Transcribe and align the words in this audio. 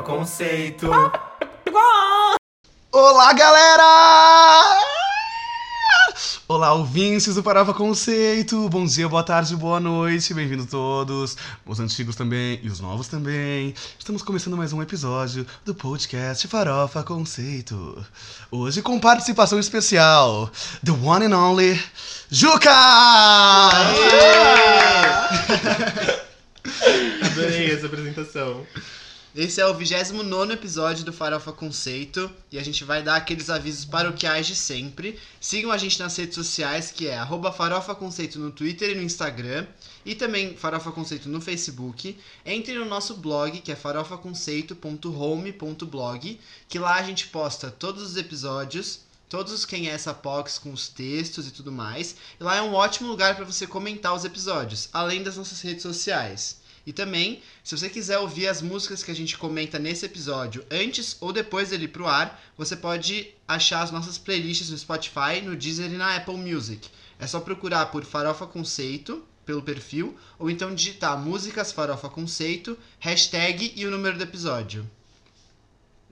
Farofa 0.00 0.02
Conceito. 0.02 0.90
Olá, 2.92 3.32
galera! 3.32 4.78
Olá, 6.48 6.72
ouvintes 6.74 7.34
do 7.34 7.42
Farofa 7.42 7.72
Conceito. 7.72 8.68
Bom 8.68 8.84
dia, 8.84 9.08
boa 9.08 9.22
tarde, 9.22 9.54
boa 9.54 9.78
noite. 9.78 10.34
Bem-vindos 10.34 10.66
todos, 10.66 11.36
os 11.64 11.80
antigos 11.80 12.16
também 12.16 12.58
e 12.62 12.68
os 12.68 12.80
novos 12.80 13.06
também. 13.08 13.74
Estamos 13.98 14.22
começando 14.22 14.56
mais 14.56 14.72
um 14.72 14.82
episódio 14.82 15.46
do 15.64 15.74
podcast 15.74 16.48
Farofa 16.48 17.02
Conceito. 17.02 18.04
Hoje 18.50 18.82
com 18.82 18.98
participação 18.98 19.58
especial, 19.58 20.50
the 20.84 20.92
one 20.92 21.26
and 21.26 21.36
only 21.36 21.80
Juca! 22.30 22.70
Adorei 27.22 27.70
essa 27.72 27.86
apresentação. 27.86 28.66
Esse 29.32 29.60
é 29.60 29.66
o 29.66 29.72
29 29.72 30.52
episódio 30.52 31.04
do 31.04 31.12
Farofa 31.12 31.52
Conceito 31.52 32.28
e 32.50 32.58
a 32.58 32.64
gente 32.64 32.82
vai 32.82 33.00
dar 33.00 33.14
aqueles 33.14 33.48
avisos 33.48 33.84
paroquiais 33.84 34.44
de 34.44 34.56
sempre. 34.56 35.16
Sigam 35.40 35.70
a 35.70 35.78
gente 35.78 36.00
nas 36.00 36.16
redes 36.16 36.34
sociais, 36.34 36.90
que 36.90 37.06
é 37.06 37.24
Farofa 37.56 37.94
Conceito 37.94 38.40
no 38.40 38.50
Twitter 38.50 38.90
e 38.90 38.96
no 38.96 39.04
Instagram, 39.04 39.68
e 40.04 40.16
também 40.16 40.56
Farofa 40.56 40.90
Conceito 40.90 41.28
no 41.28 41.40
Facebook. 41.40 42.18
Entre 42.44 42.76
no 42.76 42.84
nosso 42.84 43.14
blog, 43.14 43.60
que 43.60 43.70
é 43.70 43.76
farofaconceito.home.blog, 43.76 46.40
que 46.68 46.78
lá 46.80 46.96
a 46.96 47.02
gente 47.04 47.28
posta 47.28 47.70
todos 47.70 48.02
os 48.02 48.16
episódios, 48.16 48.98
todos 49.28 49.52
os 49.52 49.64
Quem 49.64 49.88
é 49.88 49.92
essa 49.92 50.12
Pox 50.12 50.58
com 50.58 50.72
os 50.72 50.88
textos 50.88 51.46
e 51.46 51.52
tudo 51.52 51.70
mais. 51.70 52.16
E 52.40 52.42
lá 52.42 52.56
é 52.56 52.62
um 52.62 52.74
ótimo 52.74 53.08
lugar 53.08 53.36
para 53.36 53.44
você 53.44 53.64
comentar 53.64 54.12
os 54.12 54.24
episódios, 54.24 54.88
além 54.92 55.22
das 55.22 55.36
nossas 55.36 55.60
redes 55.60 55.84
sociais. 55.84 56.58
E 56.86 56.92
também, 56.92 57.42
se 57.62 57.76
você 57.76 57.88
quiser 57.90 58.18
ouvir 58.18 58.48
as 58.48 58.62
músicas 58.62 59.02
que 59.02 59.10
a 59.10 59.14
gente 59.14 59.36
comenta 59.36 59.78
nesse 59.78 60.06
episódio 60.06 60.64
antes 60.70 61.16
ou 61.20 61.32
depois 61.32 61.70
dele 61.70 61.84
ir 61.84 61.88
pro 61.88 62.06
ar, 62.06 62.42
você 62.56 62.74
pode 62.74 63.28
achar 63.46 63.82
as 63.82 63.90
nossas 63.90 64.16
playlists 64.18 64.70
no 64.70 64.78
Spotify, 64.78 65.40
no 65.42 65.56
Deezer 65.56 65.92
e 65.92 65.96
na 65.96 66.16
Apple 66.16 66.36
Music. 66.36 66.88
É 67.18 67.26
só 67.26 67.38
procurar 67.40 67.86
por 67.86 68.04
Farofa 68.04 68.46
Conceito 68.46 69.24
pelo 69.44 69.62
perfil, 69.62 70.16
ou 70.38 70.48
então 70.48 70.74
digitar 70.74 71.18
músicas 71.18 71.72
Farofa 71.72 72.08
Conceito, 72.08 72.78
hashtag 72.98 73.72
e 73.74 73.84
o 73.84 73.90
número 73.90 74.16
do 74.16 74.22
episódio. 74.22 74.88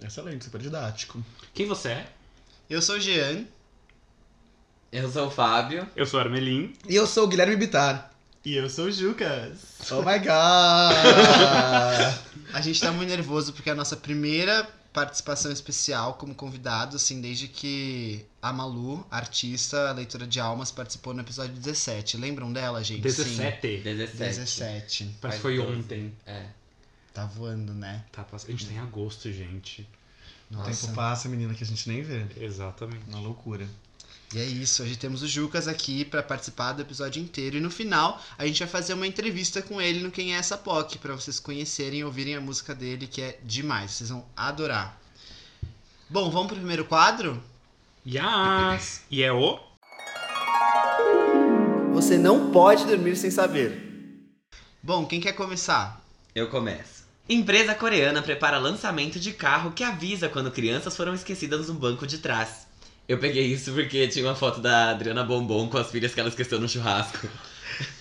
Excelente, 0.02 0.44
super 0.44 0.60
didático. 0.60 1.24
Quem 1.54 1.66
você 1.66 1.88
é? 1.88 2.12
Eu 2.68 2.82
sou 2.82 2.96
o 2.96 3.00
Jean. 3.00 3.46
Eu 4.92 5.10
sou 5.10 5.26
o 5.26 5.30
Fábio. 5.30 5.88
Eu 5.94 6.06
sou 6.06 6.20
Armelin. 6.20 6.72
E 6.88 6.94
eu 6.94 7.06
sou 7.06 7.24
o 7.24 7.28
Guilherme 7.28 7.56
Bitar. 7.56 8.10
E 8.48 8.56
eu 8.56 8.70
sou 8.70 8.86
o 8.86 8.90
Jucas. 8.90 9.58
Oh 9.90 9.96
my 9.96 10.18
god! 10.20 10.32
A 12.54 12.62
gente 12.62 12.80
tá 12.80 12.90
muito 12.90 13.10
nervoso 13.10 13.52
porque 13.52 13.68
é 13.68 13.72
a 13.72 13.76
nossa 13.76 13.94
primeira 13.94 14.66
participação 14.90 15.52
especial 15.52 16.14
como 16.14 16.34
convidado, 16.34 16.96
assim, 16.96 17.20
desde 17.20 17.46
que 17.46 18.24
a 18.40 18.50
Malu, 18.50 19.06
artista, 19.10 19.92
leitora 19.92 20.26
de 20.26 20.40
almas, 20.40 20.70
participou 20.70 21.12
no 21.12 21.20
episódio 21.20 21.54
17. 21.56 22.16
Lembram 22.16 22.50
dela, 22.50 22.82
gente? 22.82 23.02
17. 23.02 23.82
17. 23.82 24.16
17. 24.16 25.16
Parece 25.20 25.36
que 25.38 25.42
foi 25.42 25.58
12. 25.58 25.70
ontem. 25.80 26.14
É. 26.26 26.46
Tá 27.12 27.26
voando, 27.26 27.74
né? 27.74 28.02
Tá, 28.10 28.24
pass- 28.24 28.46
a 28.48 28.50
gente 28.50 28.64
tá 28.66 28.72
em 28.72 28.78
agosto, 28.78 29.30
gente. 29.30 29.86
O 30.50 30.56
tempo 30.62 30.88
passa, 30.94 31.28
menina, 31.28 31.52
que 31.52 31.64
a 31.64 31.66
gente 31.66 31.86
nem 31.86 32.00
vê. 32.02 32.24
Exatamente. 32.40 33.04
Uma 33.08 33.20
loucura. 33.20 33.68
E 34.34 34.38
é 34.38 34.44
isso, 34.44 34.82
hoje 34.82 34.94
temos 34.94 35.22
o 35.22 35.26
Jucas 35.26 35.66
aqui 35.66 36.04
pra 36.04 36.22
participar 36.22 36.74
do 36.74 36.82
episódio 36.82 37.22
inteiro 37.22 37.56
e 37.56 37.60
no 37.60 37.70
final 37.70 38.22
a 38.36 38.46
gente 38.46 38.58
vai 38.58 38.68
fazer 38.68 38.92
uma 38.92 39.06
entrevista 39.06 39.62
com 39.62 39.80
ele 39.80 40.02
no 40.02 40.10
Quem 40.10 40.34
é 40.34 40.38
essa 40.38 40.58
POC, 40.58 40.98
pra 40.98 41.14
vocês 41.14 41.40
conhecerem 41.40 42.00
e 42.00 42.04
ouvirem 42.04 42.36
a 42.36 42.40
música 42.40 42.74
dele, 42.74 43.06
que 43.06 43.22
é 43.22 43.38
demais, 43.42 43.92
vocês 43.92 44.10
vão 44.10 44.26
adorar. 44.36 45.00
Bom, 46.10 46.30
vamos 46.30 46.48
pro 46.48 46.56
primeiro 46.56 46.84
quadro? 46.84 47.42
Yes! 48.06 49.00
E 49.10 49.22
é 49.22 49.32
o... 49.32 49.58
Você 51.94 52.18
não 52.18 52.52
pode 52.52 52.84
dormir 52.84 53.16
sem 53.16 53.30
saber. 53.30 53.82
Bom, 54.82 55.06
quem 55.06 55.22
quer 55.22 55.32
começar? 55.32 56.04
Eu 56.34 56.50
começo. 56.50 57.04
Empresa 57.26 57.74
coreana 57.74 58.20
prepara 58.20 58.58
lançamento 58.58 59.18
de 59.18 59.32
carro 59.32 59.72
que 59.72 59.82
avisa 59.82 60.28
quando 60.28 60.50
crianças 60.50 60.94
foram 60.94 61.14
esquecidas 61.14 61.68
no 61.68 61.74
banco 61.74 62.06
de 62.06 62.18
trás. 62.18 62.67
Eu 63.08 63.16
peguei 63.16 63.46
isso 63.46 63.72
porque 63.72 64.06
tinha 64.06 64.26
uma 64.26 64.34
foto 64.34 64.60
da 64.60 64.90
Adriana 64.90 65.24
Bombom 65.24 65.66
com 65.68 65.78
as 65.78 65.90
filhas 65.90 66.12
que 66.12 66.20
ela 66.20 66.28
esqueceu 66.28 66.60
no 66.60 66.68
churrasco. 66.68 67.26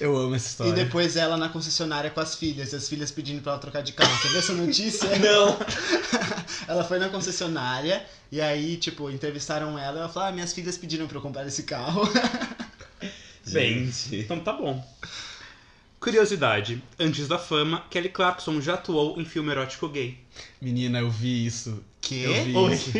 Eu 0.01 0.17
amo 0.17 0.35
essa 0.35 0.47
história. 0.47 0.71
E 0.71 0.75
depois 0.75 1.15
ela 1.15 1.37
na 1.37 1.47
concessionária 1.47 2.09
com 2.09 2.19
as 2.19 2.35
filhas, 2.35 2.73
e 2.73 2.75
as 2.75 2.89
filhas 2.89 3.09
pedindo 3.09 3.41
pra 3.41 3.53
ela 3.53 3.61
trocar 3.61 3.81
de 3.81 3.93
carro. 3.93 4.13
Você 4.17 4.27
viu 4.27 4.39
essa 4.39 4.53
notícia? 4.53 5.09
Não! 5.19 5.57
ela 6.67 6.83
foi 6.83 6.99
na 6.99 7.07
concessionária 7.07 8.05
e 8.29 8.41
aí, 8.41 8.75
tipo, 8.75 9.09
entrevistaram 9.09 9.79
ela 9.79 9.97
e 9.97 9.99
ela 9.99 10.09
falou: 10.09 10.27
Ah, 10.27 10.31
minhas 10.33 10.51
filhas 10.51 10.77
pediram 10.77 11.07
pra 11.07 11.17
eu 11.17 11.21
comprar 11.21 11.47
esse 11.47 11.63
carro. 11.63 12.01
Bem, 13.47 13.85
Gente. 13.85 14.17
então 14.17 14.41
tá 14.41 14.51
bom. 14.51 14.85
Curiosidade. 16.01 16.83
Antes 16.99 17.29
da 17.29 17.39
fama, 17.39 17.85
Kelly 17.89 18.09
Clarkson 18.09 18.59
já 18.59 18.73
atuou 18.73 19.19
em 19.21 19.23
filme 19.23 19.51
erótico 19.51 19.87
gay. 19.87 20.17
Menina, 20.61 20.99
eu 20.99 21.09
vi 21.09 21.45
isso. 21.45 21.81
Que? 22.01 22.23
Eu 22.23 22.43
vi 22.43 22.55
Oi. 22.55 22.73
isso. 22.73 22.91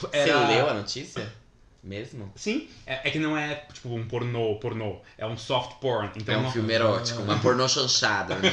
Você 0.00 0.34
leu 0.34 0.70
a 0.70 0.74
notícia? 0.74 1.41
Mesmo? 1.82 2.32
Sim, 2.36 2.68
é, 2.86 3.08
é 3.08 3.10
que 3.10 3.18
não 3.18 3.36
é 3.36 3.56
tipo 3.72 3.92
um 3.92 4.06
pornô, 4.06 4.54
pornô. 4.56 5.00
É 5.18 5.26
um 5.26 5.36
soft 5.36 5.80
porn. 5.80 6.10
Então 6.16 6.32
é 6.32 6.38
um 6.38 6.42
não, 6.42 6.52
filme 6.52 6.72
erótico, 6.72 7.20
uma 7.22 7.40
pornô 7.40 7.68
chanchada. 7.68 8.36
né? 8.36 8.50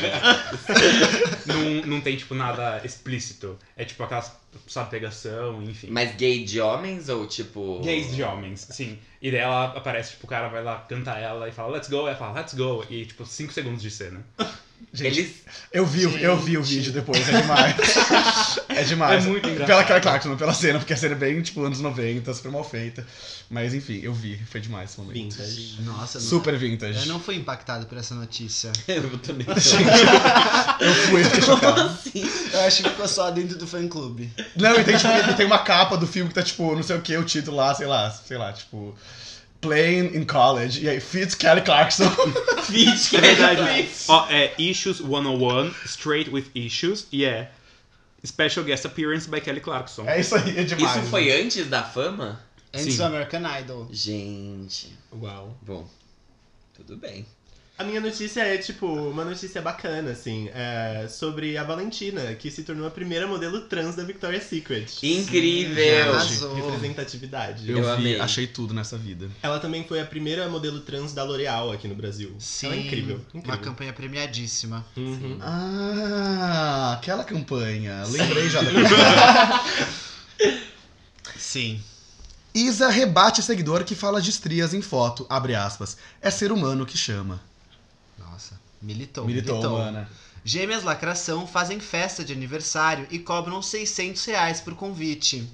não, 1.45 1.85
não 1.85 2.01
tem 2.01 2.17
tipo 2.17 2.33
nada 2.33 2.81
explícito. 2.83 3.55
É 3.77 3.85
tipo 3.85 4.01
aquelas, 4.03 4.35
sabe, 4.65 4.89
pegação, 4.89 5.61
enfim. 5.61 5.89
Mas 5.91 6.15
gay 6.15 6.43
de 6.43 6.59
homens 6.59 7.07
ou 7.07 7.27
tipo. 7.27 7.79
Gays 7.81 8.15
de 8.15 8.23
homens, 8.23 8.67
sim. 8.71 8.97
E 9.21 9.29
daí 9.29 9.41
ela 9.41 9.65
aparece, 9.65 10.11
tipo, 10.11 10.25
o 10.25 10.29
cara 10.29 10.47
vai 10.47 10.63
lá, 10.63 10.79
canta 10.89 11.11
ela 11.11 11.47
e 11.47 11.51
fala, 11.51 11.73
let's 11.73 11.87
go, 11.87 12.07
ela 12.07 12.15
fala, 12.15 12.39
let's 12.39 12.55
go. 12.55 12.83
E 12.89 13.05
tipo, 13.05 13.25
5 13.25 13.53
segundos 13.53 13.81
de 13.81 13.91
cena. 13.91 14.25
Gente, 14.91 15.19
Eles. 15.19 15.35
eu 15.71 15.85
vi, 15.85 16.07
o- 16.07 16.17
eu 16.17 16.35
vi 16.37 16.57
o 16.57 16.63
vídeo 16.63 16.91
depois, 16.91 17.27
é 17.29 17.41
demais. 17.41 17.75
é 18.69 18.83
demais. 18.83 19.23
É 19.23 19.27
muito 19.27 19.47
engraçado. 19.47 19.67
Pela 19.67 19.83
Kelly 19.83 20.01
Clarkson, 20.01 20.29
não 20.29 20.37
pela 20.37 20.53
cena, 20.53 20.79
porque 20.79 20.93
a 20.93 20.97
cena 20.97 21.13
é 21.13 21.17
bem, 21.17 21.39
tipo, 21.43 21.63
anos 21.63 21.79
90, 21.79 22.33
super 22.33 22.51
mal 22.51 22.63
feita. 22.63 23.05
Mas 23.51 23.73
enfim, 23.75 23.99
eu 24.01 24.11
vi, 24.13 24.39
foi 24.49 24.59
demais 24.59 24.89
esse 24.89 24.99
momento. 24.99 25.13
Vintage. 25.15 25.75
Nossa, 25.81 26.17
não- 26.19 26.25
Super 26.25 26.57
vintage. 26.57 26.99
Eu 26.99 27.05
não 27.05 27.19
fui 27.19 27.35
impactado 27.35 27.85
por 27.85 27.97
essa 27.99 28.15
notícia. 28.15 28.71
Eu 28.87 29.15
também. 29.19 29.45
Eu 30.79 30.93
fui, 31.07 31.23
fiquei 31.23 31.41
chocado. 31.41 31.81
assim? 31.81 32.29
Eu 32.53 32.59
acho 32.61 32.83
que 32.83 32.89
ficou 32.89 33.07
só 33.07 33.29
dentro 33.31 33.57
do 33.57 33.67
fã 33.67 33.87
clube. 33.87 34.31
Não, 34.55 34.75
e 34.79 34.83
tem, 34.83 34.97
tipo, 34.97 35.11
e 35.11 35.33
tem 35.35 35.45
uma 35.45 35.59
capa 35.59 35.97
do 35.97 36.07
filme 36.07 36.29
que 36.29 36.35
tá, 36.35 36.41
tipo, 36.43 36.73
não 36.75 36.83
sei 36.83 36.95
o 36.97 37.01
que, 37.01 37.15
o 37.17 37.23
título 37.23 37.57
lá, 37.57 37.73
sei 37.75 37.85
lá, 37.87 38.09
sei 38.11 38.37
lá, 38.37 38.51
tipo. 38.53 38.95
Playing 39.61 40.15
in 40.15 40.25
College. 40.25 40.83
E 40.83 40.89
aí, 40.89 40.99
Fitz 40.99 41.35
Kelly 41.35 41.61
Clarkson. 41.61 42.09
Fit, 42.63 43.09
que 43.09 43.17
É 43.17 43.21
verdade. 43.21 43.89
Ó, 44.07 44.27
é 44.29 44.53
Issues 44.57 44.97
101, 44.97 45.73
Straight 45.85 46.29
with 46.29 46.45
Issues, 46.55 47.07
e 47.11 47.25
é 47.25 47.51
Special 48.25 48.63
Guest 48.63 48.85
Appearance 48.85 49.29
by 49.29 49.41
Kelly 49.41 49.61
Clarkson. 49.61 50.07
É 50.07 50.19
isso 50.19 50.35
aí, 50.35 50.57
é 50.57 50.63
demais. 50.63 51.01
Isso 51.01 51.09
foi 51.09 51.31
antes 51.31 51.67
da 51.67 51.83
fama? 51.83 52.39
Antes 52.73 52.93
Sim. 52.93 52.97
do 52.97 53.03
American 53.03 53.59
Idol. 53.59 53.87
Gente. 53.91 54.95
Uau. 55.11 55.57
Bom. 55.61 55.87
Tudo 56.73 56.95
bem. 56.95 57.25
A 57.79 57.83
minha 57.85 58.01
notícia 58.01 58.41
é, 58.41 58.57
tipo, 58.57 58.85
uma 58.85 59.23
notícia 59.23 59.61
bacana, 59.61 60.11
assim, 60.11 60.49
é, 60.53 61.07
sobre 61.09 61.57
a 61.57 61.63
Valentina, 61.63 62.35
que 62.35 62.51
se 62.51 62.63
tornou 62.63 62.85
a 62.85 62.91
primeira 62.91 63.25
modelo 63.25 63.61
trans 63.61 63.95
da 63.95 64.03
Victoria's 64.03 64.43
Secret. 64.43 64.85
Incrível! 65.01 66.11
Arrasou. 66.13 66.55
Representatividade. 66.55 67.71
Eu, 67.71 67.77
Eu 67.77 67.83
vi, 67.85 67.89
amei. 67.91 68.19
achei 68.19 68.45
tudo 68.47 68.73
nessa 68.73 68.97
vida. 68.97 69.29
Ela 69.41 69.59
também 69.59 69.85
foi 69.85 70.01
a 70.01 70.05
primeira 70.05 70.49
modelo 70.49 70.81
trans 70.81 71.13
da 71.13 71.23
L'Oréal 71.23 71.71
aqui 71.71 71.87
no 71.87 71.95
Brasil. 71.95 72.35
Sim, 72.37 72.65
Ela 72.67 72.75
é 72.75 72.79
incrível. 72.81 73.21
Uma 73.33 73.39
incrível. 73.39 73.61
campanha 73.61 73.93
premiadíssima. 73.93 74.85
Uhum. 74.97 75.37
Ah, 75.39 76.97
aquela 76.99 77.23
campanha. 77.23 78.03
Lembrei 78.09 78.49
já 78.49 78.61
da 78.61 78.71
Sim. 81.37 81.79
Isa 82.53 82.89
rebate 82.89 83.41
seguidor 83.41 83.85
que 83.85 83.95
fala 83.95 84.21
de 84.21 84.31
estrias 84.31 84.73
em 84.73 84.81
foto, 84.81 85.25
abre 85.29 85.55
aspas. 85.55 85.95
É 86.21 86.29
ser 86.29 86.51
humano 86.51 86.85
que 86.85 86.97
chama. 86.97 87.39
Nossa. 88.81 89.25
Militou. 89.25 89.25
Militou, 89.25 89.77
Ana. 89.77 90.09
Gêmeas 90.43 90.83
Lacração 90.83 91.45
fazem 91.45 91.79
festa 91.79 92.23
de 92.23 92.31
aniversário 92.33 93.05
e 93.11 93.19
cobram 93.19 93.61
600 93.61 94.23
reais 94.25 94.61
por 94.61 94.73
convite. 94.75 95.47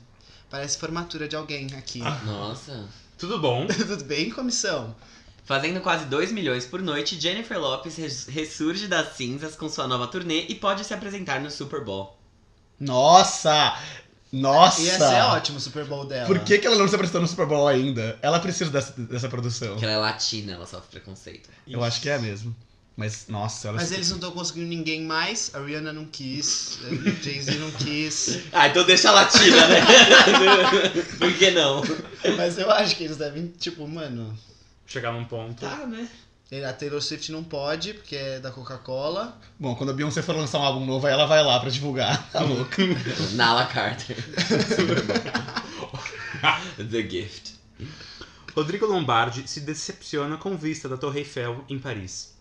Parece 0.49 0.77
formatura 0.77 1.27
de 1.27 1.35
alguém 1.35 1.67
aqui. 1.75 1.99
Nossa. 2.25 2.87
Tudo 3.17 3.39
bom? 3.39 3.65
Tudo 3.67 4.03
bem, 4.03 4.29
comissão? 4.29 4.95
Fazendo 5.43 5.79
quase 5.81 6.05
2 6.05 6.31
milhões 6.31 6.65
por 6.65 6.81
noite, 6.81 7.19
Jennifer 7.19 7.59
Lopes 7.59 7.95
res- 7.97 8.27
ressurge 8.27 8.87
das 8.87 9.15
cinzas 9.15 9.55
com 9.55 9.67
sua 9.69 9.87
nova 9.87 10.07
turnê 10.07 10.45
e 10.49 10.55
pode 10.55 10.83
se 10.85 10.93
apresentar 10.93 11.39
no 11.41 11.49
Super 11.51 11.83
Bowl. 11.83 12.17
Nossa! 12.79 13.77
Nossa! 14.31 14.81
Ia 14.81 14.97
ser 14.97 15.21
ótimo 15.35 15.57
o 15.57 15.61
Super 15.61 15.85
Bowl 15.85 16.05
dela. 16.05 16.27
Por 16.27 16.39
que, 16.39 16.57
que 16.57 16.67
ela 16.67 16.75
não 16.77 16.87
se 16.87 16.95
apresentou 16.95 17.21
no 17.21 17.27
Super 17.27 17.45
Bowl 17.45 17.67
ainda? 17.67 18.17
Ela 18.21 18.39
precisa 18.39 18.69
dessa, 18.69 18.91
dessa 19.01 19.29
produção. 19.29 19.69
Porque 19.71 19.85
ela 19.85 19.93
é 19.93 19.97
latina, 19.97 20.53
ela 20.53 20.65
sofre 20.65 20.89
preconceito. 20.91 21.49
Eu 21.67 21.83
acho 21.83 22.01
que 22.01 22.09
é 22.09 22.17
mesmo. 22.19 22.55
Mas, 22.97 23.27
nossa, 23.27 23.67
ela 23.67 23.77
Mas 23.77 23.91
eles 23.91 24.07
não 24.09 24.15
estão 24.15 24.31
conseguindo 24.31 24.67
ninguém 24.67 25.03
mais. 25.03 25.53
A 25.53 25.59
Rihanna 25.59 25.91
não 25.91 26.05
quis. 26.05 26.79
O 26.83 27.23
Jay-Z 27.23 27.55
não 27.55 27.71
quis. 27.71 28.39
Ah, 28.53 28.67
então 28.67 28.85
deixa 28.85 29.09
a 29.09 29.13
latina, 29.13 29.67
né? 29.67 29.81
Por 31.19 31.33
que 31.37 31.51
não? 31.51 31.83
Mas 32.37 32.57
eu 32.57 32.71
acho 32.71 32.95
que 32.95 33.03
eles 33.03 33.17
devem, 33.17 33.47
tipo, 33.59 33.85
mano. 33.85 34.37
Chegar 34.87 35.11
num 35.11 35.25
ponto. 35.25 35.59
Tá, 35.59 35.85
né? 35.85 36.07
A 36.65 36.71
Taylor 36.71 37.01
Swift 37.01 37.31
não 37.31 37.43
pode, 37.43 37.95
porque 37.95 38.15
é 38.15 38.39
da 38.39 38.49
Coca-Cola. 38.49 39.37
Bom, 39.59 39.75
quando 39.75 39.89
a 39.89 39.93
Beyoncé 39.93 40.21
for 40.21 40.35
lançar 40.35 40.59
um 40.59 40.63
álbum 40.63 40.85
novo, 40.85 41.05
aí 41.05 41.11
ela 41.11 41.25
vai 41.25 41.43
lá 41.43 41.59
pra 41.59 41.69
divulgar. 41.69 42.29
Tá 42.31 42.41
louca. 42.41 42.81
Nala 43.33 43.65
Carter. 43.65 44.15
The 46.77 47.09
Gift. 47.09 47.55
Rodrigo 48.55 48.85
Lombardi 48.85 49.49
se 49.49 49.59
decepciona 49.59 50.37
com 50.37 50.55
vista 50.55 50.87
da 50.87 50.95
Torre 50.95 51.19
Eiffel 51.19 51.65
em 51.67 51.77
Paris. 51.77 52.34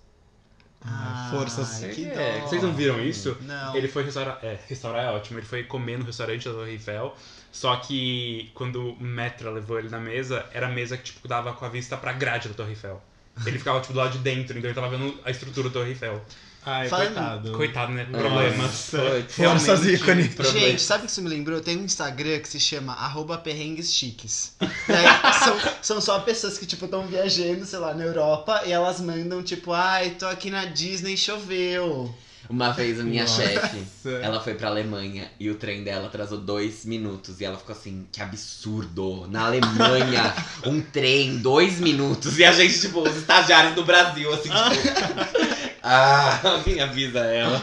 Ah, 0.86 1.28
forças. 1.30 1.78
Que 1.94 2.06
É, 2.06 2.40
dó. 2.40 2.46
Vocês 2.46 2.62
não 2.62 2.72
viram 2.72 3.00
isso? 3.00 3.36
Não. 3.40 3.74
Ele 3.74 3.88
foi 3.88 4.04
restaurar. 4.04 4.38
É, 4.42 4.58
restaurar 4.68 5.04
é 5.04 5.10
ótimo. 5.10 5.38
Ele 5.38 5.46
foi 5.46 5.64
comer 5.64 5.98
no 5.98 6.04
restaurante 6.04 6.46
da 6.46 6.54
Torre 6.54 6.72
Eiffel. 6.72 7.16
Só 7.50 7.76
que 7.76 8.50
quando 8.54 8.90
o 8.90 9.02
Metra 9.02 9.50
levou 9.50 9.78
ele 9.78 9.88
na 9.88 10.00
mesa, 10.00 10.44
era 10.52 10.66
a 10.66 10.70
mesa 10.70 10.96
que 10.96 11.04
tipo, 11.04 11.26
dava 11.26 11.52
com 11.52 11.64
a 11.64 11.68
vista 11.68 11.96
pra 11.96 12.12
grade 12.12 12.48
da 12.48 12.54
Torre 12.54 12.70
Eiffel. 12.70 13.00
Ele 13.46 13.58
ficava 13.58 13.80
tipo 13.80 13.92
do 13.92 13.98
lado 13.98 14.12
de 14.12 14.18
dentro, 14.18 14.56
então 14.58 14.68
ele 14.70 14.74
tava 14.74 14.88
vendo 14.88 15.18
a 15.24 15.30
estrutura 15.30 15.68
da 15.68 15.72
Torre 15.72 15.90
Eiffel. 15.90 16.22
Ai, 16.66 16.88
Falando- 16.88 17.14
coitado. 17.14 17.52
Coitado, 17.52 17.92
né? 17.92 18.04
Problemas. 18.10 18.56
Nossa, 18.56 18.98
Forças 19.28 19.66
realmente, 19.82 19.94
ícone. 20.02 20.28
problema. 20.30 20.58
Gente, 20.60 20.82
sabe 20.82 21.02
o 21.02 21.06
que 21.06 21.12
isso 21.12 21.20
me 21.22 21.28
lembrou? 21.28 21.60
Tem 21.60 21.76
um 21.76 21.84
Instagram 21.84 22.38
que 22.40 22.48
se 22.48 22.58
chama 22.58 22.94
arroba 22.94 23.36
perrengues 23.36 23.92
chiques. 23.92 24.52
Aí, 24.60 25.42
são, 25.44 25.60
são 25.82 26.00
só 26.00 26.20
pessoas 26.20 26.56
que, 26.56 26.64
tipo, 26.64 26.86
estão 26.86 27.06
viajando, 27.06 27.66
sei 27.66 27.78
lá, 27.78 27.92
na 27.92 28.04
Europa 28.04 28.62
e 28.64 28.72
elas 28.72 29.00
mandam, 29.00 29.42
tipo, 29.42 29.72
ai, 29.72 30.10
tô 30.10 30.26
aqui 30.26 30.50
na 30.50 30.64
Disney, 30.64 31.16
choveu. 31.16 32.14
Uma 32.48 32.72
vez 32.72 33.00
a 33.00 33.02
minha 33.02 33.22
Nossa. 33.22 33.42
chefe, 33.42 33.82
ela 34.22 34.40
foi 34.40 34.54
pra 34.54 34.68
Alemanha 34.68 35.30
e 35.40 35.50
o 35.50 35.54
trem 35.54 35.82
dela 35.82 36.06
atrasou 36.06 36.38
dois 36.38 36.84
minutos. 36.84 37.40
E 37.40 37.44
ela 37.44 37.56
ficou 37.56 37.74
assim, 37.74 38.06
que 38.12 38.20
absurdo. 38.20 39.26
Na 39.28 39.46
Alemanha, 39.46 40.34
um 40.66 40.80
trem, 40.80 41.38
dois 41.38 41.80
minutos. 41.80 42.38
E 42.38 42.44
a 42.44 42.52
gente, 42.52 42.80
tipo, 42.80 43.00
os 43.00 43.16
estagiários 43.16 43.74
do 43.74 43.84
Brasil, 43.84 44.32
assim, 44.32 44.50
tipo. 44.50 45.70
ah, 45.82 46.40
alguém 46.44 46.80
avisa 46.80 47.20
ela. 47.20 47.62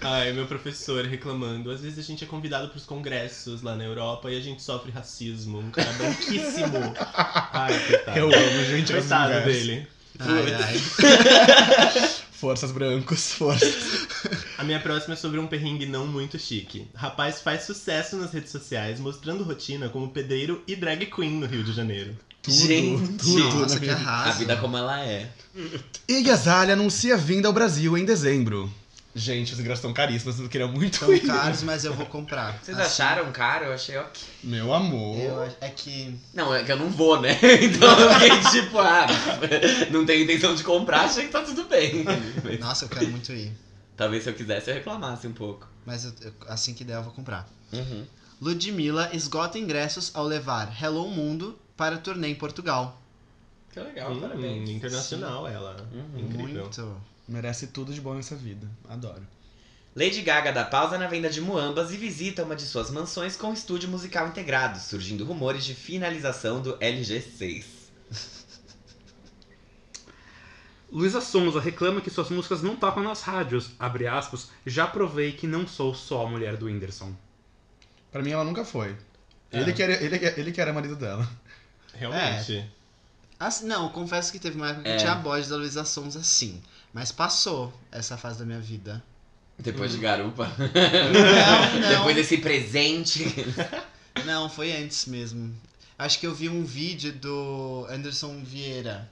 Ai, 0.00 0.32
meu 0.32 0.46
professor 0.46 1.04
reclamando. 1.04 1.70
Às 1.70 1.80
vezes 1.80 1.98
a 1.98 2.02
gente 2.02 2.24
é 2.24 2.26
convidado 2.26 2.68
pros 2.68 2.84
congressos 2.84 3.62
lá 3.62 3.74
na 3.74 3.84
Europa 3.84 4.30
e 4.30 4.36
a 4.36 4.40
gente 4.40 4.62
sofre 4.62 4.90
racismo. 4.92 5.58
Um 5.58 5.70
cara 5.70 5.92
branquíssimo. 5.94 6.94
Ai, 7.52 7.78
coitado. 7.86 8.18
Eu 8.18 8.26
amo, 8.26 8.64
gente. 8.66 8.92
Coitado 8.92 9.44
dele. 9.44 9.86
Ai, 10.18 10.54
ai. 10.54 12.10
Forças 12.42 12.72
brancos, 12.72 13.34
forças. 13.38 14.08
A 14.58 14.64
minha 14.64 14.80
próxima 14.80 15.14
é 15.14 15.16
sobre 15.16 15.38
um 15.38 15.46
perrengue 15.46 15.86
não 15.86 16.08
muito 16.08 16.40
chique. 16.40 16.88
Rapaz 16.92 17.40
faz 17.40 17.62
sucesso 17.62 18.16
nas 18.16 18.32
redes 18.32 18.50
sociais 18.50 18.98
mostrando 18.98 19.44
rotina 19.44 19.88
como 19.88 20.08
pedreiro 20.08 20.60
e 20.66 20.74
drag 20.74 21.06
queen 21.06 21.38
no 21.38 21.46
Rio 21.46 21.62
de 21.62 21.72
Janeiro. 21.72 22.16
Tudo, 22.42 22.56
Gente, 22.56 23.12
tudo 23.12 23.60
Nossa, 23.60 23.76
na 23.76 23.80
que 23.80 23.88
arraso. 23.88 24.30
A 24.30 24.32
vida 24.32 24.56
como 24.56 24.76
ela 24.76 25.00
é. 25.06 25.30
Igazalha 26.08 26.72
anuncia 26.72 27.16
vinda 27.16 27.46
ao 27.46 27.54
Brasil 27.54 27.96
em 27.96 28.04
dezembro. 28.04 28.68
Gente, 29.14 29.52
os 29.52 29.60
ingressos 29.60 29.80
estão 29.80 29.92
caríssimos, 29.92 30.40
eu 30.40 30.48
queria 30.48 30.66
muito 30.66 30.96
São 30.96 31.12
ir. 31.12 31.20
caros, 31.20 31.62
mas 31.62 31.84
eu 31.84 31.92
vou 31.92 32.06
comprar. 32.06 32.58
Vocês 32.62 32.78
Assim, 32.78 33.02
acharam 33.02 33.30
caro? 33.30 33.66
Eu 33.66 33.74
achei 33.74 33.98
ok. 33.98 34.22
Meu 34.42 34.72
amor. 34.72 35.18
Eu, 35.18 35.42
é 35.60 35.68
que. 35.68 36.18
Não, 36.32 36.54
é 36.54 36.64
que 36.64 36.72
eu 36.72 36.78
não 36.78 36.88
vou, 36.88 37.20
né? 37.20 37.38
Então 37.62 37.98
eu 38.00 38.14
fiquei 38.14 38.62
tipo, 38.62 38.78
ah, 38.78 39.06
não 39.92 40.06
tenho 40.06 40.24
intenção 40.24 40.54
de 40.54 40.62
comprar, 40.64 41.02
achei 41.02 41.26
que 41.26 41.30
tá 41.32 41.42
tudo 41.42 41.64
bem. 41.64 42.04
Nossa, 42.58 42.86
eu 42.86 42.88
quero 42.88 43.08
muito 43.08 43.30
ir. 43.32 43.52
Talvez 43.96 44.22
se 44.24 44.30
eu 44.30 44.34
quisesse 44.34 44.70
eu 44.70 44.74
reclamasse 44.76 45.26
um 45.26 45.32
pouco. 45.34 45.68
Mas 45.84 46.04
eu- 46.06 46.14
eu- 46.22 46.32
assim 46.48 46.72
que 46.72 46.82
der, 46.82 46.94
eu 46.96 47.02
vou 47.02 47.12
comprar. 47.12 47.46
Uhum. 47.70 48.06
Ludmilla 48.40 49.10
esgota 49.12 49.58
ingressos 49.58 50.10
ao 50.14 50.24
levar 50.24 50.74
Hello 50.82 51.06
Mundo 51.08 51.58
para 51.76 51.98
turnê 51.98 52.28
em 52.28 52.34
Portugal. 52.34 53.01
Que 53.72 53.80
legal, 53.80 54.12
Hum, 54.12 54.20
parabéns. 54.20 54.68
internacional 54.68 55.48
ela. 55.48 55.76
Uhum. 55.92 56.18
Incrível. 56.18 56.62
Muito. 56.64 56.96
Merece 57.26 57.68
tudo 57.68 57.92
de 57.94 58.00
bom 58.00 58.14
nessa 58.14 58.36
vida. 58.36 58.68
Adoro. 58.88 59.26
Lady 59.94 60.22
Gaga 60.22 60.52
dá 60.52 60.64
pausa 60.64 60.96
na 60.98 61.06
venda 61.06 61.28
de 61.28 61.40
muambas 61.40 61.92
e 61.92 61.96
visita 61.96 62.44
uma 62.44 62.56
de 62.56 62.62
suas 62.62 62.90
mansões 62.90 63.36
com 63.36 63.52
estúdio 63.52 63.88
musical 63.90 64.26
integrado, 64.28 64.78
surgindo 64.78 65.24
rumores 65.24 65.64
de 65.64 65.74
finalização 65.74 66.60
do 66.62 66.76
LG6. 66.78 67.64
Luísa 70.90 71.20
Sonza 71.22 71.60
reclama 71.60 72.00
que 72.02 72.10
suas 72.10 72.28
músicas 72.30 72.62
não 72.62 72.76
tocam 72.76 73.02
nas 73.02 73.22
rádios. 73.22 73.70
Abre 73.78 74.06
aspas, 74.06 74.50
já 74.66 74.86
provei 74.86 75.32
que 75.32 75.46
não 75.46 75.66
sou 75.66 75.94
só 75.94 76.26
a 76.26 76.28
mulher 76.30 76.56
do 76.56 76.66
Whindersson. 76.66 77.14
Pra 78.10 78.22
mim, 78.22 78.30
ela 78.30 78.44
nunca 78.44 78.64
foi. 78.64 78.94
É. 79.50 79.60
Ele, 79.60 79.72
que 79.72 79.82
era, 79.82 79.94
ele, 80.02 80.16
ele 80.38 80.52
que 80.52 80.60
era 80.60 80.72
marido 80.72 80.96
dela. 80.96 81.26
Realmente. 81.94 82.70
Assim, 83.46 83.66
não, 83.66 83.88
confesso 83.88 84.30
que 84.32 84.38
teve 84.38 84.56
uma 84.56 84.68
época 84.70 84.84
que 84.84 84.90
É. 84.90 84.96
tinha 84.96 85.14
voz 85.16 85.48
da 85.48 85.56
Luísa 85.56 85.84
Sonza 85.84 86.22
sim. 86.22 86.60
Mas 86.92 87.10
passou 87.10 87.72
essa 87.90 88.16
fase 88.16 88.38
da 88.38 88.44
minha 88.44 88.60
vida. 88.60 89.02
Depois 89.58 89.92
de 89.92 89.98
garupa. 89.98 90.50
Não, 90.58 91.80
não. 91.80 91.88
Depois 91.98 92.16
desse 92.16 92.38
presente. 92.38 93.24
Não, 94.26 94.48
foi 94.48 94.72
antes 94.76 95.06
mesmo. 95.06 95.54
Acho 95.98 96.18
que 96.18 96.26
eu 96.26 96.34
vi 96.34 96.48
um 96.48 96.64
vídeo 96.64 97.12
do 97.12 97.86
Anderson 97.88 98.40
Vieira 98.44 99.10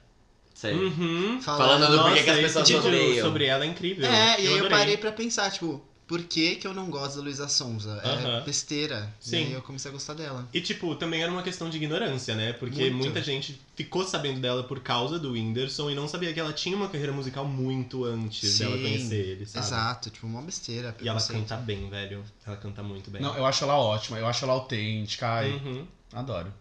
Sei. 0.53 0.75
Uhum. 0.75 1.41
Falando 1.41 1.87
do 1.91 2.03
porquê 2.03 2.21
que 2.23 2.29
as 2.29 2.39
pessoas 2.39 2.67
vídeo 2.69 2.85
odeiam. 2.85 3.25
sobre 3.25 3.45
ela 3.45 3.63
é 3.65 3.67
incrível. 3.67 4.05
É, 4.05 4.39
e 4.39 4.45
aí 4.45 4.45
eu 4.45 4.53
adorei. 4.57 4.69
parei 4.77 4.97
pra 4.97 5.11
pensar, 5.11 5.49
tipo, 5.49 5.81
por 6.11 6.21
que, 6.23 6.57
que 6.57 6.67
eu 6.67 6.73
não 6.73 6.89
gosto 6.89 7.15
da 7.15 7.21
Luísa 7.21 7.47
Sonza? 7.47 8.01
É 8.03 8.09
Aham. 8.09 8.43
besteira. 8.43 9.15
Sim. 9.17 9.31
E 9.31 9.37
aí 9.45 9.53
eu 9.53 9.61
comecei 9.61 9.89
a 9.89 9.93
gostar 9.93 10.13
dela. 10.13 10.45
E, 10.53 10.59
tipo, 10.59 10.93
também 10.95 11.23
era 11.23 11.31
uma 11.31 11.41
questão 11.41 11.69
de 11.69 11.77
ignorância, 11.77 12.35
né? 12.35 12.51
Porque 12.51 12.89
Muito. 12.89 12.97
muita 12.97 13.23
gente 13.23 13.61
ficou 13.77 14.05
sabendo 14.05 14.41
dela 14.41 14.61
por 14.61 14.81
causa 14.81 15.17
do 15.17 15.31
Whindersson 15.31 15.89
e 15.89 15.95
não 15.95 16.09
sabia 16.09 16.33
que 16.33 16.39
ela 16.41 16.51
tinha 16.51 16.75
uma 16.75 16.89
carreira 16.89 17.13
musical 17.13 17.45
muito 17.45 18.03
antes 18.03 18.59
dela 18.59 18.75
Sim, 18.75 18.81
conhecer 18.83 19.25
ele, 19.25 19.45
sabe? 19.45 19.65
Exato, 19.65 20.09
tipo, 20.09 20.27
uma 20.27 20.41
besteira. 20.41 20.93
E 20.99 21.07
ela 21.07 21.21
canta 21.21 21.55
bem, 21.55 21.89
velho. 21.89 22.25
Ela 22.45 22.57
canta 22.57 22.83
muito 22.83 23.09
bem. 23.09 23.21
Não, 23.21 23.33
eu 23.37 23.45
acho 23.45 23.63
ela 23.63 23.77
ótima, 23.77 24.19
eu 24.19 24.27
acho 24.27 24.43
ela 24.43 24.51
autêntica. 24.53 25.25
Ai, 25.29 25.51
Uhum. 25.51 25.87
adoro. 26.11 26.53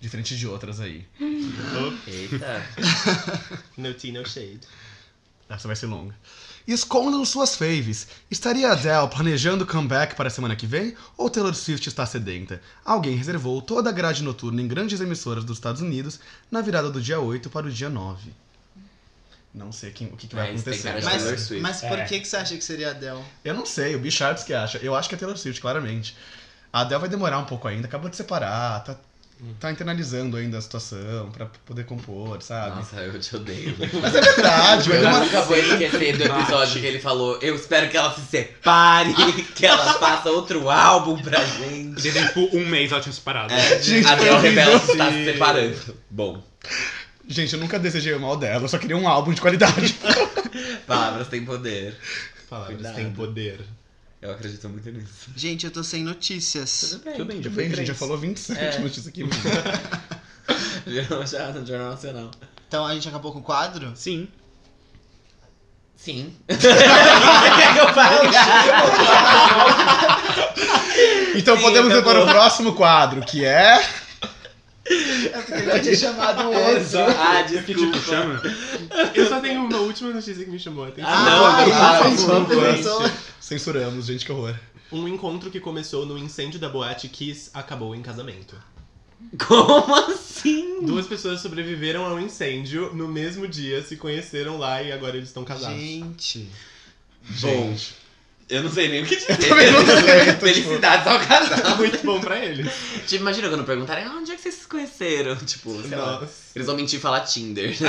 Diferente 0.00 0.36
de 0.36 0.48
outras 0.48 0.80
aí. 0.80 1.06
Eita. 2.08 2.66
No 3.78 3.94
tea, 3.94 4.12
no 4.12 4.26
shade. 4.26 4.66
Essa 5.48 5.68
vai 5.68 5.76
ser 5.76 5.86
longa. 5.86 6.14
Escondam 6.66 7.24
suas 7.26 7.54
faves. 7.56 8.06
Estaria 8.30 8.70
Adele 8.72 9.08
planejando 9.08 9.66
comeback 9.66 10.14
para 10.14 10.28
a 10.28 10.30
semana 10.30 10.56
que 10.56 10.66
vem? 10.66 10.94
Ou 11.16 11.28
Taylor 11.28 11.54
Swift 11.54 11.86
está 11.88 12.06
sedenta? 12.06 12.60
Alguém 12.84 13.14
reservou 13.16 13.60
toda 13.60 13.90
a 13.90 13.92
grade 13.92 14.22
noturna 14.22 14.62
em 14.62 14.66
grandes 14.68 14.98
emissoras 15.00 15.44
dos 15.44 15.58
Estados 15.58 15.82
Unidos 15.82 16.18
na 16.50 16.62
virada 16.62 16.90
do 16.90 17.02
dia 17.02 17.20
8 17.20 17.50
para 17.50 17.66
o 17.66 17.70
dia 17.70 17.90
9. 17.90 18.32
Não 19.54 19.70
sei 19.70 19.90
quem- 19.90 20.08
o 20.08 20.16
que, 20.16 20.26
que 20.26 20.34
vai 20.34 20.52
Mas 20.52 20.62
tem 20.62 20.72
acontecer. 20.72 21.60
Mas- 21.60 21.80
mas 21.82 21.88
por 21.90 21.98
É. 21.98 22.04
que, 22.06 22.18
que 22.20 22.26
você 22.26 22.36
acha 22.38 22.56
que 22.56 22.64
seria 22.64 22.88
a 22.88 22.90
Adele? 22.92 23.22
Eu 23.44 23.54
não 23.54 23.66
sei, 23.66 23.94
o 23.94 23.98
Bichards 24.00 24.42
que 24.42 24.52
acha. 24.54 24.78
Eu 24.78 24.94
acho 24.96 25.08
que 25.08 25.14
é 25.14 25.18
Taylor 25.18 25.36
Swift, 25.36 25.60
claramente. 25.60 26.16
A 26.72 26.80
Adele 26.80 27.00
vai 27.02 27.08
demorar 27.10 27.38
um 27.38 27.44
pouco 27.44 27.68
ainda, 27.68 27.86
acabou 27.86 28.10
de 28.10 28.16
separar, 28.16 28.82
tá, 28.82 28.96
tá 29.60 29.70
internalizando 29.70 30.36
ainda 30.36 30.58
a 30.58 30.60
situação 30.60 31.30
pra 31.32 31.46
poder 31.66 31.84
compor, 31.84 32.40
sabe? 32.42 32.76
Nossa, 32.76 32.96
eu 32.96 33.18
te 33.20 33.36
odeio. 33.36 33.76
Mas 34.00 34.14
é 34.14 34.20
verdade, 34.20 34.90
Eu 34.90 35.00
demorar. 35.00 35.20
nunca 35.20 35.42
vou 35.42 35.56
esquecer 35.56 36.16
do 36.16 36.24
episódio 36.24 36.80
que 36.80 36.86
ele 36.86 36.98
falou: 37.00 37.38
Eu 37.42 37.54
espero 37.54 37.88
que 37.90 37.96
ela 37.96 38.14
se 38.14 38.22
separe, 38.22 39.12
que 39.54 39.66
ela 39.66 39.94
faça 39.94 40.30
outro 40.30 40.70
álbum 40.70 41.16
pra 41.20 41.44
gente. 41.44 42.06
E 42.08 42.10
daí, 42.10 42.26
tipo, 42.28 42.48
um 42.56 42.66
mês 42.66 42.90
ela 42.92 43.00
tinha 43.00 43.12
separado. 43.12 43.52
É, 43.52 43.82
Gente, 43.82 44.06
a 44.06 44.16
foi 44.16 44.24
Del 44.26 44.34
horrível. 44.36 44.50
revela 44.64 44.80
que 44.80 44.90
está 44.92 45.12
se 45.12 45.24
separando. 45.24 45.96
Bom, 46.10 46.42
Gente, 47.26 47.54
eu 47.54 47.60
nunca 47.60 47.78
desejei 47.78 48.12
o 48.14 48.20
mal 48.20 48.36
dela, 48.36 48.64
eu 48.64 48.68
só 48.68 48.76
queria 48.78 48.96
um 48.96 49.08
álbum 49.08 49.32
de 49.32 49.40
qualidade. 49.40 49.94
palavras 50.86 51.28
têm 51.28 51.44
poder. 51.44 51.96
Palavras 52.50 52.76
Cuidado. 52.76 52.94
têm 52.96 53.10
poder. 53.12 53.60
Eu 54.24 54.30
acredito 54.32 54.66
muito 54.70 54.90
nisso. 54.90 55.28
Gente, 55.36 55.66
eu 55.66 55.70
tô 55.70 55.84
sem 55.84 56.02
notícias. 56.02 56.98
bem, 57.04 57.12
Tudo 57.12 57.26
bem, 57.26 57.42
já, 57.42 57.50
foi, 57.50 57.66
a 57.66 57.68
gente 57.68 57.86
já 57.88 57.94
falou 57.94 58.16
27 58.16 58.58
É. 58.58 58.78
notícias 58.78 59.06
aqui. 59.06 59.22
Já, 60.86 61.52
no 61.52 61.66
Jornal 61.66 61.90
Nacional. 61.90 62.30
Então 62.68 62.86
a 62.86 62.94
gente 62.94 63.06
acabou 63.08 63.32
com 63.32 63.38
o 63.40 63.42
quadro? 63.42 63.92
Sim. 63.94 64.28
Sim. 65.96 66.34
Quer 66.48 67.72
que 67.74 67.78
eu 67.80 67.94
fale? 67.94 68.28
Então 71.34 71.56
Sim, 71.56 71.62
podemos 71.62 71.92
ir 71.94 72.02
para 72.02 72.18
o 72.18 72.22
acabou. 72.22 72.28
próximo 72.34 72.74
quadro, 72.74 73.20
que 73.22 73.44
é. 73.44 73.82
É 75.26 75.40
porque 75.40 75.52
ele 75.52 75.80
tinha 75.80 75.96
chamado 75.96 76.42
o 76.42 76.52
outro. 76.52 76.98
Ah, 77.18 77.42
Que 77.44 77.58
tipo, 77.58 77.74
desculpa. 77.90 77.98
chama? 78.00 78.42
Eu 79.14 79.28
só 79.28 79.40
tenho 79.40 79.64
uma 79.64 79.78
última 79.78 80.10
notícia 80.10 80.44
que 80.44 80.50
me 80.50 80.58
chamou 80.58 80.84
a 80.84 80.88
atenção. 80.88 81.10
Ah, 81.10 81.24
não, 81.24 81.46
Ah, 81.74 82.08
gente, 82.10 82.22
favor. 82.26 82.74
pensou. 82.74 83.10
Censuramos, 83.40 84.06
gente, 84.06 84.24
que 84.24 84.32
horror. 84.32 84.54
Um 84.92 85.08
encontro 85.08 85.50
que 85.50 85.58
começou 85.60 86.06
no 86.06 86.16
incêndio 86.18 86.60
da 86.60 86.68
boate 86.68 87.08
Kiss 87.08 87.50
acabou 87.54 87.94
em 87.94 88.02
casamento. 88.02 88.56
Como 89.48 89.94
assim? 89.94 90.82
Duas 90.84 91.06
pessoas 91.06 91.40
sobreviveram 91.40 92.04
ao 92.04 92.20
incêndio 92.20 92.94
no 92.94 93.08
mesmo 93.08 93.48
dia, 93.48 93.82
se 93.82 93.96
conheceram 93.96 94.58
lá 94.58 94.82
e 94.82 94.92
agora 94.92 95.16
eles 95.16 95.28
estão 95.30 95.44
casados. 95.44 95.78
Gente. 95.80 96.48
Bom, 97.40 97.74
eu 98.48 98.62
não 98.62 98.70
sei 98.70 98.88
nem 98.88 99.02
o 99.02 99.06
que 99.06 99.16
dizer. 99.16 99.36
sei, 99.40 99.46
tipo- 100.32 100.40
Felicidades 100.40 101.06
ao 101.06 101.18
casal. 101.20 101.76
Muito 101.76 102.04
bom 102.04 102.20
pra 102.20 102.38
eles. 102.44 102.70
Tipo, 103.06 103.22
imagina 103.22 103.48
quando 103.48 103.64
perguntarem, 103.64 104.04
ah, 104.04 104.12
onde 104.16 104.32
é 104.32 104.36
que 104.36 104.42
vocês 104.42 104.54
se 104.56 104.66
conheceram? 104.66 105.36
Tipo, 105.36 105.80
sei 105.82 105.96
lá. 105.96 106.20
Nossa. 106.20 106.32
Eles 106.54 106.66
vão 106.66 106.76
mentir 106.76 106.98
e 106.98 107.02
falar 107.02 107.20
Tinder. 107.20 107.74
tipo, 107.76 107.86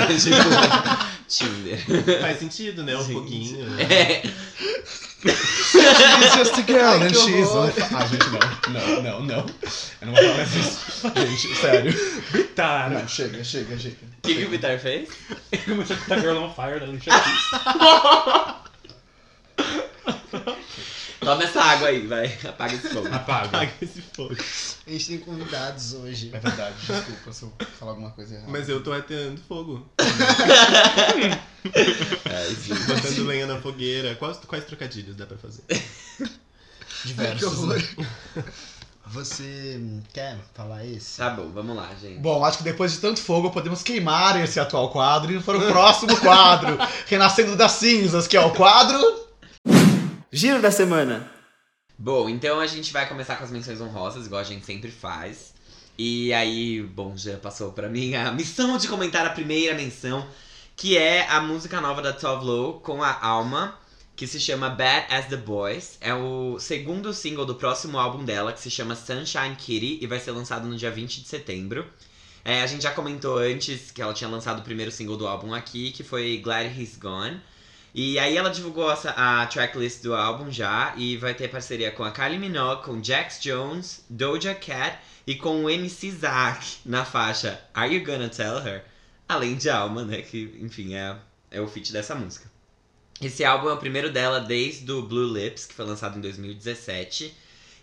Tinder. 1.27 2.21
Faz 2.21 2.39
sentido, 2.39 2.83
né? 2.83 2.95
O 2.95 2.99
Gente. 3.03 3.13
foguinho. 3.13 3.67
É. 3.79 4.23
She's 5.25 6.35
just 6.37 6.53
a 6.59 6.61
girl 6.61 6.85
Ai, 7.01 7.07
and 7.07 7.13
she's 7.13 7.49
fire. 7.49 7.87
Ah, 7.95 8.05
gente, 8.05 8.27
não. 8.29 8.73
Não, 8.73 9.01
não, 9.01 9.21
não. 9.23 9.45
Eu 10.01 10.07
não 10.07 10.13
vou 10.13 10.23
falar 10.23 10.35
mais 10.37 10.55
isso. 10.55 10.79
Gente, 11.15 11.55
sério. 11.59 11.93
Bitar. 12.31 12.91
Não, 12.91 13.07
chega, 13.07 13.43
chega, 13.43 13.77
chega. 13.77 13.95
O 14.19 14.21
que, 14.27 14.35
que 14.35 14.45
o 14.45 14.49
Vitar 14.49 14.79
fez? 14.79 15.09
Começou 15.65 15.95
a 15.95 15.99
cantar 15.99 16.19
Girl 16.21 16.37
on 16.37 16.53
Fire 16.53 16.79
da 16.79 16.85
Alicia 16.85 17.11
Keys. 17.13 18.64
Toma 21.19 21.43
essa 21.43 21.61
água 21.61 21.87
aí, 21.87 22.05
vai. 22.05 22.25
Apaga 22.43 22.75
esse 22.75 22.89
fogo. 22.89 23.07
Apaga. 23.07 23.47
Paga 23.49 23.71
esse 23.81 24.01
fogo. 24.01 24.35
A 24.85 24.91
gente 24.91 25.07
tem 25.07 25.17
convidados 25.19 25.93
hoje. 25.93 26.29
É 26.33 26.39
verdade, 26.39 26.75
desculpa 26.85 27.33
se 27.33 27.43
eu 27.43 27.53
falar 27.79 27.91
alguma 27.93 28.11
coisa 28.11 28.35
errada. 28.35 28.51
Mas 28.51 28.69
eu 28.69 28.83
tô 28.83 28.91
ateando 28.93 29.41
fogo. 29.47 29.85
É, 31.65 32.51
enfim. 32.51 32.75
Botando 32.75 33.25
lenha 33.25 33.47
na 33.47 33.59
fogueira. 33.59 34.13
Quais, 34.15 34.37
quais 34.45 34.65
trocadilhos 34.65 35.15
dá 35.15 35.25
pra 35.25 35.35
fazer? 35.35 35.63
Diversos, 37.03 37.39
Que 37.39 37.45
horror. 37.45 37.75
né? 37.75 38.43
Você 39.07 39.79
quer 40.13 40.37
falar 40.53 40.85
esse? 40.85 41.17
Tá 41.17 41.31
bom, 41.31 41.49
vamos 41.51 41.75
lá, 41.75 41.89
gente. 41.99 42.19
Bom, 42.19 42.45
acho 42.45 42.59
que 42.59 42.63
depois 42.63 42.91
de 42.91 42.99
tanto 42.99 43.19
fogo 43.19 43.49
podemos 43.49 43.81
queimar 43.81 44.39
esse 44.43 44.59
atual 44.59 44.89
quadro 44.91 45.31
e 45.31 45.37
ir 45.37 45.43
para 45.43 45.57
o 45.57 45.67
próximo 45.67 46.15
quadro, 46.21 46.77
Renascendo 47.07 47.55
das 47.55 47.73
Cinzas, 47.73 48.27
que 48.27 48.37
é 48.37 48.41
o 48.41 48.51
quadro. 48.51 49.24
Giro 50.35 50.61
da 50.61 50.69
semana. 50.69 51.31
Bom, 51.97 52.27
então 52.27 52.59
a 52.59 52.67
gente 52.67 52.91
vai 52.91 53.07
começar 53.07 53.37
com 53.37 53.45
as 53.45 53.51
menções 53.51 53.79
honrosas, 53.79 54.25
igual 54.25 54.41
a 54.41 54.43
gente 54.43 54.65
sempre 54.65 54.91
faz. 54.91 55.53
E 55.97 56.33
aí, 56.33 56.83
bom, 56.83 57.15
já 57.15 57.37
passou 57.37 57.71
pra 57.71 57.87
mim 57.87 58.15
a 58.15 58.29
missão 58.35 58.77
de 58.77 58.89
comentar 58.89 59.25
a 59.25 59.29
primeira 59.29 59.73
menção, 59.73 60.27
que 60.75 60.97
é 60.97 61.25
a 61.29 61.39
música 61.39 61.79
nova 61.79 62.01
da 62.01 62.11
Tove 62.11 62.43
Lo 62.43 62.81
com 62.81 63.01
a 63.01 63.17
Alma, 63.25 63.79
que 64.13 64.27
se 64.27 64.37
chama 64.37 64.69
Bad 64.69 65.07
as 65.09 65.27
the 65.27 65.37
Boys. 65.37 65.97
É 66.01 66.13
o 66.13 66.59
segundo 66.59 67.13
single 67.13 67.45
do 67.45 67.55
próximo 67.55 67.97
álbum 67.97 68.25
dela, 68.25 68.51
que 68.51 68.59
se 68.59 68.69
chama 68.69 68.93
Sunshine 68.93 69.55
Kitty, 69.55 69.99
e 70.01 70.05
vai 70.05 70.19
ser 70.19 70.31
lançado 70.31 70.67
no 70.67 70.75
dia 70.75 70.91
20 70.91 71.21
de 71.21 71.29
setembro. 71.29 71.87
É, 72.43 72.61
a 72.61 72.67
gente 72.67 72.83
já 72.83 72.91
comentou 72.91 73.37
antes 73.37 73.89
que 73.89 74.01
ela 74.01 74.13
tinha 74.13 74.29
lançado 74.29 74.59
o 74.59 74.63
primeiro 74.63 74.91
single 74.91 75.15
do 75.15 75.27
álbum 75.27 75.53
aqui, 75.53 75.91
que 75.91 76.03
foi 76.03 76.41
Glad 76.43 76.77
He's 76.77 76.97
Gone. 76.97 77.39
E 77.97 78.19
aí 78.19 78.35
ela 78.35 78.49
divulgou 78.49 78.91
essa, 78.91 79.11
a 79.11 79.47
tracklist 79.47 80.03
do 80.03 80.13
álbum 80.13 80.51
já 80.51 80.93
e 80.97 81.15
vai 81.15 81.33
ter 81.33 81.47
parceria 81.47 81.91
com 81.91 82.03
a 82.03 82.11
Kylie 82.11 82.37
Minogue, 82.37 82.83
com 82.83 83.01
Jax 83.01 83.39
Jones, 83.39 84.03
Doja 84.09 84.53
Cat 84.53 84.99
e 85.25 85.33
com 85.33 85.63
o 85.63 85.69
MC 85.69 86.11
Zack 86.11 86.79
na 86.85 87.05
faixa 87.05 87.57
Are 87.73 87.95
You 87.95 88.05
Gonna 88.05 88.27
Tell 88.27 88.57
Her? 88.57 88.83
Além 89.29 89.55
de 89.55 89.69
Alma, 89.69 90.03
né? 90.03 90.21
Que, 90.21 90.57
enfim, 90.59 90.93
é, 90.93 91.15
é 91.49 91.61
o 91.61 91.69
feat 91.69 91.93
dessa 91.93 92.13
música. 92.13 92.51
Esse 93.21 93.45
álbum 93.45 93.69
é 93.69 93.73
o 93.73 93.77
primeiro 93.77 94.11
dela 94.11 94.41
desde 94.41 94.91
o 94.91 95.01
Blue 95.01 95.33
Lips, 95.33 95.65
que 95.65 95.73
foi 95.73 95.85
lançado 95.85 96.17
em 96.17 96.21
2017. 96.21 97.33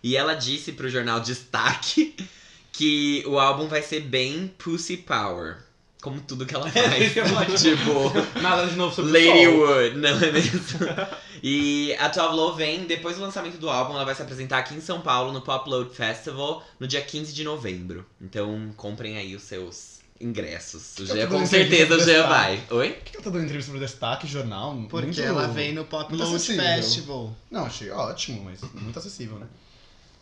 E 0.03 0.15
ela 0.15 0.35
disse 0.35 0.73
pro 0.73 0.91
jornal 0.91 1.21
Destaque 1.21 2.15
que 2.71 3.23
o 3.25 3.39
álbum 3.39 3.67
vai 3.67 3.81
ser 3.81 4.01
bem 4.01 4.53
Pussy 4.59 4.97
Power. 4.97 5.57
Como 6.03 6.19
tudo 6.19 6.45
que 6.45 6.53
ela 6.53 6.67
faz. 6.69 7.13
tipo, 7.61 8.39
Nada 8.41 8.67
de 8.67 8.75
novo 8.75 8.93
sobre 8.93 9.11
o 9.11 9.13
Lady 9.13 9.45
sol. 9.45 9.59
Wood, 9.59 9.97
não 9.97 10.09
é 10.09 10.31
mesmo? 10.33 10.59
e 11.41 11.95
a 11.97 12.09
Tove 12.09 12.35
Lo 12.35 12.53
vem, 12.53 12.83
depois 12.85 13.15
do 13.15 13.21
lançamento 13.21 13.57
do 13.57 13.69
álbum, 13.69 13.93
ela 13.93 14.03
vai 14.03 14.13
se 14.13 14.21
apresentar 14.21 14.57
aqui 14.57 14.75
em 14.75 14.81
São 14.81 14.99
Paulo 14.99 15.31
no 15.31 15.41
Pop 15.41 15.69
Load 15.69 15.95
Festival 15.95 16.61
no 16.77 16.85
dia 16.87 17.01
15 17.01 17.33
de 17.33 17.43
novembro. 17.45 18.05
Então 18.21 18.71
comprem 18.75 19.17
aí 19.17 19.33
os 19.33 19.43
seus 19.43 19.99
ingressos. 20.19 20.97
O 20.99 21.05
Jean, 21.05 21.27
com 21.27 21.45
certeza 21.45 21.95
o 21.95 21.99
Jean 21.99 22.27
vai. 22.27 22.61
Oi? 22.69 22.89
Por 22.91 23.03
que 23.03 23.15
ela 23.15 23.23
tá 23.23 23.29
dando 23.29 23.43
entrevista 23.45 23.71
pro 23.71 23.79
Destaque, 23.79 24.27
jornal? 24.27 24.75
Porque 24.89 25.05
Muito- 25.07 25.21
ela 25.21 25.47
vem 25.47 25.73
no 25.73 25.85
Pop 25.85 26.13
Load 26.13 26.35
acessível. 26.35 26.63
Festival. 26.63 27.35
Não, 27.49 27.65
achei 27.65 27.89
ótimo, 27.91 28.43
mas 28.43 28.59
muito 28.73 28.99
acessível, 28.99 29.39
né? 29.39 29.47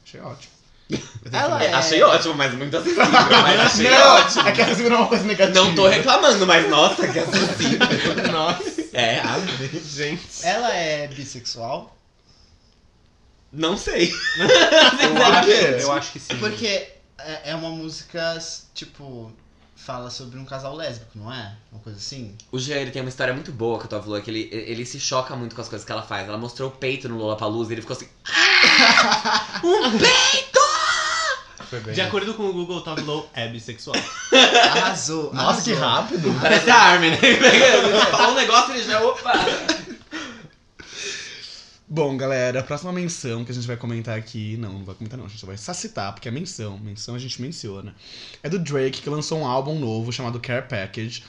Achei 0.05 0.19
ótimo. 0.21 0.53
Ela 1.31 1.63
é. 1.63 1.73
Achei 1.73 2.01
ótimo, 2.03 2.33
mas 2.35 2.53
muito 2.53 2.75
acessível. 2.75 3.05
Mas 3.11 3.59
achei 3.59 3.89
não, 3.89 4.15
ótimo. 4.15 4.47
é 4.47 4.51
que 4.51 4.61
acessível 4.61 4.89
não 4.89 4.97
é 4.97 4.99
uma 4.99 5.07
coisa 5.07 5.23
negativa. 5.23 5.65
Não 5.65 5.75
tô 5.75 5.87
reclamando, 5.87 6.47
mas 6.47 6.69
nossa, 6.69 7.07
que 7.07 7.19
acessível. 7.19 7.87
Nossa, 8.31 8.81
É, 8.93 9.19
ah, 9.19 9.37
gente. 9.85 10.21
Ela 10.43 10.73
é 10.75 11.07
bissexual? 11.07 11.95
não 13.51 13.77
sei. 13.77 14.13
Eu 14.37 15.25
acho, 15.25 15.49
eu 15.49 15.91
acho 15.91 16.11
que 16.11 16.19
sim. 16.19 16.37
Porque 16.37 16.67
é 16.67 17.41
é 17.51 17.55
uma 17.55 17.69
música, 17.69 18.37
tipo, 18.73 19.31
fala 19.75 20.09
sobre 20.09 20.37
um 20.39 20.45
casal 20.45 20.75
lésbico, 20.75 21.11
não 21.15 21.31
é? 21.33 21.55
Uma 21.71 21.81
coisa 21.81 21.97
assim? 21.97 22.35
O 22.51 22.59
Jean, 22.59 22.77
ele 22.77 22.91
tem 22.91 23.01
uma 23.01 23.09
história 23.09 23.33
muito 23.33 23.51
boa 23.51 23.77
com 23.79 23.85
a 23.85 23.87
Tove 23.87 24.09
Lo, 24.09 24.21
que 24.21 24.29
ele, 24.29 24.49
ele 24.51 24.85
se 24.85 24.99
choca 24.99 25.35
muito 25.35 25.55
com 25.55 25.61
as 25.61 25.67
coisas 25.67 25.85
que 25.85 25.91
ela 25.91 26.03
faz. 26.03 26.27
Ela 26.27 26.37
mostrou 26.37 26.69
o 26.69 26.71
peito 26.71 27.09
no 27.09 27.17
Lollapalooza 27.17 27.71
e 27.71 27.73
ele 27.75 27.81
ficou 27.81 27.95
assim... 27.95 28.07
um 29.63 29.97
peito! 29.97 30.60
Foi 31.71 31.79
bem. 31.79 31.93
De 31.93 32.01
acordo 32.01 32.33
com 32.33 32.43
o 32.43 32.51
Google, 32.51 32.81
Tove 32.81 33.01
Lo 33.03 33.29
é 33.33 33.47
bissexual. 33.47 33.95
Arrasou. 34.71 35.33
Nossa, 35.33 35.61
que 35.61 35.71
arrasou. 35.71 35.89
rápido. 35.89 36.39
Parece 36.41 36.69
a 36.69 36.75
Armin, 36.75 37.11
né? 37.11 37.19
Ele 37.23 37.97
Fala 38.11 38.33
um 38.33 38.35
negócio 38.35 38.75
e 38.75 38.79
ele 38.79 38.83
já... 38.83 39.01
Opa! 39.01 39.31
Bom, 41.87 42.17
galera, 42.17 42.59
a 42.59 42.63
próxima 42.63 42.91
menção 42.91 43.45
que 43.45 43.51
a 43.51 43.55
gente 43.55 43.65
vai 43.65 43.77
comentar 43.77 44.17
aqui. 44.17 44.57
Não, 44.57 44.73
não 44.73 44.83
vai 44.83 44.95
comentar, 44.95 45.17
não. 45.17 45.25
A 45.25 45.29
gente 45.29 45.45
vai 45.45 45.55
só 45.55 45.73
citar, 45.73 46.11
porque 46.11 46.27
é 46.27 46.31
menção. 46.31 46.77
Menção 46.77 47.15
a 47.15 47.19
gente 47.19 47.41
menciona. 47.41 47.95
É 48.43 48.49
do 48.49 48.59
Drake, 48.59 49.01
que 49.01 49.09
lançou 49.09 49.39
um 49.39 49.47
álbum 49.47 49.79
novo 49.79 50.11
chamado 50.11 50.41
Care 50.41 50.67
Package. 50.67 51.23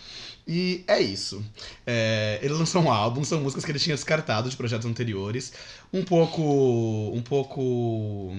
E 0.45 0.83
é 0.89 1.01
isso. 1.01 1.45
É, 1.87 2.41
ele 2.43 2.55
lançou 2.55 2.83
um 2.83 2.91
álbum, 2.91 3.23
são 3.23 3.41
músicas 3.41 3.65
que 3.65 3.71
ele 3.71 3.79
tinha 3.79 3.95
descartado 3.95 4.51
de 4.51 4.57
projetos 4.57 4.87
anteriores. 4.87 5.53
Um 5.93 6.05
pouco. 6.05 6.43
Um 7.15 7.23
pouco. 7.23 8.35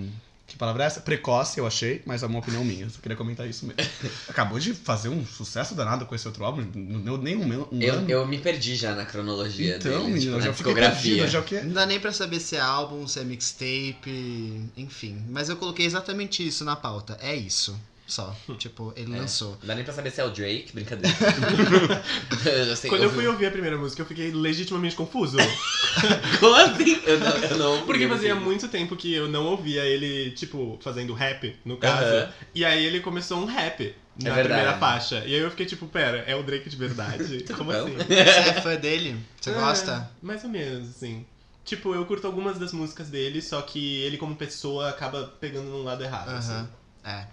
Que 0.53 0.59
palavra 0.59 0.83
é 0.83 0.85
essa? 0.85 1.01
Precoce, 1.01 1.57
eu 1.57 1.65
achei, 1.65 2.03
mas 2.05 2.21
é 2.21 2.27
uma 2.27 2.37
opinião 2.37 2.63
minha. 2.63 2.87
Só 2.87 2.99
queria 3.01 3.17
comentar 3.17 3.49
isso 3.49 3.65
mesmo. 3.65 3.81
Acabou 4.29 4.59
de 4.59 4.75
fazer 4.75 5.09
um 5.09 5.25
sucesso 5.25 5.73
danado 5.73 6.05
com 6.05 6.13
esse 6.13 6.27
outro 6.27 6.45
álbum. 6.45 6.63
Não 6.75 7.01
deu 7.01 7.17
nem 7.17 7.35
um, 7.35 7.43
um 7.71 7.81
Eu, 7.81 7.95
ano. 7.95 8.07
eu 8.07 8.27
me 8.27 8.37
perdi 8.37 8.75
já 8.75 8.93
na 8.93 9.03
cronologia 9.03 9.77
então, 9.77 9.91
dele, 9.91 10.13
menino, 10.13 10.39
tipo, 10.39 10.69
na 10.69 10.75
já 10.75 10.91
perdido, 10.91 11.27
já 11.27 11.39
o 11.39 11.43
quê? 11.43 11.61
Não 11.61 11.73
dá 11.73 11.87
nem 11.87 11.99
pra 11.99 12.11
saber 12.11 12.39
se 12.39 12.55
é 12.55 12.59
álbum, 12.59 13.07
se 13.07 13.19
é 13.19 13.23
mixtape, 13.23 14.61
enfim. 14.77 15.25
Mas 15.27 15.49
eu 15.49 15.57
coloquei 15.57 15.87
exatamente 15.87 16.47
isso 16.47 16.63
na 16.63 16.75
pauta. 16.75 17.17
É 17.19 17.35
isso. 17.35 17.75
Só. 18.13 18.35
Tipo, 18.59 18.93
ele 18.95 19.11
É. 19.15 19.17
lançou. 19.21 19.57
Não 19.61 19.67
dá 19.69 19.73
nem 19.75 19.83
pra 19.83 19.91
saber 19.91 20.11
se 20.11 20.21
é 20.21 20.23
o 20.23 20.29
Drake, 20.29 20.69
brincadeira. 20.71 21.15
eu 22.45 22.65
já 22.67 22.75
sei, 22.75 22.87
Quando 22.89 23.03
eu 23.03 23.09
vi- 23.09 23.15
fui 23.15 23.27
ouvir 23.27 23.47
a 23.47 23.51
primeira 23.51 23.75
música, 23.75 24.03
eu 24.03 24.05
fiquei 24.05 24.29
legitimamente 24.31 24.95
confuso. 24.95 25.37
Como 26.39 26.53
assim? 26.55 27.01
Eu 27.07 27.19
não, 27.19 27.35
eu 27.37 27.57
não 27.57 27.85
Porque 27.87 28.03
eu 28.03 28.09
fazia 28.09 28.35
sei. 28.35 28.43
muito 28.43 28.67
tempo 28.67 28.95
que 28.95 29.11
eu 29.15 29.27
não 29.27 29.45
ouvia 29.47 29.83
ele, 29.83 30.29
tipo, 30.31 30.77
fazendo 30.83 31.11
rap, 31.13 31.55
no 31.65 31.77
caso. 31.77 32.05
Aham. 32.15 32.29
E 32.53 32.63
aí 32.63 32.85
ele 32.85 32.99
começou 32.99 33.39
um 33.39 33.45
rap 33.45 33.95
na 34.21 34.37
É 34.39 34.43
primeira 34.43 34.77
faixa. 34.77 35.19
E 35.25 35.33
aí 35.33 35.41
eu 35.41 35.49
fiquei 35.49 35.65
tipo, 35.65 35.87
pera, 35.87 36.19
é 36.27 36.35
o 36.35 36.43
Drake 36.43 36.69
de 36.69 36.75
verdade? 36.77 37.43
Como 37.57 37.71
bom. 37.71 37.77
assim? 37.85 37.97
Você 37.97 38.49
é 38.49 38.61
fã 38.61 38.75
dele? 38.75 39.17
Você 39.41 39.49
É, 39.49 39.53
gosta? 39.53 40.11
Mais 40.21 40.43
ou 40.43 40.51
menos, 40.51 40.87
assim. 40.89 41.25
Tipo, 41.65 41.95
eu 41.95 42.05
curto 42.05 42.27
algumas 42.27 42.59
das 42.59 42.73
músicas 42.73 43.09
dele, 43.09 43.41
só 43.41 43.59
que 43.63 44.01
ele 44.01 44.17
como 44.17 44.35
pessoa 44.35 44.89
acaba 44.89 45.33
pegando 45.39 45.69
num 45.69 45.83
lado 45.83 46.03
errado. 46.03 46.29
Aham. 46.29 46.37
assim. 46.37 46.67
É. 47.03 47.09
É. 47.11 47.27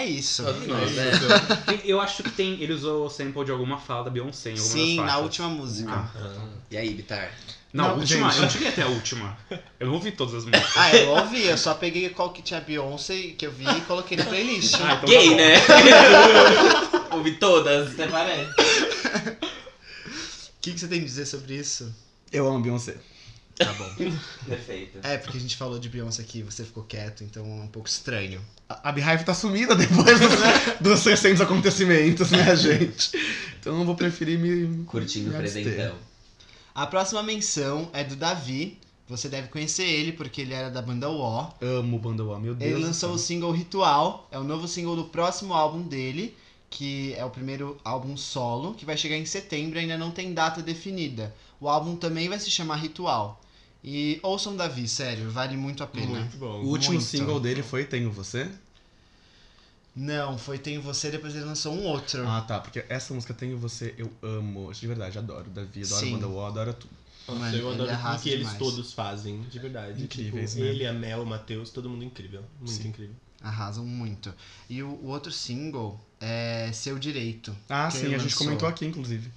É 0.00 0.06
isso. 0.06 0.44
Todos 0.44 0.66
nós, 0.66 0.90
né? 0.92 1.10
Tem- 1.66 1.80
Eu 1.84 2.00
acho 2.00 2.22
que 2.22 2.30
tem. 2.30 2.60
Ele 2.62 2.72
usou 2.72 3.06
o 3.06 3.10
sample 3.10 3.44
de 3.44 3.50
alguma 3.50 3.78
fala 3.78 4.04
da 4.04 4.10
Beyoncé 4.10 4.50
em 4.50 4.52
alguma 4.52 4.68
Sim, 4.72 4.96
das 4.96 4.98
na 5.04 5.04
faixas. 5.12 5.22
última 5.24 5.48
música. 5.48 5.92
Ah. 5.92 6.48
E 6.70 6.76
aí, 6.76 6.94
Bitar? 6.94 7.30
Não, 7.72 7.84
a 7.84 7.88
Não, 7.88 7.98
última. 7.98 8.28
gente. 8.30 8.36
Eu 8.36 8.42
não 8.42 8.50
cheguei 8.50 8.68
até 8.68 8.82
a 8.82 8.86
última. 8.88 9.36
Eu 9.80 9.86
não 9.86 9.94
ouvi 9.94 10.12
todas 10.12 10.34
as 10.34 10.44
músicas. 10.44 10.76
Ah, 10.76 10.94
eu 10.96 11.08
ouvi, 11.10 11.42
eu 11.44 11.56
só 11.56 11.74
peguei 11.74 12.08
qual 12.10 12.30
que 12.30 12.42
tinha 12.42 12.60
Beyoncé 12.60 13.34
que 13.36 13.46
eu 13.46 13.52
vi 13.52 13.64
e 13.66 13.80
coloquei 13.82 14.16
na 14.16 14.24
playlist. 14.24 14.74
Ah, 14.74 14.94
então 14.94 15.08
Gay, 15.08 15.24
tá 15.24 15.30
bom. 15.30 15.36
né? 15.36 15.54
Ouvi 17.16 17.32
todas, 17.32 17.92
até 17.92 18.06
parece. 18.08 18.50
O 18.50 19.36
que, 20.62 20.72
que 20.72 20.80
você 20.80 20.88
tem 20.88 21.00
a 21.00 21.04
dizer 21.04 21.26
sobre 21.26 21.54
isso? 21.54 21.94
Eu 22.32 22.48
amo 22.48 22.60
Beyoncé. 22.60 22.96
Tá 23.64 23.72
bom. 23.74 23.90
Perfeito. 24.46 24.98
É, 25.02 25.18
porque 25.18 25.38
a 25.38 25.40
gente 25.40 25.56
falou 25.56 25.78
de 25.78 25.88
Beyoncé 25.88 26.22
aqui, 26.22 26.42
você 26.42 26.64
ficou 26.64 26.82
quieto, 26.84 27.24
então 27.24 27.44
é 27.44 27.62
um 27.62 27.68
pouco 27.68 27.88
estranho. 27.88 28.40
A 28.68 28.88
a 28.88 28.92
Beehive 28.92 29.24
tá 29.24 29.34
sumida 29.34 29.74
depois 29.74 30.18
dos, 30.20 30.80
dos 30.80 31.04
recentes 31.04 31.40
acontecimentos, 31.40 32.30
né, 32.30 32.54
gente? 32.56 33.10
Então 33.60 33.78
eu 33.78 33.84
vou 33.84 33.94
preferir 33.94 34.38
me. 34.38 34.84
Curtindo 34.84 35.30
o 35.30 35.34
presentão. 35.34 35.96
A 36.74 36.86
próxima 36.86 37.22
menção 37.22 37.90
é 37.92 38.02
do 38.02 38.16
Davi, 38.16 38.78
Você 39.08 39.28
deve 39.28 39.48
conhecer 39.48 39.84
ele 39.84 40.12
porque 40.12 40.40
ele 40.40 40.54
era 40.54 40.70
da 40.70 40.80
banda 40.80 41.08
War. 41.10 41.54
Amo 41.60 41.98
Banda 41.98 42.24
Wall, 42.24 42.40
meu 42.40 42.54
Deus. 42.54 42.72
Ele 42.72 42.82
lançou 42.82 43.12
o 43.12 43.18
single 43.18 43.50
Ritual, 43.52 44.26
é 44.30 44.38
o 44.38 44.44
novo 44.44 44.66
single 44.66 44.96
do 44.96 45.04
próximo 45.04 45.52
álbum 45.52 45.82
dele, 45.82 46.34
que 46.70 47.12
é 47.14 47.24
o 47.24 47.28
primeiro 47.30 47.78
álbum 47.84 48.16
solo, 48.16 48.72
que 48.74 48.86
vai 48.86 48.96
chegar 48.96 49.16
em 49.16 49.26
setembro, 49.26 49.78
ainda 49.78 49.98
não 49.98 50.10
tem 50.10 50.32
data 50.32 50.62
definida. 50.62 51.34
O 51.60 51.68
álbum 51.68 51.94
também 51.96 52.28
vai 52.28 52.38
se 52.38 52.50
chamar 52.50 52.76
Ritual. 52.76 53.38
E 53.84 54.20
ouçam 54.22 54.56
Davi, 54.56 54.86
sério, 54.86 55.30
vale 55.30 55.56
muito 55.56 55.82
a 55.82 55.86
pena. 55.86 56.20
Muito 56.20 56.36
bom. 56.36 56.60
O 56.62 56.68
último 56.68 56.94
Muito. 56.94 57.04
single 57.06 57.40
dele 57.40 57.62
foi 57.62 57.84
Tenho 57.84 58.12
Você? 58.12 58.48
Não, 59.94 60.38
foi 60.38 60.58
Tenho 60.58 60.80
Você, 60.82 61.10
depois 61.10 61.34
ele 61.34 61.44
lançou 61.44 61.74
um 61.74 61.84
outro. 61.84 62.26
Ah, 62.26 62.40
tá, 62.42 62.60
porque 62.60 62.84
essa 62.88 63.12
música 63.12 63.34
Tenho 63.34 63.58
Você 63.58 63.94
eu 63.98 64.10
amo. 64.22 64.72
De 64.72 64.86
verdade, 64.86 65.18
adoro. 65.18 65.50
Davi, 65.50 65.82
adoro 65.82 66.00
Sim. 66.00 66.22
Wall, 66.24 66.46
adoro 66.46 66.74
tudo. 66.74 67.02
Mano, 67.28 67.56
eu 67.56 67.68
adoro 67.68 67.88
tudo 67.88 67.90
arrasa 67.90 68.22
que 68.22 68.30
eles 68.30 68.40
demais. 68.40 68.58
todos 68.58 68.92
fazem, 68.92 69.42
de 69.42 69.58
verdade. 69.58 70.02
Incríveis, 70.02 70.52
tipo, 70.52 70.62
né? 70.64 70.70
Ele, 70.70 70.86
a 70.86 70.92
Mel, 70.92 71.22
o 71.22 71.26
Matheus, 71.26 71.70
todo 71.70 71.88
mundo 71.90 72.04
incrível. 72.04 72.42
Muito 72.58 72.72
Sim. 72.72 72.88
incrível. 72.88 73.14
Arrasam 73.40 73.84
muito. 73.84 74.32
E 74.68 74.82
o, 74.82 74.88
o 74.88 75.06
outro 75.08 75.32
single 75.32 76.00
é 76.20 76.70
Seu 76.72 76.98
Direito. 76.98 77.54
Ah, 77.68 77.90
sim, 77.90 78.14
a 78.14 78.18
gente 78.18 78.36
comentou 78.36 78.68
aqui, 78.68 78.86
inclusive. 78.86 79.30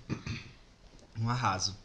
Um 1.19 1.29
arraso. 1.29 1.75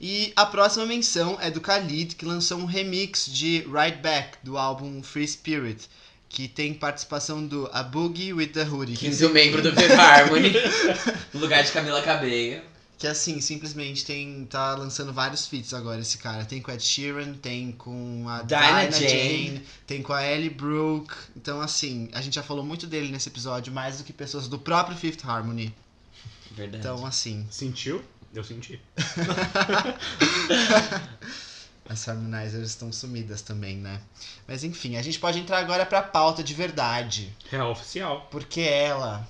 E 0.00 0.32
a 0.36 0.46
próxima 0.46 0.86
menção 0.86 1.38
é 1.40 1.50
do 1.50 1.60
Khalid, 1.60 2.14
que 2.14 2.24
lançou 2.24 2.58
um 2.58 2.64
remix 2.64 3.26
de 3.26 3.66
Right 3.68 3.98
Back, 4.00 4.38
do 4.44 4.56
álbum 4.56 5.02
Free 5.02 5.26
Spirit, 5.26 5.88
que 6.28 6.46
tem 6.46 6.72
participação 6.72 7.44
do 7.44 7.68
A 7.72 7.82
Boogie 7.82 8.32
with 8.32 8.48
the 8.48 8.62
Hoodie. 8.62 8.96
Que, 8.96 9.10
Quinto 9.10 9.30
membro 9.30 9.60
do 9.60 9.72
Fifth 9.72 9.98
Harmony. 9.98 10.52
no 11.34 11.40
lugar 11.40 11.64
de 11.64 11.72
Camila 11.72 12.00
Cabello. 12.00 12.62
que 12.96 13.08
assim, 13.08 13.40
simplesmente 13.40 14.04
tem 14.04 14.46
tá 14.48 14.76
lançando 14.76 15.12
vários 15.12 15.48
feats 15.48 15.74
agora 15.74 16.00
esse 16.00 16.18
cara. 16.18 16.44
Tem 16.44 16.62
com 16.62 16.70
Ed 16.70 16.82
Sheeran, 16.82 17.34
tem 17.34 17.72
com 17.72 18.24
a 18.28 18.42
Dinah 18.42 18.90
Jane. 18.92 19.08
Jane, 19.08 19.62
tem 19.84 20.00
com 20.00 20.12
a 20.12 20.24
Ellie 20.24 20.50
Brooke. 20.50 21.12
Então 21.36 21.60
assim, 21.60 22.08
a 22.12 22.20
gente 22.20 22.34
já 22.34 22.42
falou 22.44 22.64
muito 22.64 22.86
dele 22.86 23.10
nesse 23.10 23.28
episódio, 23.28 23.72
mais 23.72 23.98
do 23.98 24.04
que 24.04 24.12
pessoas 24.12 24.46
do 24.46 24.60
próprio 24.60 24.96
Fifth 24.96 25.24
Harmony. 25.24 25.74
Verdade. 26.52 26.78
Então 26.78 27.04
assim, 27.04 27.44
Sentiu? 27.50 28.00
Eu 28.38 28.44
senti. 28.44 28.80
As 31.88 32.06
Harmonizers 32.08 32.68
estão 32.70 32.92
sumidas 32.92 33.42
também, 33.42 33.76
né? 33.78 34.00
Mas 34.46 34.62
enfim, 34.62 34.94
a 34.96 35.02
gente 35.02 35.18
pode 35.18 35.40
entrar 35.40 35.58
agora 35.58 35.84
pra 35.84 36.00
pauta 36.02 36.40
de 36.44 36.54
verdade. 36.54 37.34
Real 37.50 37.72
oficial. 37.72 38.28
Porque 38.30 38.60
ela, 38.60 39.26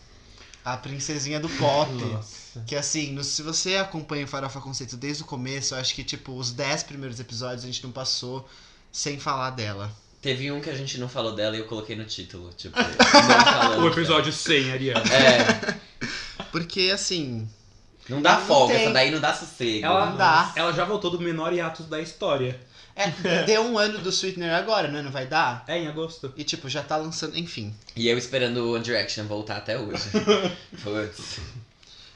a 0.63 0.77
princesinha 0.77 1.41
do 1.41 1.49
pop, 1.49 1.91
Nossa. 1.93 2.63
que 2.67 2.77
assim, 2.77 3.13
no- 3.13 3.25
se 3.25 3.43
você 3.43 3.77
acompanha 3.77 4.27
o 4.27 4.29
Farofa 4.29 4.61
Conceito 4.61 4.95
desde 4.95 5.23
o 5.23 5.27
começo, 5.27 5.75
eu 5.75 5.79
acho 5.79 5.95
que 5.95 6.05
tipo, 6.05 6.33
os 6.37 6.51
10 6.53 6.83
primeiros 6.83 7.19
episódios 7.19 7.65
a 7.65 7.67
gente 7.67 7.83
não 7.83 7.91
passou 7.93 8.47
sem 8.93 9.19
falar 9.19 9.51
dela. 9.51 9.91
Teve 10.21 10.53
um 10.53 10.61
que 10.61 10.69
a 10.69 10.77
gente 10.77 10.99
não 10.99 11.09
falou 11.09 11.35
dela 11.35 11.57
e 11.57 11.61
eu 11.61 11.67
coloquei 11.67 11.97
no 11.97 12.05
título. 12.05 12.53
Tipo, 12.53 12.77
não 12.79 13.45
falando. 13.45 13.85
O 13.85 13.89
episódio 13.89 14.35
100, 14.35 14.73
Ariana. 14.73 15.03
É. 15.15 15.79
Porque 16.51 16.91
assim, 16.93 17.49
Não 18.09 18.23
dá 18.23 18.35
Não 18.39 18.47
folga, 18.47 18.75
tem. 18.75 18.85
essa 18.85 18.93
daí 18.93 19.11
não 19.11 19.21
dá 19.21 19.35
sossego. 19.35 19.85
Ela, 19.85 20.07
Não 20.07 20.17
dá. 20.17 20.53
ela 20.57 20.73
já 20.73 20.85
voltou 20.85 21.11
do 21.11 21.21
menor 21.21 21.53
hiatus 21.53 21.87
da 21.87 22.01
história. 22.01 22.59
é, 22.97 23.11
deu 23.45 23.63
um 23.63 23.77
ano 23.79 23.99
do 23.99 24.09
Sweetener 24.11 24.55
agora, 24.55 24.89
né? 24.89 25.03
Não 25.03 25.11
vai 25.11 25.27
dar? 25.27 25.63
É, 25.69 25.79
em 25.79 25.87
agosto. 25.89 26.33
E 26.37 26.43
tipo, 26.45 26.69
já 26.69 26.83
tá 26.83 26.97
lançando, 26.97 27.37
enfim. 27.39 27.75
E 27.95 28.09
eu 28.09 28.17
esperando 28.17 28.59
o 28.65 28.75
One 28.75 28.83
Direction 28.83 29.25
voltar 29.27 29.59
até 29.59 29.79
hoje. 29.79 30.05
Putz. 30.83 31.39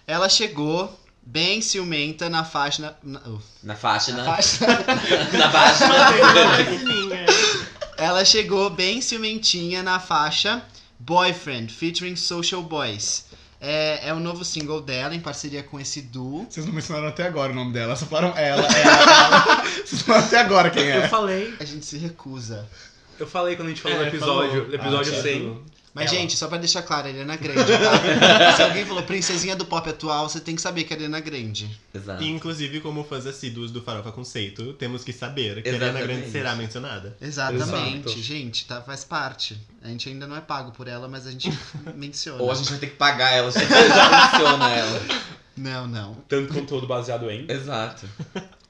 Ela 0.07 0.29
chegou 0.29 0.99
bem 1.25 1.61
ciumenta 1.61 2.29
na 2.29 2.43
faixa. 2.45 2.97
Na, 3.03 3.21
uh, 3.21 3.41
Na 3.63 3.77
faixa, 3.77 4.13
na 4.13 4.25
na, 4.25 4.33
faixa. 4.37 4.67
na 4.67 5.49
página. 5.51 5.95
Ela 7.97 8.25
chegou 8.25 8.69
bem 8.71 9.01
ciumentinha 9.01 9.83
na 9.83 10.01
faixa 10.01 10.63
Boyfriend, 10.99 11.73
featuring 11.73 12.17
Social 12.17 12.63
Boys. 12.63 13.27
É, 13.65 14.09
é 14.09 14.13
o 14.13 14.19
novo 14.19 14.45
single 14.45 14.81
dela, 14.81 15.15
em 15.15 15.21
parceria 15.21 15.63
com 15.63 15.79
esse 15.79 16.03
duo. 16.03 16.47
Vocês 16.51 16.67
não 16.67 16.73
mencionaram 16.73 17.07
até 17.09 17.25
agora 17.25 17.53
o 17.53 17.55
nome 17.55 17.73
dela, 17.73 17.95
só 17.95 18.05
falaram 18.07 18.37
ela, 18.37 18.67
ela, 18.67 19.03
ela. 19.03 19.63
Vocês 19.87 20.03
falaram 20.03 20.27
até 20.27 20.39
agora 20.41 20.69
quem 20.69 20.83
Eu 20.83 21.03
é. 21.03 21.09
falei. 21.09 21.55
A 21.61 21.65
gente 21.65 21.87
se 21.87 21.97
recusa. 21.97 22.69
Eu 23.21 23.27
falei 23.27 23.55
quando 23.55 23.69
a 23.69 23.71
gente 23.71 23.81
falou 23.81 23.99
É, 23.99 24.01
no 24.01 24.09
episódio. 24.09 24.63
falou. 24.65 24.75
episódio 24.75 25.17
Ah, 25.17 25.23
100. 25.23 25.63
Mas, 25.95 26.11
Ela. 26.11 26.21
gente, 26.21 26.37
só 26.37 26.49
pra 26.49 26.57
deixar 26.57 26.83
claro, 26.83 27.07
a 27.07 27.11
Ariana 27.11 27.37
Grande, 27.37 27.71
tá? 27.71 28.57
Se 28.57 28.63
alguém 28.63 28.87
falou 28.87 29.03
princesinha 29.03 29.55
do 29.55 29.67
pop 29.67 29.87
atual, 29.89 30.27
você 30.27 30.41
tem 30.41 30.57
que 30.57 30.63
saber 30.63 30.85
que 30.85 30.95
é 30.95 30.97
a 30.97 30.99
Ariana 30.99 31.21
Grande. 31.21 31.79
Exato. 31.95 32.23
E, 32.23 32.29
inclusive, 32.31 32.81
como 32.81 33.05
fãs 33.05 33.27
assíduos 33.27 33.71
do 33.71 33.83
Farofa 33.83 34.11
Conceito, 34.11 34.73
temos 34.75 35.05
que 35.05 35.13
saber 35.13 35.63
que 35.63 35.69
a 35.69 35.73
Ariana. 35.75 36.01
Grande 36.01 36.31
será 36.31 36.57
mencionada. 36.57 37.15
Exatamente, 37.21 38.09
Exato. 38.09 38.23
gente, 38.23 38.67
tá, 38.67 38.81
faz 38.81 39.05
parte. 39.05 39.61
A 39.83 39.89
gente 39.89 40.09
ainda 40.09 40.27
não 40.27 40.37
é 40.37 40.41
pago 40.41 40.73
por 40.73 40.89
ela, 40.89 41.09
mas 41.09 41.27
a 41.27 41.31
gente 41.31 41.53
menciona. 41.95 42.43
Ou 42.43 42.51
a 42.51 42.55
gente 42.55 42.71
vai 42.71 42.79
ter 42.79 42.87
que 42.87 42.97
pagar 42.97 43.33
ela, 43.33 43.51
já 43.51 43.61
já 43.61 44.31
funciona 44.31 44.71
ela. 44.71 45.01
Não, 45.55 45.87
não. 45.87 46.15
Tanto 46.27 46.55
conteúdo 46.55 46.87
baseado 46.87 47.31
em. 47.31 47.45
Exato. 47.51 48.09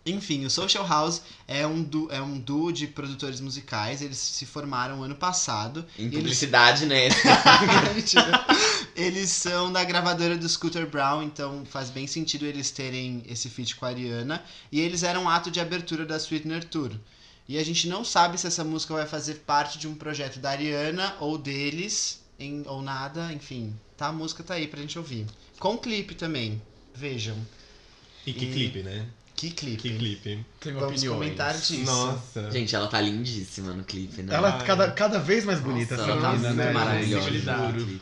Enfim, 0.04 0.44
o 0.44 0.50
Social 0.50 0.84
House 0.86 1.22
é 1.46 1.64
um, 1.64 1.80
du 1.82 2.08
é 2.10 2.20
um 2.20 2.36
duo 2.38 2.72
de 2.72 2.88
produtores 2.88 3.40
musicais. 3.40 4.02
Eles 4.02 4.18
se 4.18 4.44
formaram 4.44 5.02
ano 5.02 5.14
passado. 5.14 5.86
Em 5.96 6.02
E 6.02 6.06
eles- 6.06 6.16
publicidade, 6.18 6.86
né? 6.86 7.08
Eles 8.94 9.30
são 9.30 9.72
da 9.72 9.82
gravadora 9.84 10.36
do 10.36 10.48
Scooter 10.48 10.86
Brown, 10.86 11.22
então 11.22 11.64
faz 11.64 11.88
bem 11.88 12.06
sentido 12.06 12.44
eles 12.46 12.70
terem 12.70 13.22
esse 13.26 13.48
feat 13.48 13.74
com 13.76 13.86
a 13.86 13.88
Ariana. 13.88 14.42
E 14.70 14.80
eles 14.80 15.02
eram 15.02 15.28
ato 15.28 15.50
de 15.50 15.60
abertura 15.60 16.04
da 16.04 16.16
Sweetener 16.18 16.64
Tour. 16.64 16.92
E 17.48 17.58
a 17.58 17.64
gente 17.64 17.88
não 17.88 18.04
sabe 18.04 18.38
se 18.38 18.46
essa 18.46 18.62
música 18.64 18.94
vai 18.94 19.06
fazer 19.06 19.36
parte 19.46 19.78
de 19.78 19.88
um 19.88 19.94
projeto 19.94 20.38
da 20.38 20.50
Ariana 20.50 21.14
ou 21.20 21.38
deles, 21.38 22.20
em- 22.38 22.64
ou 22.66 22.82
nada, 22.82 23.32
enfim. 23.32 23.74
Tá, 23.96 24.08
a 24.08 24.12
música 24.12 24.42
tá 24.42 24.54
aí 24.54 24.66
pra 24.68 24.80
gente 24.80 24.98
ouvir. 24.98 25.26
Com 25.58 25.76
clipe 25.78 26.14
também. 26.14 26.60
Vejam. 26.94 27.36
E 28.26 28.32
que 28.32 28.44
E- 28.44 28.52
clipe, 28.52 28.82
né? 28.82 29.06
Que 29.42 29.50
clipe. 29.50 29.76
Que 29.82 29.98
clipe. 29.98 30.46
Tem 30.60 30.72
Vamos 30.72 31.02
comentar 31.02 31.52
disso. 31.52 31.80
Nossa. 31.80 32.48
Gente, 32.52 32.76
ela 32.76 32.86
tá 32.86 33.00
lindíssima 33.00 33.72
no 33.72 33.82
clipe, 33.82 34.22
né? 34.22 34.36
Ela 34.36 34.56
Ai. 34.56 34.64
cada, 34.64 34.88
cada 34.92 35.18
vez 35.18 35.44
mais 35.44 35.58
bonita, 35.58 35.96
Nossa, 35.96 36.12
essa 36.12 36.18
ela 36.20 36.30
tá 36.30 36.32
menina, 36.38 36.52
né? 36.52 36.72
maravilhosa. 36.72 37.56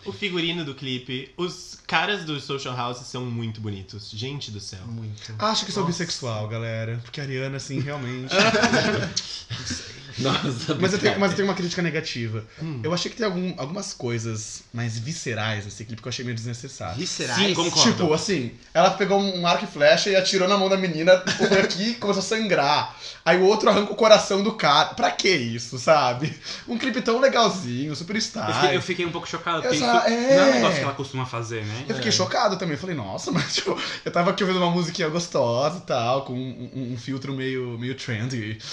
O 0.04 0.12
figurino 0.12 0.66
do 0.66 0.74
clipe, 0.74 1.32
os 1.38 1.78
caras 1.86 2.26
do 2.26 2.38
Social 2.38 2.76
House 2.76 2.98
são 3.06 3.24
muito 3.24 3.58
bonitos. 3.58 4.10
Gente 4.10 4.50
do 4.50 4.60
céu. 4.60 4.86
Muito. 4.86 5.34
Acho 5.38 5.64
que 5.64 5.72
sou 5.72 5.82
Nossa. 5.84 5.92
bissexual, 5.94 6.46
galera. 6.46 7.00
Porque 7.02 7.22
a 7.22 7.24
Ariana, 7.24 7.56
assim, 7.56 7.80
realmente. 7.80 8.34
Nossa, 10.18 10.74
mas, 10.80 10.92
eu 10.92 10.98
tenho, 10.98 11.18
mas 11.20 11.30
eu 11.32 11.36
tenho 11.36 11.48
uma 11.48 11.54
crítica 11.54 11.82
negativa. 11.82 12.44
Hum. 12.62 12.80
Eu 12.82 12.92
achei 12.92 13.10
que 13.10 13.16
tem 13.16 13.26
algum- 13.26 13.54
algumas 13.56 13.92
coisas 13.92 14.62
mais 14.72 14.98
viscerais 14.98 15.64
nesse 15.64 15.84
clipe 15.84 16.00
que 16.02 16.08
eu 16.08 16.10
achei 16.10 16.24
meio 16.24 16.34
desnecessário. 16.34 16.96
Viscerais? 16.98 17.38
Sim, 17.38 17.54
concordo. 17.54 17.90
Tipo, 17.92 18.12
assim, 18.12 18.52
ela 18.74 18.90
pegou 18.90 19.20
um 19.20 19.46
arco 19.46 19.64
e 19.64 19.68
flecha 19.68 20.10
e 20.10 20.16
atirou 20.16 20.48
na 20.48 20.56
mão 20.56 20.68
da 20.68 20.76
menina, 20.76 21.22
foi 21.36 21.60
aqui 21.60 21.90
e 21.90 21.94
começou 21.94 22.20
a 22.20 22.24
sangrar. 22.24 22.96
Aí 23.24 23.36
o 23.38 23.44
outro 23.44 23.68
arranca 23.68 23.92
o 23.92 23.96
coração 23.96 24.42
do 24.42 24.52
cara. 24.52 24.94
Pra 24.94 25.10
que 25.10 25.28
isso, 25.28 25.78
sabe? 25.78 26.32
Um 26.66 26.76
clipe 26.78 27.00
tão 27.02 27.20
legalzinho, 27.20 27.94
super 27.94 28.16
Eu 28.16 28.22
fiquei, 28.22 28.42
style. 28.42 28.74
eu 28.74 28.82
fiquei 28.82 29.06
um 29.06 29.10
pouco 29.12 29.28
chocado, 29.28 29.66
Exa- 29.66 29.86
não 29.86 30.00
é 30.06 30.08
um 30.08 30.12
é. 30.12 30.52
negócio 30.54 30.76
que 30.78 30.84
ela 30.84 30.94
costuma 30.94 31.26
fazer, 31.26 31.64
né? 31.64 31.84
Eu 31.88 31.94
fiquei 31.96 32.08
É. 32.08 32.12
chocado 32.12 32.56
também. 32.56 32.74
Eu 32.74 32.80
falei, 32.80 32.96
nossa, 32.96 33.30
mas 33.32 33.54
tipo, 33.54 33.78
eu 34.04 34.10
tava 34.12 34.30
aqui 34.30 34.42
ouvindo 34.42 34.58
uma 34.62 34.70
musiquinha 34.70 35.08
gostosa 35.08 35.78
e 35.78 35.82
tal, 35.82 36.24
com 36.24 36.32
um, 36.32 36.70
um- 36.74 36.92
um 36.94 36.96
filtro 36.96 37.32
meio, 37.34 37.78
meio 37.78 37.94
trendy. 37.94 38.58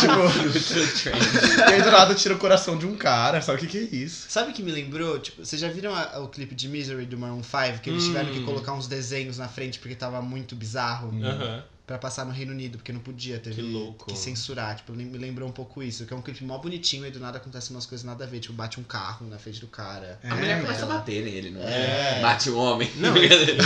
Tipo. 0.00 0.45
E 0.48 1.62
aí 1.72 1.82
do 1.82 1.90
nada 1.90 2.14
tira 2.14 2.34
o 2.34 2.38
coração 2.38 2.76
de 2.78 2.86
um 2.86 2.94
cara, 2.96 3.40
sabe 3.42 3.58
o 3.58 3.60
que, 3.60 3.66
que 3.66 3.78
é 3.78 3.96
isso? 3.96 4.26
Sabe 4.28 4.50
o 4.50 4.54
que 4.54 4.62
me 4.62 4.70
lembrou? 4.72 5.18
Tipo, 5.18 5.44
vocês 5.44 5.60
já 5.60 5.68
viram 5.68 5.94
a- 5.94 6.18
o 6.20 6.28
clipe 6.28 6.54
de 6.54 6.68
Misery 6.68 7.06
do 7.06 7.18
Maroon 7.18 7.42
5? 7.42 7.80
Que 7.82 7.90
eles 7.90 8.04
Hum. 8.04 8.06
tiveram 8.08 8.32
que 8.32 8.40
colocar 8.40 8.72
uns 8.72 8.86
desenhos 8.86 9.38
na 9.38 9.48
frente 9.48 9.78
porque 9.78 9.94
tava 9.94 10.20
muito 10.22 10.54
bizarro 10.54 11.08
Aham. 11.24 11.62
Pra 11.86 11.98
passar 11.98 12.24
no 12.26 12.32
Reino 12.32 12.50
Unido, 12.52 12.78
porque 12.78 12.92
não 12.92 12.98
podia, 13.00 13.38
teve 13.38 13.56
Que 13.56 13.62
louco. 13.62 14.06
que 14.06 14.18
censurar. 14.18 14.74
Tipo, 14.76 14.92
me 14.92 15.04
lembrou 15.16 15.48
um 15.48 15.52
pouco 15.52 15.82
isso, 15.82 16.04
que 16.04 16.12
é 16.12 16.16
um 16.16 16.20
clipe 16.20 16.42
mó 16.44 16.58
bonitinho 16.58 17.06
e 17.06 17.10
do 17.12 17.20
nada 17.20 17.38
acontece 17.38 17.70
umas 17.70 17.86
coisas 17.86 18.04
nada 18.04 18.24
a 18.24 18.26
ver. 18.26 18.40
Tipo, 18.40 18.54
bate 18.54 18.80
um 18.80 18.82
carro 18.82 19.26
na 19.28 19.38
frente 19.38 19.60
do 19.60 19.68
cara. 19.68 20.18
É, 20.22 20.28
A 20.30 20.34
mulher 20.34 20.60
começa 20.62 20.84
a 20.84 20.88
bater 20.88 21.24
nele, 21.24 21.50
não 21.50 21.60
É. 21.62 22.18
é? 22.18 22.22
Bate 22.22 22.50
o 22.50 22.58
homem. 22.58 22.90
Não, 22.96 23.14
esse, 23.22 23.56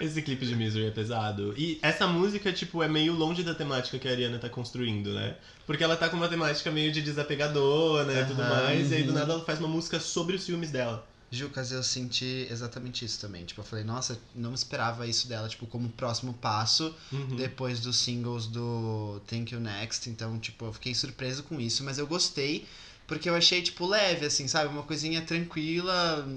esse 0.00 0.22
clipe 0.22 0.44
de 0.46 0.54
Misery 0.54 0.86
é 0.86 0.90
pesado. 0.90 1.54
E 1.56 1.78
essa 1.82 2.06
música, 2.06 2.52
tipo, 2.52 2.82
é 2.82 2.88
meio 2.88 3.12
longe 3.14 3.42
da 3.42 3.54
temática 3.54 3.98
que 3.98 4.06
a 4.06 4.10
Ariana 4.10 4.38
tá 4.38 4.48
construindo, 4.48 5.12
né? 5.14 5.34
Porque 5.66 5.82
ela 5.84 5.96
tá 5.96 6.08
com 6.08 6.16
uma 6.16 6.28
temática 6.28 6.70
meio 6.70 6.90
de 6.92 7.00
desapegadora 7.02 8.12
e 8.20 8.24
tudo 8.26 8.40
Aham, 8.42 8.64
mais, 8.64 8.90
e 8.90 8.96
aí 8.96 9.02
do 9.02 9.10
uhum. 9.10 9.18
nada 9.18 9.32
ela 9.32 9.44
faz 9.44 9.58
uma 9.58 9.68
música 9.68 9.98
sobre 10.00 10.36
os 10.36 10.42
ciúmes 10.42 10.70
dela. 10.70 11.06
Jucas, 11.30 11.70
eu 11.72 11.82
senti 11.82 12.46
exatamente 12.50 13.04
isso 13.04 13.20
também. 13.20 13.44
Tipo, 13.44 13.60
eu 13.60 13.64
falei, 13.64 13.84
nossa, 13.84 14.18
não 14.34 14.54
esperava 14.54 15.06
isso 15.06 15.28
dela, 15.28 15.48
tipo, 15.48 15.66
como 15.66 15.88
próximo 15.90 16.32
passo 16.34 16.94
Uhum. 17.12 17.36
depois 17.36 17.80
dos 17.80 17.96
singles 17.96 18.46
do 18.46 19.20
Thank 19.26 19.52
You 19.54 19.60
Next. 19.60 20.08
Então, 20.08 20.38
tipo, 20.38 20.64
eu 20.64 20.72
fiquei 20.72 20.94
surpreso 20.94 21.42
com 21.42 21.60
isso, 21.60 21.84
mas 21.84 21.98
eu 21.98 22.06
gostei 22.06 22.66
porque 23.08 23.28
eu 23.28 23.34
achei, 23.34 23.62
tipo, 23.62 23.86
leve, 23.86 24.26
assim, 24.26 24.46
sabe? 24.46 24.68
Uma 24.68 24.82
coisinha 24.82 25.22
tranquila. 25.22 26.28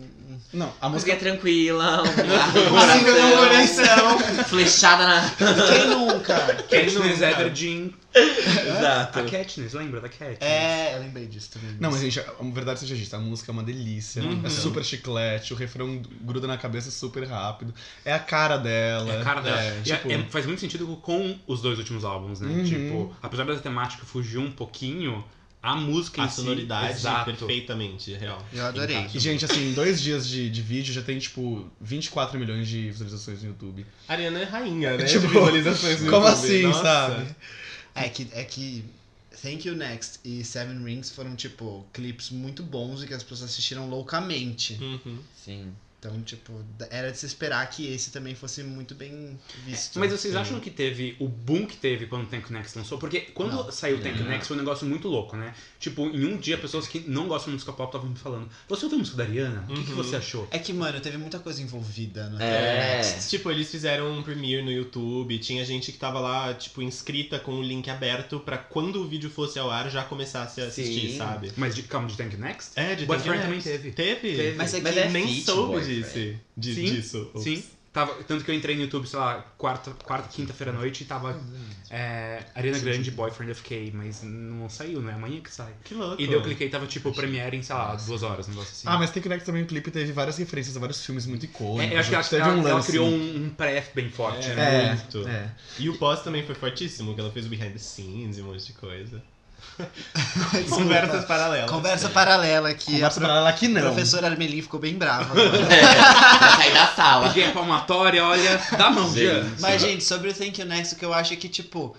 Não, 0.54 0.74
a 0.80 0.88
Música 0.88 1.12
é 1.12 1.16
tranquila, 1.18 1.98
Música 1.98 3.26
um 3.26 3.36
coração, 3.38 4.46
flechada 4.46 5.06
na. 5.06 5.30
Quem 5.68 5.88
nunca? 5.88 6.34
Katniss? 6.70 7.22
Everdeen. 7.22 7.94
Exato. 8.16 9.20
A 9.20 9.24
Katniss, 9.26 9.74
lembra 9.74 10.00
da 10.00 10.08
Katniss? 10.08 10.38
É, 10.40 10.96
eu 10.96 11.02
lembrei 11.02 11.28
disso 11.28 11.52
também. 11.52 11.76
Não, 11.78 11.92
mas 11.92 12.00
gente, 12.00 12.20
a 12.22 12.26
verdade 12.54 12.80
seja 12.80 12.96
dita, 12.96 13.18
a 13.18 13.20
música 13.20 13.52
é 13.52 13.54
uma 13.54 13.64
delícia. 13.64 14.24
Uhum. 14.24 14.42
É 14.46 14.50
super 14.50 14.84
chiclete, 14.86 15.54
o 15.54 15.58
refrão 15.58 16.02
gruda 16.22 16.48
na 16.48 16.58
cabeça 16.58 16.90
super 16.90 17.28
rápido. 17.28 17.74
É 18.06 18.14
a 18.14 18.20
cara 18.20 18.56
dela. 18.56 19.12
É 19.12 19.22
a 19.22 19.24
cara 19.26 19.42
dela. 19.42 19.62
É, 19.62 19.78
é- 19.78 19.82
tipo, 19.82 20.10
é- 20.10 20.24
faz 20.30 20.46
muito 20.46 20.62
sentido 20.62 20.88
com 21.02 21.38
os 21.46 21.62
dois 21.62 21.78
últimos 21.78 22.06
álbuns, 22.06 22.40
né? 22.40 22.48
Uhum. 22.48 22.64
Tipo, 22.64 23.16
apesar 23.22 23.44
da 23.44 23.56
temática 23.58 24.06
fugir 24.06 24.38
um 24.38 24.50
pouquinho, 24.50 25.22
a 25.62 25.76
música 25.76 26.24
A 26.24 26.26
em 26.26 26.30
sonoridade 26.30 26.94
exato. 26.94 27.26
perfeitamente, 27.32 28.12
real. 28.14 28.44
Eu 28.52 28.66
adorei. 28.66 28.98
Encaixa. 28.98 29.18
E, 29.18 29.20
gente, 29.20 29.46
assim, 29.46 29.70
em 29.70 29.74
dois 29.74 30.02
dias 30.02 30.28
de, 30.28 30.50
de 30.50 30.62
vídeo 30.62 30.92
já 30.94 31.02
tem, 31.04 31.20
tipo, 31.20 31.70
24 31.80 32.40
milhões 32.40 32.68
de 32.68 32.90
visualizações 32.90 33.44
no 33.44 33.50
YouTube. 33.50 33.86
A 34.08 34.14
Ariana 34.14 34.40
é 34.40 34.44
rainha, 34.44 34.98
né? 34.98 35.06
Tipo, 35.06 35.28
de 35.28 35.34
visualizações 35.34 36.02
no 36.02 36.10
Como 36.10 36.26
YouTube. 36.28 36.46
assim, 36.46 36.62
Nossa. 36.64 36.84
sabe? 36.84 37.36
É 37.94 38.10
que, 38.10 38.28
é 38.32 38.44
que 38.44 38.86
Thank 39.42 39.68
You 39.68 39.76
Next 39.76 40.20
e 40.26 40.44
Seven 40.44 40.84
Rings 40.84 41.12
foram, 41.12 41.36
tipo, 41.36 41.86
clipes 41.94 42.32
muito 42.32 42.64
bons 42.64 43.04
e 43.04 43.08
que 43.08 43.14
as 43.14 43.22
pessoas 43.22 43.52
assistiram 43.52 43.88
loucamente. 43.90 44.78
Uhum. 44.82 45.20
Sim. 45.36 45.74
Então, 46.04 46.20
tipo, 46.24 46.52
era 46.90 47.12
de 47.12 47.18
se 47.20 47.28
esperar 47.28 47.70
que 47.70 47.86
esse 47.94 48.10
também 48.10 48.34
fosse 48.34 48.64
muito 48.64 48.96
bem 48.96 49.38
visto. 49.64 50.00
Mas 50.00 50.12
vocês 50.12 50.34
Sim. 50.34 50.40
acham 50.40 50.60
que 50.60 50.72
teve 50.72 51.16
o 51.20 51.28
boom 51.28 51.68
que 51.68 51.78
teve 51.78 52.08
quando 52.08 52.24
o 52.24 52.26
Tank 52.26 52.50
Next 52.50 52.76
lançou? 52.76 52.98
Porque 52.98 53.20
quando 53.22 53.52
Não. 53.52 53.72
saiu 53.72 53.98
o 53.98 54.02
Tank 54.02 54.18
Não. 54.20 54.26
Next 54.28 54.48
foi 54.48 54.58
um 54.58 54.60
negócio 54.62 54.88
muito 54.88 55.08
louco, 55.08 55.38
né? 55.38 55.54
Tipo, 55.80 56.08
em 56.08 56.26
um 56.26 56.38
dia, 56.38 56.58
pessoas 56.58 56.88
que 56.88 57.02
não 57.02 57.28
gostam 57.28 57.52
de 57.52 57.58
música 57.58 57.72
pop 57.72 57.88
estavam 57.90 58.10
me 58.10 58.18
falando: 58.18 58.50
Você 58.68 58.86
ouviu 58.86 58.96
a 58.96 59.00
música 59.00 59.18
da 59.18 59.26
Ariana? 59.26 59.64
O 59.70 59.76
que, 59.76 59.84
que 59.84 59.92
Uhum. 59.92 59.96
você 59.98 60.16
achou? 60.16 60.48
É 60.50 60.58
que, 60.58 60.74
mano, 60.74 61.00
teve 61.00 61.20
muita 61.20 61.38
coisa 61.38 61.62
envolvida 61.62 62.28
no 62.32 62.42
É. 62.42 62.98
Next. 62.98 63.30
Tipo, 63.30 63.52
eles 63.52 63.70
fizeram 63.70 64.12
um 64.12 64.24
premiere 64.24 64.64
no 64.64 64.72
YouTube, 64.72 65.38
tinha 65.38 65.64
gente 65.64 65.92
que 65.92 66.00
tava 66.00 66.20
lá, 66.20 66.52
tipo, 66.56 66.82
inscrita 66.82 67.38
com 67.38 67.52
o 67.60 67.62
link 67.62 67.88
aberto 67.92 68.40
pra 68.40 68.58
quando 68.58 69.04
o 69.04 69.08
vídeo 69.08 69.30
fosse 69.30 69.60
ao 69.60 69.70
ar 69.70 69.88
já 69.92 70.04
começasse 70.04 70.62
a 70.62 70.66
assistir, 70.66 71.12
Sim. 71.12 71.18
sabe? 71.20 71.52
Mas 71.56 71.76
de, 71.76 71.84
calma, 71.84 72.08
de 72.08 72.18
Tank 72.18 72.34
Next? 72.40 72.72
É, 72.76 72.96
de 72.96 73.06
Tank 73.06 73.22
também 73.22 73.40
Next. 73.52 73.70
teve. 73.70 73.92
Teve? 73.92 74.36
Teve. 74.36 74.58
Mas 74.58 74.74
é 74.74 74.78
que 74.78 74.84
Mas 74.84 74.98
é 74.98 75.08
Nem 75.10 75.28
feat, 75.28 75.44
soube 75.46 75.91
disse, 76.00 76.40
de, 76.56 76.76
Sim, 76.76 76.84
disso. 76.86 77.32
Sim. 77.38 77.64
Tava, 77.94 78.14
tanto 78.24 78.46
que 78.46 78.50
eu 78.50 78.56
entrei 78.56 78.74
no 78.78 78.84
YouTube, 78.84 79.06
sei 79.06 79.20
lá, 79.20 79.46
quarta, 79.58 79.92
quarta 80.06 80.30
quinta-feira 80.30 80.72
à 80.72 80.74
noite 80.74 81.02
e 81.02 81.06
tava 81.06 81.38
é, 81.90 82.42
Ariana 82.56 82.80
Grande, 82.80 83.12
Boyfriend 83.12 83.52
of 83.52 83.62
K, 83.64 83.92
mas 83.94 84.24
não 84.24 84.70
saiu, 84.70 85.02
né? 85.02 85.12
Amanhã 85.12 85.42
que 85.42 85.54
sai. 85.54 85.74
Que 85.84 85.94
louco. 85.94 86.22
E 86.22 86.26
daí 86.26 86.36
eu 86.36 86.42
cliquei 86.42 86.68
e 86.68 86.70
tava 86.70 86.88
tipo 86.88 87.12
Premiere 87.12 87.58
em, 87.58 87.62
sei 87.62 87.76
lá, 87.76 87.94
duas 87.96 88.24
horas, 88.24 88.48
um 88.48 88.52
negócio 88.52 88.72
assim. 88.72 88.88
Ah, 88.88 88.98
mas 88.98 89.12
tem 89.12 89.22
que 89.22 89.28
que 89.28 89.46
também 89.46 89.64
o 89.64 89.66
clipe 89.66 89.92
teve 89.92 90.14
várias 90.14 90.38
referências 90.38 90.78
a 90.78 90.80
vários 90.80 91.06
filmes 91.06 91.26
muito 91.26 91.44
icônicos. 91.44 91.92
É, 91.92 91.96
eu 91.96 92.00
acho 92.00 92.10
que 92.10 92.16
ela, 92.16 92.24
teve 92.24 92.42
ela, 92.42 92.54
um 92.54 92.60
ela 92.62 92.76
lance. 92.76 92.88
criou 92.88 93.08
um, 93.08 93.46
um 93.46 93.50
pré 93.50 93.86
bem 93.94 94.10
forte, 94.10 94.50
É. 94.50 94.56
né? 94.56 94.86
É, 94.86 94.96
muito. 94.96 95.28
é. 95.28 95.52
E 95.78 95.90
o 95.90 95.98
pós 95.98 96.24
também 96.24 96.46
foi 96.46 96.56
fortíssimo, 96.56 97.14
que 97.14 97.20
ela 97.20 97.30
fez 97.30 97.46
o 97.46 97.50
behind 97.50 97.74
the 97.74 97.78
scenes 97.78 98.38
e 98.38 98.42
um 98.42 98.46
monte 98.46 98.68
de 98.68 98.74
coisa. 98.74 99.22
Conversas 100.70 101.26
paralelas. 101.26 101.70
Conversa 101.70 102.10
paralela 102.10 102.70
aqui. 102.70 102.94
Conversa 102.94 103.20
pro- 103.20 103.30
pra 103.30 103.38
ela 103.38 103.54
que 103.54 103.68
não. 103.68 103.82
professora 103.82 104.28
Armelin 104.28 104.62
ficou 104.62 104.80
bem 104.80 104.96
brava. 104.96 105.24
agora. 105.32 105.50
Vai 106.40 106.56
sair 106.58 106.74
da 106.74 106.88
sala. 106.88 107.28
Peguei 107.30 107.50
a 107.50 107.52
palmatória, 107.52 108.24
olha, 108.24 108.62
dá 108.78 108.90
mão, 108.90 109.06
Gente. 109.14 109.20
Jean. 109.26 109.46
Mas, 109.60 109.82
gente, 109.82 110.04
sobre 110.04 110.30
o 110.30 110.34
Thank 110.34 110.60
You 110.62 110.68
Next, 110.68 110.96
o 110.96 110.98
que 110.98 111.06
eu 111.06 111.14
acho 111.14 111.34
é 111.34 111.36
que, 111.36 111.50
tipo, 111.50 111.96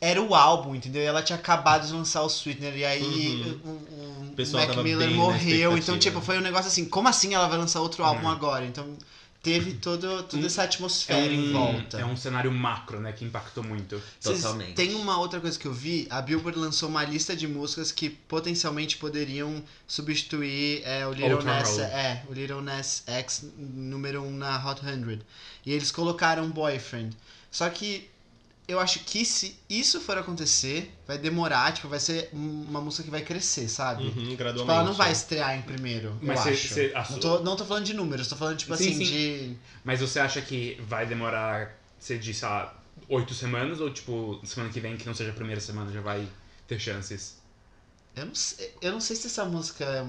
era 0.00 0.20
o 0.20 0.34
álbum, 0.34 0.74
entendeu? 0.74 1.02
E 1.02 1.06
ela 1.06 1.22
tinha 1.22 1.38
acabado 1.38 1.86
de 1.86 1.92
lançar 1.92 2.22
o 2.22 2.26
Sweetener, 2.28 2.76
e 2.76 2.84
aí 2.84 3.58
o, 3.64 3.68
o- 3.68 4.34
O 4.36 4.42
o 4.42 4.52
Mac 4.52 4.76
Miller 4.78 5.10
morreu. 5.12 5.78
Então, 5.78 5.98
tipo, 5.98 6.20
foi 6.20 6.38
um 6.38 6.42
negócio 6.42 6.66
assim, 6.68 6.84
como 6.84 7.08
assim 7.08 7.34
ela 7.34 7.48
vai 7.48 7.56
lançar 7.58 7.80
outro 7.80 8.04
álbum 8.04 8.26
Hum. 8.26 8.30
agora? 8.30 8.64
Então, 8.66 8.86
teve 9.44 9.74
todo, 9.74 10.22
toda 10.24 10.46
essa 10.46 10.62
É 10.62 10.64
atmosfera 10.64 11.32
em 11.32 11.50
um, 11.50 11.52
volta. 11.52 12.00
é 12.00 12.04
um 12.04 12.16
cenário 12.16 12.50
macro, 12.50 12.98
né, 12.98 13.12
que 13.12 13.24
impactou 13.24 13.62
muito. 13.62 14.02
Vocês- 14.18 14.40
Totalmente. 14.42 14.72
Tem 14.74 14.94
uma 14.94 15.18
outra 15.18 15.38
coisa 15.40 15.56
que 15.58 15.66
eu 15.66 15.72
vi, 15.72 16.06
a 16.10 16.20
Billboard 16.20 16.58
lançou 16.58 16.88
uma 16.88 17.04
lista 17.04 17.36
de 17.36 17.46
músicas 17.46 17.92
que 17.92 18.10
potencialmente 18.10 18.96
poderiam 18.96 19.62
substituir 19.86 20.82
é, 20.84 21.06
o 21.06 21.12
Little 21.12 21.34
Old 21.36 21.46
Road. 21.46 21.80
é, 21.82 22.22
o 22.28 22.32
Little 22.32 22.60
Nas 22.62 23.02
X 23.06 23.44
número 23.56 24.22
1 24.22 24.26
um 24.26 24.36
na 24.36 24.56
Hot 24.68 24.80
100. 24.82 25.20
E 25.64 25.72
eles 25.72 25.90
colocaram 25.90 26.50
Boyfriend. 26.50 27.16
Só 27.50 27.68
que 27.70 28.08
eu 28.66 28.80
acho 28.80 29.00
que 29.00 29.24
se 29.24 29.56
isso 29.68 30.00
for 30.00 30.16
acontecer, 30.16 30.90
vai 31.06 31.18
demorar, 31.18 31.72
tipo, 31.72 31.88
vai 31.88 32.00
ser 32.00 32.30
uma 32.32 32.80
música 32.80 33.02
que 33.04 33.10
vai 33.10 33.22
crescer, 33.22 33.68
sabe? 33.68 34.04
Uhum, 34.04 34.36
gradualmente. 34.36 34.58
Tipo, 34.58 34.70
ela 34.72 34.82
não 34.84 34.94
vai 34.94 35.12
estrear 35.12 35.54
em 35.56 35.62
primeiro, 35.62 36.16
Mas 36.22 36.46
eu 36.46 36.52
cê- 36.52 36.52
acho. 36.52 36.74
cê 36.74 36.92
Não, 37.12 37.18
tô, 37.18 37.40
não 37.40 37.56
tô 37.56 37.64
falando 37.64 37.84
de 37.84 37.94
números, 37.94 38.28
tô 38.28 38.36
falando, 38.36 38.56
tipo 38.56 38.74
Sim, 38.74 38.90
assim, 38.90 39.04
sim. 39.04 39.04
de... 39.04 39.56
Mas 39.84 40.00
você 40.00 40.18
acha 40.18 40.40
que 40.40 40.78
vai 40.88 41.06
demorar, 41.06 41.74
você 41.98 42.16
disse, 42.18 42.40
sei 42.40 42.48
lá, 42.48 42.74
oito 43.08 43.34
semanas 43.34 43.80
ou 43.80 43.90
tipo, 43.90 44.40
semana 44.44 44.72
que 44.72 44.80
vem, 44.80 44.96
que 44.96 45.06
não 45.06 45.14
seja 45.14 45.30
a 45.30 45.34
primeira 45.34 45.60
semana, 45.60 45.92
já 45.92 46.00
vai 46.00 46.26
ter 46.66 46.78
chances? 46.78 47.36
Eu 48.16 48.26
não 48.26 48.34
sei, 48.34 48.72
eu 48.80 48.92
não 48.92 49.00
sei 49.00 49.16
se 49.16 49.26
essa 49.26 49.44
música 49.44 49.84
é 49.84 50.02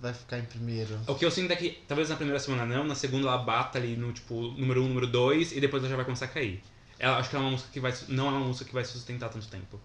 vai 0.00 0.12
ficar 0.12 0.38
em 0.38 0.44
primeiro. 0.44 0.98
O 1.06 1.14
que 1.14 1.24
eu 1.24 1.30
sinto 1.30 1.52
é 1.52 1.56
que 1.56 1.78
talvez 1.86 2.08
na 2.08 2.16
primeira 2.16 2.40
semana 2.40 2.66
não, 2.66 2.82
na 2.84 2.94
segunda 2.96 3.28
ela 3.28 3.38
bata 3.38 3.78
ali 3.78 3.96
no 3.96 4.12
tipo 4.12 4.34
número 4.58 4.82
um, 4.82 4.88
número 4.88 5.06
dois 5.06 5.52
e 5.52 5.60
depois 5.60 5.80
ela 5.82 5.90
já 5.90 5.96
vai 5.96 6.04
começar 6.04 6.24
a 6.24 6.28
cair. 6.28 6.60
Ela, 7.02 7.18
acho 7.18 7.28
que 7.28 7.36
é 7.36 7.38
uma 7.38 7.50
música 7.50 7.68
que 7.72 7.80
vai, 7.80 7.92
não 8.08 8.28
é 8.28 8.30
uma 8.30 8.46
música 8.46 8.64
que 8.64 8.72
vai 8.72 8.84
sustentar 8.84 9.28
tanto 9.28 9.46
tempo. 9.48 9.78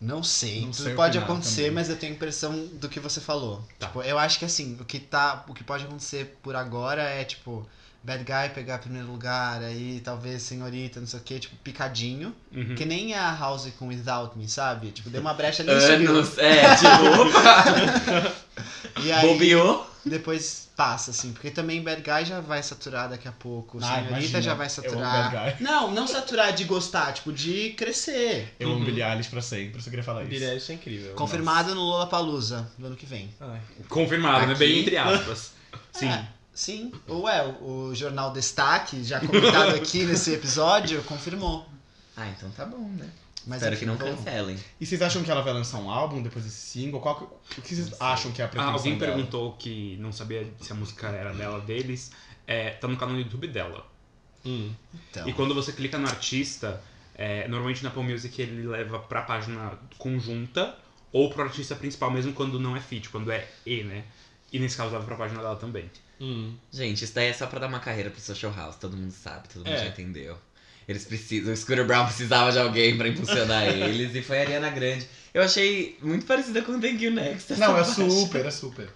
Não 0.00 0.22
sei, 0.22 0.62
Não 0.62 0.70
tudo 0.70 0.84
sei 0.84 0.94
pode 0.94 1.18
acontecer, 1.18 1.56
também. 1.62 1.70
mas 1.72 1.90
eu 1.90 1.96
tenho 1.96 2.12
a 2.12 2.16
impressão 2.16 2.66
do 2.74 2.88
que 2.88 2.98
você 3.00 3.20
falou. 3.20 3.62
Tá. 3.78 3.88
Tipo, 3.88 4.02
eu 4.02 4.18
acho 4.18 4.38
que 4.38 4.44
assim, 4.44 4.76
o 4.80 4.84
que 4.84 4.98
tá, 5.00 5.44
o 5.48 5.52
que 5.54 5.62
pode 5.64 5.84
acontecer 5.84 6.38
por 6.42 6.54
agora 6.56 7.02
é 7.02 7.24
tipo 7.24 7.68
Bad 8.02 8.22
Guy 8.22 8.54
pegar 8.54 8.78
primeiro 8.78 9.08
lugar, 9.08 9.60
aí 9.60 10.00
talvez 10.04 10.42
Senhorita, 10.42 11.00
não 11.00 11.06
sei 11.08 11.18
o 11.18 11.22
que, 11.24 11.40
tipo 11.40 11.56
picadinho, 11.56 12.32
Uhum. 12.52 12.76
que 12.76 12.84
nem 12.84 13.12
a 13.14 13.34
House 13.34 13.68
com 13.76 13.88
Without 13.88 14.38
Me, 14.38 14.48
sabe? 14.48 14.92
Tipo, 14.92 15.10
deu 15.10 15.20
uma 15.20 15.34
brecha 15.34 15.64
ali 15.64 15.72
subiu. 15.80 16.10
Anos, 16.12 16.38
é, 16.38 16.76
tipo, 16.76 17.20
opa, 17.20 18.32
E 19.04 19.10
aí 19.12 19.26
bobeou. 19.28 19.87
Depois 20.04 20.68
passa 20.76 21.10
assim, 21.10 21.32
porque 21.32 21.50
também 21.50 21.82
Bad 21.82 22.02
Guy 22.02 22.24
já 22.24 22.40
vai 22.40 22.62
saturar 22.62 23.08
daqui 23.08 23.26
a 23.28 23.32
pouco, 23.32 23.78
Ah, 23.78 23.86
Senhorita 23.86 24.08
imagina. 24.10 24.42
já 24.42 24.54
vai 24.54 24.66
Eu 24.66 24.70
amo 24.70 24.88
saturar. 24.90 25.32
Bad 25.32 25.56
Guy. 25.56 25.64
Não, 25.64 25.90
não 25.92 26.06
saturar 26.06 26.52
de 26.52 26.64
gostar, 26.64 27.12
tipo 27.12 27.32
de 27.32 27.70
crescer. 27.70 28.54
Eu 28.60 28.68
amo 28.70 28.78
Uhum. 28.78 28.84
Billie 28.84 29.02
Eilish 29.02 29.28
pra 29.28 29.42
sempre, 29.42 29.78
eu 29.78 29.82
só 29.82 29.90
queria 29.90 30.04
falar 30.04 30.22
isso. 30.22 30.30
Billie 30.30 30.48
Eilish 30.48 30.70
é 30.70 30.74
incrível. 30.74 31.14
Confirmado 31.14 31.74
no 31.74 31.82
Lollapalooza 31.82 32.70
do 32.78 32.86
ano 32.86 32.96
que 32.96 33.06
vem. 33.06 33.28
Ai. 33.40 33.60
Confirmado, 33.88 34.46
né? 34.46 34.52
Aqui. 34.52 34.58
Bem 34.60 34.78
entre 34.80 34.96
aspas. 34.96 35.52
Sim. 35.92 36.08
É, 36.08 36.24
sim. 36.54 36.92
Ou 37.06 37.28
é, 37.28 37.44
o, 37.44 37.88
o 37.88 37.94
jornal 37.94 38.32
Destaque, 38.32 39.02
já 39.04 39.20
comentado 39.20 39.74
aqui 39.76 40.04
nesse 40.04 40.32
episódio, 40.32 41.02
confirmou. 41.04 41.66
Ah, 42.16 42.26
então 42.28 42.50
tá 42.50 42.64
bom, 42.64 42.88
né? 42.96 43.06
Mas 43.48 43.56
Espero 43.62 43.74
enfim, 43.74 43.80
que 43.86 43.86
não 43.90 43.96
cancelem. 43.96 44.56
E 44.78 44.84
vocês 44.86 45.00
acham 45.02 45.24
que 45.24 45.30
ela 45.30 45.40
vai 45.42 45.54
lançar 45.54 45.78
um 45.78 45.90
álbum 45.90 46.22
depois 46.22 46.44
desse 46.44 46.56
single? 46.60 47.00
Qual 47.00 47.16
que- 47.16 47.58
o 47.60 47.62
que 47.62 47.74
vocês 47.74 47.98
acham 48.00 48.30
que 48.30 48.42
é 48.42 48.44
a 48.44 48.46
Ah, 48.46 48.50
pretensão 48.50 48.74
alguém 48.74 48.98
dela? 48.98 49.12
perguntou 49.14 49.52
que 49.54 49.96
não 49.98 50.12
sabia 50.12 50.46
se 50.60 50.70
a 50.70 50.74
música 50.74 51.08
era 51.08 51.32
dela 51.32 51.58
deles. 51.60 52.12
É, 52.46 52.70
tá 52.70 52.86
no 52.86 52.96
canal 52.96 53.14
do 53.14 53.20
YouTube 53.22 53.48
dela. 53.48 53.86
Hum. 54.44 54.70
Então, 55.10 55.26
E 55.28 55.32
quando 55.32 55.54
você 55.54 55.72
clica 55.72 55.98
no 55.98 56.06
artista, 56.06 56.80
é, 57.14 57.48
normalmente 57.48 57.82
na 57.82 57.88
Apple 57.88 58.02
Music 58.02 58.40
ele 58.40 58.66
leva 58.66 58.98
pra 58.98 59.22
página 59.22 59.78
conjunta 59.96 60.76
ou 61.10 61.30
pro 61.30 61.42
artista 61.42 61.74
principal, 61.74 62.10
mesmo 62.10 62.34
quando 62.34 62.60
não 62.60 62.76
é 62.76 62.80
feat, 62.80 63.08
quando 63.08 63.30
é 63.32 63.48
E, 63.66 63.82
né? 63.82 64.04
E 64.52 64.58
nesse 64.58 64.76
caso 64.76 64.92
leva 64.92 65.04
pra 65.04 65.16
página 65.16 65.40
dela 65.40 65.56
também. 65.56 65.90
Hum. 66.20 66.54
Gente, 66.72 67.04
isso 67.04 67.14
daí 67.14 67.28
é 67.28 67.32
só 67.32 67.46
pra 67.46 67.58
dar 67.60 67.66
uma 67.68 67.80
carreira 67.80 68.10
pro 68.10 68.20
Social 68.20 68.52
House, 68.52 68.76
todo 68.76 68.96
mundo 68.96 69.10
sabe, 69.12 69.48
todo 69.48 69.58
mundo 69.64 69.68
É. 69.74 69.78
já 69.78 69.86
entendeu. 69.86 70.36
Eles 70.88 71.04
precisam, 71.04 71.52
o 71.52 71.56
Scooter 71.56 71.86
Brown 71.86 72.06
precisava 72.06 72.50
de 72.50 72.58
alguém 72.58 72.96
pra 72.96 73.06
impulsionar 73.08 73.64
eles 73.68 74.14
e 74.14 74.22
foi 74.22 74.38
a 74.38 74.40
Ariana 74.40 74.70
Grande. 74.70 75.06
Eu 75.34 75.42
achei 75.42 75.98
muito 76.02 76.24
parecida 76.24 76.62
com 76.62 76.80
Thank 76.80 77.04
You 77.04 77.12
Next. 77.12 77.52
essa 77.52 77.60
Não, 77.60 77.76
é 77.76 77.84
faixa. 77.84 78.08
super, 78.10 78.46
é 78.46 78.50
super. 78.50 78.88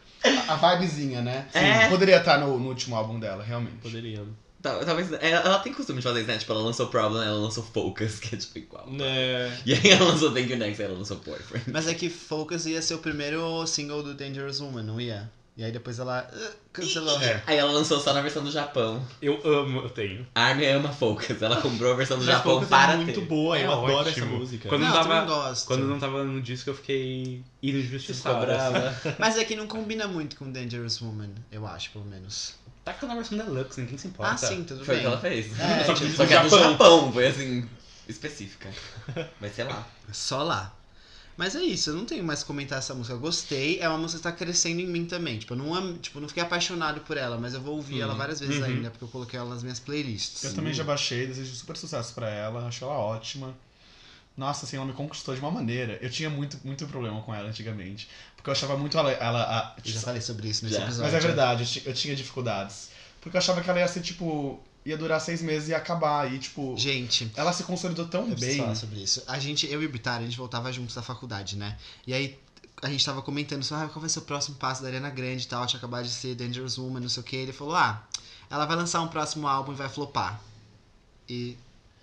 A, 0.48 0.54
a 0.54 0.74
vibezinha, 0.74 1.20
né? 1.20 1.46
Sim, 1.52 1.58
É. 1.58 1.88
poderia 1.88 2.16
estar 2.16 2.38
no, 2.38 2.58
no 2.58 2.68
último 2.68 2.96
álbum 2.96 3.20
dela, 3.20 3.44
realmente. 3.44 3.76
Poderia. 3.82 4.24
Tal- 4.62 4.84
Talvez. 4.84 5.12
Ela, 5.12 5.20
ela 5.44 5.58
tem 5.58 5.74
costume 5.74 5.98
de 5.98 6.04
fazer 6.04 6.20
isso, 6.20 6.28
né? 6.28 6.38
Tipo, 6.38 6.52
ela 6.52 6.62
lançou 6.62 6.86
Problem, 6.86 7.22
ela 7.26 7.36
lançou 7.38 7.62
Focus, 7.64 8.18
que 8.20 8.34
é 8.34 8.38
tipo 8.38 8.56
igual. 8.58 8.88
Né. 8.90 9.58
E 9.66 9.74
aí 9.74 9.90
ela 9.90 10.04
lançou 10.06 10.30
Thank 10.32 10.50
You 10.50 10.56
Next, 10.58 10.80
ela 10.82 10.94
lançou 10.96 11.18
Boyfriend. 11.18 11.66
mas 11.72 11.86
é 11.88 11.94
que 11.94 12.08
Focus 12.08 12.64
ia 12.66 12.80
ser 12.80 12.94
o 12.94 12.98
primeiro 12.98 13.66
single 13.66 14.02
do 14.02 14.14
Dangerous 14.14 14.60
Woman, 14.60 14.84
não 14.84 15.00
ia? 15.00 15.30
E 15.54 15.62
aí 15.62 15.70
depois 15.70 15.98
ela 15.98 16.26
uh, 16.32 16.50
cancelou. 16.72 17.20
É. 17.20 17.42
Aí 17.46 17.58
ela 17.58 17.70
lançou 17.72 18.00
só 18.00 18.14
na 18.14 18.22
versão 18.22 18.42
do 18.42 18.50
Japão. 18.50 19.06
Eu 19.20 19.38
amo, 19.44 19.80
eu 19.82 19.90
tenho. 19.90 20.26
A 20.34 20.44
Army 20.44 20.64
ama 20.66 20.88
Focus, 20.90 21.42
ela 21.42 21.60
comprou 21.60 21.92
a 21.92 21.94
versão 21.94 22.18
do 22.18 22.24
Mas 22.24 22.34
Japão 22.34 22.54
Focus 22.54 22.68
para 22.70 22.94
é 22.94 22.96
muito 22.96 23.20
ter. 23.20 23.26
boa, 23.26 23.58
eu 23.58 23.70
É 23.70 23.72
adoro 23.74 23.92
ótimo. 23.92 24.10
essa 24.10 24.24
música. 24.24 24.68
Quando- 24.70 24.80
não, 24.80 24.88
não 24.88 24.94
tava- 25.02 25.24
gosto. 25.26 25.66
Quando 25.66 25.86
não 25.86 25.98
tava 25.98 26.24
no 26.24 26.40
disco 26.40 26.70
eu 26.70 26.74
fiquei 26.74 27.44
brava. 28.40 28.88
assim. 28.88 29.14
Mas 29.20 29.36
é 29.36 29.44
que 29.44 29.54
não 29.54 29.66
combina 29.66 30.08
muito 30.08 30.36
com 30.36 30.50
Dangerous 30.50 31.00
Woman, 31.02 31.30
eu 31.50 31.66
acho, 31.66 31.90
pelo 31.90 32.06
menos. 32.06 32.54
Tá 32.82 32.94
ficando 32.94 33.10
na 33.10 33.16
versão 33.16 33.36
deluxe, 33.38 33.80
ninguém 33.80 33.98
se 33.98 34.08
importa. 34.08 34.32
Ah, 34.32 34.36
sim, 34.38 34.64
tudo 34.64 34.84
Foi 34.84 34.94
o 34.94 34.98
bem. 34.98 35.00
que 35.06 35.12
ela 35.12 35.20
fez. 35.20 35.60
É, 35.60 35.84
só, 35.84 35.94
tipo, 35.94 36.06
que, 36.10 36.16
só 36.16 36.26
que 36.26 36.34
é 36.34 36.42
do 36.42 36.48
Japão. 36.48 36.70
Japão, 36.72 37.12
foi 37.12 37.26
assim, 37.28 37.68
específica. 38.08 38.70
Mas 39.38 39.54
sei 39.54 39.64
lá. 39.66 39.86
Só 40.10 40.42
lá. 40.42 40.74
Mas 41.36 41.56
é 41.56 41.62
isso, 41.62 41.90
eu 41.90 41.94
não 41.94 42.04
tenho 42.04 42.22
mais 42.22 42.40
que 42.40 42.46
comentar 42.46 42.78
essa 42.78 42.94
música. 42.94 43.14
Eu 43.14 43.18
gostei, 43.20 43.80
é 43.80 43.88
uma 43.88 43.96
música 43.98 44.18
que 44.18 44.22
tá 44.24 44.32
crescendo 44.32 44.80
em 44.80 44.86
mim 44.86 45.06
também. 45.06 45.38
Tipo, 45.38 45.54
eu 45.54 45.58
não, 45.58 45.74
am- 45.74 45.96
tipo, 45.98 46.20
não 46.20 46.28
fiquei 46.28 46.42
apaixonado 46.42 47.00
por 47.00 47.16
ela, 47.16 47.38
mas 47.38 47.54
eu 47.54 47.60
vou 47.60 47.76
ouvir 47.76 48.00
ela 48.02 48.14
várias 48.14 48.38
vezes 48.40 48.58
Uhum. 48.58 48.64
ainda, 48.64 48.90
porque 48.90 49.04
eu 49.04 49.08
coloquei 49.08 49.38
ela 49.38 49.48
nas 49.48 49.62
minhas 49.62 49.80
playlists. 49.80 50.44
Eu 50.44 50.54
também 50.54 50.74
já 50.74 50.84
baixei, 50.84 51.26
desejo 51.26 51.54
super 51.54 51.76
sucesso 51.76 52.12
pra 52.14 52.28
ela, 52.28 52.66
acho 52.68 52.84
ela 52.84 52.94
ótima. 52.94 53.54
Nossa, 54.36 54.64
assim, 54.66 54.76
ela 54.76 54.86
me 54.86 54.92
conquistou 54.92 55.34
de 55.34 55.40
uma 55.40 55.50
maneira. 55.50 55.98
Eu 56.00 56.08
tinha 56.10 56.30
muito, 56.30 56.58
muito 56.64 56.86
problema 56.86 57.20
com 57.22 57.34
ela 57.34 57.48
antigamente. 57.48 58.08
Porque 58.36 58.48
eu 58.48 58.52
achava 58.52 58.76
muito 58.76 58.96
ela. 58.96 59.10
ela 59.12 59.42
a- 59.42 59.74
Eu 59.84 59.90
já 59.92 60.00
falei 60.00 60.20
sobre 60.22 60.48
isso 60.48 60.64
nesse 60.64 60.76
Já. 60.76 60.84
episódio. 60.84 61.12
mas 61.12 61.14
é 61.24 61.26
verdade, 61.26 61.80
eu, 61.84 61.90
eu 61.90 61.94
tinha 61.94 62.14
dificuldades. 62.16 62.88
Porque 63.20 63.36
eu 63.36 63.38
achava 63.38 63.60
que 63.62 63.68
ela 63.70 63.78
ia 63.80 63.88
ser, 63.88 64.00
tipo. 64.00 64.58
Ia 64.84 64.96
durar 64.96 65.20
seis 65.20 65.40
meses 65.42 65.68
e 65.68 65.70
ia 65.72 65.76
acabar. 65.76 66.32
E, 66.32 66.38
tipo. 66.38 66.76
Gente, 66.76 67.30
Ela 67.36 67.52
se 67.52 67.62
consolidou 67.64 68.06
tão 68.06 68.28
eu 68.28 68.36
bem. 68.36 68.58
falar 68.58 68.74
sobre 68.74 69.00
isso. 69.00 69.22
A 69.26 69.38
gente, 69.38 69.66
eu 69.70 69.82
e 69.82 69.86
o 69.86 69.88
Bitar, 69.88 70.20
a 70.20 70.24
gente 70.24 70.36
voltava 70.36 70.72
juntos 70.72 70.94
da 70.94 71.02
faculdade, 71.02 71.56
né? 71.56 71.76
E 72.06 72.12
aí 72.12 72.38
a 72.82 72.88
gente 72.88 73.04
tava 73.04 73.22
comentando 73.22 73.62
sobre 73.62 73.84
ah, 73.84 73.88
qual 73.88 74.00
vai 74.00 74.08
ser 74.08 74.18
o 74.18 74.22
próximo 74.22 74.56
passo 74.56 74.82
da 74.82 74.88
Ariana 74.88 75.10
Grande 75.10 75.44
e 75.44 75.48
tal. 75.48 75.64
Tinha 75.66 75.78
acabado 75.78 76.04
de 76.04 76.10
ser 76.10 76.34
Dangerous 76.34 76.78
Woman, 76.78 77.00
não 77.00 77.08
sei 77.08 77.22
o 77.22 77.24
que. 77.24 77.36
Ele 77.36 77.52
falou: 77.52 77.76
ah, 77.76 78.06
ela 78.50 78.66
vai 78.66 78.76
lançar 78.76 79.00
um 79.00 79.08
próximo 79.08 79.46
álbum 79.46 79.72
e 79.72 79.76
vai 79.76 79.88
flopar. 79.88 80.40
E 81.28 81.56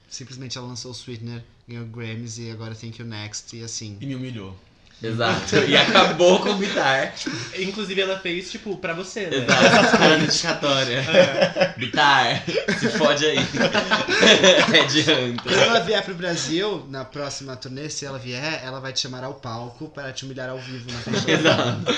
simplesmente 0.09 0.57
ela 0.57 0.67
lançou 0.67 0.91
o 0.91 0.95
Sweetener, 0.95 1.43
ganhou 1.67 1.85
Grammys 1.85 2.37
e 2.37 2.49
agora 2.49 2.73
Thank 2.73 3.01
You 3.01 3.07
Next. 3.07 3.55
E 3.55 3.63
assim. 3.63 3.97
E 3.99 4.05
me 4.05 4.15
humilhou. 4.15 4.57
Exato. 5.01 5.55
E 5.67 5.77
acabou 5.77 6.39
com 6.39 6.49
o 6.49 6.55
Bitar. 6.55 7.13
Inclusive, 7.57 8.01
ela 8.01 8.19
fez, 8.19 8.51
tipo, 8.51 8.75
pra 8.77 8.93
você, 8.93 9.27
né? 9.27 9.37
Exato. 9.37 10.03
A 10.03 10.07
dedicatória. 10.17 11.03
Bitar, 11.77 12.43
se 12.79 12.89
fode 12.89 13.25
aí. 13.25 13.37
É 14.73 14.83
de 14.85 15.03
Quando 15.03 15.57
ela 15.57 15.79
vier 15.79 16.03
pro 16.03 16.13
Brasil, 16.13 16.85
na 16.89 17.05
próxima 17.05 17.55
turnê, 17.55 17.89
se 17.89 18.05
ela 18.05 18.19
vier, 18.19 18.61
ela 18.63 18.79
vai 18.79 18.91
te 18.91 18.99
chamar 18.99 19.23
ao 19.23 19.35
palco 19.35 19.87
para 19.89 20.11
te 20.11 20.25
humilhar 20.25 20.49
ao 20.49 20.59
vivo 20.59 20.91
na 20.91 20.99
frente 20.99 21.37
banda. 21.37 21.91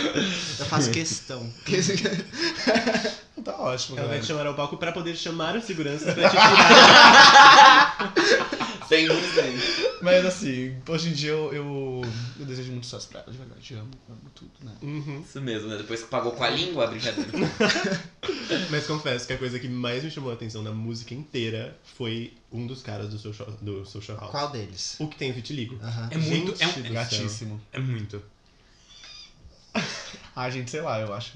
Eu 0.60 0.66
faço 0.68 0.92
questão. 0.92 1.52
Tá 3.44 3.56
ótimo, 3.58 3.98
Ela 3.98 4.08
vai 4.08 4.18
galera. 4.18 4.22
te 4.22 4.28
chamar 4.28 4.46
ao 4.46 4.54
palco 4.54 4.78
pra 4.78 4.92
poder 4.92 5.16
chamar 5.16 5.56
os 5.56 5.64
seguranças 5.66 6.14
pra 6.14 6.30
te 6.30 6.36
tirar. 6.38 8.14
100%. 8.92 10.00
Mas 10.02 10.26
assim, 10.26 10.76
hoje 10.88 11.10
em 11.10 11.14
dia 11.14 11.32
eu, 11.32 11.54
eu, 11.54 12.02
eu 12.40 12.46
desejo 12.46 12.72
muito 12.72 12.86
sucesso 12.86 13.08
pra 13.10 13.22
ela, 13.22 13.32
de 13.32 13.38
verdade. 13.38 13.74
Amo, 13.76 13.92
amo 14.10 14.32
tudo, 14.36 14.52
né? 14.64 14.74
Uhum. 14.82 15.22
Isso 15.28 15.40
mesmo, 15.42 15.70
né? 15.70 15.78
Depois 15.78 16.02
que 16.04 16.10
pagou 16.10 16.34
com 16.34 16.44
a 16.44 16.50
língua, 16.50 16.88
brincadeira. 16.88 17.32
Mas 18.70 18.86
confesso 18.86 19.26
que 19.28 19.34
a 19.34 19.38
coisa 19.38 19.58
que 19.60 19.70
mais 19.70 20.04
me 20.04 20.12
chamou 20.12 20.30
a 20.32 20.34
atenção 20.34 20.62
na 20.62 20.72
música 20.72 21.14
inteira 21.14 21.78
foi 21.96 22.34
um 22.52 22.68
dos 22.68 22.82
caras 22.82 23.10
do 23.10 23.18
Social, 23.18 23.50
do 23.62 23.86
social 23.86 24.18
House. 24.18 24.32
Qual 24.32 24.50
deles? 24.52 24.96
O 25.00 25.08
que 25.08 25.16
tem 25.16 25.32
vitiligo. 25.32 25.80
Aham. 25.82 26.08
É 26.12 26.18
muito. 26.18 26.52
É, 26.54 26.66
Gente 26.66 26.80
um- 26.80 26.84
do 26.84 26.94
Gatíssimo. 26.94 27.62
é 27.72 27.80
muito. 27.80 28.22
Ah, 30.36 30.50
gente, 30.50 30.70
sei 30.72 30.82
lá, 30.82 31.00
eu 31.00 31.14
acho. 31.14 31.34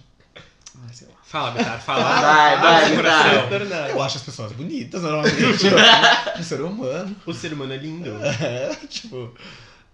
Ah, 0.83 0.93
sei 0.93 1.07
lá. 1.07 1.13
Fala, 1.23 1.51
Betar, 1.51 1.81
fala. 1.81 2.03
Vai, 2.21 2.57
vai, 2.57 3.65
vai. 3.65 3.91
Eu 3.91 4.01
acho 4.01 4.17
as 4.17 4.23
pessoas 4.23 4.51
bonitas, 4.51 5.01
normalmente. 5.01 5.37
um 6.39 6.43
ser 6.43 6.61
humano. 6.61 7.15
O 7.25 7.33
ser 7.33 7.53
humano 7.53 7.73
é 7.73 7.77
lindo. 7.77 8.09
É, 8.23 8.75
tipo, 8.87 9.33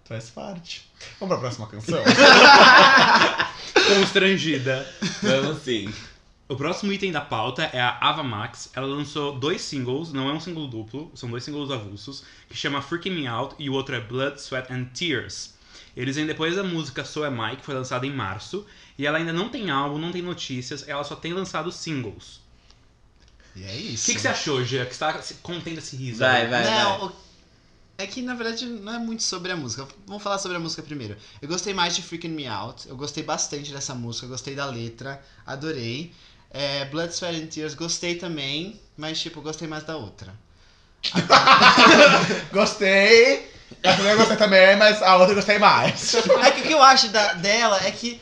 faz 0.04 0.30
parte. 0.30 0.90
Vamos 1.20 1.34
pra 1.34 1.40
próxima 1.40 1.66
canção? 1.66 2.02
Constrangida. 3.96 4.86
Vamos 5.22 5.62
sim. 5.62 5.92
O 6.48 6.56
próximo 6.56 6.92
item 6.92 7.10
da 7.10 7.20
pauta 7.20 7.62
é 7.72 7.80
a 7.80 7.96
Ava 8.00 8.22
Max. 8.22 8.70
Ela 8.74 8.86
lançou 8.86 9.38
dois 9.38 9.62
singles, 9.62 10.12
não 10.12 10.28
é 10.28 10.32
um 10.32 10.40
single 10.40 10.68
duplo, 10.68 11.10
são 11.14 11.30
dois 11.30 11.44
singles 11.44 11.70
avulsos, 11.70 12.24
que 12.48 12.56
chama 12.56 12.82
Freaking 12.82 13.10
Me 13.10 13.26
Out 13.26 13.54
e 13.58 13.70
o 13.70 13.72
outro 13.72 13.94
é 13.94 14.00
Blood, 14.00 14.38
Sweat 14.38 14.70
and 14.72 14.84
Tears. 14.92 15.54
Eles 15.96 16.16
vêm 16.16 16.26
depois 16.26 16.56
da 16.56 16.62
música 16.62 17.04
So 17.04 17.24
Am 17.24 17.38
I, 17.52 17.56
que 17.56 17.64
foi 17.64 17.74
lançada 17.74 18.06
em 18.06 18.12
março, 18.12 18.66
e 18.98 19.06
ela 19.06 19.18
ainda 19.18 19.32
não 19.32 19.48
tem 19.48 19.70
álbum, 19.70 19.98
não 19.98 20.12
tem 20.12 20.22
notícias, 20.22 20.86
ela 20.88 21.04
só 21.04 21.14
tem 21.16 21.32
lançado 21.32 21.70
singles. 21.72 22.40
E 23.54 23.64
é 23.64 23.68
O 23.68 23.78
isso. 23.78 24.06
que, 24.06 24.14
que 24.14 24.20
você 24.20 24.28
achou, 24.28 24.64
Gia? 24.64 24.86
Que 24.86 24.94
você 24.94 24.98
tá 24.98 25.20
se- 25.22 25.34
contendo 25.42 25.78
esse 25.78 25.94
riso? 25.96 26.18
Vai, 26.20 26.48
vai, 26.48 26.62
vai. 26.62 26.70
Não, 26.84 27.06
o- 27.06 27.12
é 27.98 28.06
que 28.06 28.22
na 28.22 28.34
verdade 28.34 28.64
não 28.66 28.94
é 28.94 28.98
muito 28.98 29.22
sobre 29.22 29.52
a 29.52 29.56
música. 29.56 29.86
Vamos 30.06 30.22
falar 30.22 30.38
sobre 30.38 30.56
a 30.56 30.60
música 30.60 30.82
primeiro. 30.82 31.16
Eu 31.40 31.48
gostei 31.48 31.74
mais 31.74 31.94
de 31.94 32.02
Freaking 32.02 32.30
Me 32.30 32.46
Out. 32.46 32.88
Eu 32.88 32.96
gostei 32.96 33.22
bastante 33.22 33.70
dessa 33.70 33.94
música. 33.94 34.24
Eu 34.26 34.30
gostei 34.30 34.54
da 34.54 34.64
letra. 34.66 35.22
Adorei. 35.46 36.12
É, 36.50 36.84
Blood, 36.86 37.12
Sweat 37.14 37.36
and 37.42 37.46
Tears 37.48 37.74
gostei 37.74 38.14
também. 38.16 38.80
Mas, 38.96 39.20
tipo, 39.20 39.40
gostei 39.42 39.68
mais 39.68 39.84
da 39.84 39.96
outra. 39.96 40.34
Gostei. 42.52 43.50
A 43.82 43.92
primeira 43.92 44.12
eu 44.12 44.16
gostei 44.18 44.36
também, 44.36 44.76
mas 44.76 45.02
a 45.02 45.16
outra 45.16 45.32
eu 45.32 45.36
gostei 45.36 45.58
mais. 45.58 46.14
É 46.14 46.50
que 46.50 46.60
o 46.60 46.64
que 46.64 46.72
eu 46.72 46.82
acho 46.82 47.08
da- 47.08 47.34
dela 47.34 47.80
é 47.84 47.90
que, 47.90 48.20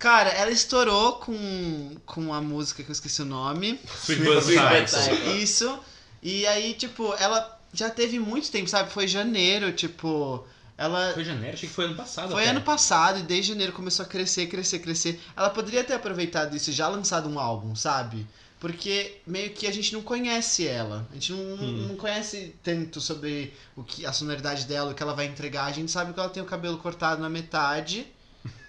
cara, 0.00 0.30
ela 0.30 0.50
estourou 0.50 1.12
com, 1.14 1.96
com 2.04 2.34
a 2.34 2.40
música 2.40 2.82
que 2.82 2.90
eu 2.90 2.92
esqueci 2.92 3.22
o 3.22 3.26
nome. 3.26 3.78
Sweet. 4.04 5.40
Isso. 5.40 5.78
E 6.22 6.46
aí, 6.46 6.74
tipo, 6.74 7.14
ela 7.18 7.58
já 7.72 7.88
teve 7.88 8.18
muito 8.18 8.50
tempo, 8.50 8.68
sabe? 8.68 8.90
Foi 8.90 9.06
janeiro, 9.06 9.72
tipo. 9.72 10.44
Ela. 10.76 11.12
Foi 11.12 11.24
janeiro? 11.24 11.54
Achei 11.54 11.68
que 11.68 11.74
foi 11.74 11.84
ano 11.84 11.94
passado. 11.94 12.30
Foi 12.32 12.42
até. 12.42 12.50
ano 12.50 12.62
passado 12.62 13.18
e 13.20 13.22
desde 13.22 13.52
janeiro 13.52 13.72
começou 13.72 14.04
a 14.04 14.08
crescer, 14.08 14.46
crescer, 14.48 14.78
crescer. 14.80 15.20
Ela 15.36 15.50
poderia 15.50 15.84
ter 15.84 15.92
aproveitado 15.94 16.56
isso 16.56 16.70
e 16.70 16.72
já 16.72 16.88
lançado 16.88 17.28
um 17.28 17.38
álbum, 17.38 17.76
sabe? 17.76 18.26
Porque 18.58 19.18
meio 19.26 19.50
que 19.50 19.66
a 19.66 19.72
gente 19.72 19.92
não 19.92 20.02
conhece 20.02 20.66
ela. 20.66 21.06
A 21.10 21.14
gente 21.14 21.32
não, 21.32 21.38
Hum. 21.38 21.86
não 21.88 21.96
conhece 21.96 22.54
tanto 22.62 23.00
sobre 23.00 23.54
o 23.76 23.82
que 23.82 24.04
a 24.04 24.12
sonoridade 24.12 24.64
dela, 24.66 24.90
o 24.90 24.94
que 24.94 25.02
ela 25.02 25.14
vai 25.14 25.26
entregar. 25.26 25.64
A 25.66 25.72
gente 25.72 25.90
sabe 25.90 26.12
que 26.12 26.20
ela 26.20 26.28
tem 26.28 26.42
o 26.42 26.46
cabelo 26.46 26.76
cortado 26.78 27.20
na 27.22 27.28
metade. 27.30 28.06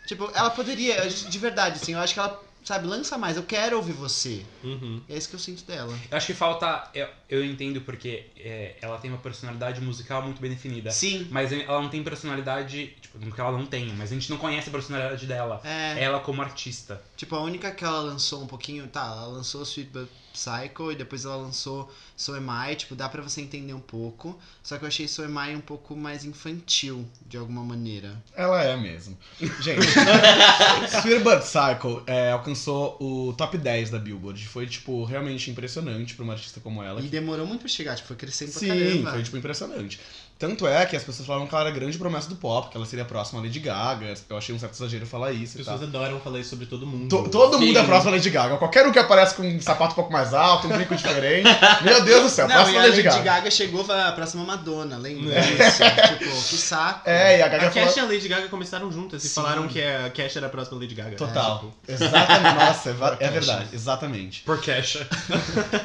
Tipo, 0.05 0.29
ela 0.33 0.49
poderia, 0.49 1.07
de 1.07 1.39
verdade, 1.39 1.79
assim, 1.81 1.93
eu 1.93 1.99
acho 1.99 2.13
que 2.13 2.19
ela, 2.19 2.41
sabe, 2.63 2.87
lança 2.87 3.17
mais. 3.17 3.37
Eu 3.37 3.43
quero 3.43 3.77
ouvir 3.77 3.93
você. 3.93 4.45
Uhum. 4.63 5.01
É 5.09 5.17
isso 5.17 5.29
que 5.29 5.35
eu 5.35 5.39
sinto 5.39 5.63
dela. 5.63 5.97
Eu 6.09 6.17
acho 6.17 6.27
que 6.27 6.33
falta. 6.33 6.89
Eu, 6.93 7.07
eu 7.29 7.45
entendo 7.45 7.81
porque 7.81 8.25
é, 8.37 8.75
ela 8.81 8.97
tem 8.97 9.09
uma 9.09 9.19
personalidade 9.19 9.81
musical 9.81 10.21
muito 10.21 10.41
bem 10.41 10.51
definida. 10.51 10.91
Sim. 10.91 11.27
Mas 11.31 11.51
ela 11.51 11.81
não 11.81 11.89
tem 11.89 12.03
personalidade. 12.03 12.95
Tipo, 13.01 13.19
não 13.19 13.31
que 13.31 13.41
ela 13.41 13.51
não 13.51 13.65
tem, 13.65 13.87
mas 13.93 14.11
a 14.11 14.13
gente 14.13 14.29
não 14.29 14.37
conhece 14.37 14.69
a 14.69 14.71
personalidade 14.71 15.25
dela. 15.25 15.61
É. 15.63 16.03
Ela 16.03 16.19
como 16.19 16.41
artista. 16.41 17.01
Tipo, 17.15 17.35
a 17.35 17.41
única 17.41 17.71
que 17.71 17.83
ela 17.83 17.99
lançou 17.99 18.43
um 18.43 18.47
pouquinho, 18.47 18.87
tá, 18.87 19.05
ela 19.05 19.27
lançou 19.27 19.63
Sweet 19.63 19.89
But 19.89 20.09
Psycho 20.33 20.91
e 20.91 20.95
depois 20.95 21.25
ela 21.25 21.35
lançou 21.35 21.91
So 22.15 22.33
Am 22.33 22.47
I, 22.71 22.75
tipo, 22.75 22.95
dá 22.95 23.09
pra 23.09 23.21
você 23.21 23.41
entender 23.41 23.73
um 23.73 23.79
pouco. 23.79 24.39
Só 24.63 24.77
que 24.77 24.83
eu 24.83 24.87
achei 24.87 25.07
So 25.07 25.23
Am 25.23 25.51
I 25.51 25.55
um 25.55 25.61
pouco 25.61 25.95
mais 25.95 26.23
infantil, 26.23 27.05
de 27.25 27.37
alguma 27.37 27.63
maneira. 27.63 28.21
Ela 28.35 28.63
é 28.63 28.77
mesmo. 28.77 29.17
Gente, 29.59 29.85
Sweet 31.01 31.23
Bud 31.23 31.43
Cycle 31.43 32.03
é, 32.07 32.31
alcançou 32.31 32.97
o 32.99 33.33
top 33.33 33.57
10 33.57 33.89
da 33.89 33.99
Billboard. 33.99 34.47
Foi, 34.47 34.67
tipo, 34.67 35.03
realmente 35.03 35.49
impressionante 35.51 36.15
pra 36.15 36.23
uma 36.23 36.33
artista 36.33 36.59
como 36.59 36.81
ela. 36.81 37.01
E 37.01 37.07
demorou 37.07 37.45
muito 37.45 37.61
pra 37.61 37.69
chegar, 37.69 37.95
tipo, 37.95 38.07
foi 38.07 38.17
crescendo 38.17 38.51
pra 38.51 38.59
Sim, 38.59 38.67
caramba. 38.67 39.11
foi, 39.11 39.23
tipo, 39.23 39.37
impressionante. 39.37 39.99
Tanto 40.41 40.65
é 40.67 40.85
que 40.87 40.95
as 40.95 41.03
pessoas 41.03 41.27
falavam 41.27 41.45
que 41.47 41.53
ela 41.53 41.65
era 41.65 41.69
a 41.69 41.73
grande 41.79 41.97
promessa 41.99 42.27
do 42.27 42.35
pop, 42.35 42.67
que 42.69 42.75
ela 42.75 42.85
seria 42.85 43.05
a 43.05 43.07
próxima 43.07 43.39
Lady 43.41 43.59
Gaga. 43.59 44.13
Eu 44.27 44.37
achei 44.37 44.55
um 44.55 44.57
certo 44.57 44.73
exagero 44.73 45.05
falar 45.05 45.29
As 45.29 45.35
isso 45.35 45.57
tal. 45.63 45.75
pessoas 45.77 45.83
adoram 45.83 46.19
falar 46.19 46.39
isso 46.39 46.49
sobre 46.49 46.65
todo 46.65 46.87
mundo. 46.87 47.07
To- 47.09 47.29
todo 47.29 47.59
mundo 47.59 47.73
Sim. 47.73 47.77
é 47.77 47.83
próximo 47.83 48.09
a 48.11 48.15
Lady 48.15 48.29
Gaga. 48.31 48.57
Qualquer 48.57 48.87
um 48.87 48.91
que 48.91 48.97
aparece 48.97 49.35
com 49.35 49.43
um 49.43 49.61
sapato 49.61 49.91
um 49.91 49.95
pouco 49.95 50.11
mais 50.11 50.33
alto, 50.33 50.67
um 50.67 50.71
brinco 50.71 50.95
diferente. 50.95 51.47
Meu 51.85 52.03
Deus 52.03 52.23
do 52.23 52.29
céu, 52.29 52.47
Não, 52.47 52.55
próximo 52.55 52.79
a 52.79 52.81
Lady 52.81 52.95
Lady 52.97 53.03
Gaga. 53.03 53.21
Gaga 53.21 53.51
chegou 53.51 53.85
a 53.91 54.11
próxima 54.13 54.43
Madonna, 54.43 54.97
lembra 54.97 55.39
disso? 55.41 55.83
tipo, 56.17 56.25
que 56.49 56.57
saco. 56.57 57.07
É, 57.07 57.37
e 57.37 57.41
a 57.43 57.47
Gaga 57.47 57.67
A 57.67 57.71
falou... 57.71 57.87
Cash 57.87 57.97
e 57.97 57.99
a 57.99 58.05
Lady 58.05 58.27
Gaga 58.27 58.47
começaram 58.47 58.91
juntas 58.91 59.23
e 59.23 59.27
Sim. 59.29 59.35
falaram 59.35 59.67
que 59.67 59.79
a 59.83 60.09
Cash 60.09 60.37
era 60.37 60.47
a 60.47 60.49
próxima 60.49 60.79
Lady 60.79 60.95
Gaga. 60.95 61.15
Total. 61.17 61.71
É, 61.87 61.91
tipo, 61.93 62.03
Exatamente. 62.05 62.55
Nossa, 62.55 62.89
é, 62.89 62.91
é 62.93 62.95
Cash. 62.95 63.31
verdade. 63.33 63.69
Exatamente. 63.73 64.41
Por 64.41 64.59
Kesha. 64.59 65.07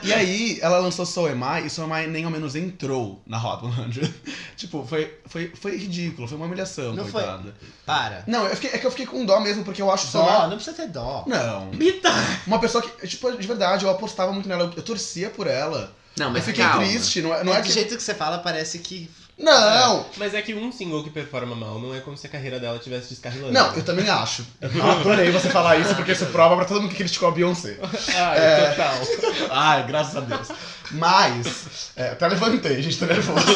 E 0.03 0.13
aí, 0.15 0.59
ela 0.63 0.79
lançou 0.79 1.05
So 1.05 1.27
Am 1.27 1.43
I, 1.61 1.67
e 1.67 1.71
So 1.71 1.83
Am 1.83 1.93
I 2.03 2.07
nem 2.07 2.25
ao 2.25 2.31
menos 2.31 2.57
entrou 2.57 3.21
na 3.27 3.37
Hot 3.39 3.63
100. 3.93 4.15
Tipo, 4.57 4.85
foi, 4.87 5.19
foi, 5.27 5.51
foi 5.55 5.77
ridículo, 5.77 6.29
foi 6.29 6.37
uma 6.37 6.47
humilhação, 6.47 6.93
Não 6.95 7.05
foi- 7.07 7.23
coitada. 7.23 7.55
Para. 7.87 8.25
Não, 8.27 8.45
eu 8.47 8.55
fiquei- 8.55 8.71
é 8.73 8.79
que 8.79 8.87
eu 8.87 8.91
fiquei 8.91 9.07
com 9.07 9.25
dó 9.25 9.41
mesmo, 9.41 9.65
porque 9.65 9.81
eu 9.81 9.91
acho 9.91 10.07
Dó, 10.13 10.47
não 10.49 10.57
precisa 10.57 10.77
ter 10.77 10.89
dó. 10.89 11.25
Não. 11.27 11.71
Bitar! 11.71 12.43
Uma 12.47 12.59
pessoa 12.59 12.83
que, 12.83 13.07
tipo, 13.09 13.31
de 13.33 13.47
verdade, 13.47 13.85
eu 13.85 13.91
apostava 13.91 14.33
muito 14.33 14.49
nela, 14.49 14.65
eu, 14.65 14.73
eu 14.77 14.83
torcia 14.83 15.31
por 15.31 15.47
ela. 15.47 15.93
Não, 16.17 16.27
eu 16.27 16.33
mas 16.33 16.45
fiquei 16.45 16.65
calma. 16.65 16.85
triste, 16.87 17.21
não 17.23 17.35
é, 17.35 17.45
não 17.45 17.53
é 17.55 17.61
do 17.61 17.67
que... 17.67 17.73
jeito 17.73 17.97
que 17.97 18.03
você 18.03 18.15
fala, 18.15 18.39
parece 18.39 18.79
que. 18.79 19.11
Não! 19.39 20.07
Mas 20.17 20.33
é 20.33 20.41
que 20.41 20.55
um 20.55 20.73
single 20.73 21.05
que 21.05 21.11
performa 21.11 21.55
mal 21.55 21.79
não 21.79 21.95
é 21.95 22.01
como 22.01 22.17
se 22.17 22.27
a 22.27 22.31
carreira 22.31 22.59
dela 22.59 22.79
tivesse 22.79 23.11
descarrilando. 23.11 23.53
Não, 23.53 23.71
eu 23.75 23.85
também 23.85 24.09
acho. 24.09 24.47
Eu 24.63 24.83
adorei 24.83 25.31
você 25.31 25.51
falar 25.51 25.77
isso, 25.77 25.95
porque 25.95 26.13
isso 26.13 26.25
prova 26.27 26.57
pra 26.57 26.65
todo 26.65 26.81
mundo 26.81 26.91
que 26.91 26.97
criticou 26.97 27.29
a 27.29 27.33
Beyoncé. 27.33 27.77
Ai, 28.17 28.39
É. 28.39 28.71
total. 28.71 28.95
Ai, 29.51 29.87
graças 29.87 30.17
a 30.17 30.21
Deus. 30.21 30.49
Mas, 30.93 31.91
é, 31.97 32.11
até 32.11 32.29
levantei, 32.29 32.83
gente, 32.83 32.99
tô 32.99 33.07
nervoso. 33.07 33.47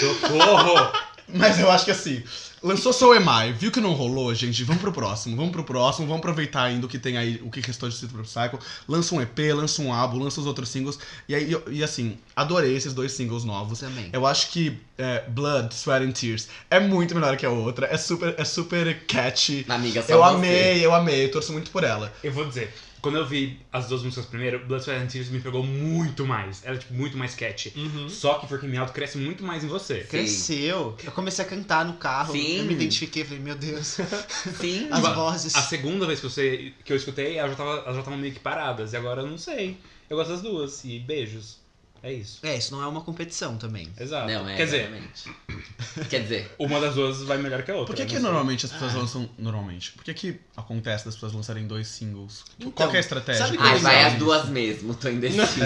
Socorro! 0.00 0.92
Mas 1.28 1.58
eu 1.58 1.70
acho 1.70 1.84
que 1.84 1.90
assim, 1.90 2.22
Lançou 2.62 2.92
So 2.92 3.12
Am 3.12 3.26
I, 3.48 3.52
viu 3.52 3.70
que 3.70 3.80
não 3.80 3.92
rolou, 3.92 4.34
gente? 4.34 4.64
Vamos 4.64 4.80
pro 4.80 4.92
próximo, 4.92 5.36
vamos 5.36 5.52
pro 5.52 5.62
próximo, 5.64 6.06
vamos 6.06 6.20
aproveitar 6.20 6.62
ainda 6.62 6.86
o 6.86 6.88
que 6.88 6.98
tem 6.98 7.16
aí, 7.18 7.40
o 7.44 7.50
que 7.50 7.60
restou 7.60 7.88
de 7.88 7.94
Super 7.94 8.24
Cycle. 8.26 8.58
Lança 8.88 9.14
um 9.14 9.20
EP, 9.20 9.38
lança 9.54 9.82
um 9.82 9.92
álbum, 9.92 10.18
lança 10.18 10.40
os 10.40 10.46
outros 10.46 10.68
singles. 10.68 10.98
E 11.28 11.34
aí, 11.34 11.52
eu- 11.52 11.62
e 11.68 11.84
assim, 11.84 12.16
adorei 12.34 12.74
esses 12.74 12.94
dois 12.94 13.12
singles 13.12 13.44
novos. 13.44 13.80
Também. 13.80 14.08
Eu 14.12 14.26
acho 14.26 14.48
que 14.50 14.78
é, 14.98 15.22
Blood, 15.28 15.74
Sweat 15.74 16.06
and 16.06 16.12
Tears 16.12 16.48
é 16.70 16.80
muito 16.80 17.14
melhor 17.14 17.36
que 17.36 17.44
a 17.44 17.50
outra. 17.50 17.86
É 17.88 17.96
super, 17.98 18.34
é 18.38 18.44
super 18.44 19.00
catchy. 19.06 19.64
Amiga, 19.68 20.02
só 20.02 20.12
Eu 20.12 20.18
você. 20.18 20.34
amei, 20.34 20.84
eu 20.86 20.94
amei, 20.94 21.24
eu 21.26 21.30
torço 21.30 21.52
muito 21.52 21.70
por 21.70 21.84
ela. 21.84 22.12
Eu 22.24 22.32
vou 22.32 22.46
dizer, 22.46 22.74
quando 23.06 23.18
eu 23.18 23.26
vi 23.26 23.60
as 23.72 23.86
duas 23.86 24.02
músicas 24.02 24.26
primeiro, 24.26 24.66
Blood, 24.66 24.82
Sweat 24.82 25.00
and 25.00 25.06
Tears 25.06 25.28
me 25.28 25.38
pegou 25.40 25.62
muito 25.62 26.26
mais. 26.26 26.64
Era, 26.64 26.76
tipo, 26.76 26.92
muito 26.92 27.16
mais 27.16 27.36
catchy. 27.36 27.72
Uhum. 27.76 28.08
Só 28.08 28.34
que 28.34 28.48
Freaking 28.48 28.66
Me 28.66 28.76
Out 28.78 28.90
cresce 28.92 29.16
muito 29.16 29.44
mais 29.44 29.62
em 29.62 29.68
você. 29.68 30.00
Cresceu. 30.00 30.96
Eu 31.04 31.12
comecei 31.12 31.44
a 31.44 31.48
cantar 31.48 31.84
no 31.84 31.94
carro. 31.94 32.32
Sim. 32.32 32.58
Eu 32.58 32.64
me 32.64 32.74
identifiquei, 32.74 33.24
falei, 33.24 33.38
meu 33.40 33.54
Deus. 33.54 33.98
Sim. 34.60 34.88
As 34.90 35.00
Tipo, 35.02 35.14
vozes. 35.14 35.54
A 35.54 35.62
segunda 35.62 36.04
vez 36.04 36.18
que, 36.18 36.28
você, 36.28 36.72
que 36.84 36.92
eu 36.92 36.96
escutei, 36.96 37.38
elas 37.38 37.52
já 37.52 37.56
tava- 37.56 37.78
elas 37.82 37.94
já 37.94 38.00
estavam 38.00 38.18
meio 38.18 38.32
que 38.32 38.40
paradas. 38.40 38.92
E 38.92 38.96
agora 38.96 39.22
eu 39.22 39.26
não 39.28 39.38
sei. 39.38 39.76
Eu 40.10 40.16
gosto 40.16 40.30
das 40.30 40.42
duas. 40.42 40.84
E 40.84 40.98
beijos. 40.98 41.58
É 42.02 42.12
isso. 42.12 42.38
É, 42.42 42.56
isso 42.56 42.74
não 42.74 42.82
é 42.82 42.86
uma 42.86 43.00
competição 43.00 43.56
também. 43.56 43.88
Exato. 43.98 44.26
Não, 44.30 44.48
é, 44.48 44.56
Quer 44.56 44.64
dizer, 44.66 44.80
exatamente. 44.82 45.36
Quer 46.10 46.20
dizer, 46.22 46.54
uma 46.58 46.78
das 46.80 46.94
duas 46.94 47.22
vai 47.22 47.38
melhor 47.38 47.62
que 47.62 47.70
a 47.70 47.74
outra. 47.74 47.86
Por 47.86 47.96
que, 47.96 48.02
eu 48.02 48.06
que 48.06 48.14
não 48.16 48.22
normalmente 48.30 48.66
as 48.66 48.72
pessoas 48.72 48.94
Ah. 48.94 48.98
lançam. 48.98 49.28
Normalmente? 49.38 49.92
Por 49.92 50.04
que, 50.04 50.14
que 50.14 50.40
acontece 50.56 51.04
das 51.04 51.14
pessoas 51.14 51.32
lançarem 51.32 51.66
dois 51.66 51.88
singles? 51.88 52.44
Então, 52.58 52.70
Qual 52.70 52.88
que 52.90 52.96
é 52.96 52.98
a 52.98 53.00
estratégia? 53.00 53.44
sabe 53.46 53.56
que 53.58 53.62
ai, 53.62 53.78
vai 53.78 54.04
as 54.04 54.14
duas 54.14 54.48
mesmo, 54.48 54.94
tô 54.94 55.08
indecisa. 55.10 55.64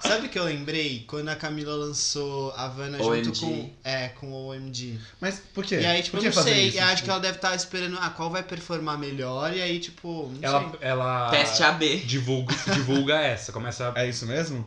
Sabe 0.00 0.26
o 0.26 0.28
que 0.30 0.38
eu 0.38 0.44
lembrei? 0.44 1.04
Quando 1.06 1.28
a 1.28 1.36
Camila 1.36 1.74
lançou 1.74 2.52
Havana 2.56 2.98
junto 2.98 3.10
OMG. 3.10 3.40
com. 3.40 3.70
É, 3.82 4.08
com 4.08 4.30
o 4.30 4.46
OMG. 4.48 4.98
Mas 5.20 5.40
por 5.54 5.64
quê? 5.64 5.76
E 5.80 5.86
aí, 5.86 6.02
tipo, 6.02 6.16
por 6.16 6.24
eu 6.24 6.30
que 6.30 6.36
não 6.36 6.44
fazer 6.44 6.54
sei. 6.54 6.68
isso? 6.68 6.78
eu 6.78 6.84
acho 6.84 6.96
Tipo, 6.96 7.04
que 7.04 7.10
ela 7.10 7.20
deve 7.20 7.36
estar 7.36 7.54
esperando, 7.54 7.98
ah, 8.00 8.10
qual 8.10 8.30
vai 8.30 8.42
performar 8.42 8.98
melhor, 8.98 9.54
e 9.54 9.60
aí, 9.60 9.78
tipo, 9.78 10.30
não 10.34 10.38
Ela, 10.48 10.60
sei. 10.70 10.78
ela 10.80 11.30
Teste 11.30 11.62
AB. 11.62 11.96
divulga, 12.00 12.54
divulga 12.72 13.14
essa. 13.20 13.52
Começa 13.52 13.92
a... 13.94 14.00
É 14.00 14.08
isso 14.16 14.26
mesmo? 14.26 14.66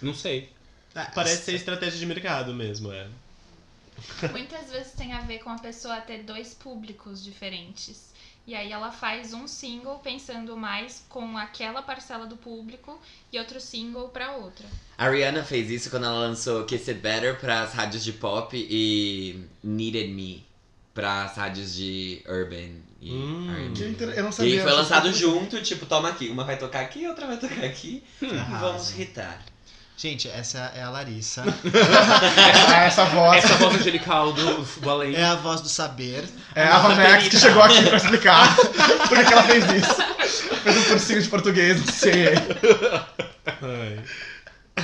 Não 0.00 0.14
sei. 0.14 0.50
Ah, 0.94 1.10
Parece 1.14 1.44
ser 1.44 1.54
estratégia 1.54 1.98
de 1.98 2.06
mercado 2.06 2.54
mesmo, 2.54 2.90
é. 2.90 3.06
Muitas 4.30 4.70
vezes 4.70 4.92
tem 4.92 5.12
a 5.12 5.20
ver 5.20 5.38
com 5.38 5.50
a 5.50 5.58
pessoa 5.58 6.00
ter 6.00 6.22
dois 6.22 6.54
públicos 6.54 7.22
diferentes. 7.22 8.10
E 8.44 8.54
aí 8.56 8.72
ela 8.72 8.90
faz 8.90 9.32
um 9.32 9.46
single 9.46 9.98
pensando 10.00 10.56
mais 10.56 11.04
com 11.08 11.38
aquela 11.38 11.80
parcela 11.80 12.26
do 12.26 12.36
público 12.36 13.00
e 13.32 13.38
outro 13.38 13.60
single 13.60 14.08
pra 14.08 14.32
outra. 14.32 14.66
A 14.98 15.08
Rihanna 15.08 15.44
fez 15.44 15.70
isso 15.70 15.90
quando 15.90 16.06
ela 16.06 16.18
lançou 16.18 16.64
Kiss 16.64 16.90
It 16.90 17.00
Better 17.00 17.38
pras 17.38 17.72
rádios 17.72 18.02
de 18.02 18.12
pop 18.12 18.56
e 18.56 19.46
Needed 19.62 20.12
Me 20.12 20.44
pras 20.92 21.36
rádios 21.36 21.74
de 21.74 22.22
urban 22.26 22.80
e 23.02 23.12
Hum. 23.12 23.72
Inter- 23.76 24.14
Eu 24.16 24.24
não 24.24 24.32
sabia. 24.32 24.62
foi 24.62 24.72
lançado 24.72 25.02
coisas. 25.02 25.18
junto, 25.20 25.60
tipo, 25.62 25.84
toma 25.86 26.08
aqui, 26.08 26.28
uma 26.28 26.44
vai 26.44 26.56
tocar 26.56 26.80
aqui, 26.80 27.06
outra 27.06 27.26
vai 27.26 27.36
tocar 27.36 27.64
aqui. 27.64 28.02
Arrasa. 28.22 28.58
Vamos 28.66 28.90
irritar. 28.90 29.40
Gente, 29.96 30.26
essa 30.28 30.72
é 30.74 30.82
a 30.82 30.88
Larissa. 30.90 31.42
Ah, 32.74 32.84
essa 32.84 33.04
voz. 33.04 33.44
Essa 33.44 33.54
voz 33.56 33.76
angelical 33.76 34.32
do, 34.32 34.62
do 34.80 34.90
além. 34.90 35.14
é 35.14 35.24
a 35.24 35.34
voz 35.34 35.60
do 35.60 35.68
saber. 35.68 36.24
É 36.54 36.64
a 36.64 36.78
Vanex 36.78 37.28
que 37.28 37.38
chegou 37.38 37.62
aqui 37.62 37.82
pra 37.82 37.96
explicar 37.98 38.56
por 39.08 39.18
que, 39.18 39.24
que 39.24 39.32
ela 39.32 39.42
fez 39.42 39.64
isso. 39.64 40.02
Fez 40.62 40.76
um 40.76 40.82
cursinho 40.84 41.22
de 41.22 41.28
português, 41.28 41.78
não 41.84 41.92
sei. 41.92 42.24
Ai. 43.46 43.98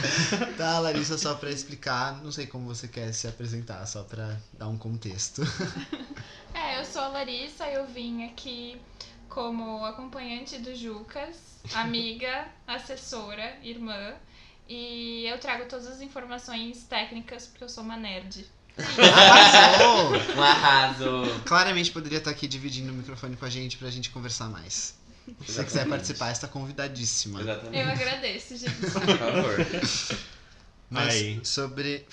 Tá, 0.57 0.79
Larissa, 0.79 1.17
só 1.17 1.35
pra 1.35 1.51
explicar, 1.51 2.23
não 2.23 2.33
sei 2.33 2.47
como 2.47 2.67
você 2.67 2.89
quer 2.89 3.13
se 3.13 3.27
apresentar, 3.29 3.85
só 3.87 4.03
pra 4.03 4.37
dar 4.53 4.69
um 4.69 4.77
contexto. 4.79 5.43
É, 6.55 6.81
eu 6.81 6.85
sou 6.85 7.03
a 7.03 7.09
Larissa, 7.09 7.67
eu 7.67 7.87
vim 7.87 8.25
aqui 8.25 8.81
como 9.29 9.85
acompanhante 9.85 10.59
do 10.59 10.75
Jucas, 10.75 11.37
amiga, 11.75 12.49
assessora, 12.67 13.57
irmã. 13.63 14.15
E 14.69 15.27
eu 15.27 15.39
trago 15.39 15.67
todas 15.67 15.87
as 15.87 16.01
informações 16.01 16.85
técnicas 16.85 17.47
porque 17.47 17.65
eu 17.65 17.69
sou 17.69 17.85
uma 17.85 17.97
nerd. 17.97 18.45
Arrasou! 18.77 20.37
Um 20.37 20.43
arraso. 20.43 21.23
Claramente 21.45 21.91
poderia 21.91 22.19
estar 22.19 22.31
aqui 22.31 22.47
dividindo 22.47 22.93
o 22.93 22.95
microfone 22.95 23.37
com 23.37 23.45
a 23.45 23.51
gente 23.51 23.77
pra 23.77 23.91
gente 23.91 24.11
conversar 24.11 24.49
mais. 24.49 24.95
Se 25.45 25.53
você 25.53 25.65
quiser 25.65 25.87
participar, 25.89 26.33
está 26.33 26.49
convidadíssima. 26.49 27.41
Exatamente. 27.41 27.79
Eu 27.79 27.93
agradeço, 27.93 28.57
gente. 28.57 28.75
Por 28.75 28.91
favor. 28.91 29.67
Mas 30.91 31.15
Aí. 31.15 31.41
sobre. 31.45 32.07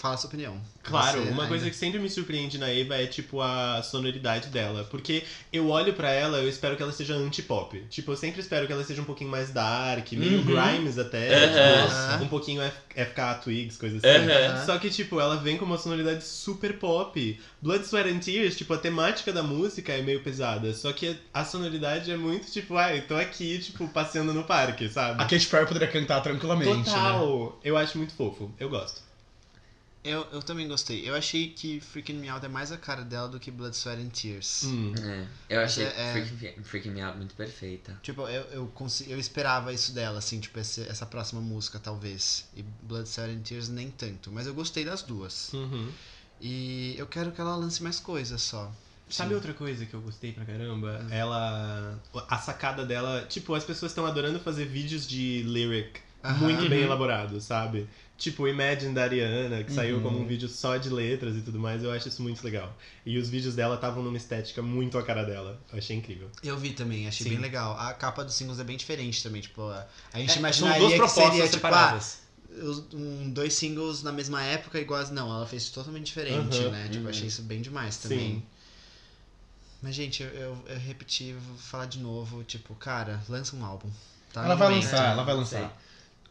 Fala 0.00 0.14
a 0.14 0.16
sua 0.16 0.28
opinião. 0.28 0.58
Claro, 0.82 1.18
Você 1.20 1.28
uma 1.28 1.42
ainda- 1.42 1.46
coisa 1.48 1.68
que 1.68 1.76
sempre 1.76 1.98
me 1.98 2.08
surpreende 2.08 2.56
na 2.56 2.70
Eva 2.70 2.94
é, 2.96 3.06
tipo, 3.06 3.42
a 3.42 3.82
sonoridade 3.82 4.48
dela. 4.48 4.82
Porque 4.90 5.22
eu 5.52 5.68
olho 5.68 5.92
pra 5.92 6.08
ela, 6.10 6.38
eu 6.38 6.48
espero 6.48 6.74
que 6.74 6.82
ela 6.82 6.90
seja 6.90 7.12
anti-pop. 7.14 7.84
Tipo, 7.90 8.12
eu 8.12 8.16
sempre 8.16 8.40
espero 8.40 8.66
que 8.66 8.72
ela 8.72 8.82
seja 8.82 9.02
um 9.02 9.04
pouquinho 9.04 9.28
mais 9.30 9.50
dark, 9.50 10.10
meio 10.12 10.38
Uhum. 10.38 10.44
Grimes 10.46 10.98
até. 10.98 11.44
Aham. 11.44 12.12
tipo, 12.12 12.24
um 12.24 12.28
pouquinho 12.28 12.62
F- 12.62 12.78
FK 12.94 13.34
Twigs, 13.44 13.76
coisa 13.76 13.98
assim. 13.98 14.06
Aham. 14.30 14.64
Só 14.64 14.78
que, 14.78 14.88
tipo, 14.88 15.20
ela 15.20 15.36
vem 15.36 15.58
com 15.58 15.66
uma 15.66 15.76
sonoridade 15.76 16.24
super 16.24 16.78
pop. 16.78 17.38
Blood, 17.60 17.84
Sweat 17.84 18.08
and 18.08 18.20
Tears, 18.20 18.56
tipo, 18.56 18.72
a 18.72 18.78
temática 18.78 19.34
da 19.34 19.42
música 19.42 19.92
é 19.92 20.00
meio 20.00 20.22
pesada. 20.22 20.72
Só 20.72 20.94
que 20.94 21.14
a 21.34 21.44
sonoridade 21.44 22.10
é 22.10 22.16
muito, 22.16 22.50
tipo, 22.50 22.74
ai, 22.74 23.02
tô 23.02 23.16
aqui, 23.16 23.58
tipo, 23.58 23.86
passeando 23.88 24.32
no 24.32 24.44
parque, 24.44 24.88
sabe? 24.88 25.22
A 25.22 25.26
Katy 25.26 25.46
Perry 25.46 25.66
poderia 25.66 25.88
cantar 25.88 26.22
tranquilamente, 26.22 26.88
né? 26.88 26.96
Total! 26.96 27.60
Eu 27.62 27.76
acho 27.76 27.98
muito 27.98 28.14
fofo. 28.14 28.50
Eu 28.58 28.70
gosto. 28.70 29.09
Eu, 30.02 30.26
eu 30.32 30.42
também 30.42 30.66
gostei. 30.66 31.06
Eu 31.06 31.14
achei 31.14 31.48
que 31.50 31.78
Freaking 31.78 32.14
Me 32.14 32.28
Out 32.30 32.46
é 32.46 32.48
mais 32.48 32.72
a 32.72 32.78
cara 32.78 33.02
dela 33.02 33.28
do 33.28 33.38
que 33.38 33.50
Blood, 33.50 33.76
Sweat 33.76 34.00
and 34.00 34.08
Tears. 34.08 34.62
Hum. 34.64 34.94
É, 35.48 35.56
eu 35.56 35.60
achei 35.60 35.84
É, 35.84 35.88
é. 35.88 36.12
Freaking, 36.12 36.62
Freaking 36.62 36.90
Me 36.90 37.02
Out 37.02 37.18
muito 37.18 37.34
perfeita. 37.34 37.98
Tipo, 38.02 38.22
eu, 38.22 38.42
eu, 38.44 38.66
consi- 38.68 39.10
eu 39.10 39.18
esperava 39.18 39.72
isso 39.74 39.92
dela, 39.92 40.18
assim, 40.18 40.40
tipo, 40.40 40.58
esse- 40.58 40.88
essa 40.88 41.04
próxima 41.04 41.40
música, 41.42 41.78
talvez. 41.78 42.48
E 42.56 42.62
Blood, 42.82 43.06
Sweat 43.08 43.30
and 43.30 43.42
Tears 43.42 43.68
nem 43.68 43.90
tanto. 43.90 44.32
Mas 44.32 44.46
eu 44.46 44.54
gostei 44.54 44.86
das 44.86 45.02
duas. 45.02 45.52
Uhum. 45.52 45.90
E 46.40 46.94
eu 46.96 47.06
quero 47.06 47.30
que 47.32 47.40
ela 47.40 47.54
lance 47.54 47.82
mais 47.82 48.00
coisas 48.00 48.40
só. 48.40 48.72
Sabe 49.10 49.30
Sim. 49.30 49.34
outra 49.34 49.52
coisa 49.52 49.84
que 49.84 49.92
eu 49.92 50.00
gostei 50.00 50.32
pra 50.32 50.44
caramba? 50.46 51.04
Ela. 51.10 52.00
A 52.28 52.38
sacada 52.38 52.86
dela. 52.86 53.26
Tipo, 53.28 53.54
as 53.54 53.64
pessoas 53.64 53.90
estão 53.90 54.06
adorando 54.06 54.38
fazer 54.40 54.64
vídeos 54.66 55.06
de 55.06 55.42
lyric 55.42 56.00
Aham. 56.24 56.38
muito 56.38 56.68
bem 56.70 56.78
Uhum. 56.78 56.84
elaborados, 56.86 57.44
sabe? 57.44 57.88
Tipo, 58.20 58.46
Imagine 58.46 58.92
da 58.92 59.04
Ariana, 59.04 59.64
que 59.64 59.72
saiu 59.72 59.96
Uhum. 59.96 60.02
como 60.02 60.20
um 60.20 60.26
vídeo 60.26 60.46
só 60.46 60.76
de 60.76 60.90
letras 60.90 61.34
e 61.36 61.40
tudo 61.40 61.58
mais, 61.58 61.82
eu 61.82 61.90
acho 61.90 62.06
isso 62.06 62.22
muito 62.22 62.44
legal. 62.44 62.76
E 63.06 63.16
os 63.16 63.30
vídeos 63.30 63.54
dela 63.54 63.76
estavam 63.76 64.02
numa 64.02 64.18
estética 64.18 64.60
muito 64.60 64.98
a 64.98 65.02
cara 65.02 65.24
dela. 65.24 65.58
Eu 65.72 65.78
achei 65.78 65.96
incrível. 65.96 66.28
Eu 66.42 66.58
vi 66.58 66.74
também, 66.74 67.08
achei 67.08 67.24
Sim. 67.24 67.30
bem 67.30 67.38
legal. 67.38 67.78
A 67.78 67.94
capa 67.94 68.22
dos 68.22 68.34
singles 68.34 68.60
é 68.60 68.64
bem 68.64 68.76
diferente 68.76 69.22
também, 69.22 69.40
tipo, 69.40 69.62
a, 69.62 69.86
gente 70.16 70.28
É, 70.28 70.32
são 70.34 70.36
imaginaria 70.38 70.78
duas 70.80 70.92
que 70.92 70.98
propostas 70.98 71.24
seria, 71.32 71.44
tipo, 71.48 71.66
ah, 71.66 71.70
separadas. 71.70 72.18
os- 72.62 72.84
um, 72.92 73.30
dois 73.30 73.54
singles 73.54 74.02
na 74.02 74.12
mesma 74.12 74.42
época 74.42 74.78
iguais. 74.78 75.10
Não, 75.10 75.34
ela 75.34 75.46
fez 75.46 75.70
totalmente 75.70 76.04
diferente, 76.04 76.58
Uhum, 76.58 76.70
né? 76.72 76.88
Tipo, 76.92 77.04
uhum. 77.04 77.08
achei 77.10 77.26
isso 77.26 77.40
bem 77.40 77.62
demais 77.62 77.96
também. 77.96 78.18
Sim. 78.18 78.42
Mas, 79.80 79.94
gente, 79.94 80.22
eu, 80.22 80.28
eu, 80.28 80.58
eu 80.66 80.78
repeti, 80.78 81.32
vou 81.32 81.56
falar 81.56 81.86
de 81.86 81.98
novo, 82.00 82.44
tipo, 82.44 82.74
cara, 82.74 83.18
lança 83.30 83.56
um 83.56 83.64
álbum. 83.64 83.88
Tá 84.30 84.44
Ela 84.44 84.54
vai 84.54 84.68
lançar, 84.74 85.12
ela 85.12 85.24
vai 85.24 85.34
Sei. 85.46 85.58
lançar. 85.60 85.82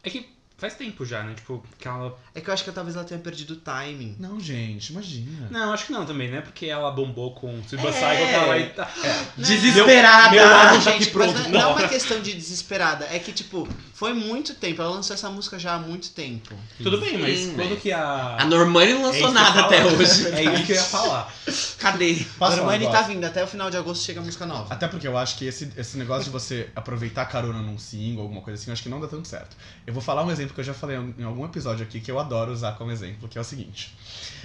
É 0.04 0.08
que 0.08 0.28
faz 0.60 0.74
tempo 0.74 1.04
já, 1.04 1.22
né? 1.22 1.34
Tipo, 1.34 1.64
que 1.78 1.88
ela. 1.88 2.16
É 2.34 2.40
que 2.40 2.48
eu 2.48 2.54
acho 2.54 2.62
que 2.62 2.70
talvez 2.70 2.94
ela 2.94 3.04
tenha 3.04 3.18
perdido 3.18 3.54
o 3.54 3.56
timing. 3.56 4.16
Não, 4.18 4.38
gente, 4.38 4.90
imagina. 4.90 5.48
Não, 5.50 5.72
acho 5.72 5.86
que 5.86 5.92
não 5.92 6.04
também, 6.04 6.30
né? 6.30 6.42
Porque 6.42 6.66
ela 6.66 6.90
bombou 6.90 7.34
com 7.34 7.62
Silver 7.66 7.88
É. 7.88 7.92
Cycle, 7.92 8.32
tá 8.32 8.46
lá 8.46 8.58
e 8.58 8.66
tá. 8.70 8.90
Desesperada! 9.36 10.30
Meu 10.30 10.44
álbum 10.48 10.80
tá 10.80 10.90
aqui 10.90 11.06
pronto. 11.06 11.32
mas 11.32 11.42
não, 11.44 11.50
não 11.50 11.60
é 11.60 11.66
uma 11.66 11.88
questão 11.88 12.20
de 12.20 12.34
desesperada. 12.34 13.08
É 13.10 13.18
que, 13.18 13.32
tipo, 13.32 13.66
foi 13.94 14.12
muito 14.12 14.54
tempo. 14.54 14.82
Ela 14.82 14.90
lançou 14.92 15.14
essa 15.14 15.30
música 15.30 15.58
já 15.58 15.74
há 15.74 15.78
muito 15.78 16.10
tempo. 16.10 16.54
Tudo 16.82 16.98
bem, 16.98 17.18
mas 17.18 17.38
Sim, 17.38 17.54
quando 17.54 17.76
que 17.80 17.90
a. 17.90 18.36
A 18.38 18.44
Normani 18.44 18.92
não 18.92 19.00
É 19.00 19.06
lançou 19.06 19.28
ia 19.28 19.30
nada 19.30 19.60
até 19.60 19.84
hoje. 19.84 20.28
É 20.28 20.44
isso 20.54 20.66
que 20.66 20.72
eu 20.72 20.76
ia 20.76 20.82
falar. 20.82 21.34
Cadê? 21.78 22.24
Posso 22.38 22.54
um 22.54 22.56
Normani 22.56 22.90
tá 22.90 23.02
vindo. 23.02 23.24
Até 23.24 23.42
o 23.42 23.46
final 23.46 23.70
de 23.70 23.76
agosto 23.76 24.04
chega 24.04 24.20
a 24.20 24.22
música 24.22 24.46
nova. 24.46 24.72
Até 24.72 24.86
porque 24.88 25.06
eu 25.06 25.16
acho 25.16 25.36
que 25.36 25.46
esse, 25.46 25.70
esse 25.76 25.96
negócio 25.96 26.24
de 26.24 26.30
você 26.30 26.68
aproveitar 26.74 27.24
carona 27.26 27.60
num 27.60 27.78
single, 27.78 28.22
alguma 28.22 28.42
coisa 28.42 28.60
assim, 28.60 28.70
eu 28.70 28.72
acho 28.72 28.82
que 28.82 28.88
não 28.88 29.00
dá 29.00 29.06
tanto 29.06 29.26
certo. 29.28 29.56
Eu 29.86 29.92
vou 29.92 30.02
falar 30.02 30.24
um 30.24 30.30
exemplo 30.30 30.49
que 30.54 30.60
eu 30.60 30.64
já 30.64 30.74
falei 30.74 30.96
em 31.18 31.24
algum 31.24 31.44
episódio 31.44 31.84
aqui 31.84 32.00
que 32.00 32.10
eu 32.10 32.18
adoro 32.18 32.52
usar 32.52 32.72
como 32.72 32.90
exemplo, 32.90 33.28
que 33.28 33.36
é 33.38 33.40
o 33.40 33.44
seguinte. 33.44 33.94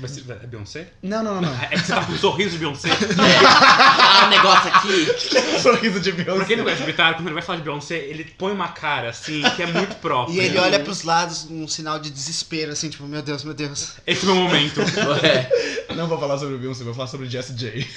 Ser- 0.08 0.26
É 0.44 0.46
Beyoncé? 0.48 0.90
Não, 1.02 1.24
não, 1.24 1.36
não, 1.36 1.42
não. 1.44 1.62
É 1.64 1.68
que 1.70 1.80
você 1.80 1.94
tá 1.94 2.04
com 2.04 2.12
um 2.12 2.18
sorriso 2.18 2.52
de 2.52 2.58
Beyoncé. 2.58 2.90
Ah, 2.90 4.26
um 4.28 4.30
negócio 4.30 4.70
aqui. 4.70 5.06
Sorriso 5.62 6.00
de 6.02 6.12
Beyoncé. 6.12 6.36
Pra 6.38 6.46
quem 6.46 6.58
não 6.58 6.64
gosta 6.66 6.80
de 6.80 6.86
Bitar, 6.86 7.14
quando 7.16 7.28
ele 7.28 7.34
vai 7.34 7.42
falar 7.44 7.58
de 7.60 7.64
Beyoncé, 7.64 7.96
ele 7.98 8.26
põe 8.26 8.52
uma 8.52 8.68
cara 8.68 9.10
assim, 9.10 9.42
que 9.56 9.64
é 9.64 9.66
muito 9.68 9.96
própria. 9.96 10.34
E 10.34 10.40
ele 10.40 10.58
olha 10.58 10.80
pros 10.82 11.04
lados 11.04 11.48
um 11.50 11.66
sinal 11.68 11.98
de 11.98 12.10
desespero, 12.12 12.72
assim, 12.74 12.90
tipo, 12.90 13.04
meu 13.06 13.22
Deus, 13.22 13.44
meu 13.44 13.54
Deus. 13.54 13.94
Esse 14.06 14.26
é 14.26 14.30
o 14.30 14.36
meu 14.36 14.44
momento. 14.44 14.82
Ué. 14.82 15.50
Não 15.96 16.08
vou 16.08 16.20
falar 16.20 16.38
sobre 16.38 16.58
Beyoncé, 16.58 16.84
vou 16.84 16.94
falar 16.94 17.08
sobre 17.08 17.28
Jessie 17.30 17.56
J. 17.56 17.88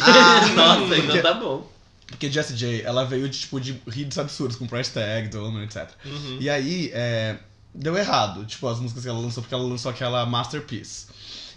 Ah, 0.00 0.46
nossa, 0.56 0.96
então 0.96 1.20
tá 1.22 1.34
bom. 1.34 1.70
Porque 2.06 2.30
Jessie 2.30 2.54
J, 2.56 2.82
ela 2.82 3.04
veio 3.04 3.28
de, 3.28 3.40
tipo, 3.40 3.60
de 3.60 3.80
hits 3.94 4.18
absurdos, 4.18 4.56
com 4.56 4.66
price 4.66 4.90
tag, 4.90 5.28
Donor, 5.28 5.62
etc. 5.62 5.88
Uhum. 6.04 6.38
E 6.40 6.50
aí, 6.50 6.90
é, 6.92 7.36
deu 7.74 7.96
errado, 7.96 8.44
tipo, 8.44 8.68
as 8.68 8.78
músicas 8.78 9.02
que 9.02 9.08
ela 9.08 9.18
lançou, 9.18 9.42
porque 9.42 9.54
ela 9.54 9.64
lançou 9.64 9.90
aquela 9.90 10.24
Masterpiece. 10.26 11.06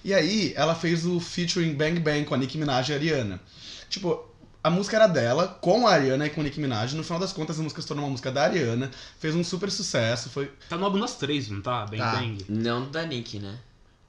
E 0.03 0.13
aí, 0.13 0.53
ela 0.55 0.73
fez 0.73 1.05
o 1.05 1.19
featuring 1.19 1.73
Bang 1.73 1.99
Bang 1.99 2.23
com 2.25 2.33
a 2.33 2.37
Nicki 2.37 2.57
Minaj 2.57 2.89
e 2.89 2.93
a 2.93 2.95
Ariana. 2.95 3.41
Tipo, 3.89 4.25
a 4.63 4.69
música 4.69 4.95
era 4.95 5.07
dela, 5.07 5.47
com 5.61 5.85
a 5.85 5.91
Ariana 5.91 6.25
e 6.25 6.29
com 6.29 6.39
a 6.41 6.43
Nicki 6.45 6.59
Minaj. 6.61 6.93
No 6.95 7.03
final 7.03 7.19
das 7.19 7.33
contas, 7.33 7.59
a 7.59 7.63
música 7.63 7.81
se 7.81 7.87
tornou 7.87 8.05
uma 8.05 8.11
música 8.11 8.31
da 8.31 8.43
Ariana. 8.43 8.89
Fez 9.19 9.35
um 9.35 9.43
super 9.43 9.69
sucesso. 9.69 10.29
Foi. 10.29 10.51
Tá 10.69 10.77
no 10.77 10.85
álbum 10.85 10.99
das 10.99 11.15
três, 11.15 11.49
não 11.49 11.61
tá? 11.61 11.85
Bang 11.85 11.97
Tá. 11.97 12.11
Bang. 12.15 12.45
Não 12.47 12.89
da 12.89 13.05
Nick, 13.05 13.37
né? 13.39 13.57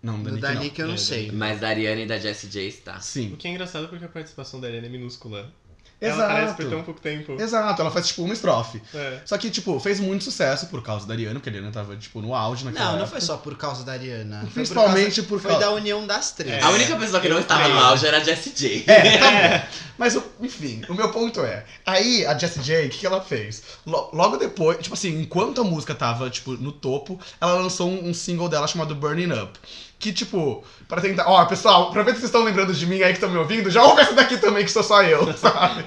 Não, 0.01 0.23
da 0.23 0.31
Do 0.31 0.37
Nicki 0.37 0.41
da 0.43 0.55
não. 0.55 0.63
Nick 0.63 0.81
eu 0.81 0.87
não 0.87 0.95
É, 0.95 0.99
sei. 0.99 1.33
Mas 1.33 1.61
da 1.61 1.69
Ariana 1.69 2.01
e 2.03 2.07
da 2.07 2.19
Jessie 2.19 2.49
J 2.49 2.69
está. 2.69 2.99
O 2.99 3.03
Sim. 3.03 3.35
que 3.37 3.49
é 3.49 3.51
engraçado 3.51 3.89
porque 3.89 4.05
a 4.05 4.09
participação 4.09 4.61
da 4.61 4.69
Ariana 4.69 4.87
é 4.87 4.91
minúscula. 4.91 5.53
Ela 6.01 6.25
aparece 6.27 6.55
por 6.55 6.57
tão 6.63 6.67
Exato. 6.75 6.85
pouco 6.85 7.01
tempo. 7.01 7.37
Exato, 7.41 7.83
ela 7.83 7.91
faz 7.91 8.07
tipo 8.07 8.23
uma 8.23 8.33
estrofe. 8.33 8.81
É. 8.95 9.19
Só 9.25 9.37
que, 9.37 9.51
tipo, 9.51 9.81
fez 9.81 9.99
muito 9.99 10.23
sucesso 10.23 10.67
por 10.69 10.81
causa 10.83 11.07
da 11.07 11.15
Ariana, 11.15 11.35
porque 11.35 11.49
a 11.49 11.53
Ariana 11.53 11.73
tava, 11.73 11.97
tipo, 11.97 12.21
no 12.21 12.35
auge 12.37 12.65
naquela 12.65 12.85
Não, 12.85 12.93
não 12.93 12.99
época. 13.03 13.19
foi 13.19 13.21
só 13.21 13.37
por 13.37 13.57
causa 13.57 13.83
da 13.85 13.93
Ariana. 13.93 14.43
Foi 14.43 14.51
Principalmente 14.51 15.23
por 15.23 15.41
Foi 15.41 15.51
causa. 15.51 15.67
da 15.67 15.73
união 15.73 16.07
das 16.07 16.31
três. 16.31 16.55
É. 16.55 16.63
A 16.63 16.71
única 16.71 16.95
pessoa 16.97 17.21
que 17.21 17.29
não 17.29 17.41
estava 17.41 17.67
no 17.67 17.79
auge 17.81 18.07
era 18.07 18.19
a 18.19 18.21
Jessie 18.21 18.53
J. 18.55 18.85
É, 18.87 19.19
tá. 19.19 19.69
Mas, 19.99 20.15
o- 20.15 20.23
enfim, 20.41 20.83
o 20.89 20.95
meu 20.95 21.11
ponto 21.11 21.41
é. 21.43 21.65
Aí, 21.87 22.25
a 22.27 22.37
Jessie 22.37 22.63
J, 22.63 22.87
o 22.87 22.91
que, 22.91 22.99
que 22.99 23.07
ela 23.07 23.21
fez? 23.21 23.63
Lo- 23.87 24.11
logo 24.13 24.37
depois, 24.37 24.79
tipo 24.79 24.95
assim, 24.95 25.21
enquanto 25.21 25.61
a 25.61 25.65
música 25.65 25.95
tava, 25.95 26.29
tipo, 26.31 26.53
no 26.53 26.73
topo, 26.73 27.19
ela 27.41 27.55
lançou 27.55 27.89
um, 27.89 28.09
um 28.09 28.15
single 28.15 28.49
dela 28.49 28.67
chamado 28.67 28.95
Burning 28.95 29.33
Up. 29.33 29.59
Que, 30.01 30.13
tipo, 30.13 30.63
pra 30.87 31.01
tentar. 31.01 31.27
Ó, 31.29 31.45
pessoal, 31.47 31.91
pra 31.91 32.05
ver 32.05 32.13
se 32.13 32.19
vocês 32.21 32.29
estão 32.29 32.45
lembrando 32.45 32.73
de 32.73 32.87
mim 32.87 33.03
aí 33.03 33.09
que 33.09 33.15
estão 33.15 33.29
me 33.29 33.37
ouvindo, 33.37 33.69
já 33.69 33.83
ouve 33.83 34.01
essa 34.01 34.13
daqui 34.13 34.37
também, 34.39 34.65
que 34.65 34.71
sou 34.71 34.85
só 34.85 35.03
eu, 35.03 35.27
sabe? 35.37 35.85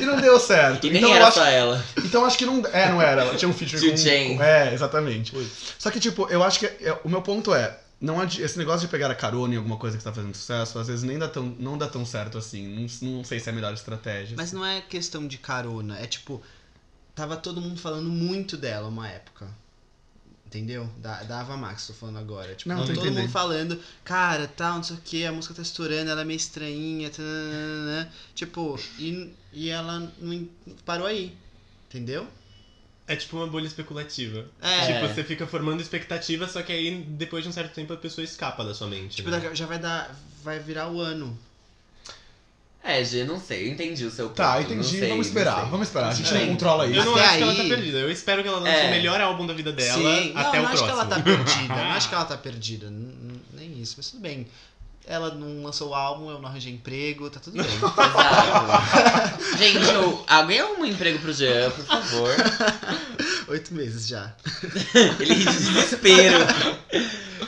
E 0.00 0.04
não 0.06 0.16
deu 0.16 0.40
certo. 0.40 0.86
E 0.86 0.90
nem 0.90 1.02
então, 1.02 1.14
era 1.14 1.26
acho 1.28 1.36
só 1.38 1.44
ela. 1.44 1.84
Então 1.98 2.24
acho 2.24 2.38
que 2.38 2.46
não. 2.46 2.62
É, 2.72 2.88
não 2.88 3.02
era. 3.02 3.20
Ela 3.22 3.34
tinha 3.36 3.48
um 3.50 3.52
feature 3.52 3.78
com. 3.90 3.96
Com- 4.38 4.42
É, 4.42 4.72
exatamente. 4.72 5.34
Só 5.78 5.90
que, 5.90 6.00
tipo, 6.00 6.26
eu 6.30 6.42
acho 6.42 6.58
que. 6.58 6.66
é, 6.66 6.96
o 7.04 7.08
meu 7.10 7.20
ponto 7.20 7.54
é. 7.54 7.76
Não 8.00 8.22
esse 8.24 8.56
negócio 8.56 8.86
de 8.86 8.90
pegar 8.90 9.10
a 9.10 9.14
carona 9.14 9.54
em 9.54 9.56
alguma 9.58 9.76
coisa 9.76 9.98
que 9.98 10.02
tá 10.02 10.12
fazendo 10.12 10.34
sucesso, 10.34 10.78
às 10.78 10.88
vezes 10.88 11.02
nem 11.04 11.18
dá 11.18 11.28
tão, 11.28 11.54
não 11.58 11.76
dá 11.76 11.86
tão 11.86 12.06
certo 12.06 12.38
assim. 12.38 12.66
Não, 12.66 13.10
não 13.16 13.24
sei 13.24 13.38
se 13.38 13.48
é 13.48 13.52
a 13.52 13.54
melhor 13.54 13.74
estratégia. 13.74 14.36
Mas 14.36 14.52
não 14.52 14.64
é 14.64 14.80
questão 14.80 15.26
de 15.28 15.36
carona, 15.36 15.98
é 15.98 16.06
tipo, 16.06 16.42
tava 17.14 17.36
todo 17.36 17.60
mundo 17.60 17.78
falando 17.78 18.08
muito 18.08 18.56
dela 18.56 18.88
uma 18.88 19.06
época. 19.08 19.48
Entendeu? 20.46 20.90
Da, 20.98 21.22
da 21.22 21.40
Ava 21.42 21.56
Max, 21.56 21.86
tô 21.86 21.92
falando 21.92 22.18
agora. 22.18 22.56
Tipo, 22.56 22.70
Não, 22.70 22.78
todo 22.80 22.90
entendendo. 22.90 23.20
mundo 23.20 23.30
falando, 23.30 23.80
cara, 24.02 24.48
tal, 24.48 24.76
não 24.78 24.82
sei 24.82 24.96
o 24.96 25.00
que, 25.00 25.24
a 25.24 25.30
música 25.30 25.54
tá 25.54 25.62
estourando, 25.62 26.10
ela 26.10 26.22
é 26.22 26.24
meio 26.24 26.38
estranhinha, 26.38 27.08
tananana. 27.08 28.12
tipo, 28.34 28.76
e, 28.98 29.32
e 29.52 29.68
ela 29.68 30.12
não 30.18 30.48
parou 30.84 31.06
aí. 31.06 31.36
Entendeu? 31.88 32.26
É 33.12 33.16
tipo 33.16 33.36
uma 33.36 33.46
bolha 33.48 33.66
especulativa. 33.66 34.46
É. 34.62 34.86
Tipo, 34.86 35.12
você 35.12 35.24
fica 35.24 35.44
formando 35.44 35.80
expectativa, 35.82 36.46
só 36.46 36.62
que 36.62 36.70
aí 36.72 37.02
depois 37.08 37.42
de 37.42 37.50
um 37.50 37.52
certo 37.52 37.72
tempo 37.74 37.92
a 37.92 37.96
pessoa 37.96 38.24
escapa 38.24 38.64
da 38.64 38.72
sua 38.72 38.86
mente. 38.86 39.16
Tipo, 39.16 39.30
né? 39.30 39.50
já 39.52 39.66
vai 39.66 39.80
dar. 39.80 40.14
Vai 40.44 40.60
virar 40.60 40.88
o 40.88 41.00
ano. 41.00 41.36
É, 42.82 43.04
G, 43.04 43.24
não 43.24 43.38
sei, 43.38 43.66
eu 43.68 43.72
entendi 43.72 44.04
o 44.06 44.10
seu 44.10 44.28
ponto. 44.28 44.36
Tá, 44.36 44.54
não 44.54 44.62
entendi. 44.62 44.88
sei, 44.88 45.00
vamos 45.08 45.14
não 45.16 45.20
esperar, 45.22 45.64
vamos 45.66 45.86
esperar. 45.88 46.08
A 46.10 46.14
gente 46.14 46.34
É. 46.34 46.38
não 46.40 46.46
controla 46.48 46.86
isso. 46.86 46.96
Eu 46.98 47.04
não 47.04 47.14
Até 47.14 47.24
acho 47.26 47.36
que 47.36 47.42
ela 47.42 47.54
tá 47.56 47.62
aí- 47.62 47.68
perdida. 47.68 47.98
Eu 47.98 48.10
espero 48.10 48.42
que 48.42 48.48
ela 48.48 48.58
lance 48.58 48.76
É. 48.80 48.86
o 48.86 48.90
melhor 48.90 49.20
álbum 49.20 49.46
da 49.46 49.52
vida 49.52 49.70
dela 49.72 49.98
Sim, 49.98 50.32
até 50.34 50.56
não, 50.58 50.64
o 50.64 50.66
não 50.66 50.72
acho 50.72 50.82
que 50.82 50.88
próximo. 50.88 50.88
ela 50.90 51.04
tá 51.06 51.20
perdida. 51.20 51.74
Não 51.74 51.90
acho 51.90 52.08
que 52.08 52.14
ela 52.14 52.24
tá 52.24 52.36
perdida. 52.38 52.90
Nem 53.52 53.80
isso, 53.82 53.94
mas 53.98 54.10
tudo 54.10 54.20
bem. 54.22 54.46
Ela 55.06 55.34
não 55.34 55.64
lançou 55.64 55.88
o 55.90 55.94
álbum, 55.94 56.30
eu 56.30 56.38
não 56.38 56.48
arranjei 56.48 56.72
emprego, 56.72 57.28
tá 57.30 57.40
tudo 57.40 57.60
bem. 57.60 57.66
Exato. 57.74 59.58
Gente, 59.58 59.88
eu, 59.88 60.24
alguém 60.28 60.60
arruma 60.60 60.80
um 60.80 60.84
emprego 60.86 61.18
pro 61.18 61.32
Jean, 61.32 61.70
por 61.70 61.84
favor. 61.84 62.34
Oito 63.48 63.74
meses 63.74 64.06
já. 64.06 64.32
Ele 65.18 65.34
ri 65.34 65.44
de 65.44 65.52
desespero. 65.52 66.36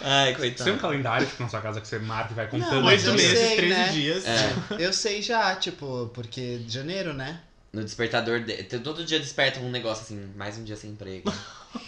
Ai, 0.03 0.35
Você 0.35 0.41
tem 0.41 0.51
um 0.51 0.55
coitado. 0.57 0.79
calendário, 0.79 1.27
tipo, 1.27 1.43
na 1.43 1.49
sua 1.49 1.61
casa 1.61 1.81
que 1.81 1.87
você 1.87 1.99
marca 2.01 2.33
e 2.33 2.35
vai 2.35 2.49
contando. 2.49 2.85
Oito 2.87 3.13
meses, 3.13 3.39
sei, 3.39 3.57
13 3.57 3.69
né? 3.75 3.89
dias. 3.93 4.25
É, 4.27 4.53
Eu 4.79 4.93
sei 4.93 5.23
já, 5.23 5.55
tipo, 5.55 6.11
porque 6.13 6.59
de 6.59 6.73
janeiro, 6.73 7.13
né? 7.13 7.41
no 7.73 7.83
despertador 7.83 8.41
de... 8.41 8.65
Todo 8.81 9.03
dia 9.05 9.19
desperta 9.19 9.59
um 9.61 9.71
negócio 9.71 10.03
assim, 10.05 10.31
mais 10.37 10.59
um 10.59 10.65
dia 10.65 10.77
sem 10.77 10.91
emprego. 10.91 11.33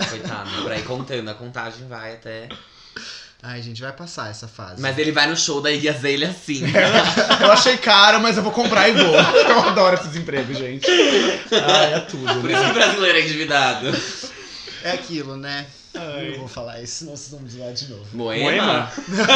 Coitado, 0.08 0.62
pra 0.62 0.78
ir 0.78 0.84
contando, 0.84 1.28
a 1.28 1.34
contagem 1.34 1.86
vai 1.88 2.14
até. 2.14 2.48
Ai, 3.46 3.60
gente, 3.60 3.82
vai 3.82 3.92
passar 3.92 4.30
essa 4.30 4.48
fase. 4.48 4.80
Mas 4.80 4.96
ele 4.96 5.12
vai 5.12 5.28
no 5.28 5.36
show 5.36 5.60
da 5.60 5.70
Iggy 5.70 5.90
Azalea 5.90 6.30
assim. 6.30 6.62
Eu 7.42 7.52
achei 7.52 7.76
caro, 7.76 8.18
mas 8.18 8.38
eu 8.38 8.42
vou 8.42 8.50
comprar 8.50 8.88
e 8.88 8.92
vou. 8.92 9.04
Eu 9.14 9.60
adoro 9.60 9.96
esses 9.96 10.16
empregos, 10.16 10.56
gente. 10.56 10.86
Ah, 11.52 11.82
é 11.84 12.00
tudo, 12.00 12.24
Por 12.40 12.44
né? 12.44 12.54
isso 12.54 12.64
que 12.64 12.70
o 12.70 12.74
brasileiro 12.74 13.18
é 13.18 13.20
endividado. 13.20 13.86
É 14.82 14.92
aquilo, 14.92 15.36
né? 15.36 15.66
Eu 15.92 16.00
Ai. 16.00 16.30
não 16.30 16.38
vou 16.38 16.48
falar 16.48 16.80
isso, 16.82 17.00
senão 17.00 17.16
vocês 17.16 17.30
vão 17.30 17.40
me 17.40 17.50
zoar 17.50 17.72
de 17.74 17.88
novo. 17.88 18.16
Moema? 18.16 18.90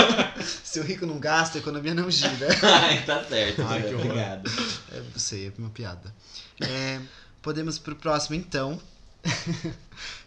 Se 0.65 0.81
o 0.81 0.83
rico 0.83 1.05
não 1.05 1.19
gasta, 1.19 1.59
a 1.59 1.61
economia 1.61 1.95
não 1.95 2.11
gira. 2.11 2.49
Ai, 2.63 3.03
tá 3.03 3.23
certo. 3.25 3.63
Ai, 3.69 3.83
que. 3.83 3.95
Obrigado. 3.95 4.51
Eu 4.91 5.05
sei, 5.17 5.49
é 5.49 5.53
uma 5.59 5.71
piada. 5.71 6.15
É, 6.63 6.99
podemos 7.43 7.79
pro 7.79 7.95
próximo, 7.95 8.37
então. 8.37 8.81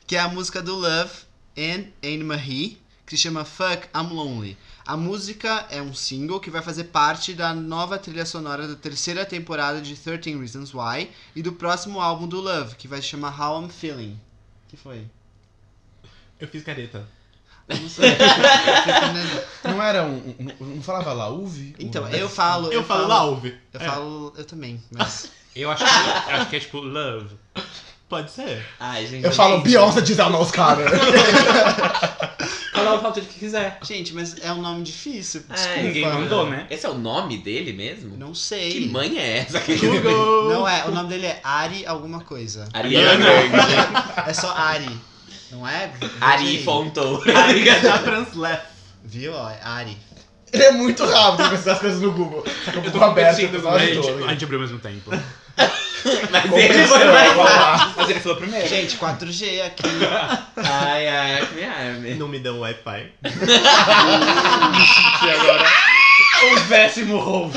que 0.05 0.15
é 0.15 0.19
a 0.19 0.27
música 0.27 0.61
do 0.61 0.75
Love 0.75 1.11
and 1.57 1.85
Anne 2.03 2.23
Marie, 2.23 2.80
que 3.11 3.17
se 3.17 3.23
chama 3.23 3.43
Fuck, 3.43 3.89
I'm 3.93 4.07
Lonely. 4.13 4.57
A 4.85 4.95
música 4.95 5.65
é 5.69 5.81
um 5.81 5.93
single 5.93 6.39
que 6.39 6.49
vai 6.49 6.61
fazer 6.61 6.85
parte 6.85 7.33
da 7.33 7.53
nova 7.53 7.99
trilha 7.99 8.25
sonora 8.25 8.65
da 8.69 8.75
terceira 8.75 9.25
temporada 9.25 9.81
de 9.81 9.97
13 9.97 10.37
Reasons 10.37 10.73
Why 10.73 11.11
e 11.35 11.41
do 11.43 11.51
próximo 11.51 11.99
álbum 11.99 12.25
do 12.25 12.39
Love, 12.39 12.75
que 12.75 12.87
vai 12.87 13.01
se 13.01 13.09
chamar 13.09 13.37
How 13.37 13.61
I'm 13.63 13.67
Feeling. 13.69 14.17
que 14.69 14.77
foi? 14.77 15.05
Eu 16.39 16.47
fiz 16.47 16.63
careta. 16.63 17.05
Eu 17.67 17.77
não 17.81 17.89
sei. 17.89 18.11
Não 19.65 19.83
era 19.83 20.03
um. 20.05 20.33
um- 20.61 20.65
Não 20.75 20.81
falava 20.81 21.11
laúve? 21.11 21.75
Então, 21.79 22.07
eu 22.07 22.29
falo. 22.29 22.71
Eu, 22.71 22.81
falo 22.83 23.07
lauve. 23.07 23.57
Eu 23.73 23.81
É, 23.81 23.85
falo. 23.85 24.33
Eu 24.37 24.45
também, 24.45 24.81
mas. 24.89 25.29
Eu 25.53 25.69
acho 25.69 25.83
que, 25.83 25.89
eu 26.29 26.35
acho 26.37 26.49
que 26.49 26.55
é 26.55 26.59
tipo 26.61 26.79
love. 26.79 27.35
Pode 28.11 28.29
ser. 28.29 28.61
Ai, 28.77 29.07
gente. 29.07 29.23
Eu 29.23 29.31
falo. 29.31 29.61
Beyoncé 29.61 30.01
diz 30.01 30.19
our 30.19 30.29
nose 30.29 30.51
cara. 30.51 30.83
Cada 32.73 32.95
um 32.95 32.99
fala 32.99 33.09
o 33.09 33.13
que 33.13 33.39
quiser. 33.39 33.79
Gente, 33.83 34.13
mas 34.13 34.35
é 34.41 34.51
um 34.51 34.61
nome 34.61 34.83
difícil. 34.83 35.45
É, 35.49 35.53
Desculpa. 35.53 35.81
Ninguém 35.81 36.05
mandou, 36.05 36.49
né? 36.49 36.67
Esse 36.69 36.85
é 36.85 36.89
o 36.89 36.97
nome 36.97 37.37
dele 37.37 37.71
mesmo? 37.71 38.17
Não 38.17 38.35
sei. 38.35 38.69
Que 38.69 38.89
mãe 38.89 39.17
é 39.17 39.37
essa? 39.37 39.61
Google! 39.63 40.49
Não 40.49 40.67
é, 40.67 40.83
o 40.87 40.91
nome 40.91 41.07
dele 41.07 41.27
é 41.27 41.39
Ari 41.41 41.85
alguma 41.85 42.19
coisa. 42.19 42.67
Ariana. 42.73 43.25
É 44.27 44.33
só 44.33 44.51
Ari. 44.57 44.91
Não 45.49 45.65
é? 45.65 45.93
Ari 46.19 46.47
aí. 46.47 46.63
Fontoura. 46.65 47.31
Da 47.81 47.97
Translef. 48.03 48.61
Viu? 49.05 49.31
Ó, 49.33 49.49
é 49.49 49.59
Ari. 49.63 49.97
Ele 50.51 50.63
é 50.63 50.71
muito 50.71 51.05
rápido 51.05 51.37
pra 51.37 51.49
pesquisar 51.51 51.73
as 51.73 51.79
coisas 51.79 52.01
no 52.01 52.11
Google. 52.11 52.43
Tá 52.65 52.73
com 52.73 52.79
o 52.79 52.83
Eu 52.83 52.91
tô 52.91 52.91
Google 52.91 53.07
aberto 53.07 53.37
o 53.39 54.25
a 54.25 54.31
gente 54.31 54.43
abriu 54.43 54.59
ao 54.59 54.65
mesmo 54.65 54.79
tempo. 54.79 55.11
Mas 56.31 56.51
ele 56.51 56.87
foi 56.87 57.05
mais 57.05 57.33
rápido. 57.35 57.93
Mas 57.97 58.09
ele 58.09 58.19
falou 58.19 58.37
primeiro. 58.37 58.67
Gente, 58.67 58.97
4G 58.97 59.65
aqui. 59.65 59.83
Ai, 60.57 61.07
ai, 61.07 61.45
que 61.45 61.55
me 61.55 61.63
arme. 61.63 62.13
Não 62.15 62.27
me 62.27 62.39
dão 62.39 62.59
Wi-Fi. 62.59 63.11
E 65.23 65.29
agora, 65.29 65.63
o 66.55 66.67
péssimo 66.67 67.19
roubo. 67.19 67.53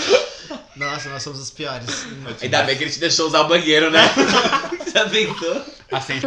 Nossa, 0.77 1.09
nós 1.09 1.23
somos 1.23 1.41
os 1.41 1.51
piores. 1.51 2.07
Ainda 2.43 2.63
bem 2.65 2.77
que 2.77 2.85
ele 2.85 2.91
te 2.93 2.99
deixou 2.99 3.29
usar 3.29 3.41
o 3.43 3.49
banheiro, 3.49 3.91
né? 3.91 4.03
Já 4.93 5.09
pensou? 5.09 5.65
Assim, 5.93 6.19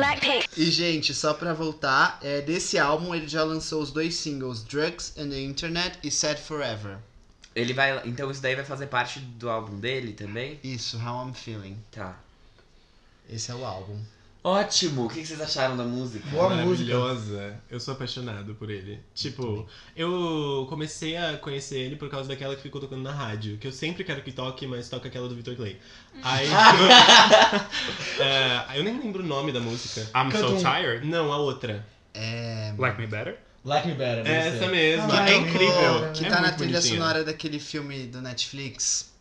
E, 0.55 0.71
gente, 0.71 1.13
só 1.13 1.33
pra 1.33 1.53
voltar, 1.53 2.19
é, 2.23 2.41
desse 2.41 2.79
álbum 2.79 3.13
ele 3.13 3.27
já 3.27 3.43
lançou 3.43 3.81
os 3.81 3.91
dois 3.91 4.15
singles, 4.15 4.63
Drugs 4.63 5.13
and 5.17 5.29
the 5.29 5.41
Internet 5.41 5.99
e 6.03 6.09
Sad 6.09 6.39
Forever. 6.41 6.97
Ele 7.57 7.73
vai. 7.73 7.99
Então 8.05 8.29
isso 8.29 8.41
daí 8.41 8.55
vai 8.55 8.63
fazer 8.63 8.85
parte 8.85 9.19
do 9.19 9.49
álbum 9.49 9.79
dele 9.79 10.13
também? 10.13 10.59
Isso, 10.63 10.95
How 10.97 11.27
I'm 11.27 11.33
Feeling. 11.33 11.75
Tá. 11.91 12.15
Esse 13.27 13.49
é 13.49 13.55
o 13.55 13.65
álbum. 13.65 13.99
Ótimo! 14.43 15.07
O 15.07 15.09
que 15.09 15.25
vocês 15.25 15.41
acharam 15.41 15.75
da 15.75 15.83
música? 15.83 16.25
Boa 16.29 16.49
música. 16.51 16.95
Maravilhosa. 16.95 17.59
Eu 17.69 17.79
sou 17.79 17.95
apaixonado 17.95 18.53
por 18.53 18.69
ele. 18.69 18.99
Tipo, 19.15 19.67
eu 19.95 20.67
comecei 20.69 21.17
a 21.17 21.35
conhecer 21.37 21.79
ele 21.79 21.95
por 21.95 22.09
causa 22.09 22.29
daquela 22.29 22.55
que 22.55 22.61
ficou 22.61 22.79
tocando 22.79 23.01
na 23.01 23.11
rádio. 23.11 23.57
Que 23.57 23.67
eu 23.67 23.71
sempre 23.71 24.03
quero 24.03 24.21
que 24.21 24.31
toque, 24.31 24.67
mas 24.67 24.87
toca 24.87 25.07
aquela 25.07 25.27
do 25.27 25.35
Victor 25.35 25.55
Clay. 25.55 25.77
Aí. 26.23 26.47
é, 28.21 28.77
eu 28.77 28.83
nem 28.83 28.99
lembro 28.99 29.23
o 29.23 29.25
nome 29.25 29.51
da 29.51 29.59
música. 29.59 30.01
I'm 30.15 30.31
so 30.31 30.53
um- 30.53 30.57
tired. 30.57 31.05
Não, 31.05 31.33
a 31.33 31.37
outra. 31.37 31.83
É. 32.13 32.73
Like 32.77 33.01
me 33.01 33.07
better? 33.07 33.46
Like 33.67 33.87
Me 33.87 33.93
Better. 33.95 34.25
É 34.25 34.47
essa 34.47 34.67
mesmo. 34.67 35.11
Ah, 35.11 35.29
é 35.29 35.35
incrível. 35.35 36.11
Que 36.13 36.25
é 36.25 36.29
tá 36.29 36.35
na 36.35 36.41
muito 36.47 36.57
trilha 36.57 36.79
bonitinha. 36.79 36.99
sonora 36.99 37.23
daquele 37.23 37.59
filme 37.59 38.07
do 38.07 38.21
Netflix. 38.21 39.11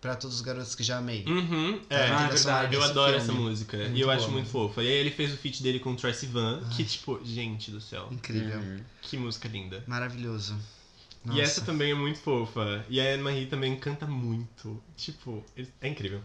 Pra 0.00 0.16
todos 0.16 0.34
os 0.34 0.42
garotos 0.42 0.74
que 0.74 0.82
já 0.82 0.98
amei. 0.98 1.24
Uhum, 1.28 1.78
Tá 1.88 1.96
é. 1.96 2.08
trilha 2.08 2.26
verdade. 2.26 2.74
Eu 2.74 2.82
adoro 2.82 3.12
filme. 3.12 3.22
essa 3.22 3.32
música. 3.32 3.76
Muito 3.76 3.96
e 3.96 4.00
eu 4.00 4.08
boa, 4.08 4.16
acho 4.16 4.30
muito 4.32 4.48
fofa. 4.48 4.82
E 4.82 4.88
aí 4.88 4.94
ele 4.94 5.12
fez 5.12 5.32
o 5.32 5.36
feat 5.36 5.62
dele 5.62 5.78
com 5.78 5.92
o 5.92 5.96
Tracy 5.96 6.26
Van, 6.26 6.60
que, 6.74 6.82
tipo, 6.82 7.20
gente 7.24 7.70
do 7.70 7.80
céu. 7.80 8.08
Incrível. 8.10 8.58
Uhum. 8.58 8.80
Que 9.00 9.16
música 9.16 9.46
linda. 9.46 9.84
Maravilhoso. 9.86 10.58
E 11.24 11.28
Nossa. 11.28 11.40
essa 11.40 11.60
também 11.60 11.92
é 11.92 11.94
muito 11.94 12.18
fofa. 12.18 12.84
E 12.90 13.00
a 13.00 13.14
Anne 13.14 13.22
Marie 13.22 13.46
também 13.46 13.76
canta 13.76 14.04
muito. 14.04 14.82
Tipo, 14.96 15.44
é 15.80 15.86
incrível. 15.88 16.20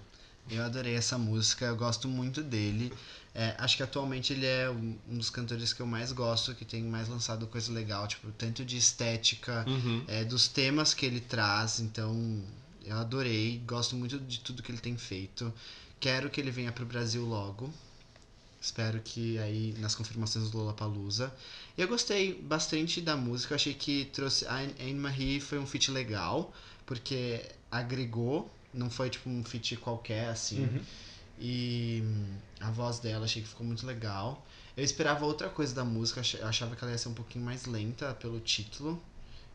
Eu 0.50 0.64
adorei 0.64 0.96
essa 0.96 1.18
música, 1.18 1.66
eu 1.66 1.76
gosto 1.76 2.08
muito 2.08 2.42
dele. 2.42 2.92
É, 3.36 3.56
acho 3.60 3.78
que 3.78 3.84
atualmente 3.84 4.34
ele 4.34 4.46
é 4.46 4.70
um 4.70 4.98
dos 5.18 5.30
cantores 5.30 5.72
que 5.74 5.82
eu 5.82 5.86
mais 5.86 6.12
gosto, 6.12 6.56
que 6.56 6.66
tem 6.66 6.84
mais 6.84 7.08
lançado 7.08 7.46
coisa 7.48 7.72
legal, 7.72 8.08
tipo, 8.08 8.32
tanto 8.32 8.66
de 8.66 8.78
estética, 8.78 9.64
Uhum. 9.68 10.04
é, 10.08 10.24
dos 10.24 10.48
temas 10.48 10.94
que 10.94 11.06
ele 11.06 11.20
traz, 11.20 11.80
então 11.80 12.42
eu 12.84 12.98
adorei, 12.98 13.62
gosto 13.68 13.96
muito 13.96 14.18
de 14.20 14.40
tudo 14.40 14.64
que 14.64 14.72
ele 14.72 14.80
tem 14.80 14.98
feito. 14.98 15.54
Quero 16.00 16.30
que 16.30 16.40
ele 16.42 16.50
venha 16.52 16.72
pro 16.72 16.86
Brasil 16.86 17.24
logo. 17.26 17.72
Espero 18.60 19.00
que 19.02 19.38
aí 19.38 19.76
nas 19.78 19.94
confirmações 19.94 20.50
do 20.50 20.58
Lollapalooza. 20.58 21.32
Eu 21.78 21.88
gostei 21.88 22.34
bastante 22.34 23.00
da 23.02 23.16
música, 23.16 23.54
achei 23.56 23.74
que 23.74 24.06
trouxe 24.06 24.46
a 24.48 24.56
Anne-Marie 24.56 25.40
foi 25.40 25.60
um 25.60 25.66
feat 25.66 25.92
legal, 25.92 26.52
porque 26.86 27.42
agregou, 27.72 28.52
não 28.78 28.90
foi 28.90 29.10
tipo 29.10 29.30
um 29.30 29.44
feat 29.44 29.76
qualquer 29.78 30.30
assim. 30.30 30.64
Uhum. 30.64 30.82
E 31.40 32.02
hum, 32.04 32.36
a 32.60 32.72
voz 32.72 33.00
dela 33.00 33.26
achei 33.26 33.42
que 33.42 33.48
ficou 33.48 33.66
muito 33.66 33.86
legal. 33.86 34.46
Eu 34.76 34.84
esperava 34.84 35.26
outra 35.26 35.50
coisa 35.50 35.74
da 35.74 35.84
música, 35.86 36.22
achava 36.44 36.76
que 36.76 36.84
ela 36.84 36.92
ia 36.92 36.98
ser 36.98 37.10
um 37.10 37.14
pouquinho 37.14 37.44
mais 37.46 37.66
lenta 37.66 38.14
pelo 38.16 38.40
título. 38.40 39.02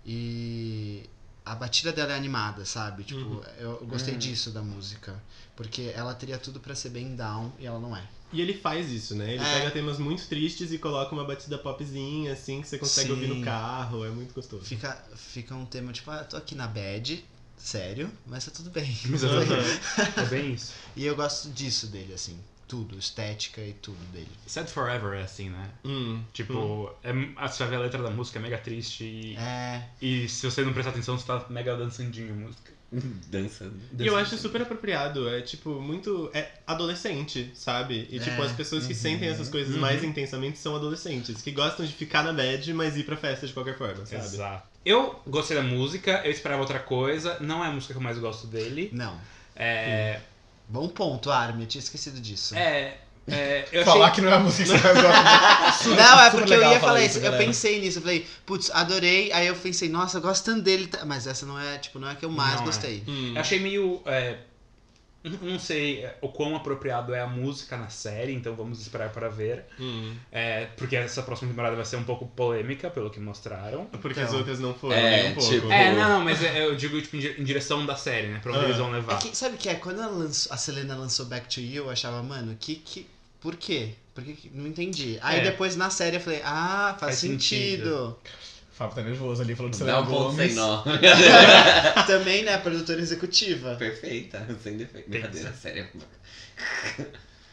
E 0.04 1.08
a 1.44 1.54
batida 1.54 1.92
dela 1.92 2.12
é 2.12 2.16
animada, 2.16 2.64
sabe? 2.64 3.04
Tipo, 3.04 3.20
Uhum. 3.20 3.42
eu, 3.58 3.70
eu 3.80 3.86
gostei 3.86 4.14
Uhum. 4.14 4.20
disso 4.20 4.50
da 4.50 4.62
música. 4.62 5.20
Porque 5.56 5.92
ela 5.94 6.14
teria 6.14 6.38
tudo 6.38 6.60
pra 6.60 6.74
ser 6.74 6.90
bem 6.90 7.14
down 7.14 7.52
e 7.58 7.66
ela 7.66 7.78
não 7.80 7.96
é. 7.96 8.04
E 8.32 8.40
ele 8.40 8.54
faz 8.54 8.90
isso, 8.90 9.14
né? 9.14 9.34
Ele 9.34 9.44
É. 9.44 9.50
pega 9.50 9.70
temas 9.70 9.98
muito 9.98 10.26
tristes 10.26 10.72
e 10.72 10.78
coloca 10.78 11.12
uma 11.14 11.24
batida 11.24 11.58
popzinha, 11.58 12.32
assim, 12.32 12.62
que 12.62 12.68
você 12.68 12.78
consegue 12.78 13.08
Sim. 13.08 13.14
ouvir 13.14 13.26
no 13.28 13.40
carro. 13.42 14.04
É 14.04 14.10
muito 14.10 14.32
gostoso. 14.34 14.64
Fica, 14.64 14.92
fica 15.14 15.54
um 15.54 15.66
tema 15.66 15.92
tipo, 15.92 16.10
ah, 16.10 16.24
tô 16.24 16.36
aqui 16.36 16.54
na 16.54 16.66
bad, 16.66 17.22
sério, 17.62 18.10
mas 18.26 18.44
tá 18.44 18.50
tudo 18.50 18.70
bem. 18.70 18.84
Exatamente. 19.12 19.80
É 20.16 20.24
bem 20.26 20.52
isso. 20.54 20.72
e 20.96 21.04
eu 21.06 21.14
gosto 21.16 21.48
disso 21.50 21.86
dele, 21.86 22.12
assim. 22.14 22.38
Tudo, 22.68 22.98
estética 22.98 23.60
e 23.60 23.74
tudo 23.74 23.98
dele. 24.12 24.30
Sad 24.46 24.70
Forever 24.70 25.18
é 25.18 25.22
assim, 25.24 25.50
né? 25.50 25.70
Hum. 25.84 26.22
Tipo, 26.32 26.90
é, 27.04 27.10
a- 27.36 27.46
você 27.46 27.58
vai 27.64 27.70
ver 27.70 27.76
a 27.76 27.80
letra 27.80 28.02
da 28.02 28.10
música 28.10 28.38
é 28.38 28.42
mega 28.42 28.56
triste 28.56 29.04
e, 29.04 29.36
É, 29.36 29.82
e 30.00 30.26
se 30.28 30.46
você 30.50 30.62
não 30.62 30.72
prestar 30.72 30.90
atenção, 30.90 31.18
você 31.18 31.26
tá 31.26 31.44
mega 31.50 31.76
dançandinho 31.76 32.32
a 32.32 32.36
música. 32.36 32.72
Dançando. 33.28 33.74
E 33.98 34.06
eu 34.06 34.16
acho 34.16 34.36
super 34.38 34.62
apropriado, 34.62 35.28
é 35.28 35.40
tipo, 35.42 35.80
muito. 35.82 36.30
É 36.32 36.50
adolescente, 36.66 37.50
sabe? 37.54 38.06
E 38.10 38.18
tipo, 38.18 38.40
É, 38.42 38.46
as 38.46 38.52
pessoas 38.52 38.86
que 38.86 38.92
uhum, 38.94 38.98
sentem 38.98 39.28
essas 39.28 39.48
coisas 39.50 39.74
uhum. 39.74 39.80
mais 39.80 40.02
intensamente 40.02 40.58
são 40.58 40.74
adolescentes, 40.76 41.42
que 41.42 41.50
gostam 41.52 41.84
de 41.86 41.92
ficar 41.92 42.22
na 42.22 42.32
bad, 42.32 42.72
mas 42.74 42.96
ir 42.96 43.04
pra 43.04 43.16
festa 43.16 43.46
de 43.46 43.52
qualquer 43.52 43.76
forma, 43.76 44.04
sabe? 44.06 44.24
Exato. 44.24 44.71
Eu 44.84 45.20
gostei 45.26 45.56
da 45.56 45.62
música, 45.62 46.20
eu 46.24 46.30
esperava 46.30 46.60
outra 46.60 46.78
coisa, 46.80 47.36
não 47.40 47.64
é 47.64 47.68
a 47.68 47.70
música 47.70 47.92
que 47.94 47.98
eu 47.98 48.02
mais 48.02 48.18
gosto 48.18 48.46
dele. 48.46 48.90
não. 48.92 49.16
É. 49.54 50.18
Bom 50.68 50.88
ponto, 50.88 51.30
Armin, 51.30 51.62
eu 51.64 51.68
tinha 51.68 51.80
esquecido 51.82 52.18
disso. 52.18 52.54
É. 52.56 52.96
é 53.28 53.68
eu 53.70 53.84
Falar 53.84 54.06
achei. 54.06 54.14
que 54.14 54.20
não 54.22 54.30
é 54.30 54.34
a 54.36 54.38
música 54.40 54.64
que 54.64 54.78
você 54.78 54.92
mais 54.92 55.02
gosta. 55.02 55.88
Não, 55.90 56.20
é 56.22 56.30
porque 56.30 56.54
eu 56.54 56.60
ia 56.70 56.80
falar 56.80 57.00
isso, 57.00 57.08
isso. 57.10 57.18
Eu 57.18 57.22
galera. 57.24 57.44
pensei 57.44 57.80
nisso. 57.80 57.98
Eu 57.98 58.02
falei, 58.02 58.26
putz, 58.46 58.70
adorei. 58.70 59.30
Aí 59.32 59.46
eu 59.48 59.54
pensei, 59.54 59.90
nossa, 59.90 60.16
eu 60.16 60.22
gosto 60.22 60.44
tanto 60.46 60.62
dele. 60.62 60.86
tá- 60.86 61.04
Mas 61.04 61.26
essa 61.26 61.44
não 61.44 61.58
é, 61.60 61.76
tipo, 61.76 61.98
não 61.98 62.08
é 62.08 62.12
a 62.12 62.14
que 62.14 62.24
eu 62.24 62.30
mais 62.30 62.54
Não 62.54 62.62
é. 62.62 62.64
gostei. 62.64 63.04
Hum. 63.06 63.32
Eu 63.34 63.40
achei 63.42 63.60
meio. 63.60 64.00
é, 64.06 64.38
não 65.24 65.58
sei 65.58 66.04
é, 66.04 66.16
o 66.20 66.28
quão 66.28 66.56
apropriado 66.56 67.14
é 67.14 67.20
a 67.20 67.26
música 67.26 67.76
na 67.76 67.88
série, 67.88 68.32
então 68.32 68.54
vamos 68.56 68.80
esperar 68.80 69.10
para 69.10 69.28
ver. 69.28 69.64
Hum. 69.78 70.14
É, 70.30 70.66
porque 70.76 70.96
essa 70.96 71.22
próxima 71.22 71.50
temporada 71.50 71.76
vai 71.76 71.84
ser 71.84 71.96
um 71.96 72.04
pouco 72.04 72.26
polêmica, 72.26 72.90
pelo 72.90 73.08
que 73.10 73.20
mostraram. 73.20 73.86
Porque 73.86 74.18
Então. 74.18 74.24
as 74.24 74.32
outras 74.34 74.58
não 74.58 74.74
foram 74.74 74.96
É, 74.96 75.22
nem 75.22 75.32
um 75.32 75.34
pouco. 75.36 75.50
tipo- 75.50 75.70
É, 75.72 75.92
não, 75.94 76.08
não, 76.08 76.24
mas 76.24 76.42
é, 76.42 76.64
eu 76.64 76.74
digo 76.74 77.00
tipo, 77.00 77.16
em 77.16 77.20
di- 77.20 77.40
em 77.40 77.44
direção 77.44 77.86
da 77.86 77.94
série, 77.96 78.28
né? 78.28 78.40
Pra 78.42 78.50
onde 78.52 78.60
Ah. 78.62 78.64
eles 78.64 78.76
vão 78.78 78.88
É 78.90 78.92
levar. 78.94 79.18
que, 79.18 79.36
sabe 79.36 79.54
o 79.54 79.58
que 79.58 79.68
é? 79.68 79.74
Quando 79.76 80.02
ela 80.02 80.10
lançou- 80.12 80.52
a 80.52 80.56
Selena 80.56 80.96
lançou 80.96 81.26
Back 81.26 81.48
to 81.54 81.60
You, 81.60 81.84
eu 81.84 81.90
achava, 81.90 82.22
mano, 82.22 82.56
que. 82.58 82.74
que 82.76 83.06
por 83.40 83.54
quê? 83.56 83.90
Por 84.14 84.22
que, 84.24 84.34
que- 84.34 84.50
não 84.52 84.66
entendi. 84.66 85.18
Aí 85.22 85.38
É. 85.40 85.42
depois 85.44 85.74
na 85.76 85.88
série 85.88 86.16
eu 86.16 86.20
falei, 86.20 86.40
ah, 86.44 86.88
faz, 87.00 87.00
Faz 87.00 87.18
sentido. 87.18 88.16
O 88.20 88.51
Fábio 88.72 88.94
tá 88.96 89.02
nervoso 89.02 89.42
ali, 89.42 89.54
falando 89.54 89.72
de 89.74 89.78
Dá 89.80 89.84
Selena 89.86 90.00
um 90.00 90.06
ponto 90.06 90.36
sem 90.36 90.54
Gomez. 90.54 90.56
nó. 90.56 90.82
Também, 92.06 92.42
né, 92.42 92.56
produtora 92.58 93.00
executiva. 93.00 93.74
Perfeita, 93.76 94.46
sem 94.62 94.76
defeito. 94.78 95.10
Brincadeira, 95.10 95.52
sério. 95.52 95.88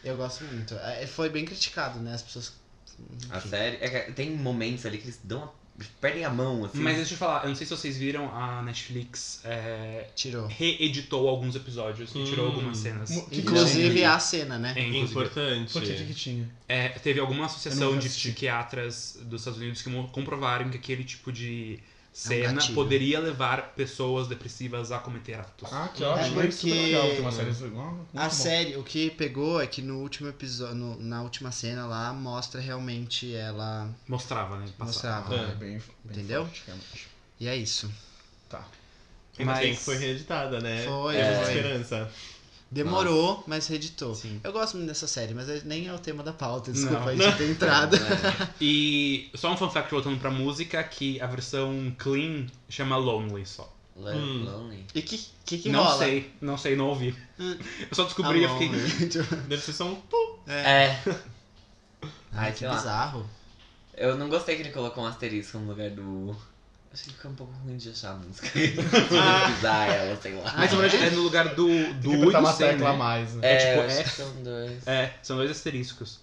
Eu 0.03 0.15
gosto 0.15 0.43
muito. 0.45 0.73
É, 0.75 1.05
Foi 1.05 1.29
bem 1.29 1.43
criticado, 1.45 1.99
né? 1.99 2.13
As 2.13 2.21
pessoas. 2.21 2.53
A 3.29 3.39
série. 3.41 3.77
é 3.81 3.89
que 4.05 4.11
tem 4.13 4.31
momentos 4.31 4.85
ali 4.85 4.97
que 4.97 5.05
eles 5.05 5.19
dão 5.23 5.39
uma- 5.39 5.58
perdem 6.01 6.25
a 6.25 6.29
mão, 6.29 6.65
assim. 6.65 6.79
Mas 6.79 6.97
deixa 6.97 7.13
eu 7.13 7.17
falar, 7.17 7.43
eu 7.43 7.49
não 7.49 7.55
sei 7.55 7.65
se 7.65 7.75
vocês 7.75 7.97
viram, 7.97 8.33
a 8.35 8.61
Netflix 8.61 9.41
é, 9.43 10.07
Tirou. 10.15 10.47
reeditou 10.47 11.27
alguns 11.27 11.55
episódios 11.55 12.09
e 12.15 12.23
tirou 12.25 12.47
Hum. 12.47 12.49
algumas 12.51 12.77
cenas. 12.77 13.09
Que 13.29 13.39
Inclusive 13.39 14.01
Não. 14.01 14.11
a 14.13 14.19
cena, 14.19 14.57
né? 14.57 14.73
É. 14.75 14.87
Importante. 14.87 15.71
Por 15.73 15.81
que 15.81 15.93
que, 15.93 16.13
tinha? 16.13 16.49
É, 16.67 16.89
teve 16.89 17.19
alguma 17.19 17.45
associação 17.45 17.97
de 17.97 18.09
psiquiatras 18.09 19.17
dos 19.23 19.41
Estados 19.41 19.59
Unidos 19.59 19.81
que 19.81 19.89
comprovaram 20.11 20.69
que 20.69 20.77
aquele 20.77 21.03
tipo 21.03 21.31
de 21.31 21.79
cena 22.19 22.53
gatilho. 22.53 22.75
poderia 22.75 23.19
levar 23.19 23.73
pessoas 23.75 24.27
depressivas 24.27 24.91
a 24.91 24.99
cometer 24.99 25.35
atos. 25.35 25.71
Ah, 25.71 25.87
que 25.93 26.03
É 26.03 26.07
ótimo. 26.07 26.25
É 26.25 26.29
super 26.29 26.49
porque- 26.49 26.73
legal 26.73 27.09
ter 27.09 27.19
uma 27.21 27.31
série 27.31 27.51
muito 27.51 28.07
A 28.15 28.23
bom. 28.25 28.29
série, 28.29 28.75
o 28.77 28.83
que 28.83 29.09
pegou 29.11 29.61
é 29.61 29.65
que 29.67 29.81
no 29.81 29.99
último 29.99 30.27
episódio, 30.27 30.75
no- 30.75 30.99
na 30.99 31.21
última 31.21 31.51
cena 31.51 31.85
lá, 31.85 32.11
mostra 32.11 32.59
realmente 32.59 33.33
ela. 33.33 33.89
Mostrava, 34.07 34.57
né? 34.57 34.65
Passava. 34.77 35.29
Mostrava. 35.29 35.51
É 35.51 35.55
bem, 35.55 35.77
bem 35.77 35.81
Entendeu? 36.17 36.45
forte. 36.45 37.07
E 37.39 37.47
é 37.47 37.55
isso. 37.55 37.89
Tá. 38.49 38.65
Ainda 39.37 39.53
bem 39.53 39.69
Mas- 39.69 39.77
que 39.79 39.85
foi 39.85 39.97
reeditada, 39.97 40.59
né? 40.59 40.83
Foi, 40.85 41.13
foi. 41.15 41.55
esperança. 41.55 42.11
Demorou, 42.71 43.43
mas 43.47 43.67
reeditou. 43.67 44.13
Sim. 44.13 44.39
Eu 44.43 44.51
gosto 44.51 44.75
muito 44.77 44.87
dessa 44.87 45.07
série, 45.07 45.33
mas 45.33 45.49
é- 45.49 45.61
nem 45.65 45.87
é 45.87 45.93
o 45.93 45.97
tema 45.97 46.21
da 46.21 46.31
pauta, 46.31 46.71
desculpa 46.71 46.99
Não. 46.99 47.07
aí 47.09 47.17
de 47.31 47.37
ter 47.37 47.49
entrado. 47.51 47.95
É. 47.95 48.49
E 48.61 49.29
só 49.35 49.51
um 49.51 49.57
fun 49.57 49.69
fact 49.71 49.89
voltando 49.89 50.19
pra 50.19 50.29
música, 50.29 50.83
que 50.83 51.19
a 51.19 51.25
versão 51.27 51.93
clean 51.97 52.45
chama 52.69 52.95
Lonely 52.97 53.45
só. 53.45 53.73
Lo- 53.95 54.11
Hum. 54.11 54.43
Lonely. 54.45 54.85
E 54.95 55.01
que 55.01 55.19
que, 55.45 55.57
que 55.57 55.69
não 55.69 55.83
rola? 55.83 55.97
sei, 55.97 56.31
não 56.39 56.57
sei, 56.57 56.75
não 56.75 56.87
ouvi. 56.89 57.15
Hum. 57.39 57.57
Eu 57.81 57.87
só 57.95 58.03
descobri 58.03 58.41
e 58.41 58.45
Ah, 58.45 58.49
fiquei. 58.49 58.69
Deve 59.49 59.61
ser 59.63 59.73
só 59.73 59.85
um. 59.87 59.97
É. 60.47 60.95
Ai, 61.03 62.07
Ai, 62.33 62.51
que 62.51 62.59
sei 62.59 62.67
lá. 62.67 62.75
bizarro. 62.75 63.29
Eu 63.97 64.15
não 64.15 64.29
gostei 64.29 64.55
que 64.55 64.61
ele 64.61 64.71
colocou 64.71 65.03
um 65.03 65.07
asterisco 65.07 65.57
no 65.57 65.67
lugar 65.69 65.89
do. 65.89 66.35
Achei 66.91 67.05
que 67.07 67.13
ficou 67.13 67.31
um 67.31 67.35
pouco 67.35 67.53
ruim 67.63 67.77
de 67.77 67.89
achar 67.89 68.11
a 68.11 68.15
música. 68.15 68.47
pesquisar 68.49 69.87
ela, 69.87 70.19
sei 70.19 70.33
lá. 70.33 70.53
Mas 70.57 70.71
na 70.71 70.77
verdade 70.77 71.05
é 71.05 71.09
no 71.11 71.21
lugar 71.21 71.49
do, 71.53 71.93
do 71.93 72.11
U 72.11 72.31
e 72.31 72.33
do 72.33 72.53
C, 72.53 72.71
né? 72.73 72.91
mais. 72.93 73.33
né? 73.35 73.53
É, 73.53 73.57
tipo, 73.57 73.71
eu 73.71 73.85
acho 73.85 73.99
é- 73.99 74.03
são 74.05 74.43
dois. 74.43 74.87
É, 74.87 75.13
são 75.21 75.37
dois 75.37 75.51
asteriscos. 75.51 76.19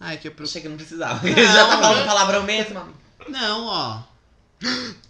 Ai, 0.00 0.16
que 0.16 0.28
eu 0.28 0.32
procuro. 0.32 0.48
achei 0.48 0.62
que 0.62 0.68
não 0.68 0.76
precisava. 0.76 1.20
Já 1.28 1.66
tá 1.66 1.78
falando 1.78 2.06
palavrão 2.06 2.42
mesmo. 2.44 2.82
Não, 3.28 3.66
ó. 3.66 4.02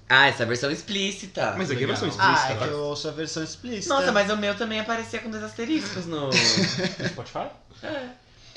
Ah, 0.09 0.27
essa 0.27 0.43
é 0.43 0.45
a 0.45 0.49
versão 0.49 0.71
explícita. 0.71 1.55
Mas 1.57 1.71
aqui 1.71 1.83
é 1.83 1.85
a 1.85 1.89
versão 1.89 2.09
explícita. 2.09 2.49
Ah, 2.49 2.53
é 2.53 2.57
que 2.57 2.65
eu 2.65 2.81
ouço 2.81 3.09
a 3.09 3.13
versão 3.13 3.45
explícita. 3.45 3.95
Nossa, 3.95 4.11
mas 4.11 4.31
o 4.31 4.37
meu 4.37 4.57
também 4.57 4.81
aparecia 4.81 5.21
com 5.21 5.31
dois 5.31 5.43
asteriscos 5.45 6.07
no. 6.07 6.27
No 6.27 6.33
Spotify? 7.09 7.49
É. 7.83 8.09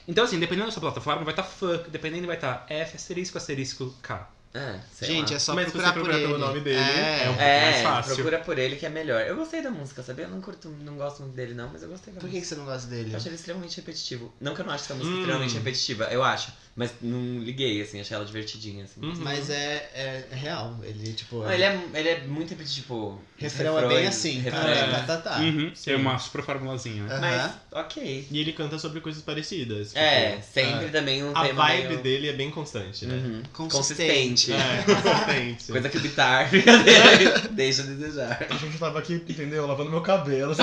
Então, 0.07 0.23
assim, 0.23 0.39
dependendo 0.39 0.67
da 0.67 0.71
sua 0.71 0.81
plataforma, 0.81 1.23
vai 1.23 1.33
estar 1.33 1.43
fuck, 1.43 1.89
dependendo 1.89 2.25
vai 2.25 2.35
estar 2.35 2.65
F, 2.67 2.95
asterisco, 2.95 3.37
asterisco, 3.37 3.93
K. 4.01 4.27
É, 4.53 4.79
Gente, 5.01 5.29
lá. 5.29 5.35
é 5.37 5.39
só 5.39 5.55
Mas 5.55 5.65
procurar 5.71 5.87
você 5.87 5.93
por 5.93 6.03
procurar 6.03 6.17
ele. 6.17 6.27
pelo 6.27 6.37
nome 6.39 6.59
dele, 6.59 6.77
é. 6.77 7.23
é 7.25 7.29
um- 7.29 7.39
É, 7.39 7.71
mais 7.71 7.81
fácil. 7.83 8.15
procura 8.15 8.39
por 8.39 8.59
ele 8.59 8.75
que 8.75 8.85
é 8.85 8.89
melhor. 8.89 9.21
Eu 9.21 9.37
gostei 9.37 9.61
da 9.61 9.71
música, 9.71 10.03
sabia? 10.03 10.25
Eu 10.25 10.29
não 10.29 10.41
curto, 10.41 10.67
não 10.81 10.95
gosto 10.97 11.21
muito 11.23 11.35
dele 11.35 11.53
não, 11.53 11.69
mas 11.71 11.81
eu 11.83 11.87
gostei 11.89 12.13
da 12.13 12.19
Por 12.19 12.27
que, 12.29 12.33
que 12.35 12.39
música. 12.41 12.55
você 12.55 12.59
não 12.61 12.65
gosta 12.67 12.87
dele? 12.89 13.11
Eu 13.13 13.17
achei 13.17 13.29
ele 13.29 13.35
extremamente 13.37 13.77
repetitivo. 13.77 14.33
Não 14.41 14.53
que 14.53 14.59
eu 14.59 14.65
não 14.65 14.73
ache 14.73 14.83
essa 14.83 14.93
música 14.93 15.15
Hum. 15.15 15.19
extremamente 15.19 15.53
repetitiva, 15.53 16.03
eu 16.11 16.21
acho. 16.21 16.51
Mas 16.75 16.91
não 17.01 17.39
liguei, 17.39 17.81
assim, 17.81 17.99
achei 17.99 18.15
ela 18.15 18.25
divertidinha, 18.25 18.85
assim. 18.85 19.01
Uhum. 19.01 19.13
Mas 19.17 19.49
é, 19.49 19.89
é, 19.93 20.25
é 20.31 20.35
real. 20.35 20.79
Ele, 20.83 21.11
tipo. 21.13 21.39
Não, 21.43 21.51
ele, 21.51 21.63
é, 21.63 21.79
ele 21.93 22.09
é 22.09 22.21
muito 22.25 22.51
repetitivo. 22.51 23.21
os 23.35 23.41
Refrão 23.43 23.77
é 23.77 23.87
bem 23.87 24.07
assim. 24.07 24.39
refrão. 24.39 24.61
Tá, 24.63 24.69
É. 24.69 25.03
tá, 25.03 25.17
tá. 25.17 25.39
Uhum, 25.39 25.71
sim. 25.75 25.91
é 25.91 25.95
uma 25.97 26.17
super 26.17 26.41
formulazinha? 26.43 27.03
Aham. 27.05 27.19
Mas, 27.19 27.51
ok. 27.73 28.27
E 28.31 28.39
ele 28.39 28.53
canta 28.53 28.79
sobre 28.79 29.01
coisas 29.01 29.21
parecidas. 29.21 29.89
tipo, 29.89 29.99
É, 29.99 30.39
sempre 30.41 30.85
é. 30.85 30.89
também 30.89 31.23
um 31.23 31.31
A 31.35 31.43
tema 31.45 31.65
vibe 31.67 31.87
meio... 31.89 32.01
dele 32.03 32.29
é 32.29 32.33
bem 32.33 32.49
constante, 32.49 33.05
né? 33.05 33.15
Uhum. 33.15 33.43
Consistente. 33.51 34.51
Consistente. 34.51 34.53
É, 34.53 34.83
consistente. 34.83 35.65
Coisa 35.73 35.89
que 35.89 35.97
o 35.97 36.01
Bitar, 36.01 36.49
deixa 37.51 37.81
a 37.81 37.85
desejar. 37.85 38.47
A 38.49 38.55
gente 38.55 38.77
tava 38.77 38.99
aqui, 38.99 39.15
entendeu? 39.15 39.67
Lavando 39.67 39.91
meu 39.91 40.01
cabelo. 40.01 40.55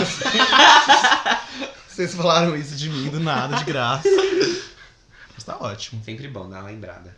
Vocês 1.87 2.15
falaram 2.17 2.57
isso 2.57 2.75
de 2.77 2.89
mim 2.89 3.09
do 3.11 3.21
nada, 3.21 3.57
de 3.57 3.65
graça. 3.65 4.09
Tá 5.49 5.57
ótimo. 5.61 6.05
Sempre 6.05 6.29
bom 6.29 6.47
dar 6.47 6.61
uma 6.61 6.69
lembrada. 6.69 7.17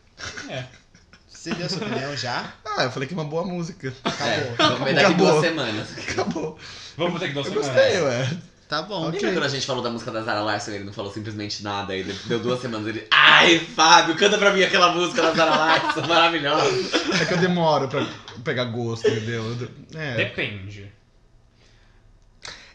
Você 1.29 1.53
deu 1.53 1.69
sua 1.69 1.85
opinião 1.85 2.17
já? 2.17 2.53
Ah, 2.65 2.85
eu 2.85 2.91
falei 2.93 3.09
que 3.09 3.15
é 3.15 3.17
uma 3.17 3.25
boa 3.25 3.45
música. 3.45 3.93
Acabou. 4.05 4.29
É, 4.29 4.55
vamos 4.57 4.85
ver 4.85 4.95
daqui 4.95 5.15
duas 5.15 5.41
semanas. 5.41 5.89
Acabou. 5.99 6.59
Vamos 6.97 7.19
ter 7.19 7.29
que 7.29 7.35
dar 7.35 7.45
Eu 7.45 7.53
gostei, 7.53 8.01
ué. 8.01 8.39
Tá 8.69 8.83
bom. 8.83 9.09
Ok. 9.09 9.19
Lembra 9.19 9.33
quando 9.33 9.45
a 9.47 9.49
gente 9.49 9.67
falou 9.67 9.83
da 9.83 9.91
música 9.91 10.13
da 10.13 10.23
Zara 10.23 10.43
Larson 10.43 10.71
ele 10.71 10.85
não 10.85 10.93
falou 10.93 11.13
simplesmente 11.13 11.61
nada? 11.65 11.97
E 11.97 12.05
deu 12.05 12.39
duas 12.39 12.61
semanas 12.61 12.87
ele. 12.87 13.05
Ai, 13.11 13.59
Fábio, 13.59 14.15
canta 14.17 14.39
pra 14.39 14.53
mim 14.53 14.63
aquela 14.63 14.93
música 14.93 15.23
da 15.23 15.33
Zara 15.33 15.57
Larson, 15.57 16.07
maravilhosa. 16.07 16.71
É 17.21 17.25
que 17.25 17.35
eu 17.35 17.39
demoro 17.39 17.89
pra 17.89 18.07
pegar 18.45 18.67
gosto, 18.67 19.09
entendeu? 19.09 19.69
É. 19.93 20.15
Depende. 20.15 20.93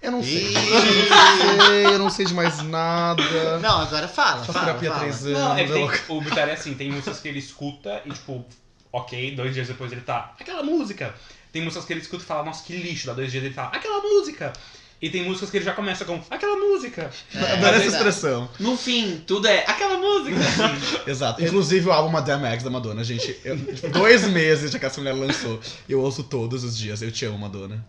Eu 0.05 0.11
não 0.11 0.23
sei. 0.23 0.53
Eu 0.55 1.57
não 1.57 1.65
sei, 1.65 1.85
eu 1.85 1.99
não 1.99 2.09
sei 2.09 2.25
de 2.25 2.33
mais 2.33 2.61
nada. 2.63 3.59
Não, 3.59 3.81
agora 3.81 4.07
fala, 4.07 4.37
Faço 4.39 4.53
fala, 4.53 4.65
terapia 4.65 4.89
há 4.91 4.93
fala. 4.93 5.05
três 5.05 5.25
anos. 5.25 5.39
Não, 5.39 5.57
é 5.57 5.63
que 5.65 5.73
tem, 5.73 5.89
o 6.09 6.21
Bitar 6.21 6.47
é 6.49 6.53
assim, 6.53 6.73
tem 6.75 6.91
músicas 6.91 7.19
que 7.19 7.27
ele 7.27 7.39
escuta 7.39 8.01
e, 8.05 8.11
tipo, 8.11 8.45
ok, 8.91 9.35
dois 9.35 9.53
dias 9.53 9.67
depois 9.67 9.91
ele 9.91 10.01
tá, 10.01 10.33
aquela 10.39 10.61
música. 10.63 11.13
Tem 11.51 11.61
músicas 11.63 11.85
que 11.85 11.93
ele 11.93 12.01
escuta 12.01 12.23
e 12.23 12.25
fala, 12.27 12.43
nossa, 12.43 12.63
que 12.63 12.75
lixo. 12.75 13.07
Dá 13.07 13.13
dois 13.13 13.31
dias 13.31 13.43
ele 13.43 13.53
fala, 13.53 13.69
aquela 13.69 13.99
música. 14.01 14.53
E 15.01 15.09
tem 15.09 15.23
músicas 15.23 15.49
que 15.49 15.57
ele 15.57 15.65
já 15.65 15.73
começa 15.73 16.05
com, 16.05 16.19
aquela 16.29 16.55
música. 16.55 17.09
É, 17.33 17.37
Adoro 17.39 17.53
essa 17.55 17.61
verdade. 17.79 17.87
expressão. 17.87 18.49
No 18.59 18.77
fim, 18.77 19.23
tudo 19.27 19.47
é 19.47 19.59
aquela 19.67 19.97
música. 19.97 20.37
Exato. 21.05 21.43
Inclusive 21.43 21.87
o 21.87 21.91
álbum 21.91 22.09
Madame 22.09 22.45
X 22.47 22.63
da 22.63 22.69
Madonna, 22.69 23.03
gente. 23.03 23.37
eu- 23.43 23.57
tipo, 23.57 23.89
dois 23.89 24.25
meses 24.27 24.71
já 24.71 24.79
que 24.79 24.85
essa 24.85 24.99
mulher 25.01 25.13
lançou. 25.13 25.59
Eu 25.87 25.99
ouço 26.01 26.23
todos 26.23 26.63
os 26.63 26.77
dias. 26.77 27.01
Eu 27.01 27.11
te 27.11 27.25
amo, 27.25 27.37
Madonna. 27.37 27.85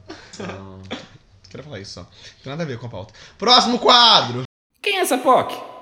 Quero 1.48 1.62
falar 1.62 1.80
isso 1.80 1.92
só. 1.92 2.00
Não 2.00 2.08
tem 2.42 2.50
nada 2.50 2.62
a 2.62 2.66
ver 2.66 2.78
com 2.78 2.86
a 2.86 2.90
pauta. 2.90 3.14
Próximo 3.38 3.78
quadro! 3.78 4.44
Quem 4.82 4.98
é 4.98 5.00
essa 5.00 5.18
POC? 5.18 5.76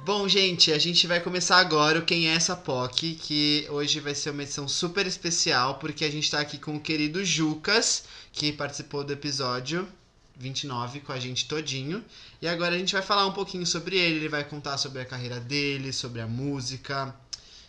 Bom, 0.00 0.26
gente, 0.28 0.72
a 0.72 0.78
gente 0.78 1.06
vai 1.06 1.20
começar 1.20 1.58
agora 1.58 1.98
o 1.98 2.04
Quem 2.04 2.28
é 2.28 2.34
essa 2.34 2.56
POC, 2.56 3.14
que 3.14 3.66
hoje 3.68 4.00
vai 4.00 4.14
ser 4.14 4.30
uma 4.30 4.42
edição 4.42 4.66
super 4.66 5.06
especial, 5.06 5.74
porque 5.74 6.04
a 6.04 6.10
gente 6.10 6.30
tá 6.30 6.40
aqui 6.40 6.56
com 6.56 6.76
o 6.76 6.80
querido 6.80 7.22
Jucas, 7.24 8.04
que 8.32 8.52
participou 8.52 9.04
do 9.04 9.12
episódio 9.12 9.86
29 10.38 11.00
com 11.00 11.12
a 11.12 11.18
gente 11.18 11.46
todinho. 11.46 12.02
E 12.40 12.48
agora 12.48 12.74
a 12.74 12.78
gente 12.78 12.92
vai 12.92 13.02
falar 13.02 13.26
um 13.26 13.32
pouquinho 13.32 13.66
sobre 13.66 13.96
ele, 13.96 14.16
ele 14.16 14.28
vai 14.28 14.44
contar 14.44 14.78
sobre 14.78 15.02
a 15.02 15.04
carreira 15.04 15.40
dele, 15.40 15.92
sobre 15.92 16.20
a 16.20 16.26
música, 16.26 17.14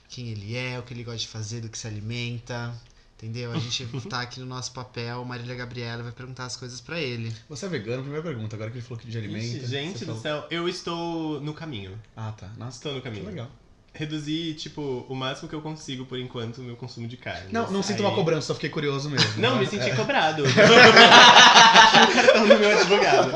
quem 0.08 0.30
ele 0.30 0.56
é, 0.56 0.80
o 0.80 0.84
que 0.84 0.94
ele 0.94 1.04
gosta 1.04 1.20
de 1.20 1.28
fazer, 1.28 1.62
do 1.62 1.70
que 1.70 1.78
se 1.78 1.88
alimenta. 1.88 2.74
Entendeu? 3.22 3.51
A 3.51 3.57
gente 3.59 3.86
tá 4.09 4.22
aqui 4.22 4.39
no 4.39 4.45
nosso 4.45 4.72
papel, 4.72 5.26
Marília 5.26 5.53
Gabriela 5.53 6.01
vai 6.03 6.11
perguntar 6.13 6.45
as 6.45 6.55
coisas 6.55 6.80
pra 6.80 6.97
ele. 6.99 7.36
Você 7.49 7.65
é 7.65 7.70
vegano? 7.70 8.01
Primeira 8.01 8.24
pergunta. 8.26 8.55
Agora 8.55 8.72
que 8.72 8.78
ele 8.78 8.86
falou 8.86 8.97
que 8.97 9.09
de 9.09 9.17
alimenta. 9.17 9.45
Ixi, 9.45 9.65
gente 9.67 9.99
do 9.99 10.05
falou- 10.15 10.22
céu, 10.22 10.45
eu 10.49 10.70
estou 10.70 11.41
no 11.41 11.53
caminho. 11.53 11.99
Ah, 12.15 12.32
tá. 12.38 12.49
Nossa, 12.57 12.78
Estou 12.78 12.93
no 12.93 12.99
que 13.01 13.09
caminho. 13.09 13.26
legal. 13.26 13.49
Reduzir, 13.91 14.53
tipo, 14.53 15.03
o 15.09 15.15
máximo 15.15 15.49
que 15.49 15.55
eu 15.55 15.61
consigo, 15.61 16.05
por 16.05 16.17
enquanto, 16.17 16.59
o 16.59 16.63
meu 16.63 16.76
consumo 16.78 17.07
de 17.07 17.17
carne. 17.17 17.51
Não, 17.51 17.70
não 17.72 17.84
sinto 17.84 17.97
Aí- 18.01 18.05
uma 18.05 18.15
cobrança, 18.15 18.47
só 18.47 18.53
fiquei 18.53 18.70
curioso 18.70 19.09
mesmo. 19.09 19.41
Não, 19.41 19.57
me 19.57 19.65
É. 19.65 19.67
senti 19.67 19.93
cobrado. 19.95 20.43
o 20.47 22.13
cartão 22.13 22.47
do 22.47 22.57
meu 22.59 22.72
advogado. 22.80 23.32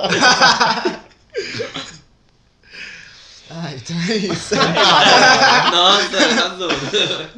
Ah, 3.49 3.73
então 3.73 3.95
é 4.09 4.17
isso. 4.17 4.55
Nossa, 5.71 6.17
arrasou. 6.17 6.69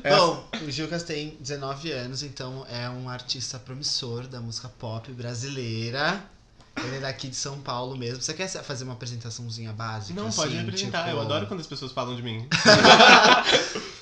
Bom, 0.09 0.49
o 0.65 0.71
Jucas 0.71 1.03
tem 1.03 1.35
19 1.39 1.91
anos, 1.91 2.23
então 2.23 2.65
é 2.69 2.89
um 2.89 3.09
artista 3.09 3.57
promissor 3.59 4.27
da 4.27 4.39
música 4.39 4.69
pop 4.69 5.11
brasileira. 5.11 6.23
Ele 6.83 6.97
é 6.97 6.99
daqui 6.99 7.27
de 7.29 7.35
São 7.35 7.59
Paulo 7.61 7.95
mesmo. 7.97 8.21
Você 8.21 8.33
quer 8.33 8.47
fazer 8.49 8.83
uma 8.83 8.93
apresentaçãozinha 8.93 9.71
básica? 9.71 10.19
Não, 10.19 10.27
assim, 10.27 10.35
pode 10.41 10.53
me 10.55 10.59
apresentar. 10.61 11.05
tipo- 11.05 11.15
Eu 11.15 11.21
adoro 11.21 11.47
quando 11.47 11.61
as 11.61 11.67
pessoas 11.67 11.91
falam 11.91 12.15
de 12.15 12.21
mim. 12.21 12.47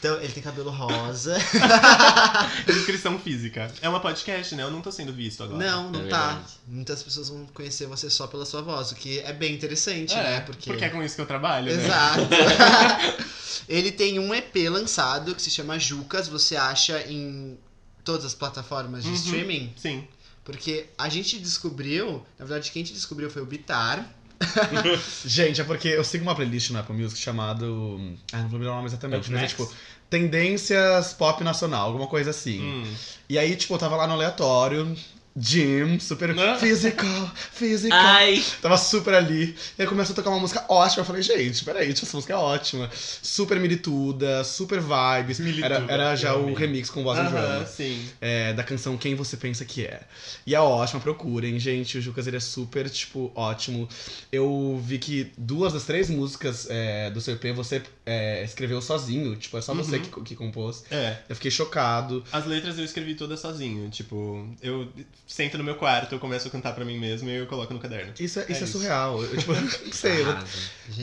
Então, 0.04 0.18
ele 0.22 0.34
tem 0.34 0.44
cabelo 0.44 0.70
rosa. 0.70 1.38
Descrição 2.68 3.18
física. 3.18 3.72
É 3.82 3.88
uma 3.88 4.02
podcast, 4.02 4.54
né? 4.54 4.62
Eu 4.64 4.70
não 4.70 4.82
tô 4.82 4.92
sendo 4.92 5.14
visto 5.14 5.42
agora. 5.44 5.58
Não, 5.66 5.92
não 5.92 6.02
É 6.02 6.10
tá. 6.10 6.28
verdade. 6.28 6.54
Muitas 6.68 7.02
pessoas 7.02 7.30
vão 7.30 7.46
conhecer 7.54 7.86
você 7.88 8.10
só 8.10 8.28
pela 8.28 8.46
sua 8.46 8.62
voz, 8.62 8.92
o 8.92 8.96
que 8.96 9.20
é 9.20 9.32
bem 9.32 9.54
interessante, 9.56 10.14
É, 10.14 10.18
né? 10.24 10.40
porque... 10.42 10.70
Porque... 10.70 10.84
é 10.84 10.90
com 10.90 11.02
isso 11.02 11.16
que 11.16 11.22
eu 11.22 11.26
trabalho, 11.26 11.74
né? 11.74 11.86
Exato. 11.86 12.20
ele 13.70 13.94
tem 13.94 14.20
um 14.20 14.34
EP 14.36 14.54
lançado 14.70 15.34
que 15.34 15.42
se 15.42 15.50
chama 15.50 15.80
Jucas. 15.80 16.28
Você 16.28 16.58
acha 16.58 17.00
em 17.10 17.58
todas 18.04 18.26
as 18.26 18.34
plataformas 18.36 19.04
de 19.04 19.10
Uhum. 19.10 19.16
streaming? 19.16 19.74
Sim. 19.78 20.06
Porque 20.44 20.88
a 20.98 21.08
gente 21.10 21.40
descobriu, 21.40 22.26
na 22.38 22.46
verdade, 22.46 22.72
quem 22.72 22.84
te 22.84 22.94
descobriu 22.94 23.30
foi 23.30 23.42
o 23.42 23.46
Bitar. 23.46 24.14
Gente, 25.26 25.62
é 25.62 25.64
porque 25.64 25.88
eu 25.88 26.04
sigo 26.04 26.24
uma 26.24 26.36
playlist 26.36 26.72
no 26.72 26.80
Apple 26.80 26.96
Music 26.96 27.18
chamado. 27.18 28.18
Ah, 28.32 28.40
não 28.40 28.50
vou 28.50 28.60
lembrar 28.60 28.74
o 28.74 28.76
nome 28.76 28.88
exatamente, 28.88 29.32
mas 29.32 29.44
é 29.44 29.48
tipo. 29.48 29.72
Tendências 30.10 31.14
pop 31.14 31.44
nacional, 31.44 31.88
alguma 31.88 32.08
coisa 32.08 32.30
assim. 32.30 32.62
Hum. 32.62 32.94
E 33.30 33.38
aí, 33.38 33.56
tipo, 33.56 33.74
eu 33.74 33.80
tava 33.80 33.96
lá 33.96 34.06
no 34.06 34.14
aleatório, 34.14 34.96
gym, 35.36 36.00
super 36.00 36.34
Né? 36.36 36.58
physical, 36.60 37.32
physical. 37.52 37.98
Ai, 38.00 38.44
Tava 38.62 38.78
super 38.78 39.14
ali. 39.14 39.56
E 39.78 39.82
aí 39.82 39.88
começou 39.88 40.14
a 40.14 40.16
tocar 40.16 40.30
uma 40.30 40.40
música 40.40 40.64
ótima. 40.70 41.02
Eu 41.02 41.06
falei, 41.06 41.22
gente, 41.22 41.64
peraí, 41.66 41.90
essa 41.92 42.06
música 42.16 42.34
é 42.34 42.36
ótima. 42.38 42.90
Super 42.94 43.60
milituda, 43.60 44.44
super 44.44 44.80
vibes. 44.80 45.40
Milituda, 45.40 45.66
Era, 45.66 45.86
era 45.92 46.16
já 46.16 46.36
o 46.36 46.54
remix 46.54 46.90
com 46.90 47.04
voz 47.04 47.18
and 47.20 47.24
Aham, 47.24 47.32
drama. 47.32 47.66
sim. 47.66 48.08
é, 48.22 48.54
da 48.54 48.64
canção 48.64 48.98
Quem 48.98 49.16
Você 49.16 49.36
Pensa 49.38 49.66
Que 49.66 49.86
É. 49.86 50.02
E 50.46 50.54
é 50.56 50.60
ótima, 50.60 51.00
procurem, 51.00 51.60
gente. 51.60 51.98
O 51.98 52.02
Jucas 52.02 52.28
ele 52.28 52.38
é 52.38 52.40
super, 52.40 52.90
tipo, 52.90 53.32
ótimo. 53.36 53.88
Eu 54.32 54.80
vi 54.86 55.00
que 55.00 55.32
duas 55.38 55.74
das 55.74 55.84
três 55.84 56.10
músicas 56.10 56.68
é, 56.70 57.10
do 57.10 57.20
seu 57.20 57.34
EP 57.36 57.54
você 57.56 57.82
é, 58.06 58.44
escreveu 58.44 58.82
sozinho. 58.82 59.36
Tipo, 59.36 59.58
é 59.58 59.62
só 59.62 59.74
você 59.74 59.98
Uhum. 59.98 60.02
que, 60.04 60.22
que 60.22 60.36
compôs. 60.36 60.84
É. 60.92 61.18
Eu 61.28 61.36
fiquei 61.36 61.52
chocado. 61.52 62.24
As 62.32 62.46
letras 62.46 62.78
eu 62.78 62.86
escrevi 62.86 63.16
todas 63.16 63.40
sozinho. 63.40 63.90
Tipo, 63.90 64.48
eu 64.62 64.88
sento 65.26 65.58
no 65.58 65.64
meu 65.64 65.76
quarto, 65.76 66.14
eu 66.14 66.20
começo 66.20 66.48
a 66.48 66.52
cantar 66.52 66.74
pra 66.74 66.84
mim 66.86 67.00
mesmo 67.00 67.30
e 67.30 67.36
eu 67.38 67.48
coloco 67.48 67.74
no 67.74 67.80
caderno. 67.80 68.14
Isso 68.20 68.40
é, 68.40 68.44
isso 68.44 68.52
é 68.52 68.64
isso. 68.64 68.68
surreal. 68.78 69.22
Eu, 69.24 69.38
tipo, 69.38 69.54
não 69.56 69.70
sei. 69.94 70.22
eu- 70.22 70.38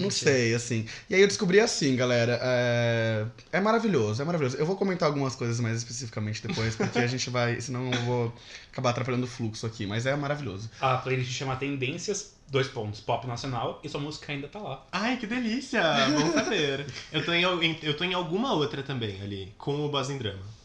Não 0.03 0.11
sei, 0.11 0.55
assim. 0.55 0.87
E 1.09 1.15
aí 1.15 1.21
eu 1.21 1.27
descobri 1.27 1.59
assim, 1.61 1.97
galera. 1.97 2.39
É... 2.43 3.27
é 3.53 3.61
maravilhoso, 3.61 4.21
é 4.23 4.25
maravilhoso. 4.25 4.57
Eu 4.57 4.67
vou 4.67 4.77
comentar 4.77 5.07
algumas 5.09 5.35
coisas 5.35 5.59
mais 5.61 5.77
especificamente 5.79 6.47
depois, 6.47 6.77
porque 6.77 6.99
a 6.99 7.07
gente 7.07 7.29
vai. 7.31 7.59
Senão 7.63 7.91
eu 7.91 8.01
vou 8.03 8.33
acabar 8.73 8.91
atrapalhando 8.91 9.25
o 9.25 9.29
fluxo 9.29 9.67
aqui. 9.67 9.87
Mas 9.87 10.07
é 10.07 10.15
maravilhoso. 10.15 10.71
A 10.81 10.97
playlist 10.99 11.31
chama 11.33 11.57
Tendências, 11.57 12.35
dois 12.49 12.69
pontos, 12.69 13.01
pop 13.01 13.27
nacional, 13.27 13.81
e 13.83 13.89
sua 13.89 14.01
música 14.01 14.33
ainda 14.33 14.49
tá 14.49 14.59
lá. 14.59 14.87
Ai, 14.93 15.17
que 15.17 15.27
delícia! 15.27 15.83
Bom 16.11 16.33
saber. 16.33 16.87
eu, 17.13 17.25
tô 17.25 17.33
em, 17.33 17.79
eu 17.83 17.97
tô 17.97 18.05
em 18.05 18.13
alguma 18.15 18.53
outra 18.53 18.83
também 18.83 19.21
ali, 19.23 19.53
com 19.59 19.85
o 19.85 19.89
Boss 19.89 20.11
em 20.11 20.19
Drama. 20.19 20.60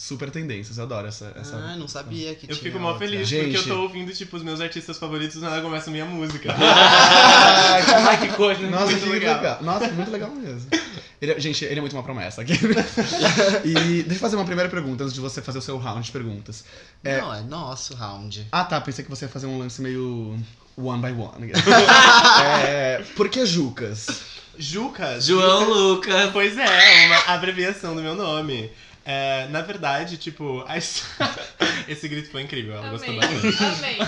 Super 0.00 0.30
tendências, 0.30 0.78
eu 0.78 0.84
adoro 0.84 1.06
essa. 1.08 1.30
essa... 1.38 1.54
Ah, 1.56 1.76
não 1.76 1.86
sabia 1.86 2.34
que 2.34 2.44
Eu 2.50 2.56
tinha 2.56 2.70
fico 2.72 2.78
mó 2.82 2.92
outra. 2.92 3.06
feliz 3.06 3.28
Gente. 3.28 3.52
porque 3.52 3.70
eu 3.70 3.76
tô 3.76 3.82
ouvindo, 3.82 4.10
tipo, 4.14 4.34
os 4.34 4.42
meus 4.42 4.58
artistas 4.58 4.96
favoritos 4.96 5.36
e 5.36 5.40
nada 5.40 5.60
começa 5.60 5.90
a 5.90 5.92
minha 5.92 6.06
música. 6.06 6.48
Ai, 6.56 8.18
que- 8.20 8.28
coisa, 8.34 8.62
né? 8.62 8.70
Nossa, 8.70 8.86
Muito 8.86 9.02
que 9.04 9.08
legal. 9.10 9.36
legal. 9.36 9.58
Nossa, 9.62 9.88
muito 9.88 10.10
legal 10.10 10.30
mesmo. 10.30 10.70
Ele 11.20 11.32
é- 11.32 11.38
gente, 11.38 11.66
ele 11.66 11.76
é 11.76 11.80
muito 11.82 11.92
uma 11.92 12.02
promessa 12.02 12.40
aqui. 12.40 12.54
e 13.64 14.02
deixa 14.02 14.14
eu 14.14 14.18
fazer 14.18 14.36
uma 14.36 14.44
primeira 14.46 14.70
pergunta 14.70 15.04
antes 15.04 15.12
de 15.14 15.20
você 15.20 15.42
fazer 15.42 15.58
o 15.58 15.62
seu 15.62 15.76
round 15.76 16.02
de 16.06 16.10
perguntas. 16.12 16.64
É- 17.04 17.20
Não, 17.20 17.34
é 17.34 17.42
nosso 17.42 17.94
round. 17.94 18.46
Ah, 18.50 18.64
tá. 18.64 18.80
Pensei 18.80 19.04
que 19.04 19.10
você 19.10 19.26
ia 19.26 19.28
fazer 19.30 19.46
um 19.48 19.58
lance 19.58 19.82
meio 19.82 20.34
one 20.78 21.02
by 21.02 21.12
one. 21.12 21.52
é, 22.66 23.04
por 23.14 23.28
que 23.28 23.44
Jucas? 23.44 24.06
Jucas. 24.58 25.26
João 25.26 25.68
Lucas. 25.68 26.30
Pois 26.32 26.56
é, 26.56 27.06
uma 27.06 27.34
abreviação 27.34 27.94
do 27.94 28.00
meu 28.02 28.14
nome. 28.14 28.70
É, 29.04 29.48
na 29.48 29.62
verdade, 29.62 30.16
tipo, 30.18 30.62
a 30.68 30.76
esse 31.88 32.08
grito 32.08 32.30
foi 32.30 32.42
incrível, 32.42 32.74
ela 32.74 32.90
gostou 32.90 33.14
Amei, 33.14 33.28
bastante. 33.28 33.64
amei. 33.64 33.98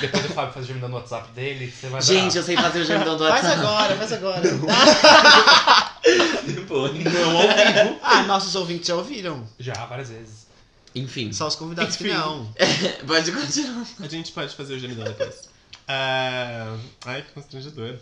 Depois 0.00 0.24
o 0.24 0.28
Fábio 0.30 0.52
faz 0.52 0.64
o 0.64 0.68
gemidão 0.68 0.88
no 0.88 0.96
WhatsApp 0.96 1.30
dele, 1.32 1.70
você 1.70 1.88
vai 1.88 2.00
dar. 2.00 2.06
Gente, 2.06 2.36
eu 2.36 2.42
sei 2.42 2.56
fazer 2.56 2.80
o 2.80 2.84
gemidão 2.84 3.16
do 3.16 3.26
Faz 3.26 3.44
WhatsApp. 3.44 3.60
agora, 3.66 3.96
faz 3.96 4.12
agora. 4.12 4.42
Depois. 6.46 6.92
Não 7.04 7.36
ao 7.36 7.42
vivo. 7.48 7.98
ah, 8.02 8.22
nossos 8.24 8.54
ouvintes 8.54 8.88
já 8.88 8.96
ouviram. 8.96 9.46
Já, 9.58 9.74
várias 9.86 10.10
vezes. 10.10 10.46
Enfim, 10.94 11.32
Só 11.32 11.46
os 11.46 11.54
convidados 11.54 11.96
que 11.96 12.04
Enfim. 12.08 12.14
não. 12.14 12.52
pode 13.06 13.32
continuar. 13.32 13.86
A 14.00 14.08
gente 14.08 14.32
pode 14.32 14.54
fazer 14.54 14.74
o 14.74 14.78
gemidão 14.78 15.04
depois. 15.04 15.48
Ah, 15.86 16.76
Ai, 17.04 17.22
que 17.22 17.32
constrangedor. 17.32 17.98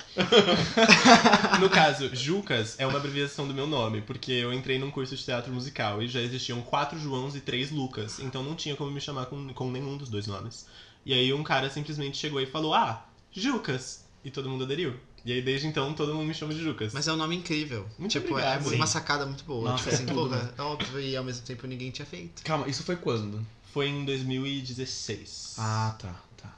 no 1.60 1.70
caso, 1.70 2.14
Jucas 2.14 2.78
é 2.78 2.86
uma 2.86 2.98
abreviação 2.98 3.48
do 3.48 3.54
meu 3.54 3.66
nome, 3.66 4.02
porque 4.02 4.32
eu 4.32 4.52
entrei 4.52 4.78
num 4.78 4.90
curso 4.90 5.16
de 5.16 5.24
teatro 5.24 5.52
musical 5.52 6.02
e 6.02 6.08
já 6.08 6.20
existiam 6.20 6.60
quatro 6.62 6.98
Joãos 6.98 7.34
e 7.34 7.40
três 7.40 7.70
Lucas, 7.70 8.20
então 8.20 8.42
não 8.42 8.54
tinha 8.54 8.76
como 8.76 8.90
me 8.90 9.00
chamar 9.00 9.26
com, 9.26 9.52
com 9.54 9.70
nenhum 9.70 9.96
dos 9.96 10.08
dois 10.08 10.26
nomes. 10.26 10.66
E 11.04 11.14
aí 11.14 11.32
um 11.32 11.42
cara 11.42 11.70
simplesmente 11.70 12.18
chegou 12.18 12.40
e 12.40 12.46
falou: 12.46 12.74
Ah, 12.74 13.06
Jucas! 13.32 14.04
E 14.22 14.30
todo 14.30 14.50
mundo 14.50 14.64
aderiu. 14.64 14.94
E 15.24 15.32
aí 15.32 15.42
desde 15.42 15.66
então 15.66 15.92
todo 15.94 16.14
mundo 16.14 16.26
me 16.26 16.34
chama 16.34 16.52
de 16.52 16.62
Jucas. 16.62 16.92
Mas 16.92 17.08
é 17.08 17.12
um 17.12 17.16
nome 17.16 17.36
incrível. 17.36 17.86
Muito 17.98 18.12
tipo, 18.12 18.32
obrigado. 18.32 18.72
é 18.72 18.76
uma 18.76 18.86
sacada 18.86 19.24
muito 19.26 19.44
boa. 19.44 19.70
Nossa, 19.70 19.84
tipo 19.84 19.94
assim, 19.94 20.04
é 20.04 20.06
tudo, 20.06 20.28
porra, 20.28 20.54
é 20.56 20.62
óbvio 20.62 21.00
e 21.00 21.16
ao 21.16 21.24
mesmo 21.24 21.44
tempo 21.46 21.66
ninguém 21.66 21.90
tinha 21.90 22.06
feito. 22.06 22.42
Calma, 22.42 22.68
isso 22.68 22.82
foi 22.82 22.96
quando? 22.96 23.44
Foi 23.72 23.86
em 23.86 24.04
2016. 24.04 25.56
Ah, 25.58 25.96
tá, 25.98 26.14
tá. 26.36 26.54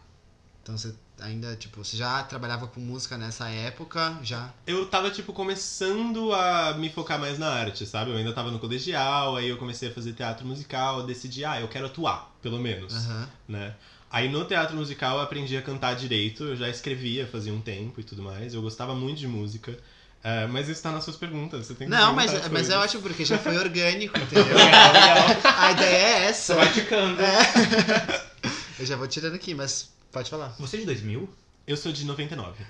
Então 0.63 0.79
você 0.79 0.95
ainda, 1.23 1.55
tipo, 1.57 1.85
você 1.85 1.97
já 1.97 2.23
trabalhava 2.23 2.67
com 2.67 2.81
música 2.81 3.17
nessa 3.17 3.49
época, 3.49 4.17
já. 4.23 4.51
Eu 4.67 4.87
tava, 4.87 5.11
tipo, 5.11 5.33
começando 5.33 6.33
a 6.33 6.75
me 6.75 6.89
focar 6.91 7.19
mais 7.19 7.39
na 7.39 7.49
arte, 7.49 7.87
sabe? 7.87 8.11
Eu 8.11 8.17
ainda 8.17 8.33
tava 8.33 8.51
no 8.51 8.59
colegial, 8.59 9.37
aí 9.37 9.49
eu 9.49 9.57
comecei 9.57 9.89
a 9.89 9.93
fazer 9.93 10.13
teatro 10.13 10.47
musical, 10.47 11.01
eu 11.01 11.07
decidi, 11.07 11.45
ah, 11.45 11.61
eu 11.61 11.69
quero 11.69 11.87
atuar, 11.87 12.31
pelo 12.43 12.59
menos, 12.59 12.95
Aham. 12.95 13.29
né? 13.49 13.75
Aí 14.11 14.29
no 14.29 14.45
teatro 14.45 14.77
musical 14.77 15.17
eu 15.17 15.23
aprendi 15.23 15.57
a 15.57 15.63
cantar 15.63 15.95
direito, 15.97 16.45
eu 16.45 16.57
já 16.57 16.69
escrevia 16.69 17.27
fazia 17.27 17.53
um 17.53 17.61
tempo 17.63 17.99
e 18.01 18.05
tudo 18.05 18.23
mais, 18.23 18.53
eu 18.53 18.61
gostava 18.61 18.95
muito 18.95 19.19
de 19.19 19.27
música. 19.27 19.77
É, 20.25 20.47
mas 20.47 20.69
isso 20.69 20.81
tá 20.83 20.93
nas 20.93 21.03
suas 21.03 21.17
perguntas, 21.17 21.67
você 21.67 21.75
tem 21.75 21.89
que 21.89 21.93
Não, 21.93 22.13
mas, 22.15 22.31
mas 22.31 22.45
é 22.45 22.49
coisas. 22.49 22.75
ótimo 22.77 23.03
porque 23.03 23.25
já 23.25 23.39
foi 23.39 23.57
orgânico, 23.59 24.17
entendeu? 24.21 24.55
Legal, 24.57 24.93
legal. 24.93 25.17
A 25.57 25.73
ideia 25.73 25.97
é 25.97 26.25
essa. 26.27 26.55
Você 26.55 26.61
vai 26.61 26.73
ticando. 26.73 27.17
Eu 28.79 28.87
já 28.87 28.97
vou 28.97 29.07
tirando 29.09 29.35
aqui, 29.35 29.55
mas 29.55 29.91
pode 30.13 30.31
falar. 30.31 30.55
Você 30.59 30.77
é 30.77 30.81
de 30.81 30.87
2000? 30.87 31.29
Eu 31.67 31.77
sou 31.77 31.93
de 31.93 32.05
99. 32.05 32.63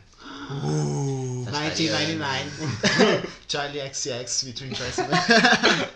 Uh, 0.50 1.44
Sagitariano. 1.50 2.08
1999. 2.08 3.28
Charlie 3.48 3.94
XX 3.94 4.40
featuring 4.42 4.72
Van- 4.74 5.90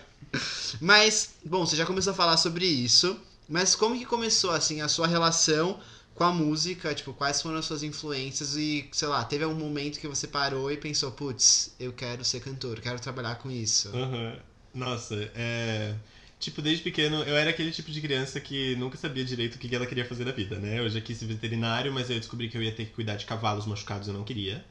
Mas, 0.81 1.35
bom, 1.45 1.65
você 1.65 1.75
já 1.75 1.85
começou 1.85 2.11
a 2.11 2.15
falar 2.15 2.37
sobre 2.37 2.65
isso. 2.65 3.17
Mas 3.47 3.75
como 3.75 3.97
que 3.97 4.05
começou, 4.05 4.51
assim, 4.51 4.81
a 4.81 4.87
sua 4.89 5.07
relação 5.07 5.79
com 6.15 6.23
a 6.23 6.31
música? 6.31 6.93
Tipo, 6.93 7.13
quais 7.13 7.41
foram 7.41 7.57
as 7.59 7.65
suas 7.65 7.83
influências? 7.83 8.55
E, 8.57 8.87
sei 8.91 9.07
lá, 9.07 9.23
teve 9.23 9.43
algum 9.43 9.55
momento 9.57 9.99
que 9.99 10.07
você 10.07 10.27
parou 10.27 10.71
e 10.71 10.75
pensou, 10.77 11.11
putz, 11.11 11.71
eu 11.79 11.93
quero 11.93 12.25
ser 12.25 12.41
cantor, 12.41 12.79
quero 12.81 12.99
trabalhar 12.99 13.35
com 13.35 13.49
isso. 13.49 13.89
Aham. 13.95 14.35
Nossa, 14.73 15.15
é. 15.35 15.95
Tipo, 16.39 16.61
desde 16.61 16.83
pequeno, 16.83 17.23
eu 17.23 17.35
era 17.35 17.49
aquele 17.49 17.71
tipo 17.71 17.89
de 17.89 17.99
criança 17.99 18.39
que 18.39 18.75
nunca 18.75 18.95
sabia 18.97 19.25
direito 19.25 19.55
o 19.55 19.57
que 19.57 19.75
ela 19.75 19.87
queria 19.87 20.05
fazer 20.05 20.23
da 20.23 20.31
vida, 20.31 20.59
né? 20.59 20.79
Eu 20.79 20.89
já 20.89 21.01
quis 21.01 21.17
ser 21.17 21.25
veterinário, 21.25 21.91
mas 21.91 22.09
eu 22.09 22.19
descobri 22.19 22.47
que 22.47 22.57
eu 22.57 22.61
ia 22.61 22.71
ter 22.71 22.85
que 22.85 22.91
cuidar 22.91 23.15
de 23.15 23.25
cavalos 23.25 23.65
machucados, 23.65 24.07
eu 24.07 24.13
não 24.13 24.23
queria. 24.23 24.63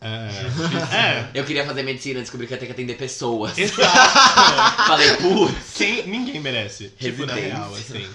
É, 0.00 1.30
Eu 1.38 1.44
queria 1.44 1.64
fazer 1.64 1.82
medicina, 1.82 2.20
descobri 2.20 2.46
que 2.46 2.52
ia 2.52 2.58
ter 2.58 2.66
que 2.66 2.72
atender 2.72 2.96
pessoas. 2.96 3.56
é 3.56 3.62
exato. 3.62 3.90
Falei, 4.86 5.16
putz. 5.16 5.78
Ninguém 6.06 6.40
merece. 6.40 6.90
Tipo, 6.98 7.24
na 7.24 7.34
real, 7.34 7.74
assim. 7.74 8.06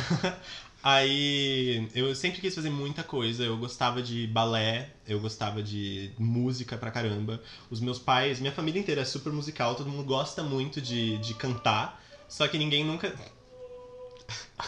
Aí 0.82 1.88
eu 1.94 2.14
sempre 2.14 2.40
quis 2.40 2.54
fazer 2.54 2.70
muita 2.70 3.02
coisa. 3.02 3.42
Eu 3.42 3.58
gostava 3.58 4.00
de 4.00 4.26
balé, 4.28 4.88
eu 5.06 5.20
gostava 5.20 5.62
de 5.62 6.12
música 6.18 6.78
pra 6.78 6.90
caramba. 6.90 7.42
Os 7.68 7.80
meus 7.80 7.98
pais, 7.98 8.40
minha 8.40 8.52
família 8.52 8.80
inteira 8.80 9.02
é 9.02 9.04
super 9.04 9.32
musical, 9.32 9.74
todo 9.74 9.90
mundo 9.90 10.04
gosta 10.04 10.42
muito 10.42 10.80
de, 10.80 11.18
de 11.18 11.34
cantar. 11.34 12.00
Só 12.28 12.46
que 12.46 12.58
ninguém 12.58 12.84
nunca. 12.84 13.14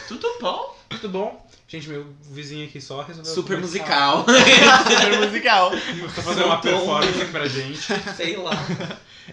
Tudo 0.07 0.27
bom? 0.41 0.77
Tudo 0.89 1.09
bom? 1.09 1.51
Gente, 1.67 1.87
meu 1.87 2.05
vizinho 2.29 2.65
aqui 2.65 2.81
só 2.81 3.01
resolveu. 3.01 3.33
Super 3.33 3.57
musical. 3.57 4.25
super 4.27 5.19
musical. 5.25 5.71
Tá 6.15 6.21
fazendo 6.21 6.45
uma 6.47 6.59
performance 6.59 7.25
pra 7.25 7.47
gente. 7.47 7.87
Sei 8.17 8.35
lá. 8.35 8.51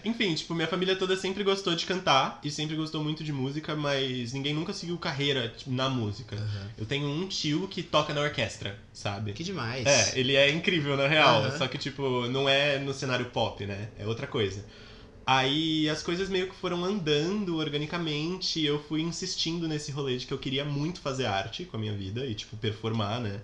Enfim, 0.04 0.34
tipo, 0.34 0.54
minha 0.54 0.68
família 0.68 0.94
toda 0.94 1.16
sempre 1.16 1.42
gostou 1.42 1.74
de 1.74 1.84
cantar 1.84 2.38
e 2.44 2.50
sempre 2.50 2.76
gostou 2.76 3.02
muito 3.02 3.24
de 3.24 3.32
música, 3.32 3.74
mas 3.74 4.32
ninguém 4.32 4.54
nunca 4.54 4.72
seguiu 4.72 4.96
carreira 4.98 5.48
tipo, 5.48 5.72
na 5.72 5.88
música. 5.88 6.36
Eu 6.76 6.86
tenho 6.86 7.08
um 7.08 7.26
tio 7.26 7.66
que 7.66 7.82
toca 7.82 8.14
na 8.14 8.20
orquestra, 8.20 8.78
sabe? 8.92 9.32
Que 9.32 9.42
demais. 9.42 9.86
É, 9.86 10.18
ele 10.18 10.36
é 10.36 10.50
incrível 10.50 10.96
na 10.96 11.08
real, 11.08 11.42
Aham. 11.42 11.58
só 11.58 11.66
que 11.66 11.78
tipo, 11.78 12.28
não 12.28 12.48
é 12.48 12.78
no 12.78 12.94
cenário 12.94 13.26
pop, 13.26 13.66
né? 13.66 13.88
É 13.98 14.06
outra 14.06 14.26
coisa. 14.26 14.64
Aí 15.30 15.86
as 15.90 16.02
coisas 16.02 16.30
meio 16.30 16.48
que 16.48 16.54
foram 16.54 16.82
andando 16.84 17.56
organicamente, 17.58 18.64
eu 18.64 18.82
fui 18.82 19.02
insistindo 19.02 19.68
nesse 19.68 19.92
rolê 19.92 20.16
de 20.16 20.26
que 20.26 20.32
eu 20.32 20.38
queria 20.38 20.64
muito 20.64 21.00
fazer 21.02 21.26
arte 21.26 21.66
com 21.66 21.76
a 21.76 21.80
minha 21.80 21.94
vida 21.94 22.24
e 22.24 22.34
tipo 22.34 22.56
performar, 22.56 23.20
né? 23.20 23.42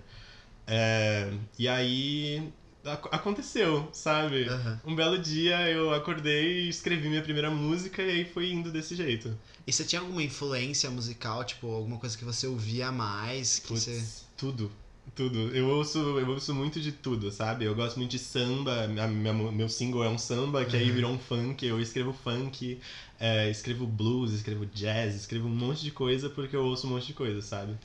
É, 0.67 1.31
e 1.59 1.67
aí 1.67 2.51
ac- 2.83 3.09
aconteceu, 3.11 3.87
sabe? 3.93 4.45
Aham. 4.49 4.79
Um 4.83 4.95
belo 4.95 5.17
dia 5.19 5.69
eu 5.69 5.93
acordei 5.93 6.63
e 6.65 6.69
escrevi 6.69 7.07
minha 7.07 7.21
primeira 7.21 7.51
música 7.51 8.01
e 8.01 8.09
aí 8.09 8.25
foi 8.25 8.51
indo 8.51 8.71
desse 8.71 8.95
jeito. 8.95 9.37
E 9.67 9.71
você 9.71 9.83
tinha 9.83 10.01
alguma 10.01 10.23
influência 10.23 10.89
musical, 10.89 11.43
tipo, 11.43 11.67
alguma 11.67 11.97
coisa 11.99 12.17
que 12.17 12.25
você 12.25 12.47
ouvia 12.47 12.91
mais? 12.91 13.59
Que 13.59 13.67
Putz, 13.67 13.81
você... 13.83 14.03
tudo. 14.37 14.71
Tudo. 15.15 15.55
Eu 15.55 15.69
ouço, 15.69 15.97
eu 16.19 16.29
ouço 16.29 16.53
muito 16.53 16.81
de 16.81 16.91
tudo, 16.91 17.31
sabe? 17.31 17.63
Eu 17.63 17.73
gosto 17.73 17.95
muito 17.97 18.11
de 18.11 18.19
samba. 18.19 18.85
minha 18.87 19.31
mu- 19.33 19.49
meu 19.51 19.69
single 19.69 20.03
é 20.03 20.09
um 20.09 20.17
samba, 20.17 20.65
que 20.65 20.75
aí 20.75 20.91
virou 20.91 21.11
um 21.13 21.17
funk. 21.19 21.65
Eu 21.65 21.79
escrevo 21.79 22.11
funk, 22.11 22.81
é, 23.17 23.49
escrevo 23.49 23.87
blues, 23.87 24.33
escrevo 24.33 24.65
jazz, 24.65 25.15
escrevo 25.15 25.47
um 25.47 25.55
monte 25.55 25.83
de 25.83 25.91
coisa 25.91 26.29
porque 26.29 26.53
eu 26.55 26.65
ouço 26.65 26.85
um 26.87 26.89
monte 26.89 27.07
de 27.07 27.13
coisa, 27.13 27.41
sabe? 27.41 27.77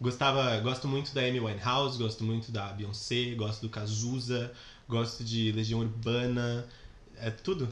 Gostava, 0.00 0.60
gosto 0.60 0.86
muito 0.86 1.12
da 1.12 1.22
Amy 1.22 1.40
Winehouse, 1.40 1.98
gosto 1.98 2.22
muito 2.22 2.52
da 2.52 2.72
Beyoncé, 2.72 3.34
gosto 3.34 3.62
do 3.62 3.68
Cazuza, 3.70 4.52
gosto 4.88 5.24
de 5.24 5.50
Legião 5.52 5.80
Urbana, 5.80 6.68
é 7.16 7.30
tudo. 7.30 7.68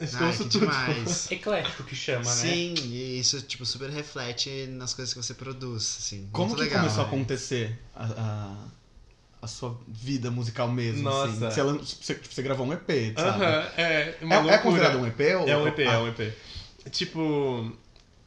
Eu 0.00 0.26
ouço 0.26 0.44
tudo. 0.44 0.60
demais. 0.60 1.28
Eclético 1.32 1.84
que 1.84 1.94
chama, 1.94 2.24
né? 2.24 2.30
Sim, 2.30 2.74
e 2.86 3.18
isso, 3.20 3.40
tipo, 3.42 3.66
super 3.66 3.90
reflete 3.90 4.66
nas 4.68 4.94
coisas 4.94 5.12
que 5.12 5.22
você 5.22 5.34
produz, 5.34 5.96
assim. 6.00 6.28
como 6.32 6.48
muito 6.48 6.58
que 6.58 6.64
legal, 6.64 6.80
começou 6.80 7.02
a 7.02 7.06
né? 7.06 7.12
acontecer 7.12 7.78
a, 7.94 8.04
a, 8.06 8.56
a 9.42 9.46
sua 9.46 9.78
vida 9.86 10.30
musical 10.30 10.68
mesmo? 10.70 11.08
assim? 11.08 11.38
Nossa. 11.38 11.50
Você, 11.50 11.62
lan- 11.62 11.78
você, 11.78 12.14
tipo, 12.14 12.34
você 12.34 12.42
gravou 12.42 12.66
um 12.66 12.72
EP, 12.72 13.14
sabe? 13.16 13.44
Aham, 13.44 13.70
é, 13.76 14.14
uma 14.22 14.50
É, 14.50 14.54
é 14.54 14.58
considerado 14.58 14.98
um 14.98 15.06
EP? 15.06 15.20
Ou... 15.40 15.48
É 15.48 15.56
um 15.56 15.66
EP, 15.68 15.78
Ah, 15.80 15.92
é 15.92 15.98
um 15.98 16.08
EP. 16.08 16.32
Tipo, 16.90 17.72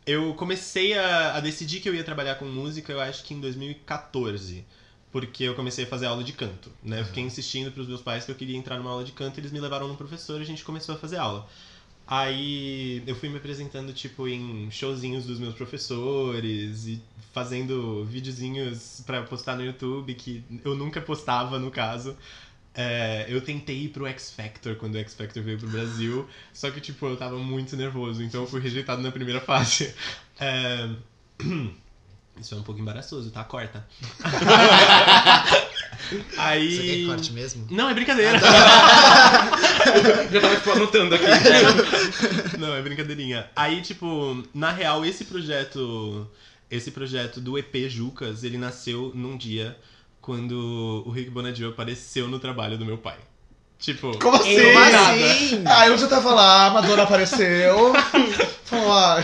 eu 0.05 0.33
comecei 0.35 0.93
a, 0.97 1.35
a 1.35 1.39
decidir 1.39 1.79
que 1.79 1.89
eu 1.89 1.95
ia 1.95 2.03
trabalhar 2.03 2.35
com 2.35 2.45
música, 2.45 2.91
eu 2.91 2.99
acho 3.01 3.23
que 3.23 3.33
em 3.33 3.39
2014. 3.41 4.65
Porque 5.13 5.43
eu 5.43 5.53
comecei 5.53 5.85
a 5.85 5.87
fazer 5.87 6.07
aula 6.07 6.23
de 6.23 6.33
canto, 6.33 6.71
né? 6.83 6.99
Eu 7.01 7.05
fiquei 7.05 7.23
insistindo 7.23 7.71
pros 7.71 7.87
meus 7.87 8.01
pais 8.01 8.25
que 8.25 8.31
eu 8.31 8.35
queria 8.35 8.57
entrar 8.57 8.77
numa 8.77 8.89
aula 8.89 9.03
de 9.05 9.11
canto, 9.11 9.39
eles 9.39 9.51
me 9.51 9.59
levaram 9.59 9.87
no 9.87 9.95
professor 9.95 10.39
e 10.39 10.43
a 10.43 10.45
gente 10.45 10.63
começou 10.65 10.95
a 10.95 10.97
fazer 10.97 11.17
aula. 11.17 11.47
Aí 12.05 13.01
eu 13.07 13.15
fui 13.15 13.29
me 13.29 13.37
apresentando, 13.37 13.93
tipo, 13.93 14.27
em 14.27 14.69
showzinhos 14.71 15.25
dos 15.25 15.39
meus 15.39 15.53
professores 15.53 16.85
e 16.87 17.01
fazendo 17.31 18.03
videozinhos 18.05 19.03
pra 19.05 19.21
postar 19.21 19.55
no 19.55 19.63
YouTube, 19.63 20.13
que 20.15 20.43
eu 20.65 20.75
nunca 20.75 20.99
postava, 20.99 21.59
no 21.59 21.71
caso. 21.71 22.17
É, 22.75 23.27
eu 23.29 23.39
tentei 23.39 23.83
ir 23.83 23.89
pro 23.89 24.07
X 24.07 24.31
Factor 24.31 24.75
quando 24.77 24.95
o 24.95 24.97
X 24.97 25.13
Factor 25.13 25.43
veio 25.43 25.59
pro 25.59 25.69
Brasil, 25.69 26.27
só 26.51 26.71
que, 26.71 26.81
tipo, 26.81 27.05
eu 27.05 27.15
tava 27.15 27.37
muito 27.37 27.77
nervoso, 27.77 28.23
então 28.23 28.41
eu 28.41 28.47
fui 28.47 28.59
rejeitado 28.59 29.01
na 29.01 29.11
primeira 29.11 29.39
fase. 29.39 29.93
É, 30.39 30.89
Isso 32.39 32.55
é 32.55 32.57
um 32.57 32.63
pouco 32.63 32.81
embaraçoso, 32.81 33.29
tá? 33.31 33.43
Corta. 33.43 33.85
Aí. 36.37 36.75
Você 36.75 36.83
quer 36.83 37.05
corte 37.05 37.31
mesmo? 37.31 37.67
Não, 37.69 37.89
é 37.89 37.93
brincadeira. 37.93 38.39
Já 40.31 40.41
tava 40.41 40.55
tipo, 40.55 40.71
anotando 40.71 41.15
aqui. 41.15 41.25
Não, 42.57 42.75
é 42.75 42.81
brincadeirinha. 42.81 43.49
Aí, 43.55 43.81
tipo, 43.81 44.43
na 44.53 44.71
real, 44.71 45.05
esse 45.05 45.25
projeto. 45.25 46.27
Esse 46.69 46.91
projeto 46.91 47.39
do 47.39 47.57
EP 47.57 47.87
Jucas, 47.87 48.43
ele 48.43 48.57
nasceu 48.57 49.11
num 49.13 49.37
dia 49.37 49.77
quando 50.19 51.03
o 51.05 51.11
Rick 51.11 51.29
Bonadio 51.29 51.69
apareceu 51.69 52.27
no 52.27 52.39
trabalho 52.39 52.77
do 52.79 52.85
meu 52.85 52.97
pai. 52.97 53.17
Tipo. 53.77 54.17
Como 54.17 54.35
assim? 54.35 54.55
Como 54.55 54.79
assim? 54.79 55.63
Ah, 55.65 55.87
eu 55.87 55.97
já 55.97 56.07
tava 56.07 56.33
lá, 56.33 56.67
a 56.67 56.69
Madonna 56.71 57.03
apareceu. 57.03 57.93
Falou, 58.65 58.91
ah, 58.91 59.23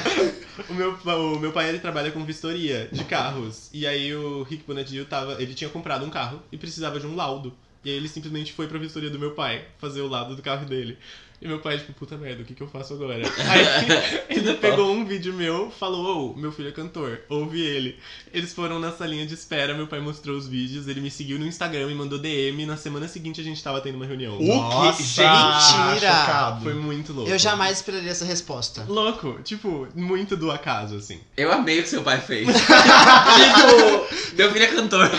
O 0.68 0.74
meu, 0.74 0.93
o 0.93 1.39
meu 1.39 1.51
pai 1.51 1.70
ele 1.70 1.80
trabalha 1.80 2.12
com 2.12 2.24
vistoria 2.26 2.89
de 2.91 3.03
carros. 3.03 3.70
E 3.74 3.86
aí 3.86 4.14
o 4.14 4.43
Rick 4.43 4.64
Bonadio 4.64 5.05
tava. 5.05 5.41
Ele 5.41 5.53
tinha 5.53 5.70
comprado 5.70 6.05
um 6.05 6.10
carro 6.10 6.41
e 6.51 6.57
precisava 6.57 6.99
de 6.99 7.07
um 7.07 7.16
laudo. 7.16 7.55
E 7.84 7.89
aí 7.89 7.95
ele 7.95 8.10
simplesmente 8.10 8.51
foi 8.51 8.68
pra 8.68 8.78
vistoria 8.78 9.10
do 9.10 9.20
meu 9.20 9.32
pai 9.32 9.66
fazer 9.78 10.01
o 10.01 10.07
laudo 10.07 10.36
do 10.36 10.41
carro 10.41 10.66
dele. 10.66 10.97
E 11.42 11.48
meu 11.48 11.60
pai, 11.60 11.78
tipo, 11.78 11.94
puta 11.94 12.18
merda, 12.18 12.42
o 12.42 12.46
que, 12.46 12.54
que 12.54 12.62
eu 12.62 12.68
faço 12.68 12.94
agora? 12.94 13.16
Aí 13.16 14.28
ele 14.36 14.54
pegou 14.56 14.92
um 14.92 15.06
vídeo 15.06 15.34
meu, 15.34 15.72
falou, 15.72 16.34
ô, 16.34 16.36
meu 16.36 16.52
filho 16.52 16.68
é 16.68 16.72
cantor, 16.72 17.22
ouve 17.30 17.62
ele. 17.62 17.98
Eles 18.34 18.54
foram 18.54 18.78
na 18.78 18.92
salinha 18.92 19.26
de 19.26 19.36
espera, 19.36 19.74
meu 19.74 19.88
pai 19.88 20.02
mostrou 20.02 20.36
os 20.36 20.48
vídeos, 20.48 20.88
ele 20.90 21.00
me 21.00 21.10
seguiu 21.10 21.40
no 21.40 21.46
Instagram 21.46 21.90
e 21.92 21.96
mandou 21.96 22.20
DM. 22.20 22.66
Na 22.66 22.76
semana 22.76 23.08
seguinte 23.08 23.40
a 23.40 23.44
gente 23.44 23.64
tava 23.64 23.80
tendo 23.80 23.96
uma 23.96 24.06
reunião. 24.06 24.38
o 24.38 24.46
Nossa, 24.46 24.98
que? 24.98 25.04
Mentira. 25.04 26.12
chocado. 26.12 26.64
Foi 26.64 26.74
muito 26.74 27.14
louco. 27.14 27.32
Eu 27.32 27.40
jamais 27.40 27.78
esperaria 27.78 28.12
essa 28.12 28.26
resposta. 28.26 28.86
Louco, 28.90 29.40
tipo, 29.42 29.88
muito 29.96 30.36
do 30.36 30.52
acaso, 30.52 30.98
assim. 30.98 31.22
Eu 31.38 31.54
amei 31.54 31.80
o 31.80 31.84
que 31.84 31.90
seu 31.90 32.04
pai 32.04 32.20
fez. 32.20 32.48
tipo, 32.52 34.36
meu 34.36 34.52
filho 34.52 34.66
é 34.66 34.68
cantor. 34.68 35.10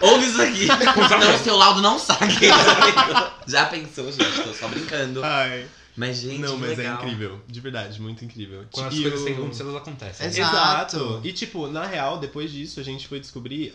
Ouve 0.00 0.26
isso 0.26 0.42
aqui. 0.42 0.66
Não, 0.66 1.38
seu 1.38 1.56
laudo 1.56 1.80
não 1.80 2.00
sabe. 2.00 2.34
Já 3.46 3.66
pensou, 3.66 4.10
gente? 4.10 4.42
Tô 4.42 4.52
só 4.52 4.66
brincando. 4.68 5.22
Ai. 5.24 5.51
Mas, 5.94 6.18
gente, 6.18 6.38
Não, 6.38 6.56
mas 6.56 6.76
legal. 6.78 7.00
é 7.00 7.04
incrível. 7.04 7.40
De 7.46 7.60
verdade, 7.60 8.00
muito 8.00 8.24
incrível. 8.24 8.64
Quando 8.72 8.86
as 8.86 8.94
E 8.94 9.02
coisas 9.02 9.22
têm 9.24 9.34
que 9.34 9.40
acontecer, 9.40 9.62
elas 9.62 9.76
acontecem. 9.76 10.26
Exato. 10.26 11.20
E 11.22 11.32
tipo, 11.32 11.66
na 11.68 11.84
real, 11.86 12.18
depois 12.18 12.50
disso, 12.50 12.80
a 12.80 12.82
gente 12.82 13.06
foi 13.06 13.20
descobrir. 13.20 13.72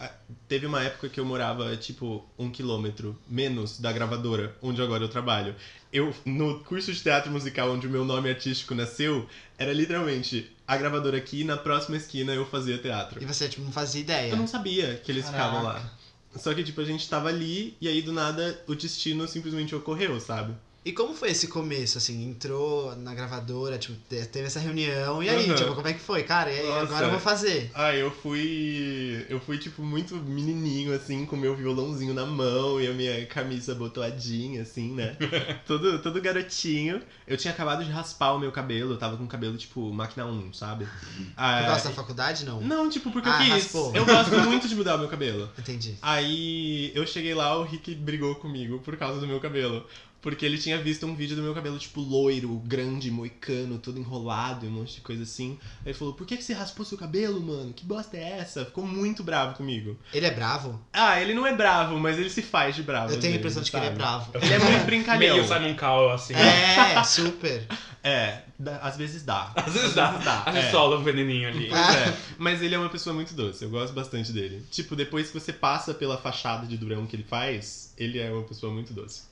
Teve 0.47 0.65
uma 0.65 0.81
época 0.81 1.09
que 1.09 1.19
eu 1.19 1.25
morava, 1.25 1.75
tipo, 1.77 2.27
um 2.37 2.49
quilômetro 2.49 3.17
menos 3.29 3.79
da 3.79 3.91
gravadora, 3.91 4.55
onde 4.61 4.81
agora 4.81 5.03
eu 5.03 5.09
trabalho. 5.09 5.55
Eu, 5.93 6.13
no 6.25 6.59
curso 6.61 6.91
de 6.91 7.01
teatro 7.01 7.31
musical, 7.31 7.71
onde 7.71 7.85
o 7.87 7.89
meu 7.89 8.03
nome 8.03 8.29
artístico 8.29 8.73
nasceu, 8.73 9.27
era 9.57 9.71
literalmente 9.71 10.51
a 10.67 10.75
gravadora 10.75 11.17
aqui, 11.17 11.43
na 11.43 11.55
próxima 11.55 11.97
esquina 11.97 12.33
eu 12.33 12.45
fazia 12.45 12.77
teatro. 12.77 13.21
E 13.21 13.25
você, 13.25 13.47
tipo, 13.47 13.61
não 13.63 13.71
fazia 13.71 14.01
ideia. 14.01 14.31
Eu 14.31 14.37
não 14.37 14.47
sabia 14.47 14.95
que 15.03 15.11
eles 15.11 15.25
Caraca. 15.25 15.43
ficavam 15.45 15.63
lá. 15.63 15.91
Só 16.35 16.53
que, 16.53 16.63
tipo, 16.63 16.81
a 16.81 16.83
gente 16.85 17.07
tava 17.07 17.29
ali 17.29 17.77
e 17.79 17.87
aí 17.87 18.01
do 18.01 18.11
nada 18.11 18.59
o 18.67 18.75
destino 18.75 19.27
simplesmente 19.27 19.73
ocorreu, 19.75 20.19
sabe? 20.19 20.53
E 20.87 20.93
como 20.93 21.13
foi 21.13 21.31
esse 21.31 21.47
começo, 21.49 21.97
assim? 21.97 22.29
Entrou 22.29 22.95
na 22.95 23.13
gravadora, 23.13 23.77
tipo, 23.77 23.93
te- 24.07 24.25
teve 24.27 24.47
essa 24.47 24.59
reunião, 24.59 25.21
e 25.21 25.27
aí, 25.29 25.47
Aham. 25.49 25.55
tipo, 25.55 25.75
como 25.75 25.87
é 25.87 25.93
que 25.93 25.99
foi? 25.99 26.23
Cara, 26.23 26.49
e 26.51 26.59
aí, 26.59 26.67
Nossa. 26.69 26.83
agora 26.83 27.05
eu 27.07 27.11
vou 27.11 27.19
fazer. 27.19 27.69
Ah, 27.73 27.93
eu 27.93 28.09
fui. 28.09 29.25
Eu 29.29 29.39
fui, 29.39 29.57
tipo, 29.57 29.81
muito 29.83 30.15
menininho, 30.15 30.93
assim, 30.93 31.25
com 31.25 31.35
meu 31.35 31.55
violãozinho 31.55 32.13
na 32.13 32.25
mão 32.25 32.79
e 32.79 32.87
a 32.87 32.93
minha 32.93 33.25
camisa 33.25 33.75
botoadinha, 33.75 34.61
assim, 34.61 34.93
né? 34.93 35.17
todo, 35.67 35.99
todo 35.99 36.21
garotinho. 36.21 37.01
Eu 37.27 37.35
tinha 37.35 37.53
acabado 37.53 37.83
de 37.83 37.91
raspar 37.91 38.31
o 38.33 38.39
meu 38.39 38.51
cabelo, 38.53 38.93
eu 38.93 38.97
tava 38.97 39.17
com 39.17 39.25
o 39.25 39.27
cabelo, 39.27 39.57
tipo, 39.57 39.91
máquina 39.91 40.25
1, 40.25 40.53
sabe? 40.53 40.85
Você 40.85 41.31
Ah, 41.35 41.63
gosta 41.63 41.89
da 41.89 41.95
faculdade? 41.95 42.45
Não. 42.45 42.61
Não, 42.61 42.89
tipo, 42.89 43.11
porque 43.11 43.27
Ah, 43.27 43.33
eu 43.33 43.37
quis. 43.55 43.63
raspou. 43.65 43.93
Eu 43.95 44.05
gosto 44.05 44.31
muito 44.39 44.67
de 44.69 44.75
mudar 44.75 44.95
o 44.95 44.99
meu 44.99 45.09
cabelo. 45.09 45.49
Entendi. 45.59 45.95
Aí 46.01 46.91
eu 46.95 47.05
cheguei 47.05 47.33
lá, 47.33 47.57
o 47.57 47.63
Rick 47.63 47.93
brigou 47.95 48.35
comigo 48.35 48.79
por 48.79 48.95
causa 48.95 49.19
do 49.19 49.27
meu 49.27 49.39
cabelo. 49.41 49.85
Porque 50.21 50.45
ele 50.45 50.57
tinha 50.57 50.77
visto 50.81 51.05
um 51.05 51.15
vídeo 51.15 51.35
do 51.35 51.41
meu 51.41 51.53
cabelo, 51.53 51.77
tipo, 51.77 52.01
loiro, 52.01 52.61
grande, 52.65 53.09
moicano, 53.11 53.77
todo 53.77 53.99
enrolado 53.99 54.65
e 54.65 54.69
um 54.69 54.71
monte 54.71 54.95
de 54.95 55.01
coisa 55.01 55.23
assim. 55.23 55.57
Aí 55.81 55.87
ele 55.91 55.93
falou, 55.93 56.13
por 56.13 56.25
que, 56.25 56.35
que 56.35 56.43
você 56.43 56.53
raspou 56.53 56.85
seu 56.85 56.97
cabelo, 56.97 57.39
mano? 57.39 57.71
Que 57.73 57.85
bosta 57.85 58.17
é 58.17 58.39
essa? 58.39 58.65
Ficou 58.65 58.85
muito 58.85 59.23
bravo 59.23 59.55
comigo. 59.55 59.97
Ele 60.13 60.25
é 60.25 60.31
bravo? 60.31 60.81
Ah, 60.91 61.21
ele 61.21 61.33
não 61.33 61.45
é 61.45 61.55
bravo, 61.55 61.97
mas 61.99 62.17
ele 62.17 62.29
se 62.29 62.41
faz 62.41 62.75
de 62.75 62.83
bravo. 62.83 63.13
Eu 63.13 63.19
tenho 63.19 63.35
a 63.35 63.37
impressão 63.37 63.61
de 63.61 63.69
que 63.69 63.77
ele 63.77 63.85
é 63.85 63.91
bravo. 63.91 64.31
Ele 64.33 64.53
é 64.53 64.59
muito 64.59 64.83
brincalhão. 64.85 65.35
Meio 65.35 65.47
Simon 65.47 65.75
Cowell, 65.75 66.11
assim. 66.11 66.33
É, 66.33 67.03
super. 67.03 67.65
É, 68.03 68.43
dá- 68.57 68.77
às 68.77 68.95
vezes 68.95 69.23
dá. 69.23 69.51
Às 69.53 69.73
vezes 69.73 69.93
dá. 69.93 70.11
Às 70.45 70.53
vezes 70.53 70.69
é. 70.69 70.71
sola 70.71 70.97
um 70.97 71.03
veneninho 71.03 71.49
ali. 71.49 71.67
Pois 71.67 71.95
é, 71.95 72.17
mas 72.39 72.61
ele 72.61 72.73
é 72.73 72.79
uma 72.79 72.87
pessoa 72.87 73.13
muito 73.13 73.33
doce, 73.33 73.65
eu 73.65 73.69
gosto 73.69 73.93
bastante 73.93 74.31
dele. 74.31 74.65
Tipo, 74.71 74.95
depois 74.95 75.29
que 75.29 75.37
você 75.37 75.51
passa 75.51 75.93
pela 75.93 76.17
fachada 76.17 76.65
de 76.65 76.77
durão 76.77 77.05
que 77.05 77.17
ele 77.17 77.25
faz, 77.27 77.93
ele 77.97 78.17
é 78.17 78.31
uma 78.31 78.43
pessoa 78.43 78.71
muito 78.71 78.93
doce. 78.93 79.23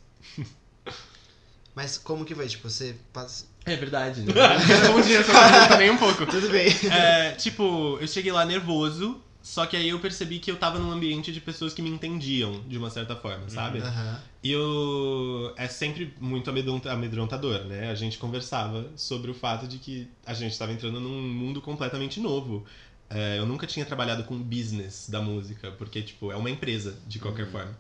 Mas 1.76 1.98
como 1.98 2.24
que 2.24 2.34
foi? 2.34 2.48
Tipo, 2.48 2.70
você 2.70 2.96
passa... 3.12 3.46
É 3.66 3.76
verdade, 3.76 4.22
né? 4.22 4.32
Eu 4.34 4.36
não 4.36 4.58
respondi 4.98 5.16
essa 5.16 5.32
pergunta 5.34 5.78
nem 5.78 5.90
um 5.92 5.98
pouco. 5.98 6.26
Tudo 6.26 6.50
bem. 6.50 6.68
É, 6.92 7.32
tipo, 7.32 7.98
eu 8.00 8.08
cheguei 8.08 8.32
lá 8.32 8.46
nervoso, 8.46 9.20
só 9.42 9.66
que 9.66 9.76
aí 9.76 9.90
eu 9.90 10.00
percebi 10.00 10.38
que 10.40 10.50
eu 10.52 10.56
tava 10.56 10.78
num 10.80 10.92
ambiente 10.92 11.32
de 11.34 11.42
pessoas 11.42 11.74
que 11.74 11.82
me 11.82 11.90
entendiam 11.90 12.62
de 12.68 12.78
uma 12.78 12.90
certa 12.92 13.16
forma, 13.16 13.50
sabe? 13.50 13.80
Aham. 13.80 14.20
E 14.44 14.52
eu. 14.52 15.52
É 15.58 15.68
sempre 15.68 16.14
muito 16.22 16.48
amedronta- 16.50 16.92
amedrontador, 16.92 17.66
né? 17.66 17.90
A 17.90 17.96
gente 17.96 18.20
conversava 18.20 18.88
sobre 18.96 19.32
o 19.32 19.34
fato 19.34 19.68
de 19.68 19.80
que 19.80 20.08
a 20.26 20.34
gente 20.36 20.52
estava 20.52 20.72
entrando 20.72 21.00
num 21.00 21.22
mundo 21.22 21.60
completamente 21.60 22.20
novo. 22.20 22.64
É, 23.10 23.40
eu 23.40 23.46
nunca 23.48 23.66
tinha 23.68 23.86
trabalhado 23.86 24.24
com 24.26 24.38
business 24.38 25.08
da 25.10 25.22
música, 25.22 25.72
porque, 25.72 26.02
tipo, 26.04 26.32
é 26.32 26.36
uma 26.36 26.50
empresa, 26.52 26.96
de 27.08 27.18
qualquer 27.20 27.48
forma. 27.48 27.76